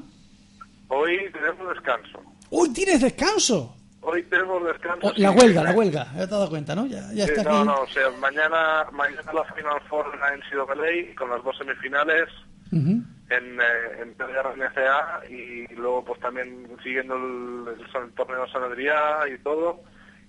Hoy 0.89 1.19
tenemos 1.31 1.75
descanso. 1.75 2.23
¡Hoy 2.49 2.71
tienes 2.73 3.03
descanso! 3.03 3.78
Hoy 4.01 4.23
tenemos 4.25 4.65
descanso. 4.65 5.09
Oh, 5.09 5.13
la 5.17 5.31
huelga, 5.33 5.63
la 5.65 5.73
huelga. 5.73 6.05
Ya 6.13 6.19
te 6.19 6.23
has 6.23 6.31
dado 6.31 6.49
cuenta, 6.49 6.75
¿no? 6.75 6.87
Ya, 6.87 7.01
ya 7.13 7.25
Sí, 7.27 7.33
está 7.33 7.43
no, 7.43 7.57
aquí. 7.59 7.67
no, 7.67 7.81
o 7.83 7.87
sea, 7.89 8.11
mañana, 8.21 8.87
mañana 8.93 9.33
la 9.33 9.45
Final 9.55 9.81
Four 9.89 10.07
en 10.15 10.21
la 10.21 10.37
NCAA 10.37 11.15
con 11.17 11.31
las 11.31 11.43
dos 11.43 11.57
semifinales 11.59 12.29
Ujú. 12.71 13.03
en, 13.31 13.61
eh, 13.61 14.03
en 14.03 14.11
NCA 14.11 15.21
y 15.31 15.75
luego 15.75 16.05
pues 16.05 16.21
también 16.21 16.69
siguiendo 16.83 17.17
el, 17.17 17.75
el, 17.75 18.03
el 18.05 18.13
torneo 18.15 18.45
de 18.47 18.53
San 18.53 18.63
Adrià 18.63 19.29
y 19.35 19.39
todo. 19.43 19.81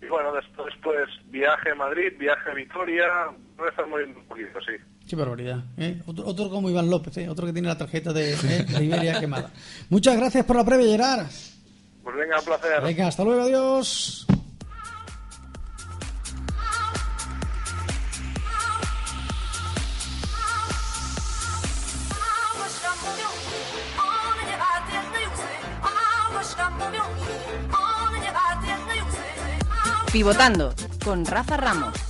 Y 0.02 0.08
bueno, 0.08 0.34
después 0.34 0.74
pues 0.82 1.08
viaje 1.26 1.72
a 1.72 1.76
Madrid, 1.76 2.14
viaje 2.18 2.50
a 2.50 2.54
Vitoria, 2.54 3.06
voy 3.58 3.68
a 3.68 3.70
estar 3.70 3.86
moviendo 3.88 4.20
un 4.20 4.26
poquito, 4.26 4.60
sí. 4.62 4.74
Qué 5.08 5.16
barbaridad. 5.16 5.60
¿eh? 5.78 6.02
Otro, 6.06 6.26
otro 6.26 6.50
como 6.50 6.70
Iván 6.70 6.90
López, 6.90 7.18
¿eh? 7.18 7.28
otro 7.30 7.46
que 7.46 7.54
tiene 7.54 7.68
la 7.68 7.78
tarjeta 7.78 8.14
de, 8.14 8.34
¿eh? 8.34 8.66
de 8.68 8.84
Iberia 8.84 9.20
quemada. 9.20 9.52
Muchas 9.90 10.16
gracias 10.18 10.46
por 10.46 10.56
la 10.56 10.64
previa, 10.64 10.86
Gerard. 10.88 11.28
Pues 12.10 12.22
venga, 12.22 12.40
un 12.40 12.46
placer. 12.46 12.82
Venga, 12.82 13.08
hasta 13.08 13.24
luego, 13.24 13.44
adiós. 13.44 14.26
Pivotando 30.12 30.74
con 31.06 31.24
Rafa 31.28 31.58
Ramos. 31.58 32.09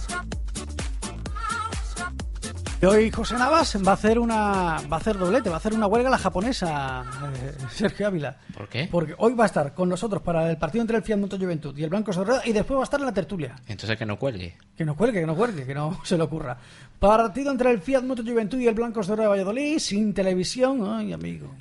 Y 2.82 2.86
hoy 2.86 3.12
José 3.12 3.38
Navas 3.38 3.78
va 3.86 3.92
a 3.92 3.94
hacer 3.96 4.18
una 4.18 4.78
va 4.90 4.96
a 4.96 5.00
hacer 5.00 5.18
doblete, 5.18 5.50
va 5.50 5.56
a 5.56 5.58
hacer 5.58 5.74
una 5.74 5.86
huelga 5.86 6.10
la 6.10 6.18
japonesa, 6.18 7.04
eh, 7.36 7.54
Sergio 7.72 8.08
Ávila. 8.08 8.38
¿Por 8.56 8.70
qué? 8.70 8.88
Porque 8.90 9.16
hoy 9.18 9.34
va 9.34 9.44
a 9.44 9.48
estar 9.48 9.74
con 9.74 9.90
nosotros 9.90 10.22
para 10.22 10.50
el 10.50 10.58
partido 10.58 10.84
entre 10.84 10.96
el 10.96 11.04
Fiat 11.04 11.18
Moto 11.18 11.38
Juventud 11.38 11.78
y 11.78 11.84
el 11.84 11.90
Blanco 11.90 12.14
Sorreda 12.14 12.42
y 12.46 12.54
después 12.54 12.78
va 12.78 12.84
a 12.84 12.86
estar 12.86 13.02
en 13.02 13.06
la 13.08 13.14
tertulia. 13.14 13.58
Entonces 13.68 13.98
que 13.98 14.06
no 14.06 14.18
cuelgue. 14.18 14.56
Que 14.78 14.86
no 14.86 14.96
cuelgue, 14.96 15.20
que 15.20 15.26
no 15.26 15.36
cuelgue, 15.36 15.66
que 15.66 15.74
no 15.74 16.00
se 16.06 16.16
le 16.16 16.24
ocurra. 16.24 16.58
Partido 16.98 17.52
entre 17.52 17.70
el 17.70 17.82
Fiat 17.82 18.04
Moto 18.04 18.24
Juventud 18.24 18.58
y 18.60 18.68
el 18.68 18.76
Blancos 18.76 19.08
de 19.08 19.14
Oro 19.14 19.24
de 19.24 19.28
Valladolid, 19.28 19.78
sin 19.80 20.14
televisión. 20.14 20.82
Ay, 20.88 21.12
amigo. 21.12 21.54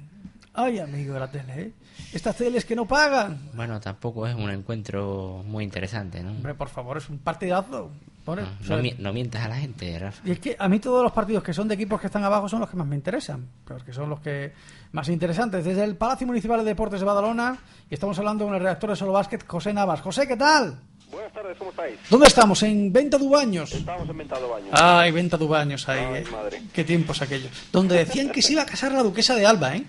Ay, 0.55 0.79
amigo 0.79 1.15
de 1.15 1.21
la 1.21 1.31
tele, 1.31 1.61
¿eh? 1.61 1.73
Estas 2.13 2.37
teles 2.37 2.65
que 2.65 2.77
no 2.77 2.87
pagan. 2.87 3.51
Bueno, 3.55 3.81
tampoco 3.81 4.25
es 4.25 4.37
un 4.37 4.51
encuentro 4.51 5.43
muy 5.45 5.65
interesante, 5.65 6.23
¿no? 6.23 6.31
Hombre, 6.31 6.55
por 6.55 6.69
favor, 6.69 6.97
es 6.97 7.09
un 7.11 7.19
partidazo. 7.19 7.91
Pone- 8.29 8.43
No, 8.43 8.49
o 8.61 8.65
sea, 8.67 8.77
no 8.77 8.83
mi- 8.83 8.95
no 8.99 9.11
mientas 9.15 9.43
a 9.43 9.49
la 9.49 9.57
gente, 9.57 9.99
Rafa. 9.99 10.21
y 10.23 10.33
es 10.33 10.39
que 10.39 10.55
a 10.59 10.69
mí 10.69 10.79
todos 10.81 11.03
los 11.03 11.13
partidos 11.13 11.43
que 11.43 11.55
son 11.55 11.67
de 11.67 11.75
equipos 11.77 11.99
que 11.99 12.09
están 12.09 12.23
abajo 12.25 12.47
son 12.47 12.61
los 12.61 12.69
que 12.69 12.77
más 12.77 12.87
me 12.87 12.95
interesan, 12.95 13.49
porque 13.65 13.91
son 13.95 14.11
los 14.11 14.21
que 14.21 14.53
más 14.93 15.09
interesantes. 15.09 15.65
Desde 15.65 15.83
el 15.83 15.97
Palacio 15.97 16.27
Municipal 16.27 16.59
de 16.59 16.67
Deportes 16.67 17.01
de 17.01 17.07
Badalona, 17.07 17.57
y 17.91 17.95
estamos 17.95 18.19
hablando 18.19 18.45
con 18.45 18.55
el 18.55 18.61
redactor 18.61 18.91
de 18.91 18.97
Solo 18.97 19.13
Básquet, 19.13 19.47
José 19.47 19.73
Navas. 19.73 20.03
José, 20.03 20.29
¿qué 20.29 20.37
tal? 20.37 20.79
Buenas 21.11 21.33
tardes, 21.33 21.57
¿cómo 21.57 21.71
estáis? 21.71 21.99
¿Dónde 22.11 22.27
estamos? 22.27 22.63
¿En 22.65 22.93
Venta 22.93 23.17
Dubaños? 23.17 23.73
Estamos 23.73 24.07
en 24.07 24.19
Ventado 24.19 24.47
Baño. 24.47 24.67
Ay, 24.73 25.11
Venta 25.11 25.39
Dubaños 25.39 25.89
ahí. 25.89 26.01
Ay, 26.05 26.23
eh. 26.23 26.27
madre. 26.31 26.63
Qué 26.71 26.85
tiempos 26.85 27.23
aquellos. 27.23 27.51
Donde 27.73 27.97
decían 27.97 28.29
que 28.29 28.43
se 28.43 28.53
iba 28.53 28.61
a 28.61 28.67
casar 28.67 28.93
la 28.93 29.03
duquesa 29.03 29.35
de 29.37 29.47
Alba, 29.47 29.75
¿eh? 29.75 29.85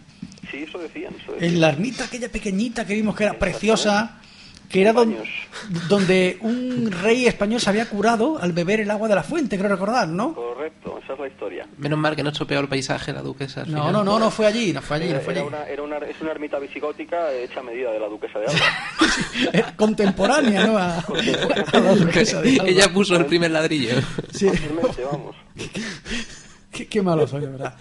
Sí, 0.50 0.64
eso 0.64 0.78
decían. 0.80 1.14
Eso 1.22 1.34
decían. 1.34 1.52
En 1.56 1.60
la 1.60 1.68
ermita 1.72 2.06
aquella 2.06 2.30
pequeñita 2.30 2.86
que 2.86 2.94
vimos 2.94 3.18
que 3.18 3.26
era 3.26 3.34
preciosa, 3.38 4.19
que 4.70 4.82
era 4.82 4.94
don- 4.94 5.16
donde 5.88 6.38
un 6.42 6.92
rey 6.92 7.26
español 7.26 7.60
se 7.60 7.70
había 7.70 7.90
curado 7.90 8.38
al 8.40 8.54
beber 8.54 8.80
el 8.82 8.92
agua 8.92 9.08
de 9.08 9.16
la 9.16 9.24
fuente, 9.24 9.58
creo 9.58 9.70
recordar, 9.70 10.08
¿no? 10.08 10.36
Correcto, 10.36 11.00
esa 11.04 11.14
es 11.14 11.20
la 11.20 11.28
historia. 11.28 11.68
Menos 11.78 11.98
mal 11.98 12.16
que 12.16 12.22
no 12.24 12.30
estropeó 12.30 12.60
el 12.60 12.68
paisaje 12.68 13.12
la 13.12 13.22
duquesa. 13.24 13.62
No, 13.62 13.66
final. 13.66 13.92
no, 13.94 14.04
no, 14.04 14.20
no 14.20 14.30
fue 14.32 14.46
allí, 14.46 14.72
no 14.72 14.82
fue 14.82 14.98
allí, 14.98 15.08
Era, 15.10 15.18
no 15.18 15.22
fue 15.24 15.34
era 15.34 15.42
allí. 15.42 15.48
una, 15.50 15.64
era 15.66 15.82
una, 15.84 15.98
es 15.98 16.22
una 16.22 16.32
ermita 16.32 16.60
visigótica 16.60 17.32
hecha 17.34 17.62
a 17.62 17.64
medida 17.64 17.92
de 17.92 18.00
la 18.00 18.08
duquesa 18.08 18.38
de 18.40 18.46
Alba. 18.46 18.66
Era 19.54 19.76
Contemporánea, 19.76 20.68
¿no? 20.68 20.78
A, 20.78 21.00
a 21.00 21.80
la 21.80 21.96
duquesa 21.96 22.42
de 22.42 22.52
Alba. 22.60 22.66
Ella 22.70 22.94
puso 22.94 23.16
el 23.16 23.26
primer 23.26 23.50
ladrillo. 23.52 23.96
Sí. 24.32 24.48
Fácilmente, 24.50 25.04
vamos. 25.04 25.36
Qué, 26.72 26.88
qué 26.88 27.02
malo 27.02 27.28
soy, 27.28 27.42
de 27.42 27.48
verdad. 27.48 27.74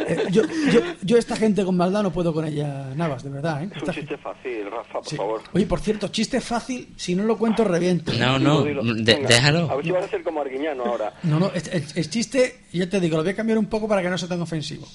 eh, 0.00 0.24
yo, 0.30 0.42
yo, 0.72 0.80
yo 1.02 1.18
esta 1.18 1.36
gente 1.36 1.64
con 1.64 1.76
maldad 1.76 2.02
no 2.02 2.10
puedo 2.12 2.32
con 2.32 2.46
ella, 2.46 2.92
Navas, 2.96 3.22
de 3.22 3.30
verdad. 3.30 3.62
¿eh? 3.62 3.66
Es 3.66 3.72
un 3.72 3.78
Esta- 3.88 3.92
chiste 3.94 4.16
fácil, 4.16 4.70
Rafa, 4.70 4.92
por 5.00 5.06
Sí. 5.06 5.16
favor. 5.16 5.42
Oye, 5.52 5.66
por 5.66 5.80
cierto, 5.80 6.08
chiste 6.08 6.40
fácil, 6.40 6.88
si 6.96 7.14
no 7.14 7.24
lo 7.24 7.36
cuento 7.36 7.62
reviento. 7.62 8.12
No, 8.14 8.38
no, 8.38 8.64
venga. 8.64 9.28
déjalo. 9.28 9.70
A 9.70 9.76
ver 9.76 9.84
si 9.84 9.90
vas 9.90 10.04
a 10.04 10.08
ser 10.08 10.22
como 10.22 10.40
Arguiñano 10.40 10.84
ahora. 10.84 11.12
No, 11.24 11.38
no, 11.38 11.52
es, 11.54 11.66
es- 11.68 11.96
es 11.96 12.10
chiste, 12.10 12.60
ya 12.72 12.88
te 12.88 13.00
digo, 13.00 13.16
lo 13.18 13.22
voy 13.22 13.32
a 13.32 13.36
cambiar 13.36 13.58
un 13.58 13.66
poco 13.66 13.86
para 13.86 14.00
que 14.02 14.08
no 14.08 14.16
sea 14.16 14.28
tan 14.28 14.40
ofensivo. 14.40 14.88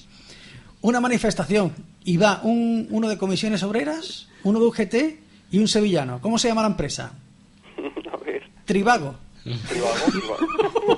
Una 0.80 1.00
manifestación 1.00 1.72
y 2.04 2.16
va 2.16 2.40
un, 2.42 2.86
uno 2.90 3.08
de 3.08 3.18
comisiones 3.18 3.62
obreras, 3.62 4.28
uno 4.44 4.58
de 4.60 4.66
UGT 4.66 4.94
y 5.52 5.58
un 5.58 5.68
sevillano. 5.68 6.20
¿Cómo 6.20 6.38
se 6.38 6.48
llama 6.48 6.62
la 6.62 6.68
empresa? 6.68 7.12
A 8.12 8.16
ver, 8.16 8.42
Tribago. 8.64 9.14
tribago, 9.44 9.94
tribago. 10.10 10.97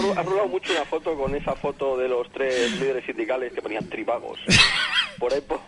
Ha 0.00 0.02
ru- 0.14 0.18
ha 0.18 0.22
rulado 0.22 0.48
mucho 0.48 0.72
una 0.72 0.84
foto 0.84 1.14
con 1.16 1.34
esa 1.34 1.54
foto 1.54 1.96
de 1.96 2.08
los 2.08 2.30
tres 2.32 2.72
líderes 2.80 3.04
sindicales 3.04 3.52
que 3.52 3.62
ponían 3.62 3.88
tribagos. 3.88 4.38
Por 5.18 5.32
ahí 5.34 5.40
por, 5.42 5.60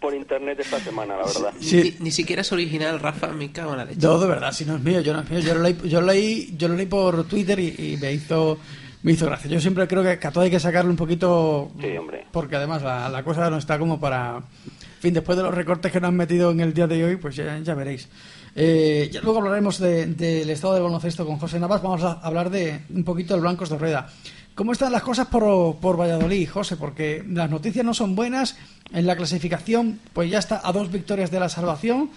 por 0.00 0.14
internet 0.14 0.58
esta 0.60 0.78
semana, 0.80 1.16
la 1.16 1.24
verdad. 1.24 1.52
Ni, 1.60 1.94
ni 2.00 2.10
siquiera 2.10 2.42
es 2.42 2.52
original, 2.52 3.00
Rafa, 3.00 3.28
me 3.28 3.50
cago 3.50 3.72
en 3.72 3.78
la 3.78 3.84
leche. 3.86 4.00
No, 4.02 4.18
de 4.18 4.26
verdad, 4.26 4.52
si 4.52 4.64
no 4.64 4.76
es 4.76 4.82
mío, 4.82 5.00
yo 5.00 5.12
no 5.14 5.20
es 5.22 5.30
mío. 5.30 5.40
Yo 5.40 5.54
lo 5.54 5.62
leí, 5.62 5.76
yo 5.84 6.00
lo 6.00 6.06
leí, 6.08 6.54
yo 6.56 6.68
lo 6.68 6.74
leí 6.74 6.86
por 6.86 7.24
Twitter 7.24 7.58
y, 7.58 7.68
y 7.78 7.96
me 8.00 8.12
hizo 8.12 8.58
me 9.02 9.12
hizo 9.12 9.26
gracia. 9.26 9.50
Yo 9.50 9.60
siempre 9.60 9.88
creo 9.88 10.02
que 10.02 10.26
a 10.26 10.30
todo 10.30 10.44
hay 10.44 10.50
que 10.50 10.60
sacarle 10.60 10.88
un 10.90 10.96
poquito 10.96 11.72
Sí, 11.80 11.96
hombre. 11.96 12.24
porque 12.30 12.54
además 12.54 12.82
la, 12.82 13.08
la 13.08 13.24
cosa 13.24 13.50
no 13.50 13.56
está 13.56 13.76
como 13.78 13.98
para... 13.98 14.36
En 14.36 15.00
fin, 15.00 15.14
después 15.14 15.36
de 15.36 15.42
los 15.42 15.52
recortes 15.52 15.90
que 15.90 15.98
nos 16.00 16.06
han 16.08 16.16
metido 16.16 16.52
en 16.52 16.60
el 16.60 16.72
día 16.72 16.86
de 16.86 17.04
hoy, 17.04 17.16
pues 17.16 17.34
ya, 17.34 17.58
ya 17.58 17.74
veréis. 17.74 18.08
Eh, 18.54 19.08
ya 19.10 19.20
luego 19.22 19.38
hablaremos 19.38 19.78
de- 19.78 20.06
del 20.06 20.50
estado 20.50 20.74
del 20.74 20.82
baloncesto 20.82 21.24
con 21.26 21.38
José 21.38 21.58
Navas. 21.58 21.82
Vamos 21.82 22.02
a 22.04 22.12
hablar 22.22 22.50
de 22.50 22.80
un 22.94 23.04
poquito 23.04 23.34
del 23.34 23.42
Blancos 23.42 23.70
de 23.70 23.78
Rueda. 23.78 24.08
¿Cómo 24.54 24.72
están 24.72 24.92
las 24.92 25.02
cosas 25.02 25.28
por, 25.28 25.76
por 25.76 25.98
Valladolid, 25.98 26.46
José? 26.50 26.76
Porque 26.76 27.24
las 27.26 27.50
noticias 27.50 27.84
no 27.84 27.94
son 27.94 28.14
buenas. 28.14 28.58
En 28.92 29.06
la 29.06 29.16
clasificación, 29.16 29.98
pues 30.12 30.30
ya 30.30 30.38
está 30.38 30.60
a 30.62 30.72
dos 30.72 30.92
victorias 30.92 31.30
de 31.30 31.40
la 31.40 31.48
salvación. 31.48 32.10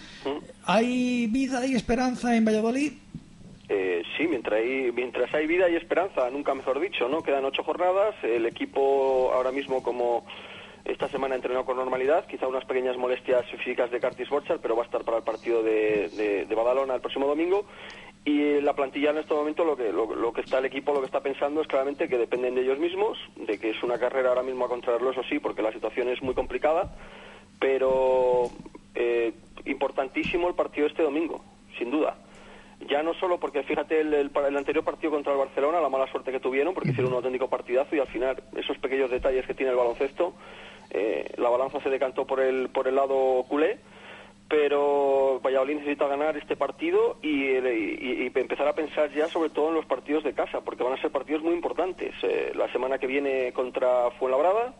¿Hay 0.66 1.28
vida 1.28 1.66
y 1.66 1.76
esperanza 1.76 2.36
en 2.36 2.44
Valladolid? 2.44 2.92
Eh, 3.70 4.04
sí, 4.18 4.28
mientras 4.28 4.60
hay, 4.60 4.92
mientras 4.92 5.34
hay 5.34 5.48
vida 5.48 5.70
y 5.70 5.76
esperanza, 5.76 6.30
nunca 6.30 6.54
mejor 6.54 6.80
dicho, 6.82 7.08
¿no? 7.08 7.24
Quedan 7.24 7.46
ocho 7.46 7.64
jornadas, 7.64 8.14
el 8.24 8.46
equipo 8.46 9.32
ahora 9.34 9.52
mismo 9.54 9.82
como 9.82 10.26
esta 10.86 11.10
semana 11.10 11.34
ha 11.34 11.38
entrenado 11.38 11.66
con 11.66 11.78
normalidad, 11.78 12.28
quizá 12.28 12.48
unas 12.48 12.64
pequeñas 12.66 12.96
molestias 12.96 13.44
físicas 13.48 13.90
de 13.90 14.00
Curtis 14.00 14.30
Borchardt, 14.30 14.62
pero 14.62 14.76
va 14.76 14.84
a 14.84 14.86
estar 14.86 15.04
para 15.04 15.18
el 15.18 15.24
partido 15.24 15.64
de, 15.64 16.10
de, 16.48 16.56
Badalona 16.56 16.94
el 16.94 17.02
próximo 17.02 17.26
domingo. 17.26 17.66
Y 18.24 18.62
la 18.62 18.74
plantilla 18.74 19.10
en 19.10 19.18
este 19.18 19.34
momento, 19.34 19.66
lo 19.66 19.76
que, 19.76 19.92
lo, 19.92 20.32
que 20.32 20.42
está 20.42 20.60
el 20.60 20.66
equipo, 20.66 20.94
lo 20.94 21.00
que 21.00 21.08
está 21.08 21.22
pensando 21.22 21.62
es 21.62 21.68
claramente 21.68 22.08
que 22.08 22.18
dependen 22.18 22.56
de 22.56 22.62
ellos 22.62 22.80
mismos, 22.80 23.18
de 23.36 23.60
que 23.60 23.72
es 23.72 23.84
una 23.84 23.98
carrera 23.98 24.30
ahora 24.30 24.44
mismo 24.44 24.66
a 24.66 24.70
contrarreloj, 24.70 25.14
eso 25.14 25.24
sí, 25.28 25.40
porque 25.40 25.62
la 25.62 25.72
situación 25.72 26.08
es 26.10 26.22
muy 26.22 26.34
complicada, 26.34 26.96
pero 27.60 28.44
eh, 28.94 29.34
importantísimo 29.66 30.48
el 30.48 30.56
partido 30.56 30.88
este 30.88 31.04
domingo, 31.04 31.44
sin 31.78 31.90
duda. 31.90 32.16
Ya 32.88 33.02
no 33.02 33.14
solo 33.16 33.40
porque, 33.40 33.64
fíjate, 33.64 34.02
el, 34.02 34.14
el, 34.14 34.32
el 34.36 34.58
anterior 34.58 34.84
partido 34.84 35.12
contra 35.12 35.32
el 35.34 35.40
Barcelona, 35.40 35.80
la 35.80 35.90
mala 35.90 36.12
suerte 36.12 36.32
que 36.32 36.40
tuvieron, 36.40 36.74
porque 36.74 36.90
hicieron 36.90 37.12
un 37.12 37.18
auténtico 37.18 37.50
partidazo 37.50 37.96
y 37.96 38.00
al 38.00 38.08
final 38.08 38.44
esos 38.56 38.78
pequeños 38.78 39.10
detalles 39.10 39.46
que 39.46 39.54
tiene 39.54 39.72
el 39.72 39.78
baloncesto, 39.78 40.34
eh, 40.96 41.34
la 41.38 41.50
balanza 41.50 41.82
se 41.82 41.90
decantó 41.90 42.26
por 42.26 42.40
el, 42.40 42.70
por 42.70 42.88
el 42.88 42.96
lado 42.96 43.44
culé, 43.50 43.80
pero 44.48 45.40
Valladolid 45.44 45.76
necesita 45.78 46.08
ganar 46.08 46.38
este 46.38 46.56
partido 46.56 47.18
y, 47.22 47.30
y- 47.58 48.24
y 48.28 48.40
empezar 48.40 48.68
a 48.68 48.74
pensar 48.74 49.12
ya 49.14 49.28
sobre 49.28 49.50
todo 49.50 49.70
en 49.70 49.76
los 49.76 49.86
partidos 49.86 50.24
de 50.24 50.34
casa, 50.34 50.62
porque 50.62 50.84
van 50.84 50.94
a 50.94 51.02
ser 51.02 51.12
partidos 51.12 51.42
muy 51.44 51.54
importantes. 51.54 52.14
Eh, 52.24 52.52
la 52.56 52.72
semana 52.72 52.98
que 53.00 53.08
viene 53.08 53.52
contra 53.54 54.12
Fuenlabrada, 54.20 54.76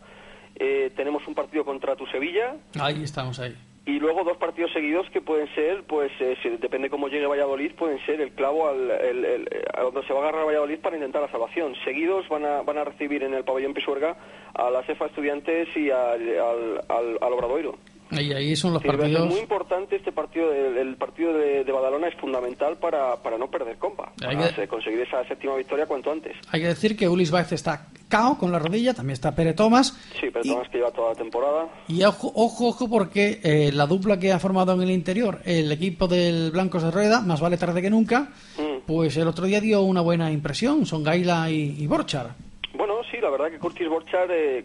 eh, 0.54 0.90
tenemos 0.96 1.26
un 1.26 1.34
partido 1.34 1.64
contra 1.64 1.96
tu 1.96 2.06
Sevilla, 2.06 2.56
Ahí 2.80 3.02
estamos, 3.02 3.38
ahí. 3.40 3.56
Y 3.86 3.98
luego 4.00 4.24
dos 4.24 4.36
partidos 4.36 4.72
seguidos 4.72 5.08
que 5.10 5.20
pueden 5.20 5.46
ser, 5.54 5.84
pues 5.84 6.10
eh, 6.20 6.36
depende 6.60 6.90
cómo 6.90 7.08
llegue 7.08 7.26
Valladolid, 7.26 7.72
pueden 7.76 7.98
ser 8.04 8.20
el 8.20 8.32
clavo 8.32 8.68
al, 8.68 8.90
el- 8.90 9.24
el- 9.24 9.48
donde 9.80 10.02
se 10.06 10.12
va 10.12 10.18
a 10.18 10.22
agarrar 10.24 10.44
Valladolid 10.46 10.80
para 10.80 10.96
intentar 10.96 11.22
la 11.22 11.30
salvación. 11.30 11.74
Seguidos 11.84 12.28
van 12.28 12.44
a, 12.44 12.62
van 12.62 12.78
a 12.78 12.84
recibir 12.84 13.22
en 13.22 13.32
el 13.34 13.44
pabellón 13.44 13.74
Pisuerga 13.74 14.16
a 14.54 14.70
la 14.70 14.82
CEFA 14.82 15.06
Estudiantes 15.06 15.68
y 15.76 15.90
al, 15.90 16.28
al, 16.38 16.84
al, 16.88 17.18
al 17.22 17.32
Obradoiro. 17.32 17.76
Ahí, 18.10 18.32
ahí 18.32 18.54
son 18.56 18.72
los 18.72 18.82
Sí, 18.82 18.88
a 18.88 18.90
ser 18.92 19.00
partidos. 19.00 19.28
muy 19.28 19.40
importante 19.40 19.96
este 19.96 20.12
partido, 20.12 20.52
el, 20.52 20.76
el 20.76 20.96
partido 20.96 21.32
de, 21.32 21.64
de 21.64 21.72
Badalona 21.72 22.08
es 22.08 22.14
fundamental 22.16 22.76
para, 22.78 23.16
para 23.22 23.36
no 23.38 23.50
perder 23.50 23.76
compa, 23.78 24.12
Hay 24.26 24.36
para 24.36 24.48
que- 24.48 24.54
se- 24.54 24.68
conseguir 24.68 25.00
esa 25.00 25.24
séptima 25.26 25.56
victoria 25.56 25.86
cuanto 25.86 26.12
antes. 26.12 26.36
Hay 26.52 26.60
que 26.60 26.68
decir 26.68 26.96
que 26.96 27.08
Ulis 27.08 27.30
Baez 27.30 27.52
está 27.52 27.88
cao 28.08 28.38
con 28.38 28.52
la 28.52 28.60
rodilla, 28.60 28.94
también 28.94 29.14
está 29.14 29.34
Pere 29.34 29.52
Tomás. 29.54 29.88
Sí, 30.20 30.28
pero 30.32 30.42
Tomás 30.44 30.68
que 30.68 30.78
lleva 30.78 30.92
toda 30.92 31.08
la 31.10 31.14
temporada. 31.16 31.68
Y 31.88 32.04
ojo, 32.04 32.30
ojo, 32.34 32.68
ojo, 32.68 32.88
porque 32.88 33.40
eh, 33.42 33.70
la 33.72 33.86
dupla 33.86 34.18
que 34.20 34.32
ha 34.32 34.38
formado 34.38 34.72
en 34.74 34.82
el 34.82 34.90
interior 34.92 35.40
el 35.44 35.72
equipo 35.72 36.06
del 36.06 36.52
Blancos 36.52 36.84
de 36.84 36.90
Rueda, 36.92 37.20
más 37.22 37.40
vale 37.40 37.56
tarde 37.56 37.82
que 37.82 37.90
nunca, 37.90 38.28
Mm. 38.58 38.86
pues 38.86 39.16
el 39.16 39.26
otro 39.26 39.46
día 39.46 39.60
dio 39.60 39.80
una 39.82 40.00
buena 40.00 40.30
impresión. 40.30 40.86
Son 40.86 41.02
Gaila 41.02 41.50
y, 41.50 41.74
y 41.82 41.86
Borchar. 41.88 42.34
Bueno, 42.74 42.94
sí, 43.10 43.16
la 43.20 43.30
verdad 43.30 43.50
que 43.50 43.58
Curtis 43.58 43.88
Borchardt 43.88 44.30
eh, 44.30 44.64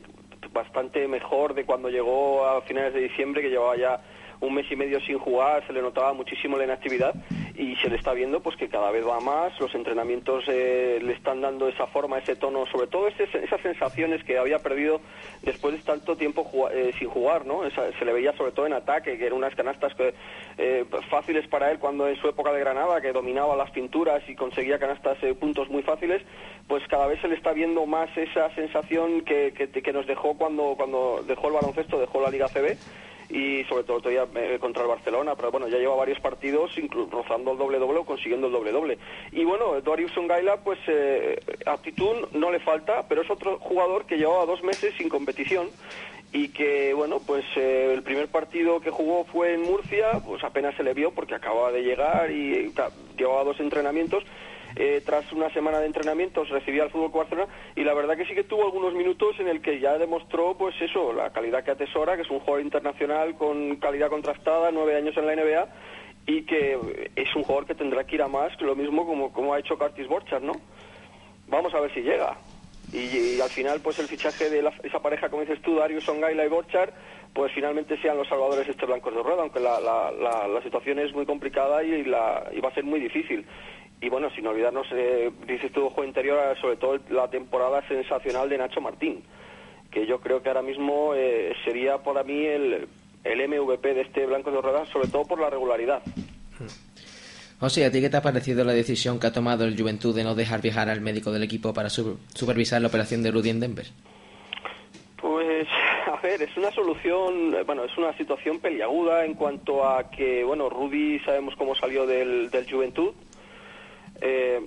bastante 0.51 1.07
mejor 1.07 1.53
de 1.53 1.65
cuando 1.65 1.89
llegó 1.89 2.45
a 2.45 2.61
finales 2.61 2.93
de 2.93 3.01
diciembre, 3.01 3.41
que 3.41 3.49
llevaba 3.49 3.75
ya 3.77 4.01
un 4.41 4.53
mes 4.55 4.65
y 4.71 4.75
medio 4.75 4.99
sin 5.01 5.17
jugar, 5.17 5.65
se 5.65 5.73
le 5.73 5.81
notaba 5.81 6.13
muchísimo 6.13 6.57
la 6.57 6.65
inactividad 6.65 7.15
y 7.55 7.75
se 7.77 7.89
le 7.89 7.95
está 7.95 8.13
viendo 8.13 8.41
pues 8.41 8.55
que 8.57 8.69
cada 8.69 8.91
vez 8.91 9.05
va 9.07 9.19
más, 9.19 9.57
los 9.59 9.73
entrenamientos 9.75 10.43
eh, 10.47 10.99
le 11.01 11.13
están 11.13 11.41
dando 11.41 11.67
esa 11.67 11.85
forma, 11.87 12.17
ese 12.17 12.35
tono, 12.35 12.65
sobre 12.67 12.87
todo 12.87 13.07
ese- 13.07 13.29
esas 13.43 13.61
sensaciones 13.61 14.23
que 14.23 14.37
había 14.37 14.59
perdido 14.59 14.99
después 15.43 15.75
de 15.75 15.81
tanto 15.83 16.15
tiempo 16.17 16.49
eh, 16.71 16.91
sin 16.97 17.07
jugar, 17.09 17.45
¿no? 17.45 17.65
Esa- 17.65 17.91
se 17.99 18.05
le 18.05 18.13
veía 18.13 18.33
sobre 18.35 18.51
todo 18.51 18.65
en 18.65 18.73
ataque, 18.73 19.17
que 19.17 19.25
eran 19.25 19.37
unas 19.37 19.53
canastas 19.55 19.93
que, 19.95 20.13
eh, 20.57 20.85
fáciles 21.09 21.47
para 21.47 21.71
él 21.71 21.79
cuando 21.79 22.07
en 22.07 22.15
su 22.15 22.27
época 22.27 22.51
de 22.51 22.59
Granada, 22.59 22.99
que 23.01 23.11
dominaba 23.11 23.55
las 23.55 23.71
pinturas 23.71 24.21
y 24.27 24.35
conseguía 24.35 24.79
canastas 24.79 25.17
eh, 25.23 25.33
puntos 25.35 25.69
muy 25.69 25.83
fáciles, 25.83 26.21
pues 26.67 26.81
cada 26.87 27.05
vez 27.07 27.19
se 27.21 27.27
le 27.27 27.35
está 27.35 27.53
viendo 27.53 27.85
más 27.85 28.09
esa 28.17 28.49
sensación 28.55 29.21
que, 29.21 29.53
que, 29.53 29.69
que 29.69 29.93
nos 29.93 30.07
dejó 30.07 30.35
cuando, 30.37 30.73
cuando 30.77 31.23
dejó 31.27 31.47
el 31.49 31.53
baloncesto, 31.53 31.99
dejó 31.99 32.21
la 32.21 32.29
Liga 32.31 32.49
CB 32.49 32.77
y 33.31 33.63
sobre 33.65 33.83
todo 33.83 34.01
todavía 34.01 34.27
eh, 34.35 34.57
contra 34.59 34.83
el 34.83 34.89
Barcelona, 34.89 35.35
pero 35.35 35.51
bueno, 35.51 35.67
ya 35.67 35.77
lleva 35.77 35.95
varios 35.95 36.19
partidos 36.19 36.71
rozando 37.11 37.53
el 37.53 37.57
doble 37.57 37.79
doble 37.79 37.99
o 37.99 38.05
consiguiendo 38.05 38.47
el 38.47 38.53
doble 38.53 38.71
doble. 38.71 38.97
Y 39.31 39.43
bueno, 39.45 39.79
Darius 39.81 40.15
Ungaila, 40.17 40.57
pues 40.57 40.79
eh, 40.87 41.39
no 42.33 42.51
le 42.51 42.59
falta, 42.59 43.07
pero 43.07 43.21
es 43.21 43.29
otro 43.29 43.57
jugador 43.59 44.05
que 44.05 44.17
llevaba 44.17 44.45
dos 44.45 44.63
meses 44.63 44.93
sin 44.97 45.09
competición 45.09 45.69
y 46.33 46.49
que 46.49 46.93
bueno, 46.93 47.19
pues 47.25 47.43
eh, 47.55 47.91
el 47.93 48.03
primer 48.03 48.27
partido 48.29 48.79
que 48.79 48.89
jugó 48.89 49.25
fue 49.25 49.53
en 49.53 49.63
Murcia, 49.63 50.21
pues 50.25 50.43
apenas 50.43 50.75
se 50.75 50.83
le 50.83 50.93
vio 50.93 51.11
porque 51.11 51.35
acababa 51.35 51.71
de 51.71 51.83
llegar 51.83 52.31
y 52.31 52.53
eh, 52.53 52.71
llevaba 53.17 53.43
dos 53.43 53.59
entrenamientos. 53.59 54.23
Eh, 54.75 55.01
tras 55.05 55.31
una 55.33 55.49
semana 55.53 55.79
de 55.79 55.85
entrenamientos 55.87 56.49
recibía 56.49 56.83
al 56.83 56.89
Fútbol 56.91 57.11
Barcelona 57.11 57.51
y 57.75 57.83
la 57.83 57.93
verdad 57.93 58.15
que 58.15 58.25
sí 58.25 58.33
que 58.33 58.43
tuvo 58.43 58.63
algunos 58.65 58.93
minutos 58.93 59.39
en 59.39 59.47
el 59.47 59.61
que 59.61 59.79
ya 59.79 59.97
demostró 59.97 60.55
pues 60.57 60.75
eso, 60.81 61.11
la 61.13 61.31
calidad 61.31 61.63
que 61.63 61.71
atesora, 61.71 62.15
que 62.15 62.21
es 62.23 62.29
un 62.29 62.39
jugador 62.39 62.61
internacional 62.61 63.35
con 63.35 63.75
calidad 63.77 64.09
contrastada, 64.09 64.71
nueve 64.71 64.95
años 64.95 65.15
en 65.17 65.25
la 65.27 65.35
NBA 65.35 65.67
y 66.27 66.43
que 66.43 66.77
es 67.15 67.35
un 67.35 67.43
jugador 67.43 67.65
que 67.65 67.75
tendrá 67.75 68.03
que 68.05 68.15
ir 68.15 68.21
a 68.21 68.27
más, 68.27 68.59
lo 68.61 68.75
mismo 68.75 69.05
como, 69.05 69.33
como 69.33 69.53
ha 69.53 69.59
hecho 69.59 69.77
Curtis 69.77 70.07
Borchardt, 70.07 70.43
¿no? 70.43 70.53
Vamos 71.47 71.73
a 71.73 71.79
ver 71.81 71.93
si 71.93 72.01
llega. 72.01 72.37
Y, 72.93 73.39
al 73.39 73.49
final, 73.49 73.79
pues 73.81 73.99
el 73.99 74.07
fichaje 74.07 74.49
de 74.49 74.61
la- 74.61 74.73
esa 74.83 75.01
pareja, 75.01 75.29
como 75.29 75.41
dices 75.43 75.61
tú, 75.61 75.75
Darius 75.75 76.07
Ongaila 76.09 76.45
y 76.45 76.49
Borchard, 76.49 76.91
pues 77.33 77.51
finalmente 77.53 77.97
sean 78.01 78.17
los 78.17 78.27
salvadores 78.27 78.67
estos 78.67 78.87
blancos 78.87 79.15
de 79.15 79.23
rueda, 79.23 79.41
aunque 79.41 79.59
la, 79.61 79.79
la, 79.79 80.47
la 80.47 80.61
situación 80.61 80.99
es 80.99 81.13
muy 81.13 81.25
complicada 81.25 81.83
y, 81.83 82.03
la, 82.03 82.49
y 82.53 82.59
va 82.59 82.69
a 82.69 82.73
ser 82.73 82.83
muy 82.83 82.99
difícil. 82.99 83.45
Y 84.01 84.09
bueno, 84.09 84.29
sin 84.31 84.47
olvidarnos, 84.47 84.87
eh, 84.93 85.31
dices 85.47 85.71
tú, 85.71 85.89
juego 85.89 86.05
interior, 86.07 86.39
eh, 86.39 86.59
sobre 86.59 86.75
todo 86.77 86.97
la 87.09 87.29
temporada 87.29 87.87
sensacional 87.87 88.49
de 88.49 88.57
Nacho 88.57 88.81
Martín, 88.81 89.23
que 89.91 90.07
yo 90.07 90.19
creo 90.19 90.41
que 90.41 90.49
ahora 90.49 90.63
mismo 90.63 91.13
eh, 91.15 91.53
sería 91.63 91.99
para 91.99 92.23
mí 92.23 92.43
el, 92.45 92.87
el 93.23 93.47
MVP 93.47 93.93
de 93.93 94.01
este 94.01 94.25
blanco 94.25 94.49
de 94.51 94.59
rueda, 94.61 94.85
sobre 94.87 95.07
todo 95.07 95.25
por 95.25 95.39
la 95.39 95.49
regularidad. 95.51 96.01
José, 97.59 97.85
¿a 97.85 97.91
ti 97.91 98.01
qué 98.01 98.09
te 98.09 98.17
ha 98.17 98.21
parecido 98.23 98.63
la 98.63 98.73
decisión 98.73 99.19
que 99.19 99.27
ha 99.27 99.31
tomado 99.31 99.65
el 99.65 99.77
Juventud 99.79 100.15
de 100.15 100.23
no 100.23 100.33
dejar 100.33 100.61
viajar 100.61 100.89
al 100.89 101.01
médico 101.01 101.31
del 101.31 101.43
equipo 101.43 101.73
para 101.73 101.89
su- 101.91 102.17
supervisar 102.33 102.81
la 102.81 102.87
operación 102.87 103.21
de 103.21 103.29
Rudy 103.29 103.51
en 103.51 103.59
Denver? 103.59 103.85
Pues, 105.17 105.67
a 106.11 106.19
ver, 106.21 106.41
es 106.41 106.57
una 106.57 106.71
solución, 106.71 107.53
eh, 107.53 107.61
bueno, 107.63 107.83
es 107.83 107.95
una 107.99 108.17
situación 108.17 108.59
peliaguda 108.59 109.25
en 109.25 109.35
cuanto 109.35 109.87
a 109.87 110.09
que, 110.09 110.43
bueno, 110.43 110.69
Rudy 110.69 111.19
sabemos 111.19 111.53
cómo 111.55 111.75
salió 111.75 112.07
del, 112.07 112.49
del 112.49 112.67
Juventud. 112.71 113.11
Eh, 114.21 114.61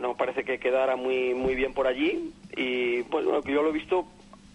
no 0.00 0.16
parece 0.16 0.44
que 0.44 0.58
quedara 0.58 0.96
muy, 0.96 1.34
muy 1.34 1.54
bien 1.54 1.72
por 1.72 1.86
allí. 1.86 2.32
Y, 2.56 3.02
pues, 3.04 3.24
bueno, 3.24 3.42
que 3.42 3.52
yo 3.52 3.62
lo 3.62 3.70
he 3.70 3.72
visto 3.72 4.04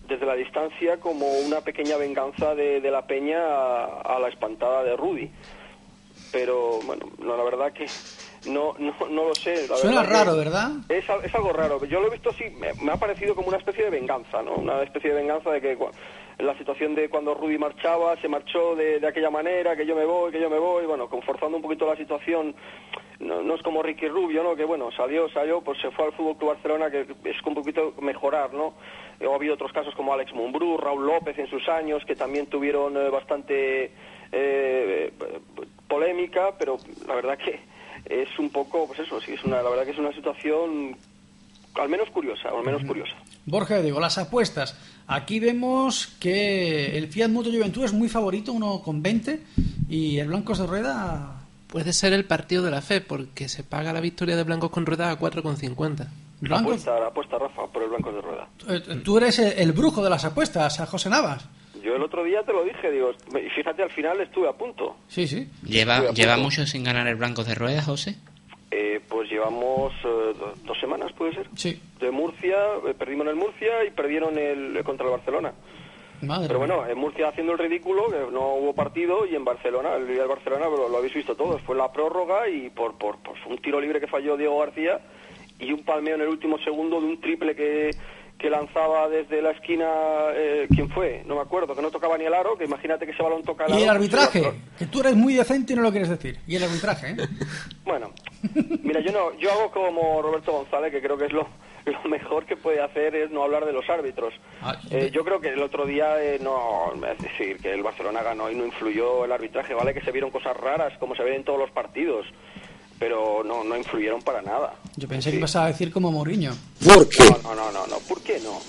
desde 0.08 0.26
la 0.26 0.36
distancia 0.36 1.00
como 1.00 1.26
una 1.26 1.62
pequeña 1.62 1.98
venganza 1.98 2.54
de, 2.56 2.82
de 2.82 2.92
la 2.92 3.08
peña 3.08 3.40
a, 3.42 4.02
a 4.02 4.20
la 4.20 4.28
espantada 4.28 4.84
de 4.84 4.96
Rudy. 4.96 5.32
Pero, 6.32 6.80
bueno, 6.86 7.06
no, 7.20 7.38
la 7.38 7.44
verdad 7.44 7.72
que 7.74 7.86
no, 8.50 8.74
no, 8.80 8.94
no 9.10 9.26
lo 9.26 9.36
sé. 9.36 9.68
la 9.68 9.78
Suena 9.78 10.02
verdad 10.02 10.26
raro, 10.26 10.38
¿verdad? 10.38 10.72
Es, 10.90 11.06
es 11.24 11.36
algo 11.36 11.54
raro. 11.54 11.84
Yo 11.86 12.00
lo 12.02 12.08
he 12.08 12.12
visto 12.12 12.32
así, 12.32 12.46
me, 12.60 12.74
me 12.84 12.92
ha 12.92 12.98
parecido 12.98 13.36
como 13.36 13.48
una 13.48 13.58
especie 13.58 13.86
de 13.86 13.90
venganza, 13.92 14.42
¿no? 14.42 14.56
Una 14.56 14.82
especie 14.84 15.12
de 15.12 15.16
venganza 15.16 15.52
de 15.52 15.62
que 15.62 15.78
la 16.40 16.58
situación 16.58 16.96
de 16.96 17.10
cuando 17.10 17.34
Rudy 17.34 17.58
marchaba, 17.58 18.20
se 18.22 18.28
marchó 18.28 18.76
de, 18.76 19.00
de 19.00 19.08
aquella 19.08 19.30
manera, 19.30 19.76
que 19.76 19.86
yo 19.86 19.96
me 19.96 20.06
voy, 20.06 20.32
que 20.32 20.42
yo 20.42 20.50
me 20.50 20.60
voy, 20.60 20.86
bueno, 20.86 21.08
conforzando 21.10 21.58
un 21.58 21.64
poquito 21.64 21.86
la 21.86 21.96
situación. 21.96 22.56
No, 23.20 23.42
no 23.42 23.56
es 23.56 23.62
como 23.62 23.82
Ricky 23.82 24.08
Rubio, 24.08 24.44
¿no? 24.44 24.56
Que 24.56 24.66
bueno, 24.66 24.92
salió, 24.92 25.30
salió, 25.30 25.62
pues 25.62 25.80
se 25.80 25.92
fue 25.92 26.06
al 26.06 26.14
Fútbol 26.14 26.36
Club 26.36 26.50
Barcelona, 26.50 26.92
que 26.92 27.02
es 27.24 27.42
un 27.46 27.54
poquito 27.54 27.94
mejorar, 28.02 28.54
¿no? 28.54 28.74
Eh, 29.20 29.28
Ha 29.32 29.36
habido 29.36 29.54
otros 29.54 29.72
casos 29.72 29.94
como 29.96 30.14
Alex 30.14 30.34
Mumbrú, 30.34 30.78
Raúl 30.78 31.06
López 31.06 31.38
en 31.38 31.48
sus 31.50 31.68
años, 31.70 32.04
que 32.06 32.16
también 32.16 32.48
tuvieron 32.48 32.98
eh, 32.98 33.10
bastante 33.10 33.92
eh, 34.32 35.14
polémica, 35.88 36.58
pero 36.58 36.78
la 37.08 37.16
verdad 37.16 37.38
que 37.38 37.60
es 38.06 38.28
un 38.40 38.50
poco, 38.50 38.88
pues 38.88 39.00
eso, 39.00 39.22
sí, 39.22 39.34
es 39.34 39.44
una, 39.46 39.62
la 39.62 39.70
verdad 39.70 39.86
que 39.86 39.92
es 39.92 40.00
una 40.00 40.12
situación 40.12 40.98
al 41.76 41.90
menos 41.90 42.10
curiosa, 42.10 42.50
al 42.50 42.64
menos 42.64 42.84
curiosa. 42.84 43.16
Borja, 43.46 43.82
digo, 43.82 44.00
las 44.00 44.18
apuestas. 44.18 44.93
Aquí 45.08 45.40
vemos 45.40 46.16
que 46.20 46.98
el 46.98 47.08
Fiat 47.08 47.30
Moto 47.30 47.52
Juventud 47.52 47.84
es 47.84 47.94
muy 47.94 48.10
favorito, 48.10 48.54
uno 48.54 48.82
con 48.82 49.02
20, 49.04 49.42
y 49.90 50.18
el 50.20 50.28
Blancos 50.28 50.60
de 50.60 50.68
Rueda... 50.68 51.40
Puede 51.68 51.92
ser 51.92 52.14
el 52.14 52.26
partido 52.26 52.62
de 52.64 52.70
la 52.70 52.84
fe, 52.84 53.02
porque 53.02 53.50
se 53.50 53.64
paga 53.64 53.92
la 53.94 54.00
victoria 54.00 54.36
de 54.36 54.44
blancos 54.44 54.70
con 54.70 54.86
rueda 54.86 55.10
a 55.10 55.18
4,50. 55.18 56.08
Blancos, 56.40 56.86
Apuesta, 56.86 57.08
apuesta 57.08 57.40
Rafa 57.40 57.66
por 57.66 57.82
el 57.82 57.90
blanco 57.90 58.12
de 58.12 58.22
rueda. 58.22 58.48
eh, 58.70 59.02
tú 59.04 59.18
eres 59.18 59.40
el, 59.40 59.54
el 59.58 59.72
brujo 59.72 60.04
de 60.04 60.10
las 60.12 60.24
apuestas, 60.24 60.80
a 60.80 60.86
José 60.86 61.10
Navas. 61.10 61.48
Yo 61.84 61.96
el 61.96 62.04
otro 62.04 62.24
día 62.24 62.44
te 62.46 62.54
lo 62.54 62.64
dije, 62.64 62.92
digo, 62.92 63.10
y 63.44 63.50
fíjate, 63.50 63.82
al 63.82 63.90
final 63.90 64.22
estuve 64.22 64.48
a 64.48 64.54
punto. 64.54 64.96
Sí, 65.08 65.28
sí. 65.28 65.50
¿Lleva, 65.66 66.12
¿Lleva 66.12 66.38
mucho 66.38 66.64
sin 66.68 66.84
ganar 66.84 67.08
el 67.08 67.16
Blancos 67.16 67.48
de 67.48 67.56
Ruedas, 67.56 67.86
José? 67.86 68.18
Eh, 68.76 69.02
pues 69.08 69.30
llevamos 69.30 69.94
eh, 70.04 70.34
do- 70.40 70.54
dos 70.66 70.80
semanas, 70.80 71.12
puede 71.14 71.36
ser. 71.36 71.48
Sí. 71.56 71.80
De 72.00 72.10
Murcia, 72.10 72.58
eh, 72.88 72.96
perdimos 72.98 73.26
en 73.28 73.30
el 73.32 73.36
Murcia 73.36 73.84
y 73.86 73.92
perdieron 73.92 74.36
el 74.38 74.84
contra 74.84 75.06
el 75.06 75.12
Barcelona. 75.12 75.54
Madre 76.24 76.48
Pero 76.48 76.58
bueno, 76.60 76.88
en 76.88 76.98
Murcia 76.98 77.28
haciendo 77.28 77.52
el 77.52 77.60
ridículo, 77.60 78.08
que 78.08 78.32
no 78.32 78.56
hubo 78.56 78.74
partido, 78.74 79.28
y 79.28 79.36
en 79.36 79.44
Barcelona, 79.46 79.96
el 79.96 80.08
día 80.08 80.20
del 80.22 80.28
Barcelona, 80.30 80.66
lo, 80.70 80.90
lo 80.90 80.98
habéis 80.98 81.14
visto 81.14 81.36
todos, 81.36 81.62
fue 81.62 81.76
la 81.76 81.92
prórroga 81.92 82.48
y 82.50 82.70
por, 82.72 82.98
por, 82.98 83.18
por 83.18 83.36
un 83.48 83.58
tiro 83.60 83.80
libre 83.80 84.00
que 84.00 84.08
falló 84.08 84.38
Diego 84.38 84.58
García 84.60 85.02
y 85.60 85.72
un 85.72 85.84
palmeo 85.84 86.16
en 86.16 86.22
el 86.22 86.30
último 86.30 86.58
segundo 86.60 87.00
de 87.00 87.08
un 87.08 87.22
triple 87.22 87.56
que, 87.56 87.92
que 88.44 88.50
lanzaba 88.50 89.08
desde 89.08 89.42
la 89.42 89.52
esquina, 89.52 89.88
eh, 90.34 90.68
¿quién 90.76 90.90
fue? 90.90 91.24
No 91.26 91.36
me 91.36 91.42
acuerdo, 91.42 91.74
que 91.74 91.82
no 91.82 91.90
tocaba 91.90 92.18
ni 92.18 92.26
el 92.26 92.34
aro, 92.34 92.58
que 92.58 92.66
imagínate 92.66 93.06
que 93.06 93.14
ese 93.14 93.24
balón 93.24 93.42
toca 93.42 93.64
el 93.68 93.70
Y 93.70 93.74
aro. 93.74 93.82
el 94.04 94.10
pues, 94.10 94.14
arbitraje, 94.14 94.54
que 94.78 94.86
tú 94.88 95.00
eres 95.00 95.16
muy 95.16 95.34
decente 95.34 95.72
y 95.72 95.76
no 95.78 95.82
lo 95.82 95.92
quieres 95.92 96.10
decir. 96.10 96.38
Y 96.46 96.58
el 96.58 96.64
arbitraje, 96.64 97.12
¿eh? 97.12 97.16
Bueno, 97.86 98.12
mira, 98.82 99.00
yo 99.00 99.14
no, 99.14 99.34
yo 99.40 99.50
hago 99.50 99.72
como 99.72 100.22
Roberto 100.22 100.52
González, 100.52 100.92
que 100.92 101.02
creo 101.02 101.18
que 101.18 101.28
es 101.28 101.32
lo, 101.32 101.48
lo 101.86 102.04
mejor 102.10 102.46
que 102.46 102.58
puede 102.58 102.82
hacer 102.82 103.16
es 103.16 103.32
no 103.32 103.44
hablar 103.44 103.64
de 103.66 103.72
los 103.72 103.90
árbitros. 103.90 104.34
Ah, 104.62 104.76
Eh, 104.92 105.10
yo 105.14 105.24
creo 105.24 105.40
que 105.40 105.48
el 105.50 105.64
otro 105.64 105.86
día 105.86 106.22
eh, 106.22 106.38
no, 106.42 106.92
es 107.14 107.20
decir, 107.24 107.58
que 107.60 107.72
el 107.72 107.82
Barcelona 107.82 108.24
ganó 108.24 108.52
y 108.52 108.56
no 108.56 108.66
influyó 108.66 109.24
el 109.24 109.32
arbitraje, 109.32 109.74
vale 109.74 109.94
que 109.94 110.02
se 110.02 110.12
vieron 110.12 110.32
cosas 110.32 110.58
raras, 110.58 110.92
como 111.00 111.16
se 111.16 111.24
ven 111.24 111.36
en 111.36 111.44
todos 111.46 111.60
los 111.60 111.72
partidos, 111.72 112.26
pero 113.00 113.44
no, 113.44 113.64
no 113.64 113.76
influyeron 113.78 114.22
para 114.22 114.42
nada. 114.42 114.74
Yo 114.96 115.08
pensé 115.08 115.32
que 115.32 115.38
ibas 115.38 115.56
a 115.56 115.68
decir 115.68 115.92
como 115.92 116.12
Mourinho. 116.12 116.52
¿Por 116.86 117.10
qué? 117.10 117.24
No, 117.44 117.54
no, 117.56 117.72
no, 117.72 117.88
no, 117.88 117.98
¿por 118.08 118.22
qué 118.22 118.40
no? 118.40 118.60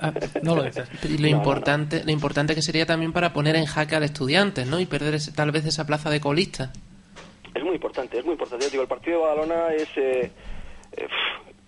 Ah, 0.00 0.12
no 0.42 0.56
lo 0.56 0.62
dices. 0.64 0.88
Y 1.04 1.18
lo 1.18 1.28
importante, 1.28 2.02
lo 2.04 2.10
importante 2.10 2.54
que 2.54 2.62
sería 2.62 2.86
también 2.86 3.12
para 3.12 3.32
poner 3.32 3.56
en 3.56 3.66
jaque 3.66 3.94
al 3.96 4.02
estudiante, 4.02 4.64
¿no? 4.64 4.80
Y 4.80 4.86
perder 4.86 5.14
ese- 5.14 5.32
tal 5.32 5.50
vez 5.50 5.64
esa 5.66 5.86
plaza 5.86 6.10
de 6.10 6.20
colista. 6.20 6.72
Es 7.54 7.62
muy 7.62 7.74
importante, 7.74 8.18
es 8.18 8.24
muy 8.24 8.32
importante. 8.32 8.64
Yo 8.66 8.70
digo, 8.70 8.82
el 8.82 8.88
partido 8.88 9.18
de 9.18 9.24
Badalona 9.24 9.72
es... 9.74 9.88
eh, 9.96 10.30
eh, 10.96 11.08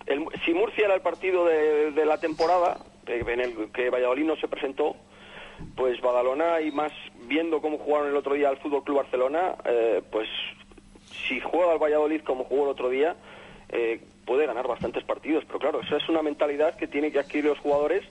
el- 0.07 0.25
si 0.45 0.53
Murcia 0.53 0.85
era 0.85 0.95
el 0.95 1.01
partido 1.01 1.45
de, 1.45 1.91
de 1.91 2.05
la 2.05 2.17
temporada, 2.19 2.77
eh, 3.07 3.23
en 3.27 3.39
el 3.39 3.71
que 3.71 3.89
Valladolid 3.89 4.25
no 4.25 4.35
se 4.37 4.47
presentó, 4.47 4.95
pues 5.75 5.99
Badalona 6.01 6.61
y 6.61 6.71
más 6.71 6.91
viendo 7.27 7.61
cómo 7.61 7.77
jugaron 7.77 8.09
el 8.09 8.15
otro 8.17 8.33
día 8.33 8.49
al 8.49 8.57
Fútbol 8.57 8.83
Club 8.83 8.97
Barcelona, 8.97 9.55
eh, 9.65 10.01
pues 10.11 10.27
si 11.29 11.39
juega 11.39 11.71
al 11.71 11.79
Valladolid 11.79 12.21
como 12.21 12.43
jugó 12.43 12.63
el 12.65 12.69
otro 12.71 12.89
día, 12.89 13.15
eh, 13.69 14.01
puede 14.25 14.45
ganar 14.45 14.67
bastantes 14.67 15.03
partidos. 15.05 15.43
Pero 15.47 15.59
claro, 15.59 15.81
eso 15.81 15.95
es 15.95 16.09
una 16.09 16.21
mentalidad 16.21 16.75
que 16.75 16.87
tienen 16.87 17.11
que 17.11 17.19
adquirir 17.19 17.45
los 17.45 17.59
jugadores 17.59 18.03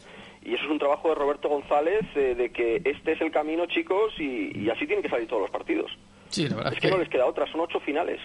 y 0.43 0.55
eso 0.55 0.65
es 0.65 0.71
un 0.71 0.79
trabajo 0.79 1.09
de 1.11 1.15
Roberto 1.17 1.49
González 1.49 2.03
eh, 2.15 2.35
de 2.35 2.51
que 2.51 2.81
este 2.85 3.13
es 3.13 3.21
el 3.21 3.31
camino, 3.31 3.67
chicos, 3.67 4.15
y, 4.19 4.57
y 4.59 4.71
así 4.71 4.87
tienen 4.87 5.03
que 5.03 5.11
salir 5.11 5.27
todos 5.29 5.43
los 5.43 5.51
partidos. 5.51 5.91
Sí, 6.31 6.49
la 6.49 6.57
verdad 6.57 6.73
Es 6.73 6.81
que 6.81 6.91
no 6.91 6.99
les 6.99 7.09
queda 7.09 7.27
otra, 7.27 7.51
son 7.51 7.61
ocho 7.61 7.81
finales. 7.81 8.21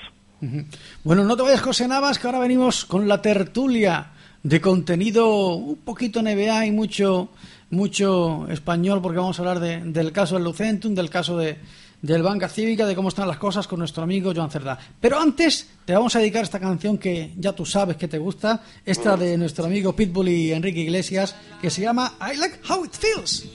Bueno, 1.04 1.24
no 1.24 1.36
te 1.38 1.42
vayas, 1.44 1.62
José 1.62 1.88
Navas, 1.88 2.20
que 2.20 2.28
ahora 2.28 2.40
venimos 2.40 2.84
con 2.86 3.08
la 3.08 3.22
tertulia 3.22 4.12
de 4.44 4.60
contenido 4.60 5.56
un 5.56 5.78
poquito 5.78 6.22
NBA 6.22 6.66
y 6.68 6.72
mucho 6.72 7.30
mucho 7.70 8.46
español, 8.50 9.02
porque 9.02 9.18
vamos 9.18 9.40
a 9.40 9.42
hablar 9.42 9.60
de- 9.60 9.80
del 9.82 10.12
caso 10.12 10.36
del 10.36 10.44
Lucentum, 10.44 10.94
del 10.94 11.10
caso 11.10 11.38
de, 11.38 11.58
del 12.04 12.22
Banca 12.22 12.50
Cívica, 12.50 12.86
de 12.86 12.96
cómo 12.96 13.10
están 13.10 13.28
las 13.28 13.38
cosas 13.38 13.66
con 13.66 13.80
nuestro 13.80 14.04
amigo 14.04 14.34
Joan 14.36 14.52
Cerdá. 14.52 14.78
Pero 15.00 15.18
antes 15.18 15.70
te 15.86 15.94
vamos 15.94 16.16
a 16.16 16.20
dedicar 16.20 16.44
esta 16.44 16.60
canción 16.60 16.98
que 16.98 17.34
ya 17.38 17.54
tú 17.54 17.66
sabes 17.66 17.96
que 17.98 18.10
te 18.10 18.20
gusta, 18.20 18.62
esta 18.86 19.18
de 19.18 19.38
nuestro 19.38 19.66
amigo 19.66 19.96
Pitbull 19.96 20.28
y 20.28 20.52
Enrique 20.52 20.82
Iglesias, 20.82 21.36
que 21.62 21.70
se 21.70 21.82
llama 21.82 22.14
I 22.22 22.38
Like 22.38 22.60
How 22.70 22.86
It 22.86 22.92
Feels. 22.94 23.46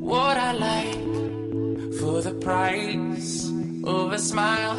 What 0.00 0.38
I 0.38 0.52
like 0.58 2.00
for 2.00 2.22
the 2.22 2.32
price 2.40 3.50
of 3.84 4.12
a 4.12 4.18
smile. 4.18 4.76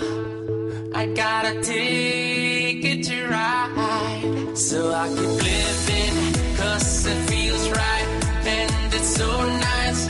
I 0.96 1.06
got 1.08 1.46
a 1.46 1.62
ticket 1.62 3.04
to 3.06 3.28
ride, 3.28 4.58
so 4.58 4.92
I 4.92 5.08
keep 5.10 5.44
living, 5.44 6.34
cause 6.58 7.06
it 7.06 7.30
feels 7.30 7.70
right, 7.70 8.08
and 8.48 8.94
it's 8.94 9.16
so 9.16 9.28
nice, 9.46 10.08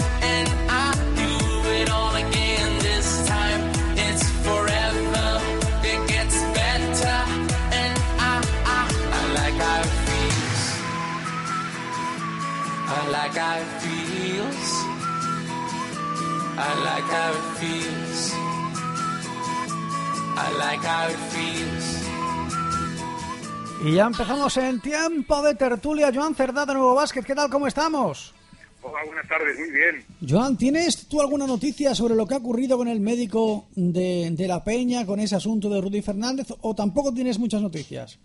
I 12.90 13.10
like 13.10 13.36
how 13.36 13.58
it 13.60 13.68
feels. 13.82 14.70
I 16.58 16.72
like 16.88 17.04
how 17.04 17.32
it 17.34 17.48
feels. 17.60 18.34
I 20.38 20.48
like 20.58 20.84
how 20.88 21.10
it 21.10 21.20
feels. 21.34 22.08
Y 23.84 23.96
ya 23.96 24.06
empezamos 24.08 24.56
en 24.56 24.80
tiempo 24.80 25.42
de 25.42 25.56
tertulia. 25.56 26.12
Joan 26.14 26.34
Cerdá 26.34 26.66
de 26.66 26.76
Nuevo 26.76 26.96
Básquet, 26.96 27.26
¿qué 27.26 27.36
tal? 27.36 27.50
¿Cómo 27.50 27.68
estamos? 27.68 28.34
Hola, 28.82 29.00
buenas 29.06 29.28
tardes, 29.28 29.60
muy 29.60 29.70
bien. 29.70 30.06
Joan, 30.28 30.56
¿tienes 30.56 31.08
tú 31.08 31.20
alguna 31.20 31.46
noticia 31.46 31.94
sobre 31.94 32.16
lo 32.16 32.26
que 32.26 32.36
ha 32.36 32.38
ocurrido 32.38 32.78
con 32.78 32.88
el 32.88 33.02
médico 33.02 33.68
de, 33.76 34.32
de 34.32 34.48
la 34.48 34.64
Peña, 34.64 35.06
con 35.06 35.20
ese 35.20 35.36
asunto 35.36 35.70
de 35.70 35.82
Rudy 35.82 36.02
Fernández, 36.02 36.48
o 36.62 36.74
tampoco 36.74 37.14
tienes 37.14 37.38
muchas 37.38 37.62
noticias? 37.62 38.18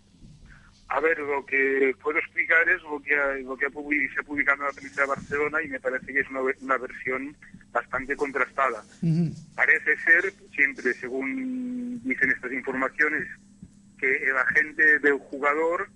A 0.94 1.00
ver, 1.00 1.18
lo 1.20 1.44
que 1.46 1.94
puedo 2.02 2.18
explicar 2.18 2.68
es 2.68 2.82
lo 2.82 3.00
que, 3.02 3.16
ha- 3.16 3.34
lo 3.36 3.56
que 3.56 3.64
ha 3.64 3.70
se 3.70 4.20
ha 4.20 4.22
publicado 4.24 4.60
en 4.62 4.66
la 4.68 4.72
prensa 4.74 5.00
de 5.00 5.06
Barcelona 5.06 5.62
y 5.62 5.68
me 5.68 5.80
parece 5.80 6.12
que 6.12 6.20
es 6.20 6.28
una, 6.28 6.40
una 6.60 6.76
versión 6.76 7.34
bastante 7.72 8.14
contrastada. 8.14 8.84
Parece 9.54 9.96
ser, 10.04 10.34
siempre 10.54 10.92
según 11.00 12.00
dicen 12.04 12.30
estas 12.30 12.52
informaciones, 12.52 13.26
que 13.98 14.16
el 14.16 14.36
agente 14.36 14.98
del 14.98 15.14
jugador 15.14 15.88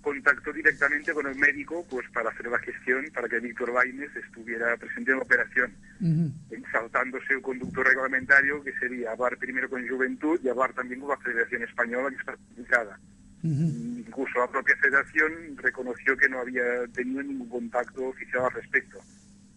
contactó 0.00 0.54
directamente 0.54 1.12
con 1.12 1.26
el 1.26 1.34
médico 1.36 1.86
pues 1.90 2.08
para 2.10 2.30
hacer 2.30 2.46
la 2.46 2.58
gestión 2.60 3.04
para 3.12 3.28
que 3.28 3.40
Víctor 3.40 3.72
Baines 3.72 4.14
estuviera 4.16 4.74
presente 4.78 5.10
en 5.10 5.18
la 5.18 5.22
operación, 5.24 5.74
saltándose 6.72 7.34
el 7.34 7.42
conducto 7.42 7.82
reglamentario 7.82 8.62
que 8.64 8.72
sería 8.78 9.12
hablar 9.12 9.36
primero 9.36 9.68
con 9.68 9.86
Juventud 9.86 10.40
y 10.42 10.48
hablar 10.48 10.72
también 10.72 11.00
con 11.00 11.10
la 11.10 11.18
Federación 11.18 11.62
Española 11.64 12.08
que 12.08 12.16
está 12.16 12.34
implicada. 12.48 12.98
Incluso 13.42 14.38
la 14.38 14.50
propia 14.50 14.74
federación 14.82 15.56
reconoció 15.56 16.16
que 16.16 16.28
no 16.28 16.40
había 16.40 16.62
tenido 16.92 17.22
ningún 17.22 17.48
contacto 17.48 18.08
oficial 18.08 18.44
al 18.44 18.52
respecto, 18.52 18.98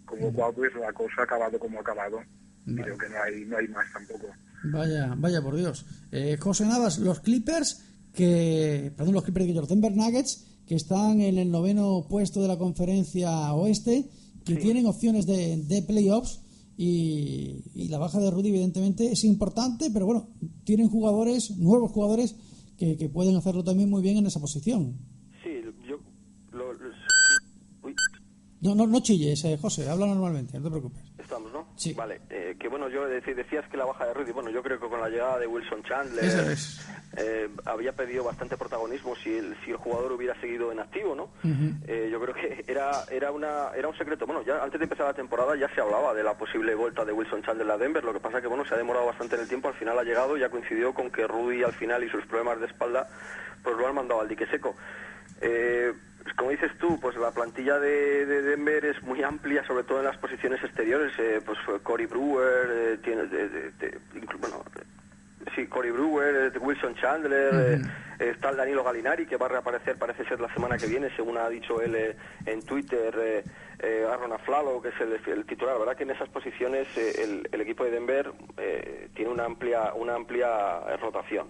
con 0.06 0.22
lo 0.22 0.32
cual 0.32 0.54
pues 0.56 0.74
la 0.76 0.94
cosa 0.94 1.14
ha 1.20 1.24
acabado 1.24 1.60
como 1.60 1.80
ha 1.80 1.82
acabado. 1.82 2.20
Creo 2.66 2.98
que 2.98 3.10
no 3.10 3.16
hay, 3.22 3.46
no 3.46 3.58
hay 3.58 3.68
más 3.68 3.86
tampoco. 3.92 4.28
Vaya, 4.72 5.14
vaya 5.18 5.42
por 5.42 5.58
Dios. 5.58 5.86
Eh, 6.12 6.38
José 6.40 6.66
Navas, 6.66 6.98
los 7.00 7.20
Clippers, 7.20 7.84
que, 8.14 8.94
perdón, 8.96 9.16
los 9.16 9.24
Clippers 9.24 9.48
de 9.48 9.54
los 9.54 9.68
Denver 9.68 9.94
Nuggets, 9.94 10.48
que 10.66 10.76
están 10.76 11.20
en 11.20 11.38
el 11.38 11.52
noveno 11.52 12.08
puesto 12.10 12.42
de 12.42 12.48
la 12.48 12.58
conferencia 12.58 13.52
oeste, 13.54 14.10
que 14.46 14.56
tienen 14.56 14.86
opciones 14.86 15.26
de, 15.26 15.58
de 15.58 15.82
playoffs 15.82 16.42
y, 16.78 17.64
y 17.76 17.90
la 17.90 17.98
baja 17.98 18.20
de 18.20 18.32
Rudy 18.32 18.50
evidentemente 18.50 19.12
es 19.12 19.26
importante, 19.26 19.90
pero 19.92 20.06
bueno, 20.06 20.30
tienen 20.64 20.88
jugadores, 20.88 21.52
nuevos 21.58 21.92
jugadores, 21.92 22.36
que, 22.78 22.98
que 22.98 23.10
pueden 23.10 23.36
hacerlo 23.36 23.64
también 23.64 23.90
muy 23.90 24.02
bien 24.02 24.18
en 24.18 24.26
esa 24.26 24.40
posición. 24.40 24.98
Sí, 25.44 25.50
yo... 25.88 25.98
lo- 26.52 26.74
lo- 26.74 26.90
uy, 27.84 27.96
No, 28.62 28.76
no, 28.76 28.88
no 28.88 29.00
chilles, 29.02 29.44
eh, 29.46 29.58
José, 29.58 29.90
habla 29.90 30.06
normalmente, 30.08 30.58
no 30.58 30.64
te 30.66 30.70
preocupes. 30.70 31.04
estamos, 31.18 31.52
¿no? 31.52 31.63
Sí. 31.76 31.94
Vale, 31.94 32.22
eh, 32.30 32.56
que 32.60 32.68
bueno, 32.68 32.88
yo 32.88 33.08
dec- 33.10 33.34
decías 33.36 33.68
que 33.68 33.78
la 33.78 33.86
baja 33.86 34.06
de 34.06 34.14
Rudy, 34.14 34.32
bueno, 34.32 34.50
yo 34.52 34.62
creo 34.62 34.80
que 34.80 34.88
con 34.88 35.02
la 35.02 35.10
llegada 35.10 35.40
de 35.40 35.48
Wilson 35.48 35.84
Chandler 35.84 36.52
es. 36.52 36.80
eh, 37.18 37.50
había 37.66 37.94
perdido 37.94 38.24
bastante 38.24 38.56
protagonismo 38.58 39.16
si 39.16 39.36
el, 39.36 39.56
si 39.66 39.72
el 39.72 39.78
jugador 39.78 40.12
hubiera 40.12 40.40
seguido 40.40 40.72
en 40.72 40.80
activo, 40.80 41.16
¿no? 41.16 41.30
Eh, 41.88 42.10
yo 42.12 42.22
creo 42.22 42.36
que 42.36 42.64
era 42.68 43.04
era 43.12 43.32
una 43.32 43.70
era 43.76 43.88
un 43.88 43.98
secreto. 43.98 44.26
Bueno, 44.28 44.44
ya 44.44 44.64
antes 44.64 44.80
de 44.80 44.84
empezar 44.86 45.08
la 45.08 45.14
temporada 45.14 45.56
ya 45.56 45.68
se 45.74 45.82
hablaba 45.82 46.14
de 46.14 46.24
la 46.24 46.38
posible 46.38 46.76
vuelta 46.76 47.04
de 47.06 47.12
Wilson 47.12 47.42
Chandler 47.44 47.70
a 47.72 47.78
Denver. 47.78 48.04
Lo 48.04 48.14
que 48.14 48.20
pasa 48.20 48.40
que 48.40 48.48
bueno 48.48 48.66
se 48.66 48.76
ha 48.76 48.78
demorado 48.78 49.08
bastante 49.08 49.36
en 49.36 49.42
el 49.42 49.48
tiempo. 49.48 49.68
Al 49.68 49.74
final 49.76 49.98
ha 49.98 50.04
llegado 50.04 50.38
y 50.38 50.42
ya 50.42 50.50
coincidió 50.50 50.94
con 50.94 51.10
que 51.12 51.26
Rudy 51.28 51.64
al 51.64 51.74
final 51.74 52.04
y 52.04 52.10
sus 52.10 52.26
problemas 52.28 52.60
de 52.60 52.68
espalda 52.68 53.08
pues 53.64 53.76
lo 53.78 53.88
han 53.88 53.96
mandado 53.96 54.22
al 54.22 54.28
dique 54.28 54.46
seco. 54.48 54.76
Eh, 55.42 55.92
como 56.38 56.52
dices 56.52 56.72
tú, 56.80 57.00
pues 57.00 57.16
la 57.18 57.32
plantilla 57.32 57.80
de, 57.80 58.26
de 58.26 58.42
Denver 58.42 58.84
es 58.86 59.02
muy 59.04 59.22
amplia, 59.24 59.64
sobre 59.66 59.84
todo 59.84 60.00
en 60.00 60.06
las 60.06 60.18
posiciones 60.18 60.64
exteriores. 60.64 61.12
Eh, 61.20 61.42
pues 61.46 61.58
fue 61.66 61.82
Cory 61.82 62.06
Brewer, 62.06 62.70
eh, 62.72 62.98
tiene, 63.04 63.24
de- 63.28 63.50
de- 63.50 64.00
bueno, 64.40 64.64
eh, 64.80 64.84
sí, 65.56 65.68
Cory 65.68 65.92
Brewer, 65.92 66.52
eh, 66.56 66.60
Wilson 66.60 66.96
Chandler, 66.96 67.54
eh, 67.54 67.82
eh, 68.20 68.30
está 68.30 68.50
el 68.50 68.58
Danilo 68.58 68.84
Galinari 68.84 69.26
que 69.26 69.38
va 69.38 69.48
a 69.48 69.50
reaparecer, 69.50 69.98
parece 69.98 70.24
ser 70.26 70.40
la 70.40 70.54
semana 70.54 70.78
que 70.78 70.88
viene, 70.88 71.10
según 71.16 71.38
ha 71.38 71.50
dicho 71.50 71.82
él 71.82 71.96
eh, 71.96 72.16
en 72.46 72.62
Twitter, 72.64 73.14
eh, 73.20 73.44
eh, 73.80 74.06
Aaron 74.10 74.32
Aflalo, 74.34 74.82
que 74.82 74.90
es 74.90 75.02
el, 75.02 75.20
el 75.32 75.46
titular. 75.46 75.74
La 75.74 75.80
verdad 75.80 75.98
que 75.98 76.04
en 76.04 76.12
esas 76.12 76.30
posiciones 76.30 76.88
eh, 76.96 77.22
el, 77.24 77.50
el 77.52 77.62
equipo 77.62 77.84
de 77.84 77.92
Denver 77.92 78.32
eh, 78.58 79.10
tiene 79.16 79.32
una 79.32 79.46
amplia, 79.46 79.94
una 79.96 80.16
amplia 80.16 80.48
eh, 80.90 80.98
rotación. 80.98 81.48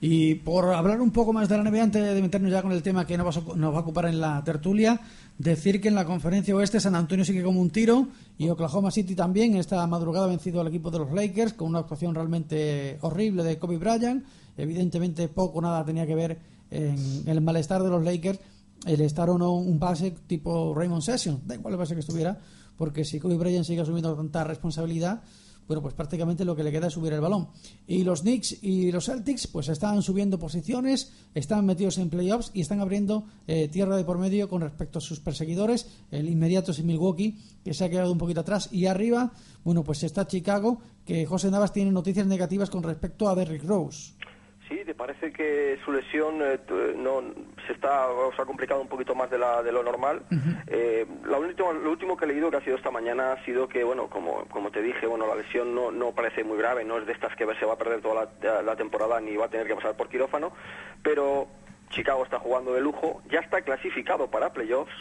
Y 0.00 0.36
por 0.36 0.72
hablar 0.72 1.00
un 1.00 1.10
poco 1.10 1.32
más 1.32 1.48
de 1.48 1.56
la 1.56 1.68
NBA, 1.68 1.82
antes 1.82 2.14
de 2.14 2.22
meternos 2.22 2.50
ya 2.50 2.62
con 2.62 2.72
el 2.72 2.82
tema 2.82 3.06
que 3.06 3.18
nos 3.18 3.36
va, 3.36 3.40
a, 3.40 3.80
ocupar 3.80 4.06
en 4.06 4.20
la 4.20 4.42
tertulia, 4.44 5.00
decir 5.38 5.80
que 5.80 5.88
en 5.88 5.94
la 5.94 6.04
conferencia 6.04 6.54
oeste 6.54 6.80
San 6.80 6.94
Antonio 6.94 7.24
sigue 7.24 7.42
como 7.42 7.60
un 7.60 7.70
tiro 7.70 8.08
y 8.38 8.48
Oklahoma 8.48 8.90
City 8.90 9.14
también. 9.14 9.56
Esta 9.56 9.86
madrugada 9.86 10.26
ha 10.26 10.28
vencido 10.28 10.60
al 10.60 10.68
equipo 10.68 10.90
de 10.90 10.98
los 10.98 11.12
Lakers 11.12 11.54
con 11.54 11.68
una 11.68 11.80
actuación 11.80 12.14
realmente 12.14 12.98
horrible 13.00 13.42
de 13.42 13.58
Kobe 13.58 13.78
Bryant. 13.78 14.24
Evidentemente 14.56 15.28
poco 15.28 15.60
nada 15.60 15.84
tenía 15.84 16.06
que 16.06 16.14
ver 16.14 16.38
en 16.70 17.22
el 17.26 17.40
malestar 17.40 17.82
de 17.82 17.88
los 17.88 18.04
Lakers 18.04 18.38
el 18.86 19.00
estar 19.00 19.28
o 19.30 19.38
no 19.38 19.54
un 19.54 19.78
base 19.78 20.14
tipo 20.26 20.74
Raymond 20.74 21.02
Sessions, 21.02 21.46
da 21.46 21.54
igual 21.54 21.74
el 21.74 21.78
base 21.78 21.94
que 21.94 22.00
estuviera, 22.00 22.38
porque 22.76 23.04
si 23.04 23.18
Kobe 23.18 23.36
Bryant 23.36 23.64
sigue 23.64 23.80
asumiendo 23.80 24.14
tanta 24.14 24.44
responsabilidad, 24.44 25.22
bueno, 25.68 25.82
pues 25.82 25.94
prácticamente 25.94 26.46
lo 26.46 26.56
que 26.56 26.64
le 26.64 26.72
queda 26.72 26.88
es 26.88 26.94
subir 26.94 27.12
el 27.12 27.20
balón. 27.20 27.48
Y 27.86 28.02
los 28.02 28.22
Knicks 28.22 28.62
y 28.62 28.90
los 28.90 29.04
Celtics 29.04 29.46
pues 29.46 29.68
están 29.68 30.02
subiendo 30.02 30.38
posiciones, 30.38 31.12
están 31.34 31.66
metidos 31.66 31.98
en 31.98 32.08
playoffs 32.08 32.50
y 32.54 32.62
están 32.62 32.80
abriendo 32.80 33.26
eh, 33.46 33.68
tierra 33.68 33.96
de 33.96 34.04
por 34.04 34.18
medio 34.18 34.48
con 34.48 34.62
respecto 34.62 34.98
a 34.98 35.02
sus 35.02 35.20
perseguidores. 35.20 35.86
El 36.10 36.28
inmediato 36.28 36.72
es 36.72 36.82
Milwaukee, 36.82 37.38
que 37.62 37.74
se 37.74 37.84
ha 37.84 37.90
quedado 37.90 38.10
un 38.10 38.18
poquito 38.18 38.40
atrás. 38.40 38.70
Y 38.72 38.86
arriba, 38.86 39.32
bueno, 39.62 39.84
pues 39.84 40.02
está 40.02 40.26
Chicago, 40.26 40.80
que 41.04 41.26
José 41.26 41.50
Navas 41.50 41.72
tiene 41.72 41.92
noticias 41.92 42.26
negativas 42.26 42.70
con 42.70 42.82
respecto 42.82 43.28
a 43.28 43.34
Derrick 43.34 43.64
Rose. 43.64 44.14
Sí, 44.68 44.82
¿te 44.84 44.94
parece 44.94 45.32
que 45.32 45.78
su 45.84 45.92
lesión 45.92 46.42
eh, 46.42 46.58
no 46.96 47.22
se 47.66 47.72
está 47.72 48.08
o 48.08 48.32
se 48.34 48.42
ha 48.42 48.44
complicado 48.44 48.80
un 48.82 48.88
poquito 48.88 49.14
más 49.14 49.30
de, 49.30 49.38
la, 49.38 49.62
de 49.62 49.72
lo 49.72 49.82
normal? 49.82 50.22
Eh, 50.66 51.06
la 51.24 51.38
última- 51.38 51.72
lo 51.72 51.90
último 51.90 52.16
que 52.16 52.26
he 52.26 52.28
leído 52.28 52.50
que 52.50 52.58
ha 52.58 52.60
sido 52.64 52.76
esta 52.76 52.90
mañana 52.90 53.32
ha 53.32 53.44
sido 53.46 53.66
que, 53.68 53.82
bueno, 53.82 54.08
como, 54.10 54.44
como 54.48 54.70
te 54.70 54.82
dije, 54.82 55.06
bueno, 55.06 55.26
la 55.26 55.36
lesión 55.36 55.74
no, 55.74 55.90
no 55.90 56.12
parece 56.12 56.44
muy 56.44 56.58
grave, 56.58 56.84
no 56.84 56.98
es 56.98 57.06
de 57.06 57.12
estas 57.12 57.34
que 57.36 57.46
se 57.58 57.64
va 57.64 57.72
a 57.74 57.78
perder 57.78 58.02
toda 58.02 58.28
la, 58.42 58.62
la 58.62 58.76
temporada 58.76 59.18
ni 59.20 59.36
va 59.36 59.46
a 59.46 59.48
tener 59.48 59.66
que 59.66 59.74
pasar 59.74 59.96
por 59.96 60.08
quirófano, 60.10 60.52
pero 61.02 61.48
Chicago 61.90 62.22
está 62.24 62.38
jugando 62.38 62.74
de 62.74 62.82
lujo, 62.82 63.22
ya 63.30 63.40
está 63.40 63.62
clasificado 63.62 64.30
para 64.30 64.52
playoffs, 64.52 64.92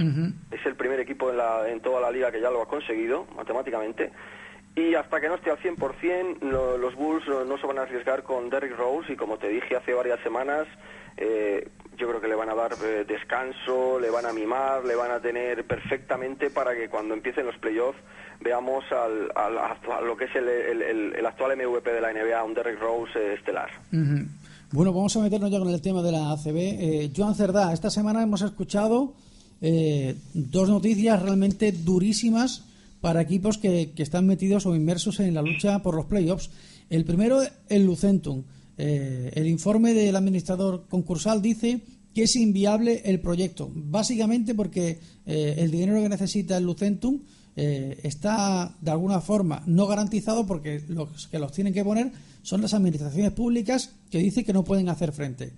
es 0.52 0.66
el 0.66 0.76
primer 0.78 1.02
equipo 1.02 1.30
en, 1.30 1.36
la, 1.38 1.68
en 1.68 1.82
toda 1.82 2.00
la 2.00 2.10
liga 2.12 2.32
que 2.32 2.40
ya 2.40 2.50
lo 2.50 2.62
ha 2.62 2.68
conseguido 2.70 3.26
matemáticamente. 3.36 4.14
Y 4.78 4.94
hasta 4.94 5.20
que 5.20 5.28
no 5.28 5.36
esté 5.36 5.50
al 5.50 5.58
100%, 5.58 6.40
lo- 6.42 6.78
los 6.78 6.94
Bulls 6.96 7.28
no, 7.28 7.44
no 7.44 7.58
se 7.58 7.66
van 7.66 7.80
a 7.80 7.82
arriesgar 7.82 8.22
con 8.24 8.50
Derrick 8.50 8.78
Rose 8.78 9.12
y 9.12 9.16
como 9.16 9.38
te 9.38 9.50
dije 9.50 9.76
hace 9.76 9.92
varias 9.94 10.20
semanas, 10.22 10.68
eh, 11.18 11.68
yo 11.98 12.08
creo 12.08 12.22
que 12.22 12.28
le 12.28 12.36
van 12.36 12.50
a 12.50 12.54
dar 12.54 12.74
eh, 12.86 13.04
descanso, 13.08 14.00
le 14.00 14.12
van 14.12 14.28
a 14.28 14.34
mimar, 14.34 14.86
le 14.86 14.94
van 14.94 15.10
a 15.10 15.20
tener 15.20 15.66
perfectamente 15.66 16.52
para 16.52 16.76
que 16.76 16.90
cuando 16.90 17.16
empiecen 17.16 17.48
los 17.48 17.58
playoffs 17.58 17.98
veamos 18.40 18.84
al, 18.92 19.32
al 19.36 20.06
lo 20.06 20.16
que 20.16 20.26
es 20.26 20.36
el, 20.36 21.26
actual 21.26 21.58
MVP 21.58 21.92
de 21.92 22.02
la 22.02 22.14
NBA, 22.14 22.44
un 22.44 22.54
Derrick 22.54 22.80
Rose 22.80 23.12
eh, 23.18 23.34
estelar. 23.34 23.72
Bueno, 24.72 24.94
vamos 24.94 25.16
a 25.18 25.22
meternos 25.22 25.50
ya 25.50 25.58
con 25.58 25.70
el 25.70 25.82
tema 25.82 26.04
de 26.04 26.12
la 26.12 26.34
ACB. 26.34 26.56
Eh, 26.56 27.12
Joan 27.18 27.34
Cerdá, 27.34 27.74
esta 27.74 27.90
semana 27.90 28.22
hemos 28.22 28.44
escuchado 28.44 29.14
dos 30.36 30.70
noticias 30.70 31.20
realmente 31.24 31.72
durísimas 31.72 32.67
para 33.02 33.22
equipos 33.22 33.58
que, 33.58 33.92
que 33.96 34.04
están 34.04 34.26
metidos 34.26 34.66
o 34.66 34.76
inmersos 34.76 35.20
en 35.20 35.34
la 35.34 35.42
lucha 35.42 35.82
por 35.82 35.96
los 35.96 36.06
playoffs. 36.06 36.50
El 36.90 37.06
primero, 37.06 37.42
el 37.70 37.86
Lucentum. 37.86 38.44
Eh, 38.78 39.32
el 39.34 39.48
informe 39.48 39.94
del 39.94 40.16
administrador 40.16 40.88
concursal 40.88 41.42
dice 41.42 41.82
que 42.14 42.24
es 42.24 42.36
inviable 42.36 43.02
el 43.06 43.20
proyecto, 43.20 43.72
básicamente 43.74 44.56
porque 44.56 45.00
eh, 45.26 45.56
el 45.58 45.72
dinero 45.72 46.02
que 46.02 46.10
necesita 46.10 46.58
el 46.58 46.64
Lucentum 46.64 47.22
eh, 47.56 48.00
está 48.04 48.76
de 48.80 48.92
alguna 48.92 49.20
forma 49.20 49.64
no 49.66 49.88
garantizado 49.88 50.46
porque 50.46 50.82
los 50.90 51.28
que 51.28 51.40
los 51.40 51.52
tienen 51.52 51.74
que 51.74 51.84
poner 51.84 52.12
son 52.44 52.62
las 52.62 52.76
administraciones 52.76 53.32
públicas 53.32 53.96
que 54.12 54.20
dicen 54.20 54.46
que 54.46 54.54
no 54.54 54.64
pueden 54.64 54.90
hacer 54.90 55.12
frente. 55.12 55.54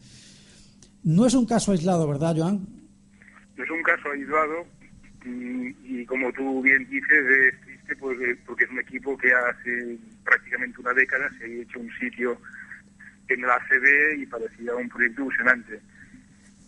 No 1.03 1.25
es 1.25 1.33
un 1.33 1.45
caso 1.45 1.71
aislado, 1.71 2.07
¿verdad, 2.07 2.35
Joan? 2.37 2.67
Es 3.57 3.69
un 3.69 3.83
caso 3.83 4.09
aislado 4.09 4.65
y, 5.25 6.05
como 6.05 6.31
tú 6.33 6.61
bien 6.61 6.87
dices, 6.89 7.53
es 7.53 7.61
triste 7.61 7.95
pues, 7.97 8.19
eh, 8.21 8.37
porque 8.45 8.63
es 8.63 8.69
un 8.69 8.79
equipo 8.79 9.17
que 9.17 9.31
hace 9.33 9.97
prácticamente 10.23 10.79
una 10.81 10.93
década 10.93 11.29
se 11.37 11.45
ha 11.45 11.47
hecho 11.47 11.79
un 11.79 11.91
sitio 11.99 12.39
en 13.27 13.41
la 13.41 13.55
ACB 13.55 14.19
y 14.19 14.25
parecía 14.25 14.75
un 14.75 14.89
proyecto 14.89 15.21
ilusionante. 15.21 15.79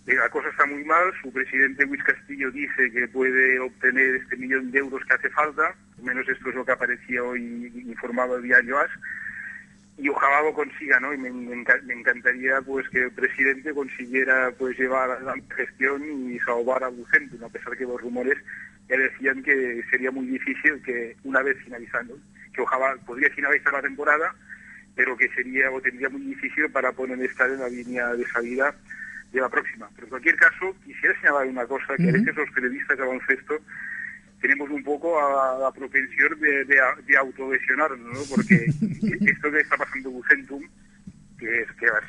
Eh, 0.07 0.15
La 0.15 0.29
cosa 0.29 0.49
está 0.49 0.65
muy 0.65 0.83
mal, 0.83 1.11
su 1.21 1.31
presidente 1.31 1.85
Luis 1.85 2.03
Castillo 2.03 2.51
dice 2.51 2.91
que 2.91 3.07
puede 3.07 3.59
obtener 3.59 4.15
este 4.15 4.37
millón 4.37 4.71
de 4.71 4.79
euros 4.79 5.03
que 5.05 5.13
hace 5.13 5.29
falta, 5.29 5.75
al 5.97 6.03
menos 6.03 6.27
esto 6.27 6.49
es 6.49 6.55
lo 6.55 6.65
que 6.65 6.71
aparecía 6.71 7.23
hoy 7.23 7.71
informado 7.87 8.37
el 8.37 8.43
diario 8.43 8.79
AS, 8.79 8.89
y 9.97 10.09
ojalá 10.09 10.41
lo 10.41 10.53
consiga, 10.53 10.99
¿no? 10.99 11.13
Y 11.13 11.17
me, 11.17 11.29
me 11.31 11.55
enca- 11.55 11.81
me 11.83 11.93
encantaría 11.93 12.61
pues 12.61 12.87
que 12.89 13.03
el 13.03 13.11
presidente 13.11 13.73
consiguiera 13.73 14.51
pues 14.57 14.77
llevar 14.77 15.11
a 15.11 15.19
la 15.19 15.35
gestión 15.55 16.01
y 16.31 16.39
salvar 16.39 16.83
a 16.83 16.89
Lucentum, 16.89 17.43
a 17.43 17.49
pesar 17.49 17.77
que 17.77 17.83
los 17.83 18.01
rumores 18.01 18.37
ya 18.89 18.97
decían 18.97 19.43
que 19.43 19.83
sería 19.89 20.11
muy 20.11 20.25
difícil 20.27 20.81
que 20.83 21.15
una 21.23 21.41
vez 21.41 21.57
finalizando, 21.63 22.17
que 22.53 22.61
ojalá 22.61 22.95
podría 23.05 23.29
finalizar 23.29 23.73
la 23.73 23.81
temporada, 23.81 24.35
pero 24.95 25.15
que 25.15 25.29
sería 25.29 25.69
o 25.71 25.79
tendría 25.81 26.09
muy 26.09 26.21
difícil 26.21 26.69
para 26.71 26.91
poder 26.91 27.19
estar 27.21 27.49
en 27.49 27.59
la 27.59 27.69
línea 27.69 28.07
de 28.13 28.25
salida 28.27 28.75
de 29.31 29.39
la 29.39 29.47
próxima. 29.49 29.89
Pero 29.95 30.07
en 30.07 30.09
cualquier 30.09 30.35
caso, 30.35 30.75
quisiera 30.83 31.15
señalar 31.21 31.47
una 31.47 31.65
cosa, 31.65 31.95
que 31.95 32.09
a 32.09 32.11
veces 32.11 32.35
los 32.35 32.49
periodistas 32.51 32.97
de 32.97 33.03
baloncesto 33.05 33.59
tenemos 34.41 34.69
un 34.69 34.83
poco 34.83 35.19
a 35.19 35.59
la 35.59 35.71
propensión 35.71 36.39
de, 36.39 36.65
de, 36.65 36.81
de 37.05 37.17
autolesionarnos, 37.17 37.99
¿no? 37.99 38.35
Porque 38.35 38.55
esto 39.31 39.51
que 39.51 39.59
está 39.59 39.77
pasando 39.77 40.09
en 40.09 40.15
Lucentum, 40.15 40.63
que 41.37 41.61
es 41.61 41.71
que 41.73 41.85
las, 41.85 42.03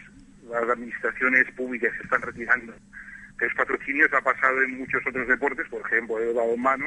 las 0.50 0.70
administraciones 0.70 1.50
públicas 1.52 1.92
se 1.96 2.04
están 2.04 2.22
retirando 2.22 2.72
de 2.72 3.46
los 3.46 3.54
patrocinios, 3.54 4.12
ha 4.12 4.20
pasado 4.20 4.62
en 4.62 4.78
muchos 4.78 5.06
otros 5.06 5.28
deportes, 5.28 5.68
por 5.68 5.80
ejemplo, 5.82 6.18
el 6.18 6.34
balonmano, 6.34 6.86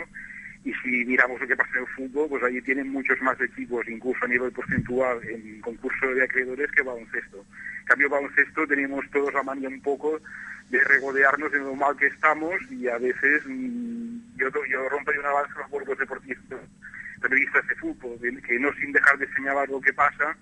y 0.66 0.74
si 0.82 1.06
miramos 1.06 1.40
lo 1.40 1.48
que 1.48 1.56
pasa 1.56 1.70
en 1.76 1.82
el 1.82 1.88
fútbol, 1.90 2.28
pues 2.28 2.44
allí 2.44 2.60
tienen 2.62 2.90
muchos 2.90 3.22
más 3.22 3.40
equipos, 3.40 3.88
incluso 3.88 4.26
a 4.26 4.28
nivel 4.28 4.52
porcentual, 4.52 5.20
en 5.24 5.62
concurso 5.62 6.08
de 6.08 6.24
acreedores 6.24 6.72
que 6.72 6.82
baloncesto. 6.82 7.46
En 7.82 7.86
cambio, 7.86 8.10
baloncesto 8.10 8.66
tenemos 8.66 9.06
todos 9.12 9.32
la 9.36 9.44
manía 9.44 9.70
un 9.70 9.80
poco 9.82 10.20
de 10.72 10.84
regodearnos 10.84 11.52
de 11.52 11.60
lo 11.60 11.76
mal 11.76 11.96
que 11.96 12.08
estamos 12.08 12.56
y 12.72 12.88
a 12.88 12.98
veces 12.98 13.44
mm, 13.46 14.38
yo, 14.38 14.50
yo 14.68 14.90
rompería 14.90 15.22
una 15.22 15.34
lanza 15.34 15.54
a 15.56 15.60
los 15.60 15.70
cuerpos 15.70 16.00
deportistas, 16.00 16.60
periodistas 17.22 17.68
de 17.68 17.76
fútbol, 17.76 18.18
que 18.20 18.60
no 18.60 18.74
sin 18.74 18.92
dejar 18.92 19.20
de 19.20 19.32
señalar 19.34 19.70
lo 19.70 19.80
que 19.80 19.94
pasa, 19.94 20.36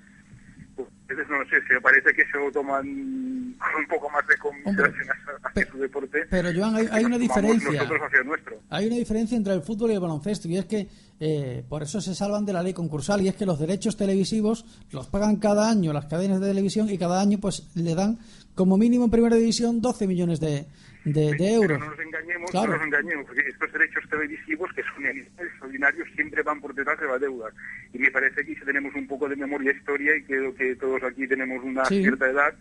pues, 0.76 0.88
no 1.30 1.46
sé, 1.50 1.62
se 1.68 1.80
parece 1.82 2.14
que 2.14 2.24
se 2.32 2.38
lo 2.38 2.52
toman 2.52 2.84
con 2.84 3.82
un 3.82 3.88
poco 3.88 4.10
más 4.10 4.26
de 4.28 4.36
consideración 4.38 5.08
hacia- 5.44 5.66
su 5.72 5.78
deporte. 5.78 6.26
Pero, 6.30 6.50
Joan, 6.56 6.76
hay, 6.76 6.88
hay 6.92 7.06
una 7.06 7.18
diferencia. 7.18 7.72
Nosotros 7.72 8.02
hacia 8.08 8.20
el 8.22 8.28
nuestro. 8.28 8.60
Hay 8.70 8.88
una 8.88 8.96
diferencia 8.96 9.38
entre 9.38 9.54
el 9.54 9.62
fútbol 9.62 9.92
y 9.92 9.94
el 9.94 10.00
baloncesto 10.00 10.48
y 10.48 10.58
es 10.58 10.66
que 10.66 10.88
eh, 11.20 11.64
por 11.70 11.84
eso 11.84 12.02
se 12.02 12.16
salvan 12.16 12.46
de 12.46 12.54
la 12.54 12.64
ley 12.64 12.74
concursal 12.74 13.22
y 13.22 13.28
es 13.28 13.36
que 13.36 13.46
los 13.46 13.60
derechos 13.60 13.96
televisivos 13.98 14.66
los 14.92 15.08
pagan 15.08 15.38
cada 15.38 15.70
año 15.70 15.94
las 15.94 16.06
cadenas 16.08 16.40
de 16.42 16.48
televisión 16.48 16.90
y 16.90 16.98
cada 16.98 17.22
año 17.22 17.38
pues 17.40 17.70
le 17.76 17.94
dan 17.96 18.18
como 18.56 18.78
mínimo 18.78 19.06
en 19.06 19.12
primera 19.12 19.36
división 19.36 19.82
12 19.82 20.06
millones 20.08 20.40
de, 20.40 20.66
de, 21.06 21.34
de 21.36 21.54
euros. 21.54 21.80
No 21.80 21.90
nos 21.90 22.00
engañemos, 22.00 22.52
Claro. 22.52 22.72
no 22.74 22.78
nos 22.78 22.86
engañemos, 22.88 23.26
porque 23.26 23.42
estos 23.48 23.72
derechos 23.72 24.04
televisivos 24.10 24.70
que 24.76 24.82
son 24.84 25.06
extraordinarios 25.06 26.08
siempre 26.16 26.44
van 26.44 26.60
por 26.62 26.74
detrás 26.76 27.00
de 27.00 27.08
la 27.08 27.18
deuda. 27.20 27.50
Y 27.94 28.00
me 28.00 28.12
parece 28.12 28.44
que 28.44 28.56
si 28.56 28.62
tenemos 28.66 28.94
un 28.96 29.08
poco 29.08 29.30
de 29.30 29.36
memoria 29.36 29.72
e 29.72 29.76
historia 29.78 30.16
y 30.18 30.24
creo 30.24 30.54
que 30.56 30.76
todos 30.76 31.02
aquí 31.04 31.28
tenemos 31.28 31.64
una 31.64 31.86
Sí. 31.86 32.02
cierta 32.02 32.28
edad, 32.30 32.54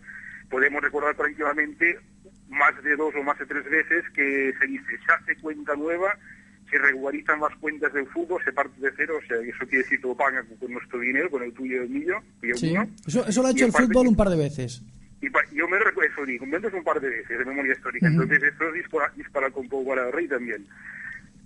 podemos 0.49 0.81
recordar 0.83 1.15
tranquilamente 1.15 1.97
más 2.49 2.81
de 2.83 2.95
dos 2.95 3.13
o 3.15 3.23
más 3.23 3.37
de 3.39 3.45
tres 3.47 3.63
veces 3.65 4.03
que 4.13 4.53
se 4.59 4.67
dice 4.67 4.85
se 5.05 5.11
hace 5.11 5.35
cuenta 5.41 5.75
nueva, 5.75 6.15
se 6.69 6.77
regularizan 6.77 7.39
las 7.39 7.55
cuentas 7.57 7.91
del 7.93 8.05
fútbol, 8.07 8.41
se 8.45 8.51
parte 8.53 8.79
de 8.79 8.91
cero, 8.95 9.19
o 9.23 9.27
sea, 9.27 9.37
eso 9.37 9.57
quiere 9.67 9.79
decir 9.83 9.99
que 9.99 10.07
lo 10.07 10.15
pagan 10.15 10.45
con 10.59 10.71
nuestro 10.71 10.99
dinero, 10.99 11.29
con 11.31 11.41
el 11.43 11.51
tuyo 11.53 11.77
y 11.77 11.83
el 11.85 11.89
mío, 11.89 12.15
y 12.43 12.49
el 12.51 12.57
Sí. 12.57 12.67
mío. 12.71 12.87
Eso, 13.07 13.27
eso 13.27 13.41
lo 13.41 13.47
ha 13.47 13.51
Y 13.51 13.53
hecho 13.55 13.65
el 13.65 13.71
fútbol 13.71 14.07
un 14.07 14.15
par 14.15 14.29
de 14.29 14.37
veces. 14.37 14.83
Y 15.21 15.29
pa- 15.29 15.43
yo 15.51 15.67
me 15.67 15.79
recuerdo 15.79 16.11
eso, 16.11 16.25
digo, 16.25 16.45
me 16.45 16.57
un 16.57 16.83
par 16.83 16.99
de 17.01 17.09
veces 17.09 17.39
de 17.39 17.45
memoria 17.45 17.73
histórica, 17.73 18.07
Ujú. 18.07 18.21
entonces 18.21 18.43
esto 18.51 18.71
dispara, 18.71 19.11
dispara 19.15 19.49
con 19.49 19.67
poco 19.67 19.93
al 19.93 20.11
rey 20.11 20.27
también. 20.27 20.65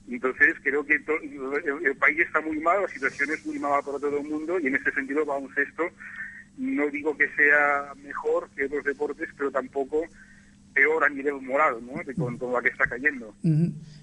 Entonces 0.10 0.56
creo 0.64 0.86
que 0.86 1.00
to- 1.00 1.20
el, 1.22 1.86
el 1.86 1.96
país 1.98 2.20
está 2.20 2.40
muy 2.42 2.60
mal, 2.60 2.82
la 2.82 2.88
situación 2.88 3.30
es 3.32 3.46
muy 3.46 3.60
mala 3.60 3.82
para 3.82 4.00
todo 4.00 4.18
el 4.20 4.28
mundo 4.28 4.60
y 4.60 4.68
en 4.68 4.76
ese 4.76 4.92
sentido 4.92 5.22
el 5.22 5.28
baloncesto 5.28 5.84
no 6.58 6.88
digo 6.90 7.16
que 7.18 7.28
sea 7.36 7.94
mejor 8.02 8.50
que 8.56 8.66
otros 8.66 8.84
deportes, 8.84 9.30
pero 9.38 9.52
tampoco 9.52 10.02
peor 10.74 11.04
a 11.04 11.10
nivel 11.10 11.42
moral, 11.42 11.78
¿no? 11.86 12.02
De 12.04 12.14
con, 12.16 12.38
con 12.38 12.54
la 12.54 12.62
que 12.62 12.70
está 12.70 12.86
cayendo. 12.88 13.36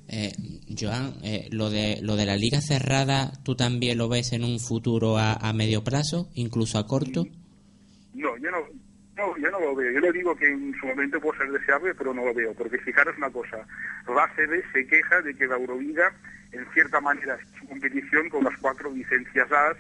Eh, 0.09 0.32
Joan, 0.78 1.14
eh, 1.22 1.48
lo 1.52 1.70
de 1.70 1.98
lo 2.02 2.16
de 2.16 2.26
la 2.26 2.36
liga 2.36 2.60
cerrada, 2.60 3.32
¿tú 3.44 3.55
también 3.56 3.97
lo 3.98 4.09
ves 4.09 4.32
en 4.32 4.44
un 4.44 4.60
futuro 4.60 5.16
a, 5.16 5.35
a 5.35 5.52
medio 5.52 5.82
plazo, 5.85 6.28
incluso 6.35 6.78
a 6.78 6.86
corto? 6.86 7.24
No, 8.14 8.36
yo 8.39 8.51
no, 8.51 8.59
no, 9.16 9.36
yo 9.39 9.51
no 9.51 9.60
lo 9.60 9.74
veo. 9.74 9.93
Yo 9.93 10.01
le 10.01 10.12
digo 10.12 10.36
que 10.36 10.47
en 10.47 10.74
su 10.78 10.86
momento 10.86 11.20
puede 11.20 11.39
ser 11.39 11.51
deseable, 11.52 11.94
pero 11.94 12.12
no 12.14 12.24
lo 12.24 12.35
veo. 12.35 12.52
Porque 12.55 12.78
fijaros 12.78 13.16
una 13.16 13.31
cosa, 13.31 13.66
la 14.12 14.24
ACB 14.24 14.62
se 14.72 14.86
queja 14.86 15.22
de 15.22 15.35
que 15.35 15.47
la 15.47 15.56
Euroliga, 15.56 16.12
en 16.52 16.66
cierta 16.72 17.01
manera, 17.01 17.36
es 17.36 17.48
su 17.59 17.66
competición 17.66 18.28
con 18.28 18.44
las 18.44 18.56
cuatro 18.59 18.93
licencias 18.93 19.51
A, 19.51 19.74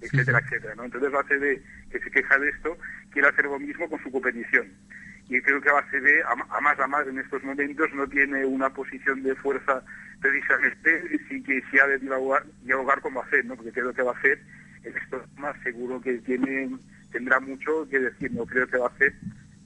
etcétera, 0.00 0.40
etcétera. 0.40 0.74
¿no? 0.74 0.84
Entonces 0.84 1.12
la 1.12 1.20
ACB, 1.20 1.90
que 1.90 2.00
se 2.00 2.10
queja 2.10 2.38
de 2.38 2.48
esto, 2.50 2.76
quiere 3.10 3.28
hacer 3.28 3.44
lo 3.44 3.58
mismo 3.58 3.88
con 3.88 4.02
su 4.02 4.10
competición. 4.10 4.72
Y 5.28 5.40
creo 5.42 5.60
que 5.60 5.68
la 5.68 5.78
ACB, 5.78 6.24
a, 6.26 6.60
más 6.60 6.78
a 6.80 6.86
más 6.86 7.06
en 7.06 7.18
estos 7.18 7.42
momentos, 7.44 7.92
no 7.94 8.06
tiene 8.08 8.44
una 8.44 8.70
posición 8.70 9.22
de 9.22 9.34
fuerza 9.36 9.82
precisamente, 10.20 11.04
y 11.12 11.18
sí 11.28 11.42
que 11.42 11.62
sí 11.70 11.78
ha 11.78 11.86
de 11.86 11.98
dialogar, 11.98 12.44
dialogar 12.62 13.00
con 13.00 13.14
la 13.14 13.22
FED, 13.24 13.44
¿no? 13.44 13.56
porque 13.56 13.72
creo 13.72 13.92
que 13.92 14.02
FED 14.02 14.38
en 14.84 14.96
estos 14.96 15.34
temas 15.34 15.56
seguro 15.62 16.00
que 16.00 16.14
tiene, 16.18 16.70
tendrá 17.12 17.40
mucho 17.40 17.88
que 17.88 17.98
decir. 17.98 18.32
No 18.32 18.46
creo 18.46 18.66
que 18.66 18.78
FED 18.98 19.12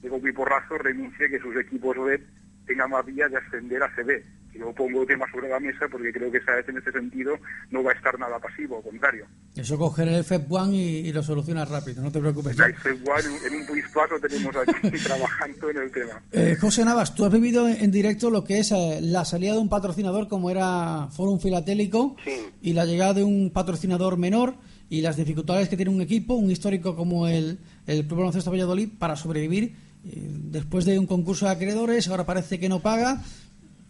de 0.01 0.29
y 0.29 0.31
porrazo 0.33 0.77
renuncie 0.77 1.29
que 1.29 1.39
sus 1.39 1.55
equipos 1.55 1.95
red 1.95 2.21
tengan 2.65 2.89
más 2.89 3.05
vía 3.05 3.27
de 3.27 3.37
ascender 3.37 3.81
a 3.83 3.89
CB. 3.95 4.23
Y 4.53 4.59
yo 4.59 4.71
pongo 4.73 5.01
el 5.01 5.07
tema 5.07 5.25
sobre 5.31 5.49
la 5.49 5.59
mesa 5.59 5.87
porque 5.89 6.13
creo 6.13 6.31
que 6.31 6.37
esa 6.37 6.53
vez 6.55 6.69
en 6.69 6.77
ese 6.77 6.91
sentido 6.91 7.33
no 7.71 7.83
va 7.83 7.91
a 7.91 7.95
estar 7.95 8.19
nada 8.19 8.39
pasivo, 8.39 8.77
al 8.77 8.83
contrario. 8.83 9.25
Eso 9.55 9.77
coger 9.79 10.07
el 10.07 10.23
FEP 10.23 10.51
One 10.51 10.75
y, 10.75 11.07
y 11.07 11.11
lo 11.11 11.23
solucionas 11.23 11.69
rápido, 11.69 12.03
no 12.03 12.11
te 12.11 12.19
preocupes. 12.19 12.55
Ya, 12.55 12.65
eso 12.65 12.89
igual 12.89 13.23
en 13.25 13.55
un 13.55 13.65
plazo 13.65 14.19
tenemos 14.21 14.55
aquí 14.55 14.97
trabajando 15.03 15.69
en 15.71 15.77
el 15.77 15.91
tema. 15.91 16.21
Eh, 16.31 16.55
José 16.59 16.85
Navas, 16.85 17.15
tú 17.15 17.25
has 17.25 17.31
vivido 17.31 17.67
en, 17.67 17.91
directo 17.91 18.29
lo 18.29 18.43
que 18.43 18.59
es 18.59 18.71
eh, 18.71 18.99
la 19.01 19.25
salida 19.25 19.53
de 19.53 19.59
un 19.59 19.69
patrocinador 19.69 20.27
como 20.27 20.51
era 20.51 21.07
Forum 21.11 21.39
Filatélico 21.39 22.15
y 22.61 22.73
la 22.73 22.85
llegada 22.85 23.15
de 23.15 23.23
un 23.23 23.51
patrocinador 23.51 24.17
menor 24.17 24.55
y 24.89 25.01
las 25.01 25.17
dificultades 25.17 25.69
que 25.69 25.75
tiene 25.75 25.91
un 25.91 26.01
equipo, 26.01 26.35
un 26.35 26.51
histórico 26.51 26.95
como 26.95 27.27
el, 27.27 27.59
el 27.87 28.05
Club 28.05 28.19
Baloncesto 28.19 28.51
Valladolid, 28.51 28.89
para 28.99 29.15
sobrevivir 29.15 29.75
después 30.03 30.85
de 30.85 30.99
un 30.99 31.07
concurso 31.07 31.45
de 31.45 31.51
acreedores, 31.53 32.07
ahora 32.09 32.25
parece 32.25 32.59
que 32.59 32.69
no 32.69 32.79
paga. 32.79 33.21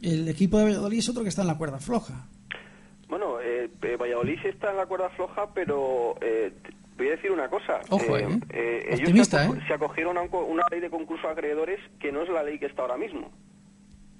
El 0.01 0.27
equipo 0.27 0.57
de 0.57 0.65
Valladolid 0.65 0.99
es 0.99 1.09
otro 1.09 1.23
que 1.23 1.29
está 1.29 1.41
en 1.41 1.47
la 1.47 1.57
cuerda 1.57 1.79
floja. 1.79 2.27
Bueno, 3.07 3.39
eh, 3.41 3.69
eh, 3.81 3.95
Valladolid 3.95 4.37
está 4.45 4.71
en 4.71 4.77
la 4.77 4.85
cuerda 4.85 5.09
floja, 5.11 5.53
pero 5.53 6.15
eh, 6.21 6.51
voy 6.97 7.07
a 7.07 7.11
decir 7.11 7.31
una 7.31 7.47
cosa. 7.49 7.79
Ojo, 7.89 8.17
Eh, 8.17 8.23
¿eh? 8.29 8.39
eh, 8.49 8.83
ellos 8.87 8.99
Optimista, 9.01 9.39
se, 9.39 9.45
aco- 9.49 9.55
¿eh? 9.55 9.63
se 9.67 9.73
acogieron 9.73 10.17
a 10.17 10.21
un 10.21 10.29
una 10.33 10.63
ley 10.71 10.79
de 10.81 10.89
concurso 10.89 11.27
de 11.27 11.33
acreedores 11.33 11.79
que 11.99 12.11
no 12.11 12.23
es 12.23 12.29
la 12.29 12.43
ley 12.43 12.59
que 12.59 12.65
está 12.65 12.81
ahora 12.81 12.97
mismo, 12.97 13.31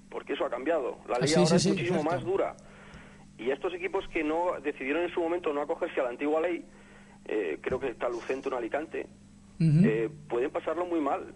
porque 0.09 0.33
eso 0.33 0.45
ha 0.45 0.49
cambiado. 0.49 0.97
La 1.09 1.15
Ah, 1.15 1.19
ley 1.19 1.27
sí, 1.29 1.35
ahora 1.35 1.47
sí, 1.49 1.55
es 1.55 1.63
sí, 1.63 1.69
muchísimo 1.69 2.03
más 2.03 2.23
dura. 2.23 2.55
Y 3.37 3.49
estos 3.51 3.73
equipos 3.73 4.05
que 4.13 4.23
no 4.23 4.51
decidieron 4.63 5.03
en 5.03 5.13
su 5.13 5.19
momento 5.19 5.51
no 5.53 5.61
acogerse 5.63 5.99
a 5.99 6.03
la 6.03 6.09
antigua 6.11 6.39
ley, 6.39 6.63
eh, 7.25 7.57
creo 7.61 7.79
que 7.79 7.89
está 7.89 8.07
Lucento 8.07 8.49
en 8.49 8.55
Alicante, 8.55 9.07
eh, 9.59 10.09
pueden 10.29 10.51
pasarlo 10.51 10.85
muy 10.85 11.01
mal. 11.01 11.33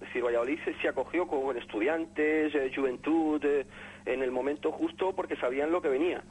Es 0.00 0.06
decir, 0.08 0.24
Valladolid 0.24 0.58
se, 0.80 0.88
acogió 0.88 1.26
con 1.26 1.56
estudiantes, 1.58 2.54
eh, 2.54 2.72
juventud, 2.74 3.44
eh, 3.44 3.66
en 4.06 4.22
el 4.22 4.30
momento 4.30 4.72
justo 4.72 5.14
porque 5.14 5.36
sabían 5.36 5.70
lo 5.70 5.82
que 5.82 5.88
venía. 5.88 6.22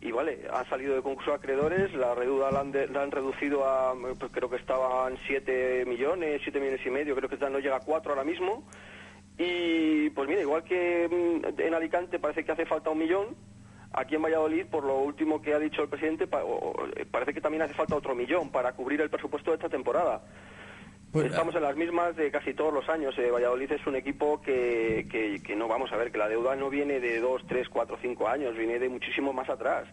Y 0.00 0.10
vale, 0.10 0.40
han 0.52 0.68
salido 0.68 0.96
de 0.96 1.02
concurso 1.02 1.30
de 1.30 1.36
acreedores, 1.36 1.94
la 1.94 2.14
deuda 2.16 2.50
la 2.50 2.60
han, 2.60 2.72
de- 2.72 2.88
la 2.88 3.02
han 3.02 3.12
reducido 3.12 3.64
a, 3.64 3.94
pues 4.18 4.32
creo 4.32 4.50
que 4.50 4.56
estaban 4.56 5.16
7 5.28 5.84
millones, 5.86 6.40
7 6.42 6.58
millones 6.58 6.84
y 6.84 6.90
medio, 6.90 7.14
creo 7.14 7.28
que 7.28 7.36
no 7.48 7.60
llega 7.60 7.76
a 7.76 7.80
4 7.80 8.10
ahora 8.10 8.24
mismo. 8.24 8.64
Y 9.38 10.10
pues 10.10 10.28
mira, 10.28 10.40
igual 10.40 10.64
que 10.64 11.08
mm, 11.08 11.60
en 11.60 11.74
Alicante 11.74 12.18
parece 12.18 12.44
que 12.44 12.50
hace 12.52 12.66
falta 12.66 12.90
un 12.90 12.98
millón, 12.98 13.36
aquí 13.92 14.16
en 14.16 14.22
Valladolid, 14.22 14.66
por 14.66 14.84
lo 14.84 14.98
último 14.98 15.40
que 15.40 15.54
ha 15.54 15.58
dicho 15.60 15.82
el 15.82 15.88
presidente, 15.88 16.24
eh, 16.24 17.06
parece 17.10 17.32
que 17.32 17.40
también 17.40 17.62
hace 17.62 17.74
falta 17.74 17.94
otro 17.94 18.14
millón 18.16 18.50
para 18.50 18.72
cubrir 18.72 19.00
el 19.00 19.10
presupuesto 19.10 19.52
de 19.52 19.56
esta 19.56 19.68
temporada. 19.68 20.22
Pues, 21.12 21.26
Estamos 21.26 21.54
en 21.54 21.62
las 21.62 21.76
mismas 21.76 22.16
de 22.16 22.30
casi 22.30 22.54
todos 22.54 22.72
los 22.72 22.88
años. 22.88 23.16
Eh, 23.18 23.30
Valladolid 23.30 23.70
es 23.70 23.86
un 23.86 23.96
equipo 23.96 24.40
que, 24.40 25.06
que, 25.10 25.42
que 25.42 25.54
no 25.54 25.68
vamos 25.68 25.92
a 25.92 25.96
ver, 25.98 26.10
que 26.10 26.16
la 26.16 26.28
deuda 26.28 26.56
no 26.56 26.70
viene 26.70 27.00
de 27.00 27.20
dos, 27.20 27.42
tres, 27.46 27.68
cuatro, 27.68 27.98
cinco 28.00 28.28
años, 28.28 28.56
viene 28.56 28.78
de 28.78 28.88
muchísimo 28.88 29.32
más 29.34 29.50
atrás. 29.50 29.86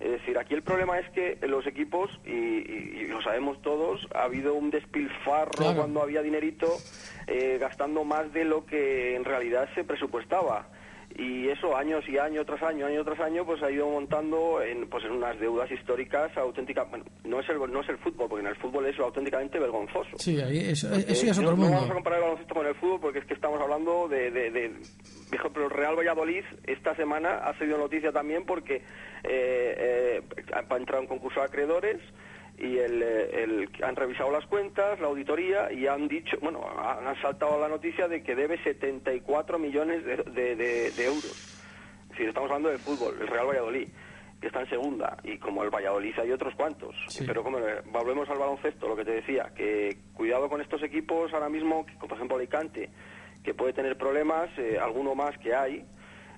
Es 0.00 0.10
decir, 0.10 0.36
aquí 0.36 0.54
el 0.54 0.62
problema 0.62 0.98
es 0.98 1.08
que 1.10 1.38
los 1.46 1.64
equipos, 1.68 2.10
y, 2.26 2.32
y- 2.32 2.98
y 3.02 3.06
lo 3.06 3.22
sabemos 3.22 3.62
todos, 3.62 4.08
ha 4.14 4.24
habido 4.24 4.54
un 4.54 4.70
despilfarro 4.70 5.52
Claro. 5.52 5.76
cuando 5.76 6.02
había 6.02 6.20
dinerito 6.22 6.66
eh, 7.28 7.56
gastando 7.60 8.02
más 8.04 8.32
de 8.32 8.44
lo 8.44 8.66
que 8.66 9.14
en 9.14 9.24
realidad 9.24 9.68
se 9.76 9.84
presupuestaba. 9.84 10.66
Y 11.16 11.48
eso 11.48 11.76
años 11.76 12.04
y 12.08 12.18
año 12.18 12.44
tras 12.44 12.60
año, 12.64 12.86
año 12.86 13.04
tras 13.04 13.20
año, 13.20 13.46
pues 13.46 13.62
ha 13.62 13.70
ido 13.70 13.88
montando 13.88 14.60
en, 14.60 14.88
pues 14.88 15.04
en 15.04 15.12
unas 15.12 15.38
deudas 15.38 15.70
históricas 15.70 16.36
auténticas. 16.36 16.90
Bueno, 16.90 17.04
no 17.24 17.38
es, 17.38 17.48
el, 17.48 17.58
no 17.70 17.80
es 17.82 17.88
el 17.88 17.98
fútbol, 17.98 18.28
porque 18.28 18.42
en 18.44 18.48
el 18.50 18.56
fútbol 18.56 18.86
es 18.86 18.98
auténticamente 18.98 19.60
vergonzoso. 19.60 20.10
Sí, 20.18 20.40
ahí 20.40 20.58
eso, 20.58 20.92
eso 20.92 21.24
ya 21.26 21.30
es 21.30 21.38
no- 21.38 21.50
otro 21.50 21.56
no, 21.56 21.62
vamos 21.62 21.76
a 21.76 21.80
mundo. 21.82 21.94
comparar 21.94 22.18
el 22.18 22.22
baloncesto 22.24 22.54
con 22.54 22.66
el 22.66 22.74
fútbol 22.74 23.00
porque 23.00 23.18
es 23.20 23.24
que 23.26 23.34
estamos 23.34 23.60
hablando 23.60 24.08
de, 24.08 24.30
de, 24.32 24.50
de- 24.50 24.70
por 25.30 25.38
ejemplo, 25.38 25.64
el 25.66 25.70
Real 25.70 25.96
Valladolid 25.96 26.44
esta 26.66 26.96
semana 26.96 27.36
ha 27.44 27.56
sido 27.58 27.78
noticia 27.78 28.10
también 28.10 28.44
porque 28.44 28.76
eh, 28.76 28.82
eh, 29.24 30.22
ha 30.52 30.76
entrado 30.76 31.02
en 31.02 31.08
concurso 31.08 31.40
de 31.40 31.46
acreedores 31.46 32.00
y 32.58 32.78
el, 32.78 33.02
eh, 33.02 33.42
el- 33.42 33.68
han 33.82 33.96
revisado 33.96 34.30
las 34.30 34.46
cuentas, 34.46 35.00
la 35.00 35.08
auditoría 35.08 35.72
y 35.72 35.86
han 35.86 36.06
dicho, 36.08 36.36
bueno, 36.40 36.64
han 36.78 37.20
saltado 37.20 37.58
la 37.60 37.68
noticia 37.68 38.06
de 38.08 38.22
que 38.22 38.34
debe 38.34 38.62
74 38.62 39.58
millones 39.58 40.04
de, 40.04 40.16
de- 40.16 40.56
de- 40.56 40.90
de 40.92 41.04
euros. 41.04 41.36
Es 42.04 42.08
decir, 42.10 42.28
estamos 42.28 42.48
hablando 42.50 42.68
del 42.68 42.78
fútbol, 42.80 43.16
el 43.20 43.26
Real 43.28 43.46
Valladolid 43.48 43.88
que 44.40 44.48
está 44.48 44.60
en 44.60 44.68
segunda 44.68 45.16
y 45.24 45.38
como 45.38 45.62
el 45.64 45.70
Valladolid 45.70 46.12
hay 46.18 46.30
otros 46.30 46.54
cuantos. 46.54 46.94
Pero 47.26 47.42
como 47.42 47.58
eh, 47.60 47.80
volvemos 47.86 48.28
al 48.28 48.36
baloncesto, 48.38 48.86
lo 48.88 48.94
que 48.96 49.04
te 49.04 49.12
decía, 49.12 49.50
que 49.56 49.96
cuidado 50.12 50.48
con 50.50 50.60
estos 50.60 50.82
equipos 50.82 51.32
ahora 51.32 51.48
mismo, 51.48 51.86
como 51.98 52.08
por 52.08 52.16
ejemplo 52.18 52.36
Alicante, 52.36 52.90
que 53.42 53.54
puede 53.54 53.72
tener 53.72 53.96
problemas, 53.96 54.50
eh, 54.58 54.78
alguno 54.78 55.14
más 55.14 55.36
que 55.38 55.54
hay, 55.54 55.84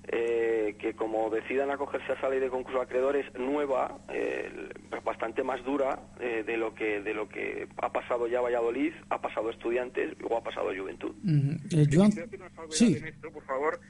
eh, 0.09 0.77
que 0.79 0.95
como 0.95 1.31
decidan 1.31 1.71
acogerse 1.71 2.13
a 2.13 2.15
esa 2.15 2.29
ley 2.29 2.39
de 2.41 2.49
concurso 2.49 2.79
de 2.79 2.85
acreedores 2.85 3.27
nueva, 3.39 3.99
eh, 4.09 4.69
bastante 5.05 5.43
más 5.43 5.65
dura 5.65 5.99
eh, 6.21 6.45
de 6.47 6.57
lo 6.57 6.75
que 6.75 7.01
de 7.03 7.15
lo 7.15 7.29
que 7.29 7.67
ha 7.79 7.93
pasado 7.93 8.27
ya 8.29 8.41
Valladolid, 8.41 8.93
ha 9.11 9.21
pasado 9.21 9.51
Estudiantes 9.51 10.15
o 10.29 10.37
ha 10.37 10.43
pasado 10.45 10.69
Juventud. 10.77 11.11
Ujú. 11.25 11.57
Eh, 11.81 11.87
Joan- 11.91 12.13
sí, 12.71 12.97
en 12.97 13.07
esto, 13.07 13.31
por 13.31 13.43
favor. 13.45 13.81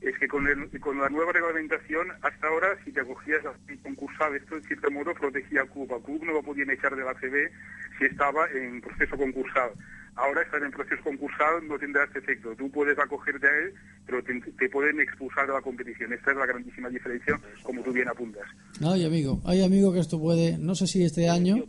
Es 0.00 0.16
que 0.18 0.28
con, 0.28 0.46
el- 0.46 0.70
con 0.80 0.96
la 1.00 1.08
nueva 1.08 1.32
reglamentación, 1.32 2.06
hasta 2.22 2.46
ahora, 2.46 2.68
si 2.84 2.92
te 2.92 3.00
acogías 3.00 3.44
a 3.44 3.50
un 3.68 3.76
concursal, 3.78 4.36
esto 4.36 4.54
en 4.56 4.62
cierto 4.62 4.90
modo 4.92 5.12
protegía 5.12 5.62
al 5.62 5.68
club. 5.70 5.92
Al 5.92 6.02
club 6.02 6.22
no 6.24 6.32
lo 6.34 6.42
podían 6.42 6.70
echar 6.70 6.94
de 6.94 7.02
la 7.04 7.14
CB 7.14 7.50
si 7.98 8.04
estaba 8.04 8.46
en 8.54 8.80
proceso 8.80 9.16
concursal. 9.16 9.70
Ahora 10.18 10.42
estar 10.42 10.60
en 10.62 10.72
proceso 10.72 11.02
concursal 11.04 11.66
no 11.68 11.78
tendrá 11.78 12.04
este 12.04 12.18
efecto. 12.18 12.54
Tú 12.56 12.68
puedes 12.70 12.98
acogerte 12.98 13.46
a 13.46 13.50
él, 13.50 13.74
pero 14.04 14.22
te, 14.22 14.40
te 14.58 14.68
pueden 14.68 15.00
expulsar 15.00 15.46
de 15.46 15.52
la 15.52 15.62
competición. 15.62 16.12
Esta 16.12 16.32
es 16.32 16.36
la 16.36 16.46
grandísima 16.46 16.88
diferencia, 16.88 17.40
como 17.62 17.82
tú 17.82 17.92
bien 17.92 18.08
apuntas. 18.08 18.42
ay 18.84 19.04
amigo, 19.04 19.40
ay 19.44 19.62
amigo 19.62 19.92
que 19.92 20.00
esto 20.00 20.20
puede, 20.20 20.58
no 20.58 20.74
sé 20.74 20.86
si 20.86 21.04
este 21.04 21.28
año... 21.28 21.64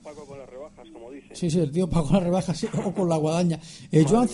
Sí, 1.34 1.52
sí, 1.52 1.60
el 1.60 1.72
tío 1.72 1.88
pagó 1.88 2.14
la 2.14 2.22
rebaja 2.22 2.54
sí, 2.54 2.68
o 2.74 2.94
con 2.94 3.08
la 3.08 3.18
guadaña. 3.18 3.60
Eh, 3.92 4.04
Joan, 4.08 4.28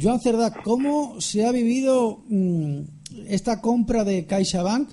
Joan 0.00 0.20
Cerdá, 0.20 0.54
¿cómo 0.62 1.20
se 1.20 1.44
ha 1.44 1.52
vivido 1.52 2.22
mm, 2.28 2.80
esta 3.28 3.60
compra 3.60 4.04
de 4.04 4.24
CaixaBank 4.26 4.88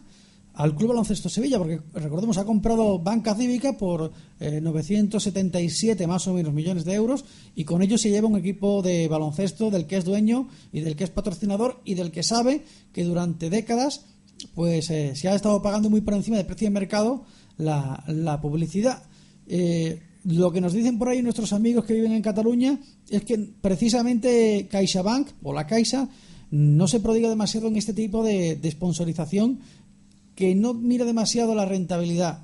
al 0.56 0.76
Club 0.76 0.90
Baloncesto 0.90 1.30
Sevilla? 1.30 1.57
Porque 1.57 1.82
recordemos, 1.94 2.38
ha 2.38 2.45
comprado 2.45 2.99
Banca 2.99 3.36
Cívica 3.36 3.77
por 3.77 4.11
eh, 4.40 4.60
977 4.61 6.07
más 6.07 6.27
o 6.27 6.34
menos 6.34 6.53
millones 6.53 6.86
de 6.86 6.94
euros 6.94 7.26
y 7.56 7.64
con 7.64 7.82
ello 7.82 7.98
se 7.98 8.10
lleva 8.10 8.27
un 8.27 8.38
equipo 8.38 8.82
de 8.82 9.07
baloncesto 9.07 9.69
del 9.69 9.86
que 9.86 9.98
es 9.98 10.06
dueño 10.06 10.48
y 10.72 10.82
del 10.82 10.95
que 10.95 11.03
es 11.03 11.10
patrocinador 11.10 11.82
y 11.86 11.95
del 11.95 12.11
que 12.11 12.23
sabe 12.23 12.64
que 12.94 13.03
durante 13.03 13.49
décadas 13.49 14.06
pues 14.53 14.90
eh, 14.90 15.15
se 15.15 15.27
ha 15.30 15.36
estado 15.36 15.61
pagando 15.61 15.90
muy 15.90 16.02
por 16.02 16.14
encima 16.14 16.38
del 16.38 16.45
precio 16.45 16.68
de 16.68 16.72
mercado 16.72 17.23
la, 17.57 18.03
la 18.07 18.41
publicidad. 18.41 19.03
Eh, 19.48 20.02
lo 20.26 20.52
que 20.52 20.61
nos 20.61 20.73
dicen 20.73 20.98
por 20.98 21.10
ahí 21.10 21.22
nuestros 21.22 21.53
amigos 21.53 21.86
que 21.86 21.94
viven 21.94 22.11
en 22.11 22.22
Cataluña 22.22 22.80
es 23.10 23.23
que 23.23 23.38
precisamente 23.38 24.68
CaixaBank 24.69 25.27
o 25.44 25.53
la 25.53 25.68
Caixa 25.68 26.10
no 26.52 26.88
se 26.88 26.99
prodiga 26.99 27.30
demasiado 27.30 27.68
en 27.68 27.76
este 27.76 27.94
tipo 27.94 28.23
de, 28.23 28.56
de 28.56 28.72
sponsorización 28.72 29.60
que 30.36 30.53
no 30.56 30.74
mira 30.74 31.06
demasiado 31.06 31.56
la 31.56 31.66
rentabilidad. 31.66 32.40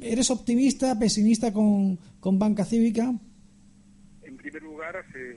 ¿Eres 0.00 0.30
optimista, 0.30 0.98
pesimista 0.98 1.52
con, 1.52 1.98
con 2.20 2.38
Banca 2.38 2.64
Cívica? 2.64 3.12
En 4.22 4.36
primer 4.36 4.62
lugar, 4.62 5.04
se- 5.12 5.36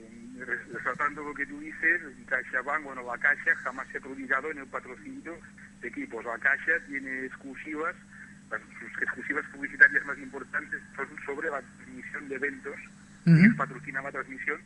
resaltando 0.72 1.22
lo 1.22 1.34
que 1.34 1.46
tú 1.46 1.58
dices, 1.60 2.00
CaixaBank, 2.26 2.84
bueno, 2.84 3.02
la 3.04 3.18
Caixa 3.18 3.54
jamás 3.62 3.86
se 3.92 3.98
ha 3.98 4.00
prodigado 4.00 4.50
en 4.50 4.58
el 4.58 4.66
patrocinio 4.66 5.34
de 5.82 5.88
equipos. 5.88 6.24
La 6.24 6.38
Caixa 6.38 6.72
tiene 6.88 7.26
exclusivas, 7.26 7.94
las- 8.50 8.60
sus 8.80 9.02
exclusivas 9.02 9.44
publicitarias 9.54 10.04
más 10.06 10.18
importantes 10.18 10.80
son 10.96 11.06
sobre 11.26 11.50
la 11.50 11.60
transmisión 11.60 12.28
de 12.28 12.34
eventos. 12.36 12.74
Ellos 13.26 13.54
patrocinan 13.56 14.02
la 14.04 14.10
transmisión, 14.12 14.58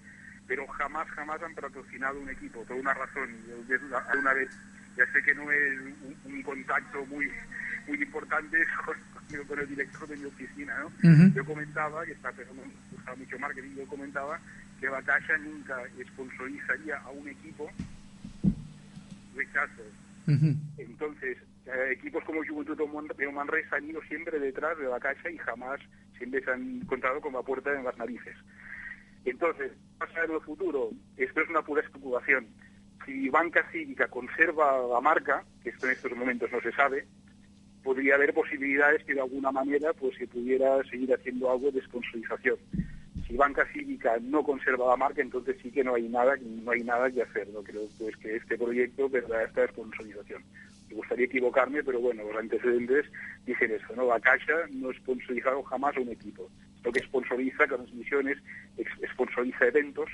pero 0.47 0.67
jamás, 0.69 1.09
jamás 1.09 1.43
han 1.43 1.55
patrocinado 1.55 2.21
un 2.21 2.31
equipo, 2.31 2.63
por 2.65 2.77
una 2.77 2.95
razón. 2.95 3.29
La- 3.91 3.99
alguna 3.99 4.33
vez, 4.33 4.49
ya 4.97 5.07
sé 5.13 5.23
que 5.23 5.35
no 5.35 5.51
es 5.51 5.81
un, 5.81 6.17
un 6.33 6.43
contacto 6.43 7.05
muy 7.07 7.31
muy 7.87 8.03
importante 8.03 8.59
con, 8.85 9.47
con 9.47 9.59
el 9.59 9.69
director 9.69 10.09
de 10.09 10.17
mi 10.17 10.25
oficina, 10.27 10.75
¿no? 10.79 11.33
Yo 11.35 11.45
comentaba, 11.45 12.05
que 12.05 12.13
está 12.13 12.33
pero 12.33 12.53
me 12.55 12.63
gusta 12.91 13.15
mucho 13.15 13.39
marketing, 13.39 13.77
yo 13.77 13.87
comentaba 13.87 14.41
que 14.81 14.87
la 14.89 15.03
Caixa 15.03 15.37
nunca 15.39 15.77
sponsorizaría 16.13 16.99
a 16.99 17.11
un 17.11 17.29
equipo 17.29 17.71
rechazo. 19.35 19.83
Entonces, 20.79 21.37
eh, 21.67 21.93
equipos 21.93 22.25
como 22.25 22.45
Juventud 22.45 22.81
o 22.81 23.33
Manresa 23.33 23.77
han 23.77 23.89
ido 23.89 24.01
siempre 24.03 24.39
detrás 24.39 24.79
de 24.79 24.85
la 24.85 25.01
Caixa 25.01 25.31
y 25.31 25.39
jamás 25.39 25.81
siempre 26.17 26.43
se 26.43 26.51
han 26.51 26.81
encontrado 26.83 27.21
con 27.21 27.33
la 27.33 27.43
puerta 27.43 27.73
en 27.73 27.85
las 27.85 27.97
narices. 27.99 28.37
Entonces, 29.25 29.73
¿qué 29.73 29.99
pasa 29.99 30.25
en 30.25 30.33
el 30.33 30.41
futuro? 30.41 30.91
Esto 31.17 31.41
es 31.41 31.49
una 31.49 31.63
pura 31.63 31.83
especulación. 31.83 32.47
Si 33.05 33.29
Banca 33.29 33.69
Cívica 33.71 34.09
conserva 34.09 34.87
la 34.87 35.01
marca, 35.01 35.45
que 35.63 35.71
esto 35.71 35.87
en 35.87 35.93
estos 35.93 36.17
momentos 36.17 36.51
no 36.51 36.61
se 36.61 36.73
sabe, 36.73 37.07
podría 37.83 38.15
haber 38.15 38.33
posibilidades 38.33 39.05
que 39.05 39.15
de 39.15 39.21
alguna 39.21 39.53
manera 39.53 39.93
pues 39.93 40.17
se 40.17 40.27
pudiera 40.27 40.83
seguir 40.85 41.13
haciendo 41.13 41.51
algo 41.51 41.71
de 41.71 41.83
sponsorización. 41.83 42.57
Si 43.27 43.37
Banca 43.37 43.67
Cívica 43.73 44.17
no 44.23 44.43
conserva 44.43 44.89
la 44.91 44.97
marca, 44.97 45.23
entonces 45.23 45.57
sí 45.63 45.71
que 45.71 45.85
no 45.85 45.95
hay 45.95 46.09
nada, 46.09 46.35
no 46.41 46.71
hay 46.71 46.83
nada 46.83 47.11
que 47.11 47.23
hacer. 47.23 47.49
No 47.49 47.63
creo 47.63 47.83
pues 47.99 48.17
que 48.17 48.37
este 48.37 48.57
proyecto 48.57 49.09
perderá 49.09 49.45
esta 49.45 49.67
sponsorización. 49.69 50.43
Me 50.89 50.97
gustaría 50.97 51.27
equivocarme, 51.27 51.83
pero 51.83 52.01
bueno, 52.01 52.23
los 52.25 52.37
antecedentes 52.37 53.07
dicen 53.47 53.71
eso, 53.73 53.95
¿no? 53.97 54.07
La 54.07 54.21
Caixa 54.21 54.55
no 54.73 54.91
ha 54.91 54.95
sponsorizado 54.95 55.63
jamás 55.65 55.97
un 55.97 56.09
equipo. 56.09 56.51
Lo 56.83 56.93
que 56.93 57.01
sponsoriza 57.01 57.67
transmisiones, 57.67 58.39
sponsoriza 59.13 59.67
eventos, 59.67 60.11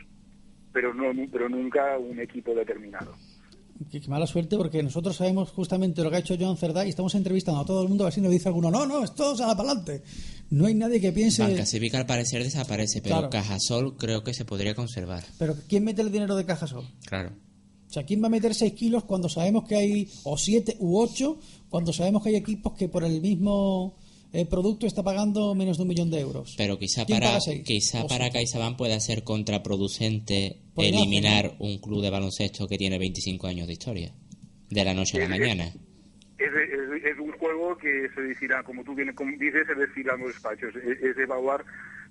pero 0.72 0.94
no 0.94 1.04
pero 1.30 1.48
nunca 1.48 1.98
un 1.98 2.18
equipo 2.20 2.54
determinado. 2.54 3.14
Qué, 3.90 4.00
qué 4.00 4.08
mala 4.08 4.26
suerte 4.26 4.56
porque 4.58 4.82
nosotros 4.82 5.16
sabemos 5.16 5.50
justamente 5.52 6.02
lo 6.02 6.10
que 6.10 6.16
ha 6.16 6.18
hecho 6.18 6.36
Joan 6.38 6.56
Cerdá 6.58 6.84
y 6.84 6.90
estamos 6.90 7.14
entrevistando 7.14 7.62
a 7.62 7.64
todo 7.64 7.82
el 7.82 7.88
mundo, 7.88 8.06
así 8.06 8.20
nos 8.20 8.30
dice 8.30 8.48
alguno, 8.48 8.70
no, 8.70 8.84
no, 8.86 9.02
esto 9.02 9.34
sale 9.34 9.56
para 9.56 9.70
adelante. 9.70 10.02
No 10.50 10.66
hay 10.66 10.74
nadie 10.74 11.00
que 11.00 11.12
piense... 11.12 11.42
Banca 11.42 11.64
Cívica 11.64 11.96
al 11.98 12.06
parecer 12.06 12.42
desaparece, 12.42 13.00
pero 13.00 13.14
Claro. 13.16 13.30
Cajasol 13.30 13.96
creo 13.96 14.22
que 14.22 14.34
se 14.34 14.44
podría 14.44 14.74
conservar. 14.74 15.24
Pero 15.38 15.56
¿quién 15.68 15.84
mete 15.84 16.02
el 16.02 16.12
dinero 16.12 16.36
de 16.36 16.44
Cajasol? 16.44 16.84
Claro. 17.06 17.30
O 17.88 17.92
sea, 17.92 18.04
¿quién 18.04 18.22
va 18.22 18.26
a 18.26 18.30
meter 18.30 18.54
6 18.54 18.72
kilos 18.74 19.04
cuando 19.04 19.28
sabemos 19.28 19.64
que 19.66 19.76
hay, 19.76 20.08
o 20.24 20.36
7 20.36 20.76
u 20.78 20.98
8, 21.00 21.38
cuando 21.70 21.92
sabemos 21.92 22.22
que 22.22 22.28
hay 22.28 22.36
equipos 22.36 22.74
que 22.74 22.88
por 22.88 23.02
el 23.02 23.20
mismo 23.20 23.96
eh, 24.32 24.46
producto 24.46 24.86
está 24.86 25.02
pagando 25.02 25.54
menos 25.54 25.76
de 25.76 25.82
un 25.82 25.88
millón 25.88 26.10
de 26.10 26.20
euros? 26.20 26.54
Pero 26.56 26.78
quizá 26.78 27.04
¿Quién 27.04 27.20
para 27.20 27.38
quizá 27.64 28.04
O 28.04 28.08
para. 28.08 28.30
CaixaBank 28.30 28.76
pueda 28.76 28.98
ser 29.00 29.24
contraproducente 29.24 30.56
Podría 30.74 31.00
eliminar 31.00 31.52
un 31.58 31.78
club 31.78 32.02
de 32.02 32.10
baloncesto 32.10 32.66
que 32.68 32.78
tiene 32.78 32.98
25 32.98 33.46
años 33.46 33.66
de 33.66 33.72
historia. 33.74 34.12
De 34.70 34.84
la 34.84 34.94
noche 34.94 35.16
a 35.16 35.28
la 35.28 35.34
Es- 35.34 35.40
mañana. 35.40 35.64
Es, 36.38 36.46
es- 36.54 37.04
es 37.04 37.18
un 37.18 37.32
juego 37.32 37.76
que 37.76 38.08
se 38.14 38.20
decirá, 38.22 38.62
como 38.62 38.82
tú 38.84 38.94
bien 38.94 39.12
como 39.14 39.30
dices, 39.36 39.66
se 39.66 39.74
decirá 39.74 40.14
en 40.14 40.20
los 40.20 40.28
despachos, 40.32 40.74
es, 40.76 41.02
es 41.02 41.18
evaluar 41.18 41.64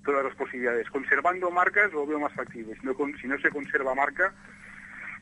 todas 0.04 0.24
las 0.24 0.34
posibilidades. 0.36 0.88
Conservando 0.90 1.50
marcas 1.50 1.92
lo 1.92 2.06
veo 2.06 2.20
más 2.20 2.32
factible. 2.34 2.74
Si 2.80 2.86
no, 2.86 2.94
con- 2.94 3.16
si 3.20 3.26
no 3.26 3.36
se 3.40 3.50
conserva 3.50 3.94
marca, 3.94 4.32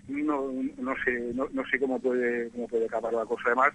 no, 0.08 0.50
no 0.78 0.94
sé 1.04 1.12
no, 1.34 1.48
no 1.52 1.62
sé 1.70 1.78
cómo 1.78 1.98
puede 2.00 2.48
cómo 2.50 2.66
puede 2.68 2.86
acabar 2.86 3.12
la 3.12 3.24
cosa. 3.24 3.42
Además, 3.46 3.72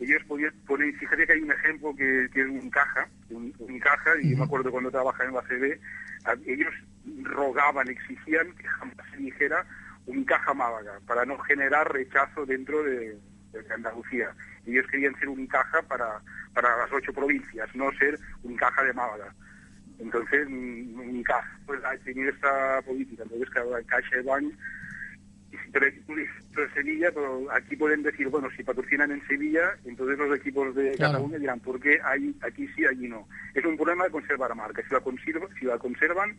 ellos 0.00 0.22
podían 0.26 0.52
poner, 0.66 0.94
fíjate 0.94 1.26
que 1.26 1.32
hay 1.34 1.40
un 1.40 1.52
ejemplo 1.52 1.94
que, 1.94 2.24
es 2.24 2.46
un 2.48 2.70
caja, 2.70 3.06
un, 3.28 3.54
un 3.58 3.78
caja, 3.78 4.10
y 4.22 4.30
yo 4.30 4.38
me 4.38 4.44
acuerdo 4.44 4.70
cuando 4.70 4.90
trabajaba 4.90 5.28
en 5.28 5.34
la 5.34 5.42
CB, 5.42 5.80
ellos 6.46 6.74
rogaban, 7.22 7.88
exigían 7.88 8.52
que 8.52 8.66
jamás 8.66 8.96
se 9.10 9.18
dijera 9.18 9.64
un 10.06 10.24
caja 10.24 10.54
Málaga, 10.54 10.98
para 11.06 11.24
no 11.24 11.38
generar 11.38 11.92
rechazo 11.92 12.46
dentro 12.46 12.82
de, 12.82 13.18
de 13.52 13.74
Andalucía. 13.74 14.30
Ellos 14.66 14.86
querían 14.90 15.14
ser 15.18 15.28
un 15.28 15.46
caja 15.46 15.82
para, 15.82 16.20
para 16.54 16.76
las 16.78 16.92
ocho 16.92 17.12
provincias, 17.12 17.68
no 17.74 17.92
ser 17.92 18.18
un 18.42 18.56
caja 18.56 18.82
de 18.82 18.92
Málaga. 18.92 19.34
Entonces, 19.98 20.48
mm, 20.48 20.98
un 20.98 21.22
caja 21.22 21.58
pues, 21.66 21.80
ha 21.84 21.96
tenido 21.98 22.30
esta 22.30 22.80
política. 22.82 23.22
Entonces, 23.24 23.48
el 23.56 23.86
Caixa 23.86 24.16
de 24.16 24.22
Bank 24.22 24.54
pero 25.72 25.86
Sevilla, 26.74 27.10
pero 27.12 27.50
aquí 27.52 27.76
pueden 27.76 28.02
decir, 28.02 28.28
bueno, 28.28 28.48
si 28.56 28.62
patrocinan 28.62 29.10
en 29.10 29.26
Sevilla, 29.26 29.62
entonces 29.84 30.18
los 30.18 30.38
equipos 30.38 30.74
de 30.74 30.92
Claro. 30.92 31.14
Cataluña 31.14 31.38
dirán, 31.38 31.60
¿por 31.60 31.80
qué 31.80 31.98
hay, 32.04 32.34
aquí 32.42 32.66
sí, 32.74 32.84
allí 32.84 33.08
no? 33.08 33.28
Es 33.54 33.64
un 33.64 33.76
problema 33.76 34.04
de 34.04 34.10
conservar 34.10 34.50
la 34.50 34.56
marca. 34.56 34.82
Si 34.86 34.92
la, 34.92 35.00
conserva, 35.00 35.46
si 35.58 35.64
la 35.66 35.78
conservan, 35.78 36.36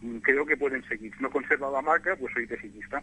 mm, 0.00 0.18
creo 0.18 0.46
que 0.46 0.56
pueden 0.56 0.82
seguir. 0.88 1.12
Si 1.16 1.22
no 1.22 1.30
conserva 1.30 1.70
la 1.70 1.82
marca, 1.82 2.16
pues 2.18 2.32
soy 2.34 2.46
pesimista. 2.46 3.02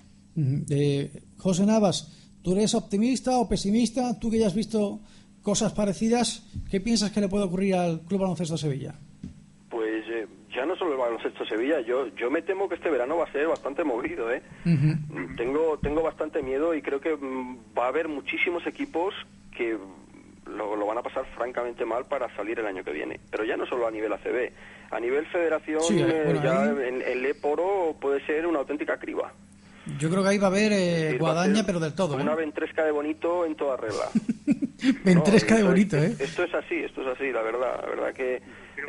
Eh, 0.70 1.12
José 1.38 1.66
Navas, 1.66 2.32
¿tú 2.44 2.54
eres 2.54 2.74
optimista 2.74 3.38
o 3.38 3.50
pesimista? 3.50 4.18
Tú 4.20 4.32
que 4.32 4.40
ya 4.40 4.48
has 4.48 4.56
visto 4.56 5.02
cosas 5.42 5.74
parecidas, 5.74 6.48
¿qué 6.70 6.80
piensas 6.80 7.12
que 7.12 7.22
le 7.22 7.28
puede 7.28 7.46
ocurrir 7.46 7.76
al 7.76 8.02
Club 8.06 8.22
Baloncesto 8.22 8.58
Sevilla? 8.58 8.96
Ya 10.62 10.68
no 10.68 10.76
solo 10.76 10.92
el 10.92 11.00
baloncesto 11.00 11.44
Sevilla, 11.44 11.82
yo 11.82 12.10
yo 12.16 12.30
me 12.30 12.44
temo 12.44 12.70
que 12.70 12.76
este 12.76 12.92
verano 12.92 13.18
va 13.18 13.24
a 13.24 13.32
ser 13.32 13.48
bastante 13.48 13.84
movido, 13.84 14.32
¿eh? 14.32 14.44
Tengo 15.36 15.80
tengo 15.82 16.04
bastante 16.04 16.44
miedo 16.44 16.76
y 16.76 16.84
creo 16.84 17.02
que 17.02 17.16
mm, 17.16 17.74
va 17.76 17.86
a 17.86 17.88
haber 17.88 18.08
muchísimos 18.08 18.68
equipos 18.68 19.16
que 19.58 19.76
lo, 20.46 20.76
lo 20.76 20.86
van 20.86 21.00
a 21.00 21.02
pasar 21.02 21.26
francamente 21.36 21.84
mal 21.84 22.06
para 22.06 22.30
salir 22.36 22.60
el 22.60 22.68
año 22.68 22.84
que 22.84 22.92
viene. 22.92 23.20
Pero 23.32 23.44
ya 23.44 23.58
no 23.58 23.66
solo 23.66 23.88
a 23.88 23.92
nivel 23.92 24.14
ACB, 24.14 24.52
a 24.92 25.00
nivel 25.00 25.26
federación, 25.26 25.82
Sí, 25.82 26.00
eh, 26.00 26.40
ya 26.44 26.66
el 26.66 27.26
Eporo 27.26 27.96
puede 28.00 28.24
ser 28.28 28.46
una 28.46 28.60
auténtica 28.60 29.00
criba. 29.00 29.34
Yo 29.98 30.12
creo 30.12 30.22
que 30.22 30.30
ahí 30.30 30.38
va 30.38 30.46
a 30.46 30.52
haber 30.52 30.74
eh, 30.74 31.18
guadaña, 31.18 31.66
pero 31.66 31.80
del 31.80 31.96
todo. 31.96 32.20
¿eh? 32.20 32.22
Una 32.22 32.36
ventresca 32.36 32.86
de 32.86 32.92
bonito 32.92 33.48
en 33.48 33.56
toda 33.56 33.78
regla. 33.78 34.10
Ventresca 35.04 35.56
de 35.56 35.64
bonito, 35.64 35.98
¿eh? 35.98 36.16
Esto 36.20 36.44
es 36.44 36.54
así, 36.54 36.76
esto 36.76 37.02
es 37.02 37.08
así, 37.16 37.32
la 37.32 37.42
verdad. 37.42 37.82
La 37.82 37.88
verdad 37.88 38.14
que 38.14 38.42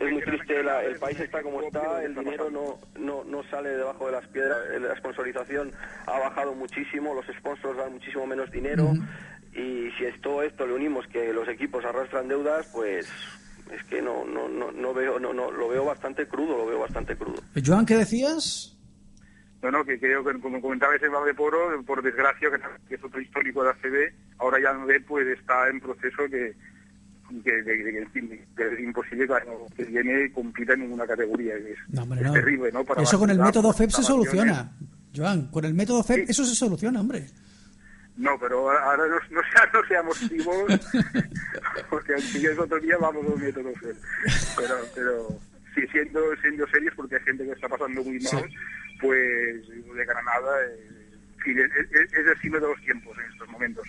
es 0.06 0.12
muy 0.12 0.22
triste. 0.22 0.62
la- 0.62 0.84
el 0.84 0.96
país 0.98 1.18
está 1.20 1.42
como 1.42 1.62
está, 1.62 2.02
el 2.02 2.14
dinero 2.14 2.50
no, 2.50 2.78
no, 2.98 3.24
no 3.24 3.42
sale 3.44 3.70
debajo 3.70 4.06
de 4.06 4.12
las 4.12 4.26
piedras. 4.28 4.58
La 4.80 4.96
sponsorización 4.96 5.72
ha 6.06 6.18
bajado 6.18 6.54
muchísimo, 6.54 7.14
los 7.14 7.26
sponsors 7.36 7.76
dan 7.78 7.92
muchísimo 7.92 8.26
menos 8.26 8.50
dinero. 8.50 8.92
Y 9.52 9.90
si 9.98 10.06
a 10.06 10.20
todo 10.22 10.42
esto 10.42 10.66
le 10.66 10.72
unimos 10.74 11.06
que 11.08 11.32
los 11.32 11.46
equipos 11.48 11.84
arrastran 11.84 12.28
deudas, 12.28 12.66
pues 12.72 13.06
es 13.70 13.84
que 13.84 14.02
no, 14.02 14.24
no, 14.24 14.48
no, 14.48 14.72
no 14.72 14.94
veo, 14.94 15.18
no, 15.18 15.32
no, 15.32 15.50
lo 15.50 15.68
veo 15.68 15.84
bastante 15.84 16.26
crudo, 16.26 16.56
lo 16.56 16.66
veo 16.66 16.78
bastante 16.78 17.16
crudo. 17.16 17.40
Joan, 17.64 17.86
¿qué 17.86 17.96
decías? 17.96 18.76
No, 19.62 19.70
no, 19.70 19.84
que 19.84 19.98
creo 19.98 20.24
que 20.24 20.40
como 20.40 20.60
comentaba 20.60 20.96
ese 20.96 21.08
de 21.08 21.34
Poro, 21.34 21.82
por 21.84 22.02
desgracia, 22.02 22.48
que, 22.88 22.94
es 22.94 23.04
otro 23.04 23.20
histórico 23.20 23.62
de 23.62 23.70
ACB, 23.70 24.12
ahora 24.38 24.58
ya 24.60 24.72
no 24.72 24.86
pues 25.06 25.26
está 25.28 25.68
en 25.68 25.80
proceso 25.80 26.24
que, 26.28 26.52
que, 27.42 27.64
que 27.64 28.72
es 28.74 28.80
imposible 28.80 29.26
que 29.26 29.32
el 29.32 29.40
año 29.42 29.58
que 29.76 29.84
viene 29.84 30.30
compita 30.32 30.72
en 30.74 30.80
ninguna 30.80 31.06
categoría. 31.06 31.54
Es, 31.56 31.78
No, 31.88 32.02
hombre, 32.02 32.20
es 32.20 32.26
no. 32.26 32.32
terrible, 32.32 32.70
¿no? 32.72 32.84
Para 32.84 33.02
Eso 33.02 33.18
con 33.18 33.30
el 33.30 33.38
método 33.38 33.72
FEP 33.72 33.90
se 33.90 34.02
soluciona. 34.02 34.72
Joan, 35.14 35.48
con 35.48 35.64
el 35.64 35.74
método 35.74 36.02
FEP 36.02 36.28
eso 36.30 36.44
se 36.44 36.54
soluciona, 36.54 37.00
hombre. 37.00 37.26
No, 38.16 38.38
pero 38.38 38.70
ahora 38.70 39.04
no, 39.06 39.14
no, 39.30 39.40
sea- 39.52 39.70
no 39.72 39.84
seamos 39.88 40.18
timos, 40.28 40.56
porque 41.88 42.18
si 42.20 42.44
es 42.46 42.58
otro 42.58 42.78
día 42.80 42.96
vamos 42.98 43.24
a 43.26 43.30
un 43.34 43.40
método 43.42 43.72
FEP. 43.74 43.96
Pero, 44.56 44.74
pero 44.94 45.28
sí, 45.74 45.82
siendo, 45.90 46.20
siendo 46.40 46.66
serios, 46.68 46.94
porque 46.94 47.16
hay 47.16 47.22
gente 47.22 47.44
que 47.44 47.52
está 47.52 47.68
pasando 47.68 48.02
muy 48.04 48.18
mal, 48.20 48.44
pues 49.00 49.68
de 49.68 50.04
Granada, 50.04 50.50
eh, 50.66 50.90
es, 51.46 51.56
es- 51.90 52.12
es 52.12 52.26
el 52.26 52.40
signo 52.40 52.60
de 52.60 52.66
los 52.68 52.80
tiempos 52.82 53.16
en 53.18 53.32
estos 53.32 53.48
momentos. 53.48 53.86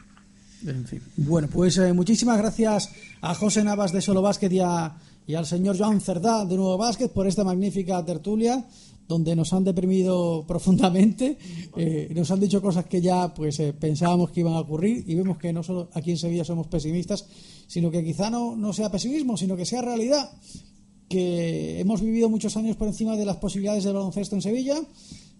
Bueno, 1.18 1.48
pues 1.52 1.78
eh, 1.78 1.94
muchísimas 1.94 2.38
gracias 2.38 2.90
a 3.22 3.36
José 3.36 3.64
Navas 3.64 3.92
de 3.92 4.02
Solo 4.02 4.22
Básquet 4.22 4.52
y, 4.52 4.60
al 4.60 5.46
señor 5.46 5.78
Joan 5.78 6.02
Cerdá 6.02 6.46
de 6.46 6.56
Nuevo 6.56 6.78
Básquet 6.78 7.12
por 7.12 7.28
esta 7.28 7.44
magnífica 7.44 8.04
tertulia 8.06 8.66
donde 9.08 9.36
nos 9.36 9.52
han 9.52 9.66
deprimido 9.66 10.46
profundamente, 10.48 11.38
eh, 11.76 12.10
nos 12.16 12.32
han 12.32 12.40
dicho 12.40 12.62
cosas 12.62 12.86
que 12.86 13.02
ya 13.02 13.34
pues 13.34 13.60
eh, 13.60 13.74
pensábamos 13.74 14.32
que 14.32 14.40
iban 14.40 14.54
a 14.54 14.62
ocurrir 14.62 15.04
y 15.06 15.16
vemos 15.16 15.38
que 15.38 15.52
no 15.52 15.64
solo 15.64 15.90
aquí 15.94 16.12
en 16.12 16.18
Sevilla 16.18 16.46
somos 16.46 16.68
pesimistas, 16.68 17.26
sino 17.68 17.92
que 17.92 18.04
quizá 18.04 18.30
no, 18.30 18.56
no 18.56 18.72
sea 18.72 18.90
pesimismo, 18.90 19.36
sino 19.36 19.58
que 19.58 19.66
sea 19.66 19.82
realidad, 19.82 20.32
que 21.10 21.80
hemos 21.80 22.02
vivido 22.02 22.30
muchos 22.30 22.56
años 22.56 22.78
por 22.78 22.88
encima 22.88 23.18
de 23.18 23.26
las 23.26 23.38
posibilidades 23.38 23.84
del 23.84 23.94
baloncesto 23.94 24.36
en 24.36 24.42
Sevilla 24.42 24.78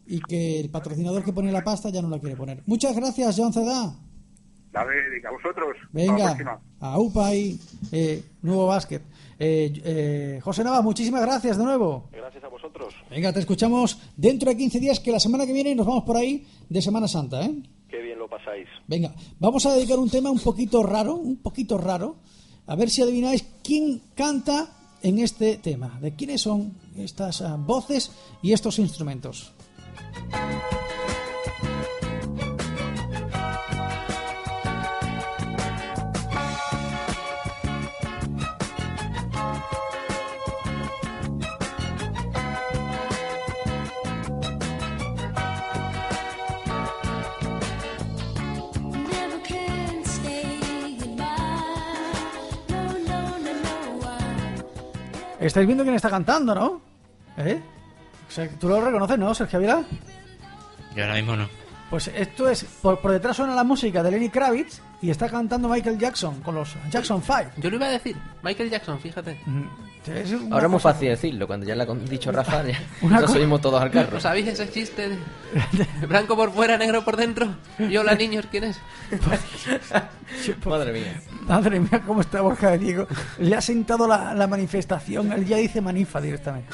y 0.06 0.20
que 0.20 0.60
el 0.60 0.70
patrocinador 0.70 1.24
que 1.24 1.34
pone 1.34 1.52
la 1.52 1.64
pasta 1.64 1.90
ya 1.90 2.02
no 2.02 2.10
la 2.10 2.20
quiere 2.20 2.36
poner. 2.36 2.64
Muchas 2.66 2.96
gracias, 2.96 3.38
Joan 4.74 4.88
Cerdá. 4.88 5.20
Dale, 5.20 5.28
a 5.28 5.32
vosotros. 5.32 5.78
La 5.92 6.02
Venga, 6.02 6.62
a 6.80 7.00
UPA 7.00 7.36
y 7.36 7.60
eh, 7.92 8.24
nuevo 8.42 8.68
básquet. 8.68 9.04
Eh, 9.40 9.74
eh, 9.84 10.40
José 10.42 10.64
Navas, 10.64 10.84
muchísimas 10.84 11.22
gracias 11.22 11.58
de 11.58 11.64
nuevo. 11.64 12.10
Gracias 12.12 12.44
a 12.44 12.48
vosotros. 12.48 12.94
Venga, 13.10 13.32
te 13.34 13.40
escuchamos 13.40 14.00
dentro 14.16 14.50
de 14.50 14.58
15 14.58 14.80
días, 14.80 15.00
que 15.00 15.12
la 15.12 15.20
semana 15.20 15.46
que 15.46 15.54
viene 15.54 15.76
nos 15.76 15.86
vamos 15.86 16.04
por 16.04 16.18
ahí 16.18 16.48
de 16.70 16.82
Semana 16.82 17.08
Santa, 17.08 17.46
¿eh? 17.46 17.54
Qué 17.90 18.02
bien 18.02 18.18
lo 18.18 18.28
pasáis. 18.28 18.68
Venga, 18.88 19.14
vamos 19.40 19.66
a 19.66 19.74
dedicar 19.74 20.00
un 20.00 20.10
tema 20.10 20.32
un 20.32 20.40
poquito 20.40 20.82
raro, 20.82 21.16
un 21.16 21.38
poquito 21.38 21.78
raro. 21.78 22.16
A 22.66 22.76
ver 22.76 22.90
si 22.90 23.02
adivináis 23.02 23.44
quién 23.64 24.02
canta 24.16 24.98
en 25.04 25.20
este 25.20 25.58
tema. 25.58 26.00
¿De 26.02 26.16
quiénes 26.16 26.42
son 26.42 26.74
estas 26.98 27.42
ah, 27.42 27.58
voces 27.60 28.12
y 28.42 28.54
estos 28.54 28.80
instrumentos? 28.80 29.54
Estáis 55.44 55.68
viendo 55.68 55.84
quién 55.84 55.96
está 55.96 56.10
cantando, 56.10 56.56
¿no? 56.56 56.82
¿Eh? 57.38 57.62
O 58.28 58.32
sea, 58.32 58.50
tú 58.50 58.70
lo 58.70 58.80
reconoces, 58.80 59.20
¿no, 59.20 59.34
Sergio 59.34 59.60
Ávila? 59.60 59.84
Yo 60.96 61.04
ahora 61.04 61.16
mismo 61.16 61.36
no. 61.36 61.50
Pues 61.90 62.08
esto 62.08 62.50
es, 62.50 62.64
por, 62.64 63.00
por 63.00 63.12
detrás 63.12 63.36
suena 63.36 63.54
la 63.54 63.64
música 63.64 64.02
de 64.02 64.12
Lenny 64.12 64.30
Kravitz 64.30 64.82
y 65.02 65.10
está 65.10 65.30
cantando 65.30 65.68
Michael 65.68 66.00
Jackson 66.00 66.42
con 66.42 66.56
los 66.56 66.76
Jackson 66.90 67.22
5. 67.22 67.52
Yo 67.58 67.70
lo 67.70 67.76
iba 67.76 67.88
a 67.88 67.92
decir, 67.92 68.16
Michael 68.42 68.70
Jackson, 68.70 69.00
fíjate. 69.00 69.38
Ahora 70.52 70.66
es 70.66 70.72
muy 70.72 70.80
fácil 70.80 71.10
decirlo, 71.10 71.48
cuando 71.48 71.66
ya 71.66 71.76
lo 71.76 71.84
ha 71.84 71.96
dicho 71.96 72.32
Rafa, 72.32 72.64
ya 72.64 72.78
Una 73.02 73.22
nos 73.22 73.32
subimos 73.32 73.62
todos 73.62 73.82
al 73.82 73.90
carro. 73.92 74.18
¿Os 74.18 74.24
sabéis 74.24 74.48
ese 74.48 74.70
chiste 74.70 75.10
de 75.10 76.08
blanco 76.08 76.36
por 76.36 76.52
fuera, 76.52 76.78
negro 76.78 77.04
por 77.06 77.16
dentro? 77.16 77.56
Y 77.80 77.96
hola 77.98 78.14
niños, 78.16 78.46
¿quién 78.52 78.66
es? 78.66 78.80
Madre 80.66 80.92
mía. 80.92 81.22
Madre 81.48 81.80
mía, 81.80 82.02
cómo 82.06 82.22
está 82.22 82.42
Borja 82.42 82.72
de 82.72 82.80
Diego. 82.80 83.08
Le 83.40 83.56
ha 83.56 83.62
sentado 83.62 84.08
la, 84.08 84.34
la 84.34 84.48
manifestación. 84.48 85.32
Él 85.32 85.46
ya 85.46 85.58
dice 85.58 85.80
manifa 85.80 86.20
directamente. 86.20 86.68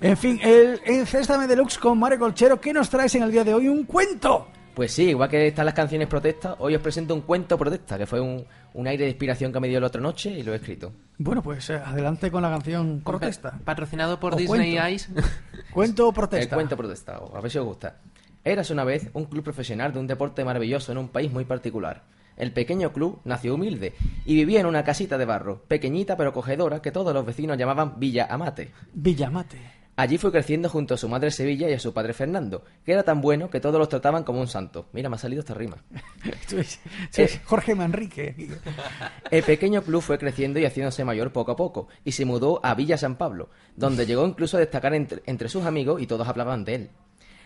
En 0.00 0.16
fin, 0.16 0.38
el 0.42 0.80
Encéstame 0.84 1.46
Deluxe 1.46 1.78
con 1.78 1.98
Mario 1.98 2.18
Colchero. 2.18 2.60
¿Qué 2.60 2.72
nos 2.72 2.90
traes 2.90 3.14
en 3.14 3.22
el 3.22 3.32
día 3.32 3.44
de 3.44 3.54
hoy? 3.54 3.68
¡Un 3.68 3.84
cuento! 3.84 4.48
Pues 4.76 4.92
sí, 4.92 5.04
igual 5.04 5.30
que 5.30 5.46
están 5.46 5.64
las 5.64 5.74
canciones 5.74 6.06
protesta, 6.06 6.56
hoy 6.58 6.74
os 6.74 6.82
presento 6.82 7.14
un 7.14 7.22
cuento 7.22 7.56
protesta, 7.56 7.96
que 7.96 8.04
fue 8.04 8.20
un, 8.20 8.44
un 8.74 8.86
aire 8.86 9.04
de 9.04 9.10
inspiración 9.10 9.50
que 9.50 9.58
me 9.58 9.68
dio 9.68 9.80
la 9.80 9.86
otra 9.86 10.02
noche 10.02 10.28
y 10.28 10.42
lo 10.42 10.52
he 10.52 10.56
escrito. 10.56 10.92
Bueno, 11.16 11.42
pues 11.42 11.70
eh, 11.70 11.80
adelante 11.82 12.30
con 12.30 12.42
la 12.42 12.50
canción 12.50 13.00
protesta. 13.02 13.58
Patrocinado 13.64 14.20
por 14.20 14.34
O 14.34 14.36
Disney 14.36 14.76
cuento. 14.76 14.88
Ice. 14.90 15.10
Cuento 15.72 16.06
o 16.06 16.12
protesta. 16.12 16.44
El 16.44 16.50
cuento 16.50 16.76
protesta, 16.76 17.16
a 17.16 17.40
ver 17.40 17.50
si 17.50 17.56
os 17.56 17.64
gusta. 17.64 18.02
Eras 18.44 18.68
una 18.68 18.84
vez 18.84 19.08
un 19.14 19.24
club 19.24 19.42
profesional 19.42 19.94
de 19.94 19.98
un 19.98 20.06
deporte 20.06 20.44
maravilloso 20.44 20.92
en 20.92 20.98
un 20.98 21.08
país 21.08 21.32
muy 21.32 21.46
particular. 21.46 22.02
El 22.36 22.52
pequeño 22.52 22.92
club 22.92 23.22
nació 23.24 23.54
humilde 23.54 23.94
y 24.26 24.34
vivía 24.34 24.60
en 24.60 24.66
una 24.66 24.84
casita 24.84 25.16
de 25.16 25.24
barro, 25.24 25.62
pequeñita 25.62 26.18
pero 26.18 26.30
acogedora 26.30 26.82
que 26.82 26.92
todos 26.92 27.14
los 27.14 27.24
vecinos 27.24 27.56
llamaban 27.56 27.98
Villa 27.98 28.26
Amate. 28.28 28.72
Villamate. 28.92 29.75
Allí 29.98 30.18
fue 30.18 30.30
creciendo 30.30 30.68
junto 30.68 30.92
a 30.92 30.96
su 30.98 31.08
madre 31.08 31.30
Sevilla 31.30 31.70
y 31.70 31.72
a 31.72 31.78
su 31.78 31.94
padre 31.94 32.12
Fernando, 32.12 32.62
que 32.84 32.92
era 32.92 33.02
tan 33.02 33.22
bueno 33.22 33.48
que 33.48 33.60
todos 33.60 33.78
los 33.78 33.88
trataban 33.88 34.24
como 34.24 34.40
un 34.40 34.46
santo. 34.46 34.86
Mira, 34.92 35.08
me 35.08 35.16
ha 35.16 35.18
salido 35.18 35.40
esta 35.40 35.54
rima. 35.54 35.78
Esto 36.22 36.58
es- 36.58 36.80
esto 37.04 37.22
es 37.22 37.40
Jorge 37.46 37.74
Manrique. 37.74 38.34
El 39.30 39.42
pequeño 39.42 39.80
club 39.82 40.02
fue 40.02 40.18
creciendo 40.18 40.58
y 40.60 40.66
haciéndose 40.66 41.02
mayor 41.04 41.32
poco 41.32 41.52
a 41.52 41.56
poco, 41.56 41.88
y 42.04 42.12
se 42.12 42.26
mudó 42.26 42.60
a 42.62 42.74
Villa 42.74 42.98
San 42.98 43.16
Pablo, 43.16 43.48
donde 43.74 44.04
llegó 44.04 44.26
incluso 44.26 44.58
a 44.58 44.60
destacar 44.60 44.92
entre, 44.94 45.22
entre 45.24 45.48
sus 45.48 45.64
amigos 45.64 46.02
y 46.02 46.06
todos 46.06 46.28
hablaban 46.28 46.64
de 46.66 46.74
él. 46.74 46.90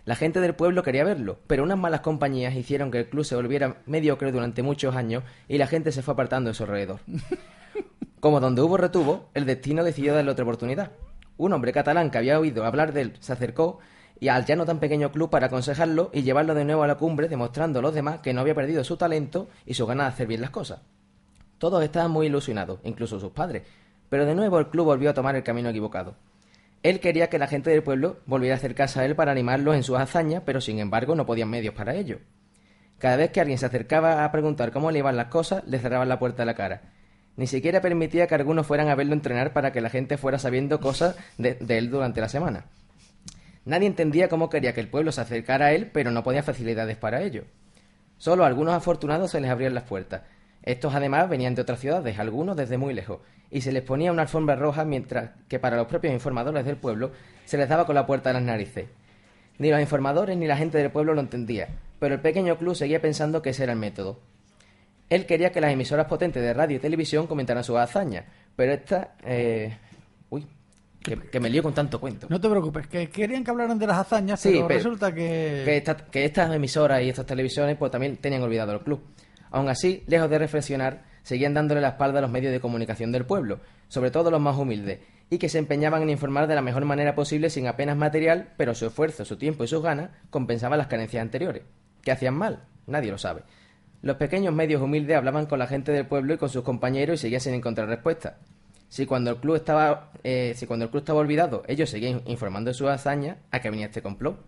La 0.05 0.17
gente 0.17 0.41
del 0.41 0.55
pueblo 0.57 0.83
quería 0.83 1.05
verlo, 1.05 1.39
pero 1.47 1.63
unas 1.63 1.79
malas 1.79 2.01
compañías 2.01 2.57
hicieron 2.57 2.91
que 2.91 2.99
el 3.01 3.09
club 3.09 3.25
se 3.25 3.37
volviera 3.37 3.83
mediocre 3.87 4.33
durante 4.33 4.63
muchos 4.65 4.97
años 4.97 5.23
y 5.47 5.59
la 5.59 5.67
gente 5.69 5.93
se 5.93 6.03
fue 6.03 6.15
apartando 6.15 6.49
de 6.49 6.55
su 6.55 6.65
alrededor. 6.65 6.99
Como 8.19 8.41
donde 8.41 8.61
hubo 8.63 8.77
retuvo, 8.77 9.31
el 9.35 9.47
destino 9.47 9.85
decidió 9.85 10.15
darle 10.15 10.31
otra 10.33 10.43
oportunidad. 10.45 10.93
Un 11.41 11.55
hombre 11.55 11.73
catalán 11.73 12.11
que 12.11 12.19
había 12.19 12.39
oído 12.39 12.67
hablar 12.67 12.93
de 12.93 13.01
él 13.01 13.17
se 13.21 13.33
acercó 13.33 13.79
y 14.19 14.29
al 14.29 14.45
ya 14.45 14.57
no 14.57 14.67
tan 14.67 14.79
pequeño 14.79 15.11
club 15.11 15.31
para 15.31 15.47
aconsejarlo 15.47 16.11
y 16.13 16.21
llevarlo 16.21 16.55
de 16.55 16.67
nuevo 16.67 16.83
a 16.83 16.87
la 16.87 16.97
cumbre, 16.97 17.31
demostrando 17.31 17.79
a 17.79 17.83
los 17.83 17.95
demás 17.95 18.21
que 18.21 18.35
no 18.35 18.43
había 18.43 18.55
perdido 18.55 18.85
su 18.85 18.99
talento 18.99 19.49
y 19.65 19.73
su 19.73 19.87
ganas 19.87 20.09
de 20.09 20.13
hacer 20.13 20.27
bien 20.27 20.43
las 20.43 20.51
cosas. 20.51 20.83
Todos 21.57 21.83
estaban 21.83 22.11
muy 22.11 22.27
ilusionados, 22.27 22.81
incluso 22.85 23.19
sus 23.19 23.33
padres, 23.33 23.63
pero 24.11 24.27
de 24.27 24.35
nuevo 24.35 24.59
el 24.59 24.69
club 24.69 24.85
volvió 24.85 25.09
a 25.09 25.15
tomar 25.15 25.35
el 25.35 25.43
camino 25.43 25.71
equivocado. 25.71 26.15
Él 26.83 27.01
quería 27.01 27.31
que 27.31 27.39
la 27.39 27.47
gente 27.47 27.71
del 27.71 27.83
pueblo 27.83 28.19
volviera 28.27 28.57
a 28.57 28.59
acercarse 28.59 29.01
a 29.01 29.07
él 29.07 29.17
para 29.17 29.33
animarlos 29.33 29.77
en 29.77 29.83
sus 29.83 29.97
hazañas, 29.97 30.43
pero 30.45 30.61
sin 30.61 30.79
embargo 30.79 31.15
no 31.15 31.25
podían 31.25 31.49
medios 31.49 31.73
para 31.73 31.95
ello. 31.95 32.19
Cada 32.99 33.17
vez 33.17 33.31
que 33.31 33.41
alguien 33.41 33.57
se 33.57 33.65
acercaba 33.65 34.27
a 34.27 34.31
preguntar 34.31 34.73
cómo 34.73 34.91
le 34.91 34.99
iban 34.99 35.17
las 35.17 35.29
cosas, 35.29 35.65
le 35.67 35.79
cerraban 35.79 36.11
la 36.11 36.19
puerta 36.19 36.43
de 36.43 36.47
la 36.47 36.55
cara. 36.55 36.83
Ni 37.37 37.47
siquiera 37.47 37.81
permitía 37.81 38.27
que 38.27 38.35
algunos 38.35 38.67
fueran 38.67 38.89
a 38.89 38.95
verlo 38.95 39.15
entrenar 39.15 39.53
para 39.53 39.73
que 39.73 39.81
la 39.81 39.91
gente 39.91 40.19
fuera 40.19 40.39
sabiendo 40.39 40.81
cosas 40.81 41.17
de, 41.39 41.55
de 41.55 41.79
él 41.79 41.91
durante 41.91 42.21
la 42.21 42.29
semana. 42.29 42.67
Nadie 43.65 43.87
entendía 43.87 44.29
cómo 44.29 44.51
quería 44.51 44.75
que 44.75 44.81
el 44.81 44.89
pueblo 44.89 45.13
se 45.13 45.21
acercara 45.21 45.67
a 45.67 45.73
él, 45.73 45.91
pero 45.93 46.11
no 46.11 46.23
podía 46.23 46.43
facilidades 46.43 46.97
para 46.97 47.23
ello. 47.23 47.45
Solo 48.19 48.45
a 48.45 48.47
algunos 48.47 48.75
afortunados 48.75 49.31
se 49.31 49.41
les 49.41 49.51
abrían 49.51 49.75
las 49.75 49.85
puertas. 49.85 50.23
Estos 50.63 50.95
además 50.95 51.29
venían 51.29 51.55
de 51.55 51.63
otras 51.63 51.81
ciudades, 51.81 52.19
algunos 52.19 52.57
desde 52.57 52.77
muy 52.77 52.93
lejos, 52.93 53.21
y 53.51 53.63
se 53.63 53.73
les 53.73 53.83
ponía 53.83 54.13
una 54.13 54.23
alfombra 54.23 54.57
roja 54.57 54.85
mientras 54.85 55.31
que 55.49 55.59
para 55.59 55.77
los 55.77 55.87
propios 55.87 56.13
informadores 56.13 56.65
del 56.65 56.77
pueblo 56.77 57.13
se 57.45 57.57
les 57.57 57.69
daba 57.69 57.87
con 57.87 57.95
la 57.95 58.07
puerta 58.07 58.31
a 58.31 58.35
las 58.35 58.43
narices. 58.43 58.89
Ni 59.59 59.71
los 59.71 59.81
informadores 59.81 60.37
ni 60.37 60.47
la 60.47 60.57
gente 60.57 60.79
del 60.79 60.91
pueblo 60.91 61.15
lo 61.15 61.21
entendía, 61.21 61.69
pero 61.99 62.15
el 62.15 62.21
pequeño 62.21 62.57
club 62.57 62.75
seguía 62.75 63.01
pensando 63.01 63.43
que 63.43 63.51
ese 63.51 63.65
era 63.65 63.73
el 63.73 63.79
método. 63.79 64.21
Él 65.11 65.27
quería 65.27 65.53
que 65.53 65.61
las 65.61 65.73
emisoras 65.73 66.07
potentes 66.07 66.43
de 66.43 66.55
radio 66.55 66.77
y 66.77 66.81
televisión 66.81 67.27
comentaran 67.27 67.63
sus 67.65 67.77
hazañas, 67.77 68.25
pero 68.57 68.73
esta... 68.73 69.17
eh, 69.25 69.77
Uy, 70.31 70.47
que, 71.03 71.17
que 71.19 71.41
me 71.41 71.51
lío 71.51 71.63
con 71.63 71.75
tanto 71.75 72.01
cuento. 72.01 72.27
No 72.31 72.41
te 72.41 72.49
preocupes, 72.49 72.87
que 72.87 73.09
querían 73.11 73.43
que 73.43 73.51
hablaran 73.51 73.79
de 73.79 73.87
las 73.87 73.99
hazañas, 73.99 74.39
Sí, 74.41 74.51
pero, 74.53 74.69
pero- 74.69 74.79
resulta 74.79 75.13
que... 75.13 75.63
que, 75.65 75.77
esta- 75.79 75.97
que 75.97 76.25
estas 76.25 76.55
emisoras 76.55 77.03
y 77.03 77.09
estas 77.09 77.27
televisiones 77.27 77.77
pues 77.77 77.91
también 77.91 78.17
tenían 78.19 78.43
olvidado 78.43 78.73
el 78.73 78.81
club. 78.81 79.03
Aún 79.51 79.69
así, 79.69 80.05
lejos 80.07 80.31
de 80.31 80.39
reflexionar, 80.39 81.03
seguían 81.25 81.55
dándole 81.55 81.81
la 81.81 81.89
espalda 81.89 82.21
a 82.21 82.23
los 82.23 82.31
medios 82.31 82.53
de 82.53 82.61
comunicación 82.61 83.11
del 83.11 83.25
pueblo, 83.27 83.59
sobre 83.89 84.11
todo 84.13 84.31
los 84.31 84.41
más 84.41 84.57
humildes, 84.57 85.01
y 85.29 85.39
que 85.39 85.49
se 85.49 85.59
empeñaban 85.59 86.03
en 86.03 86.11
informar 86.11 86.47
de 86.47 86.55
la 86.55 86.63
mejor 86.63 86.85
manera 86.85 87.15
posible 87.17 87.51
sin 87.51 87.67
apenas 87.67 87.97
material, 87.97 88.53
pero 88.57 88.75
su 88.77 88.87
esfuerzo, 88.87 89.25
su 89.25 89.37
tiempo 89.37 89.65
y 89.65 89.69
sus 89.69 89.83
ganas 89.83 90.11
compensaban 90.31 90.79
las 90.79 90.87
carencias 90.87 91.21
anteriores. 91.23 91.63
¿Qué 92.03 92.13
hacían 92.13 92.35
mal? 92.35 92.65
Nadie 92.87 93.11
lo 93.11 93.19
sabe. 93.19 93.43
Los 94.03 94.17
pequeños 94.17 94.55
medios 94.55 94.81
humildes 94.81 95.17
hablaban 95.17 95.47
con 95.47 95.59
la 95.59 95.67
gente 95.67 95.93
del 95.93 96.07
pueblo 96.07 96.33
y 96.33 96.39
con 96.39 96.49
sus 96.49 96.65
compañeros 96.65 97.15
y 97.15 97.19
seguían 97.19 97.41
sin 97.41 97.55
encontrar 97.55 97.89
respuesta. 97.89 98.39
Si 98.89 99.05
cuando 99.07 99.31
el 99.31 99.37
club 99.37 99.57
estaba, 99.57 100.11
eh, 100.25 100.55
si 100.57 100.67
cuando 100.67 100.87
el 100.87 100.91
club 100.91 101.01
estaba 101.01 101.21
olvidado, 101.21 101.63
ellos 101.69 101.91
seguían 101.91 102.23
informando 102.27 102.71
de 102.71 102.75
sus 102.75 102.89
hazañas, 102.89 103.37
¿a 103.51 103.61
qué 103.61 103.71
venía 103.71 103.87
este 103.87 104.03
complot? 104.03 104.43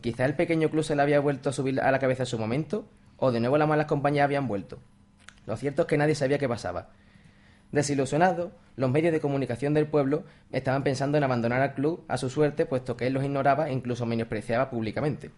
Quizá 0.00 0.24
el 0.26 0.34
pequeño 0.34 0.70
club 0.70 0.84
se 0.84 0.94
le 0.94 1.02
había 1.02 1.20
vuelto 1.20 1.48
a 1.48 1.52
subir 1.52 1.80
a 1.80 1.90
la 1.90 1.98
cabeza 1.98 2.22
en 2.24 2.26
su 2.26 2.38
momento, 2.38 2.86
o 3.16 3.32
de 3.32 3.40
nuevo 3.40 3.58
las 3.58 3.66
malas 3.66 3.86
compañías 3.86 4.24
habían 4.24 4.46
vuelto. 4.46 4.78
Lo 5.46 5.56
cierto 5.56 5.82
es 5.82 5.88
que 5.88 5.96
nadie 5.96 6.14
sabía 6.14 6.38
qué 6.38 6.48
pasaba. 6.48 6.90
Desilusionados, 7.72 8.52
los 8.76 8.90
medios 8.90 9.12
de 9.12 9.20
comunicación 9.20 9.74
del 9.74 9.86
pueblo 9.86 10.24
estaban 10.52 10.84
pensando 10.84 11.18
en 11.18 11.24
abandonar 11.24 11.60
al 11.62 11.74
club 11.74 12.04
a 12.08 12.18
su 12.18 12.30
suerte, 12.30 12.66
puesto 12.66 12.96
que 12.96 13.06
él 13.06 13.14
los 13.14 13.24
ignoraba 13.24 13.68
e 13.68 13.72
incluso 13.72 14.06
menospreciaba 14.06 14.70
públicamente. 14.70 15.30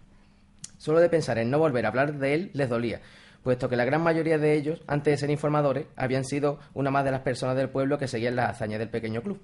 Solo 0.77 1.01
de 1.01 1.09
pensar 1.09 1.39
en 1.39 1.51
no 1.51 1.59
volver 1.59 1.87
a 1.87 1.89
hablar 1.89 2.15
de 2.15 2.35
él 2.35 2.51
les 2.53 2.69
dolía, 2.69 3.01
puesto 3.43 3.69
que 3.69 3.77
la 3.77 3.85
gran 3.85 4.03
mayoría 4.03 4.39
de 4.39 4.55
ellos, 4.55 4.83
antes 4.87 5.13
de 5.13 5.19
ser 5.19 5.31
informadores, 5.31 5.87
habían 5.97 6.25
sido 6.25 6.59
una 6.75 6.91
más 6.91 7.05
de 7.05 7.11
las 7.11 7.21
personas 7.21 7.57
del 7.57 7.71
pueblo 7.71 7.99
que 7.99 8.09
seguían 8.09 8.37
las 8.37 8.51
hazañas 8.51 8.79
del 8.79 8.89
pequeño 8.89 9.23
club. 9.23 9.41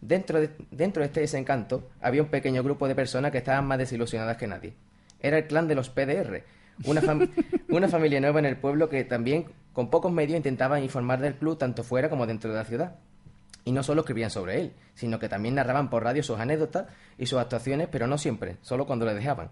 Dentro 0.00 0.40
de, 0.40 0.50
dentro 0.70 1.00
de 1.02 1.06
este 1.06 1.20
desencanto 1.20 1.88
había 2.00 2.22
un 2.22 2.28
pequeño 2.28 2.62
grupo 2.62 2.86
de 2.86 2.94
personas 2.94 3.32
que 3.32 3.38
estaban 3.38 3.66
más 3.66 3.78
desilusionadas 3.78 4.36
que 4.36 4.46
nadie. 4.46 4.74
Era 5.20 5.38
el 5.38 5.46
clan 5.46 5.66
de 5.66 5.74
los 5.74 5.90
PDR, 5.90 6.44
una, 6.84 7.02
una 7.68 7.88
familia 7.88 8.20
nueva 8.20 8.38
en 8.38 8.46
el 8.46 8.56
pueblo 8.56 8.88
que 8.88 9.04
también, 9.04 9.46
con 9.72 9.90
pocos 9.90 10.12
medios, 10.12 10.36
intentaba 10.36 10.80
informar 10.80 11.20
del 11.20 11.34
club 11.34 11.58
tanto 11.58 11.82
fuera 11.82 12.08
como 12.08 12.26
dentro 12.26 12.50
de 12.50 12.56
la 12.56 12.64
ciudad. 12.64 12.96
Y 13.64 13.72
no 13.72 13.82
solo 13.82 14.00
escribían 14.00 14.30
sobre 14.30 14.60
él, 14.60 14.72
sino 14.94 15.18
que 15.18 15.28
también 15.28 15.56
narraban 15.56 15.90
por 15.90 16.04
radio 16.04 16.22
sus 16.22 16.38
anécdotas 16.38 16.86
y 17.18 17.26
sus 17.26 17.38
actuaciones, 17.38 17.88
pero 17.90 18.06
no 18.06 18.16
siempre, 18.16 18.56
solo 18.62 18.86
cuando 18.86 19.04
le 19.04 19.14
dejaban. 19.14 19.50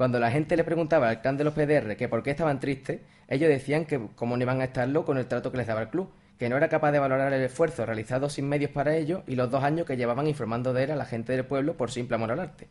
Cuando 0.00 0.18
la 0.18 0.30
gente 0.30 0.56
le 0.56 0.64
preguntaba 0.64 1.10
al 1.10 1.20
clan 1.20 1.36
de 1.36 1.44
los 1.44 1.52
PDR 1.52 1.94
que 1.94 2.08
por 2.08 2.22
qué 2.22 2.30
estaban 2.30 2.58
tristes, 2.58 3.02
ellos 3.28 3.50
decían 3.50 3.84
que 3.84 4.00
cómo 4.14 4.34
no 4.34 4.42
iban 4.42 4.62
a 4.62 4.64
estarlo 4.64 5.04
con 5.04 5.18
el 5.18 5.26
trato 5.26 5.52
que 5.52 5.58
les 5.58 5.66
daba 5.66 5.82
el 5.82 5.90
club, 5.90 6.08
que 6.38 6.48
no 6.48 6.56
era 6.56 6.70
capaz 6.70 6.90
de 6.92 6.98
valorar 6.98 7.30
el 7.34 7.42
esfuerzo 7.42 7.84
realizado 7.84 8.30
sin 8.30 8.48
medios 8.48 8.70
para 8.70 8.96
ello 8.96 9.24
y 9.26 9.34
los 9.34 9.50
dos 9.50 9.62
años 9.62 9.84
que 9.84 9.98
llevaban 9.98 10.26
informando 10.26 10.72
de 10.72 10.84
él 10.84 10.92
a 10.92 10.96
la 10.96 11.04
gente 11.04 11.34
del 11.34 11.44
pueblo 11.44 11.76
por 11.76 11.90
simple 11.90 12.14
amor 12.14 12.32
al 12.32 12.40
arte. 12.40 12.66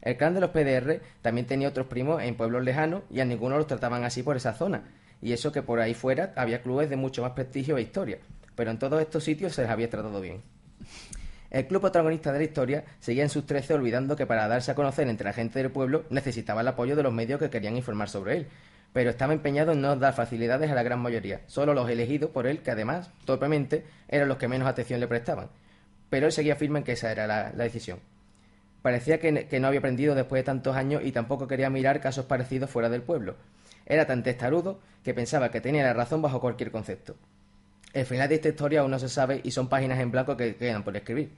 El 0.00 0.16
clan 0.16 0.32
de 0.32 0.42
los 0.42 0.50
PDR 0.50 1.00
también 1.22 1.48
tenía 1.48 1.66
otros 1.66 1.88
primos 1.88 2.22
en 2.22 2.36
pueblos 2.36 2.62
lejanos 2.62 3.02
y 3.10 3.18
a 3.18 3.24
ninguno 3.24 3.56
los 3.56 3.66
trataban 3.66 4.04
así 4.04 4.22
por 4.22 4.36
esa 4.36 4.52
zona, 4.52 4.84
Y 5.20 5.32
eso 5.32 5.50
que 5.50 5.62
por 5.62 5.80
ahí 5.80 5.94
fuera 5.94 6.32
había 6.36 6.62
clubes 6.62 6.88
de 6.88 6.94
mucho 6.94 7.22
más 7.22 7.32
prestigio 7.32 7.78
e 7.78 7.82
historia, 7.82 8.18
pero 8.54 8.70
en 8.70 8.78
todos 8.78 9.02
estos 9.02 9.24
sitios 9.24 9.56
se 9.56 9.62
les 9.62 9.70
había 9.72 9.90
tratado 9.90 10.20
bien. 10.20 10.40
El 11.50 11.66
club 11.66 11.80
protagonista 11.80 12.32
de 12.32 12.38
la 12.38 12.44
historia 12.44 12.84
seguía 13.00 13.24
en 13.24 13.28
sus 13.28 13.44
trece 13.44 13.74
olvidando 13.74 14.14
que 14.14 14.26
para 14.26 14.46
darse 14.46 14.70
a 14.70 14.76
conocer 14.76 15.08
entre 15.08 15.24
la 15.24 15.32
gente 15.32 15.58
del 15.58 15.72
pueblo 15.72 16.04
necesitaba 16.08 16.60
el 16.60 16.68
apoyo 16.68 16.94
de 16.94 17.02
los 17.02 17.12
medios 17.12 17.40
que 17.40 17.50
querían 17.50 17.76
informar 17.76 18.08
sobre 18.08 18.36
él, 18.36 18.46
pero 18.92 19.10
estaba 19.10 19.32
empeñado 19.32 19.72
en 19.72 19.80
no 19.80 19.96
dar 19.96 20.14
facilidades 20.14 20.70
a 20.70 20.76
la 20.76 20.84
gran 20.84 21.00
mayoría, 21.00 21.40
solo 21.48 21.74
los 21.74 21.90
elegidos 21.90 22.30
por 22.30 22.46
él, 22.46 22.62
que 22.62 22.70
además, 22.70 23.10
torpemente, 23.24 23.84
eran 24.08 24.28
los 24.28 24.38
que 24.38 24.46
menos 24.46 24.68
atención 24.68 25.00
le 25.00 25.08
prestaban. 25.08 25.48
Pero 26.08 26.26
él 26.26 26.32
seguía 26.32 26.54
firme 26.54 26.78
en 26.78 26.84
que 26.84 26.92
esa 26.92 27.10
era 27.10 27.26
la, 27.26 27.50
decisión. 27.50 27.98
Parecía 28.82 29.18
que, 29.18 29.48
que 29.48 29.60
no 29.60 29.66
había 29.66 29.80
aprendido 29.80 30.14
después 30.14 30.40
de 30.40 30.44
tantos 30.44 30.76
años 30.76 31.02
y 31.04 31.10
tampoco 31.10 31.48
quería 31.48 31.68
mirar 31.68 32.00
casos 32.00 32.26
parecidos 32.26 32.70
fuera 32.70 32.88
del 32.88 33.02
pueblo. 33.02 33.34
Era 33.86 34.06
tan 34.06 34.22
testarudo 34.22 34.78
que 35.02 35.14
pensaba 35.14 35.50
que 35.50 35.60
tenía 35.60 35.82
la 35.82 35.94
razón 35.94 36.22
bajo 36.22 36.40
cualquier 36.40 36.70
concepto. 36.70 37.16
El 37.92 38.06
final 38.06 38.28
de 38.28 38.36
esta 38.36 38.48
historia 38.48 38.80
aún 38.80 38.90
no 38.90 38.98
se 38.98 39.08
sabe 39.08 39.40
y 39.42 39.50
son 39.50 39.68
páginas 39.68 39.98
en 39.98 40.10
blanco 40.10 40.36
que 40.36 40.56
quedan 40.56 40.84
por 40.84 40.96
escribir. 40.96 41.30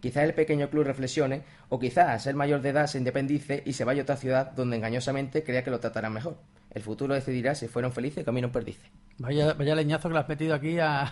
Quizás 0.00 0.24
el 0.24 0.34
pequeño 0.34 0.68
club 0.68 0.84
reflexione, 0.84 1.42
o 1.70 1.78
quizás 1.78 2.08
al 2.10 2.20
ser 2.20 2.34
mayor 2.34 2.60
de 2.60 2.68
edad 2.68 2.86
se 2.86 2.98
independice 2.98 3.62
y 3.64 3.72
se 3.72 3.84
vaya 3.84 4.02
a 4.02 4.04
otra 4.04 4.16
ciudad 4.16 4.52
donde 4.52 4.76
engañosamente 4.76 5.42
crea 5.42 5.64
que 5.64 5.70
lo 5.70 5.80
tratarán 5.80 6.12
mejor. 6.12 6.36
El 6.70 6.82
futuro 6.82 7.14
decidirá 7.14 7.54
si 7.54 7.68
fueron 7.68 7.90
felices 7.90 8.22
o 8.22 8.24
camino 8.26 8.52
perdices. 8.52 8.90
Vaya, 9.16 9.54
vaya 9.54 9.74
leñazo 9.74 10.08
que 10.08 10.14
le 10.14 10.20
has 10.20 10.28
metido 10.28 10.54
aquí 10.54 10.78
a, 10.78 11.04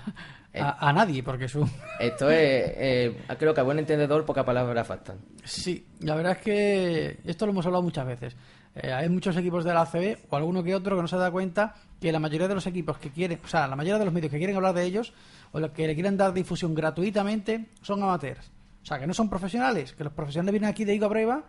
a, 0.54 0.88
a 0.88 0.92
nadie, 0.92 1.22
porque 1.22 1.48
su... 1.48 1.66
Esto 2.00 2.30
es, 2.30 2.64
eh, 2.76 3.16
creo 3.38 3.54
que 3.54 3.60
a 3.60 3.64
buen 3.64 3.78
entendedor 3.78 4.26
pocas 4.26 4.44
palabras 4.44 4.86
faltan. 4.86 5.18
Sí, 5.44 5.86
la 6.00 6.14
verdad 6.14 6.32
es 6.32 6.38
que 6.38 7.20
esto 7.24 7.46
lo 7.46 7.52
hemos 7.52 7.64
hablado 7.64 7.82
muchas 7.82 8.06
veces. 8.06 8.36
Eh, 8.74 8.92
hay 8.92 9.08
muchos 9.08 9.36
equipos 9.36 9.64
de 9.64 9.74
la 9.74 9.82
ACB, 9.82 10.18
o 10.30 10.36
alguno 10.36 10.62
que 10.62 10.74
otro, 10.74 10.96
que 10.96 11.02
no 11.02 11.08
se 11.08 11.16
da 11.16 11.30
cuenta 11.30 11.74
que 12.00 12.10
la 12.10 12.18
mayoría 12.18 12.48
de 12.48 12.54
los 12.54 12.66
equipos 12.66 12.98
que 12.98 13.10
quieren, 13.10 13.38
o 13.44 13.48
sea, 13.48 13.68
la 13.68 13.76
mayoría 13.76 13.98
de 13.98 14.04
los 14.06 14.14
medios 14.14 14.30
que 14.30 14.38
quieren 14.38 14.56
hablar 14.56 14.74
de 14.74 14.84
ellos, 14.84 15.12
o 15.52 15.60
los 15.60 15.70
que 15.72 15.86
le 15.86 15.94
quieren 15.94 16.16
dar 16.16 16.32
difusión 16.32 16.74
gratuitamente, 16.74 17.66
son 17.82 18.02
amateurs. 18.02 18.50
O 18.82 18.86
sea, 18.86 18.98
que 18.98 19.06
no 19.06 19.14
son 19.14 19.28
profesionales, 19.28 19.92
que 19.92 20.04
los 20.04 20.12
profesionales 20.12 20.52
vienen 20.52 20.70
aquí 20.70 20.84
de 20.84 20.94
higo 20.94 21.06
a 21.06 21.08
breva 21.08 21.44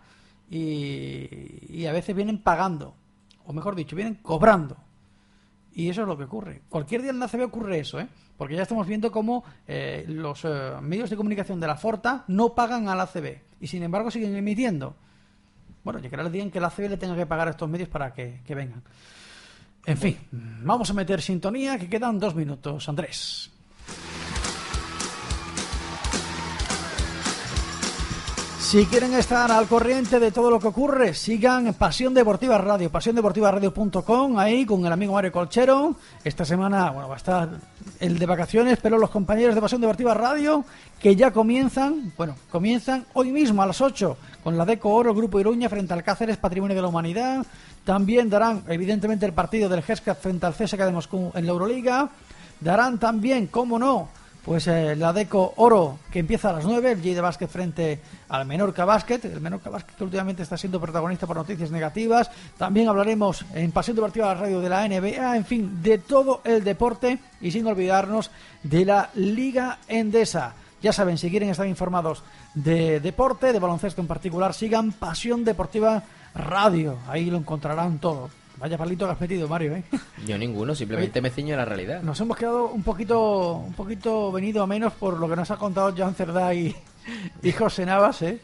y, 0.50 1.28
y 1.70 1.86
a 1.88 1.92
veces 1.92 2.16
vienen 2.16 2.38
pagando, 2.40 2.94
o 3.46 3.54
mejor 3.54 3.76
dicho, 3.76 3.96
vienen 3.96 4.16
cobrando. 4.16 4.78
Y 5.76 5.90
eso 5.90 6.02
es 6.02 6.08
lo 6.08 6.18
que 6.18 6.26
ocurre. 6.26 6.62
Cualquier 6.70 7.02
día 7.02 7.12
en 7.12 7.20
la 7.20 7.26
ACB 7.26 7.46
ocurre 7.46 7.80
eso, 7.80 8.00
¿eh? 8.00 8.08
Porque 8.38 8.56
ya 8.56 8.64
estamos 8.64 8.86
viendo 8.88 9.12
cómo 9.12 9.44
eh, 9.68 10.06
los 10.08 10.46
eh, 10.46 10.74
medios 10.82 11.10
de 11.10 11.16
comunicación 11.16 11.60
de 11.60 11.68
la 11.68 11.78
Forta 11.78 12.26
no 12.28 12.54
pagan 12.54 12.88
a 12.90 12.96
la 12.96 13.04
ACB 13.04 13.42
y 13.60 13.68
sin 13.68 13.84
embargo 13.84 14.12
siguen 14.12 14.36
emitiendo. 14.36 14.96
Bueno, 15.84 16.00
llegará 16.00 16.24
el 16.24 16.32
día 16.32 16.44
en 16.44 16.52
que 16.52 16.60
la 16.60 16.68
ACB 16.68 16.90
le 16.90 16.98
tenga 16.98 17.16
que 17.16 17.26
pagar 17.26 17.48
a 17.48 17.52
estos 17.52 17.70
medios 17.70 17.90
para 17.90 18.14
que, 18.14 18.42
que 18.46 18.56
vengan. 18.56 18.84
En 19.86 19.98
fin, 19.98 20.18
vamos 20.32 20.90
a 20.90 20.94
meter 20.94 21.22
sintonía, 21.22 21.78
que 21.78 21.90
quedan 21.90 22.18
dos 22.20 22.36
minutos. 22.36 22.88
Andrés. 22.88 23.52
Si 28.74 28.88
quieren 28.88 29.14
estar 29.14 29.52
al 29.52 29.68
corriente 29.68 30.20
de 30.20 30.32
todo 30.32 30.50
lo 30.50 30.60
que 30.60 30.70
ocurre, 30.70 31.14
sigan 31.14 31.76
Pasión 31.76 32.12
Deportiva 32.12 32.58
Radio, 32.58 32.90
pasiondeportivaradio.com, 32.90 34.40
ahí 34.40 34.66
con 34.66 34.84
el 34.84 34.92
amigo 34.92 35.14
Mario 35.14 35.32
Colchero. 35.32 35.96
Esta 36.24 36.44
semana, 36.44 36.90
bueno, 36.90 37.08
va 37.08 37.14
a 37.14 37.18
estar 37.18 37.50
el 38.00 38.18
de 38.18 38.26
vacaciones, 38.26 38.80
pero 38.82 38.98
los 38.98 39.12
compañeros 39.12 39.54
de 39.54 39.62
Pasión 39.62 39.80
Deportiva 39.80 40.16
Radio, 40.16 40.66
que 40.98 41.16
ya 41.16 41.30
comienzan, 41.30 42.14
bueno, 42.18 42.36
comienzan 42.50 43.06
hoy 43.14 43.32
mismo 43.32 43.62
a 43.62 43.68
las 43.68 43.80
8 43.80 44.18
con 44.44 44.58
la 44.58 44.66
Deco 44.66 44.90
Oro, 44.90 45.16
Grupo 45.16 45.40
Iruña, 45.40 45.70
frente 45.70 45.94
al 45.94 46.04
Cáceres, 46.04 46.38
Patrimonio 46.38 46.76
de 46.76 46.82
la 46.82 46.90
Humanidad. 46.90 47.46
También 47.86 48.30
darán, 48.30 48.64
evidentemente, 48.68 49.26
el 49.26 49.34
partido 49.34 49.70
del 49.70 49.82
Gescat 49.82 50.20
frente 50.20 50.46
al 50.46 50.54
CSKA 50.54 50.86
de 50.86 50.92
Moscú 50.92 51.32
en 51.34 51.46
la 51.46 51.52
Euroliga. 51.52 52.10
Darán 52.60 53.00
también, 53.00 53.48
cómo 53.48 53.80
no, 53.80 54.10
pues 54.44 54.68
eh, 54.68 54.96
la 54.96 55.14
Deco 55.14 55.54
Oro 55.58 56.00
que 56.12 56.20
empieza 56.20 56.50
a 56.50 56.54
las 56.54 56.66
9, 56.66 56.92
el 56.92 56.98
J 56.98 57.38
de 57.38 57.48
frente 57.48 58.00
al 58.30 58.46
Menorca 58.46 58.84
Básquet, 58.84 59.24
el 59.26 59.40
Menorca 59.40 59.70
Básquet 59.70 59.96
que 59.96 60.04
últimamente 60.04 60.44
está 60.44 60.58
siendo 60.58 60.80
protagonista 60.80 61.26
por 61.26 61.38
noticias 61.38 61.72
negativas. 61.72 62.30
También 62.58 62.90
hablaremos 62.90 63.46
en 63.54 63.72
Pasión 63.72 63.96
Deportiva 63.96 64.30
de 64.30 64.36
la 64.36 64.42
Radio 64.42 64.60
de 64.60 64.70
la 64.70 64.88
NBA, 64.88 65.38
en 65.38 65.46
fin, 65.46 65.82
de 65.82 65.98
todo 65.98 66.42
el 66.44 66.64
deporte 66.64 67.20
y 67.42 67.52
sin 67.52 67.66
olvidarnos 67.68 68.32
de 68.64 68.86
la 68.86 69.10
Liga 69.16 69.80
Endesa. 69.88 70.56
Ya 70.82 70.92
saben, 70.92 71.18
si 71.18 71.30
quieren 71.30 71.50
estar 71.50 71.66
informados 71.66 72.24
de 72.54 73.00
deporte, 73.00 73.52
de 73.54 73.60
baloncesto 73.60 74.02
en 74.02 74.08
particular, 74.08 74.54
sigan 74.54 74.92
Pasión 74.92 75.44
Deportiva 75.44 76.04
Radio. 76.36 76.98
Ahí 77.08 77.26
lo 77.30 77.38
encontrarán 77.38 78.00
todo. 78.00 78.30
Vaya 78.58 78.78
palito 78.78 79.06
que 79.06 79.12
has 79.12 79.20
metido, 79.22 79.48
Mario, 79.48 79.76
¿eh? 79.76 79.84
Yo 80.28 80.38
ninguno, 80.38 80.76
simplemente 80.76 81.22
me 81.22 81.32
ciño 81.32 81.56
a 81.56 81.58
la 81.58 81.66
realidad. 81.66 82.02
Nos 82.04 82.20
hemos 82.22 82.38
quedado 82.38 82.68
un 82.70 82.84
poquito 82.84 83.54
un 83.56 83.74
poquito 83.74 84.32
venido 84.32 84.62
a 84.64 84.68
menos 84.68 84.94
por 84.94 85.20
lo 85.20 85.28
que 85.28 85.36
nos 85.36 85.50
ha 85.52 85.58
contado 85.58 85.94
Joan 85.98 86.14
Cerdá 86.16 86.54
y, 86.54 86.76
y 87.42 87.52
José 87.52 87.86
Navas, 87.86 88.22
¿eh? 88.22 88.40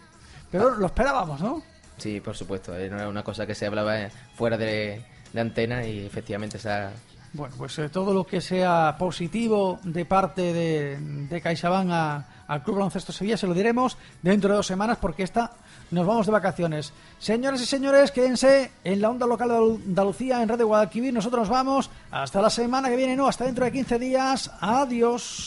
Pero 0.52 0.72
lo 0.76 0.88
esperábamos, 0.88 1.40
¿no? 1.42 1.62
Sí, 1.98 2.20
por 2.22 2.36
supuesto. 2.36 2.76
eh, 2.78 2.90
No 2.90 2.98
era 2.98 3.08
una 3.08 3.24
cosa 3.24 3.46
que 3.46 3.54
se 3.54 3.68
hablaba 3.68 4.02
eh, 4.02 4.12
fuera 4.34 4.58
de, 4.58 5.04
de 5.32 5.40
antena 5.42 5.86
y 5.86 6.06
efectivamente 6.06 6.58
esa... 6.58 6.92
Bueno, 7.34 7.54
pues 7.58 7.78
eh, 7.78 7.90
todo 7.90 8.12
lo 8.12 8.26
que 8.26 8.42
sea 8.42 8.96
positivo 8.98 9.80
de 9.84 10.04
parte 10.06 10.52
de, 10.52 10.98
de 11.00 11.42
CaixaBank 11.42 11.90
a- 11.92 12.26
al 12.50 12.64
Club 12.64 12.78
Baloncesto 12.78 13.14
Sevilla 13.14 13.38
se 13.38 13.48
lo 13.48 13.54
diremos 13.54 13.96
dentro 14.22 14.50
de 14.50 14.58
dos 14.58 14.68
semanas 14.68 14.98
porque 15.00 15.24
esta 15.24 15.52
nos 15.92 16.06
vamos 16.06 16.26
de 16.26 16.32
vacaciones. 16.32 16.92
Señoras 17.20 17.62
y 17.62 17.66
señores, 17.66 18.12
quédense 18.12 18.72
en 18.84 19.02
la 19.02 19.10
onda 19.10 19.28
local 19.28 19.50
de 19.50 19.56
Andalucía, 19.56 20.42
en 20.42 20.50
de 20.50 20.64
Guadalquivir. 20.64 21.14
Nosotros 21.14 21.42
nos 21.42 21.50
vamos 21.50 21.90
hasta 22.12 22.42
la 22.42 22.50
semana 22.50 22.90
que 22.90 22.96
viene, 22.96 23.16
no, 23.16 23.28
hasta 23.28 23.46
dentro 23.46 23.66
de 23.66 23.72
15 23.72 24.00
días. 24.00 24.52
Adiós. 24.60 25.46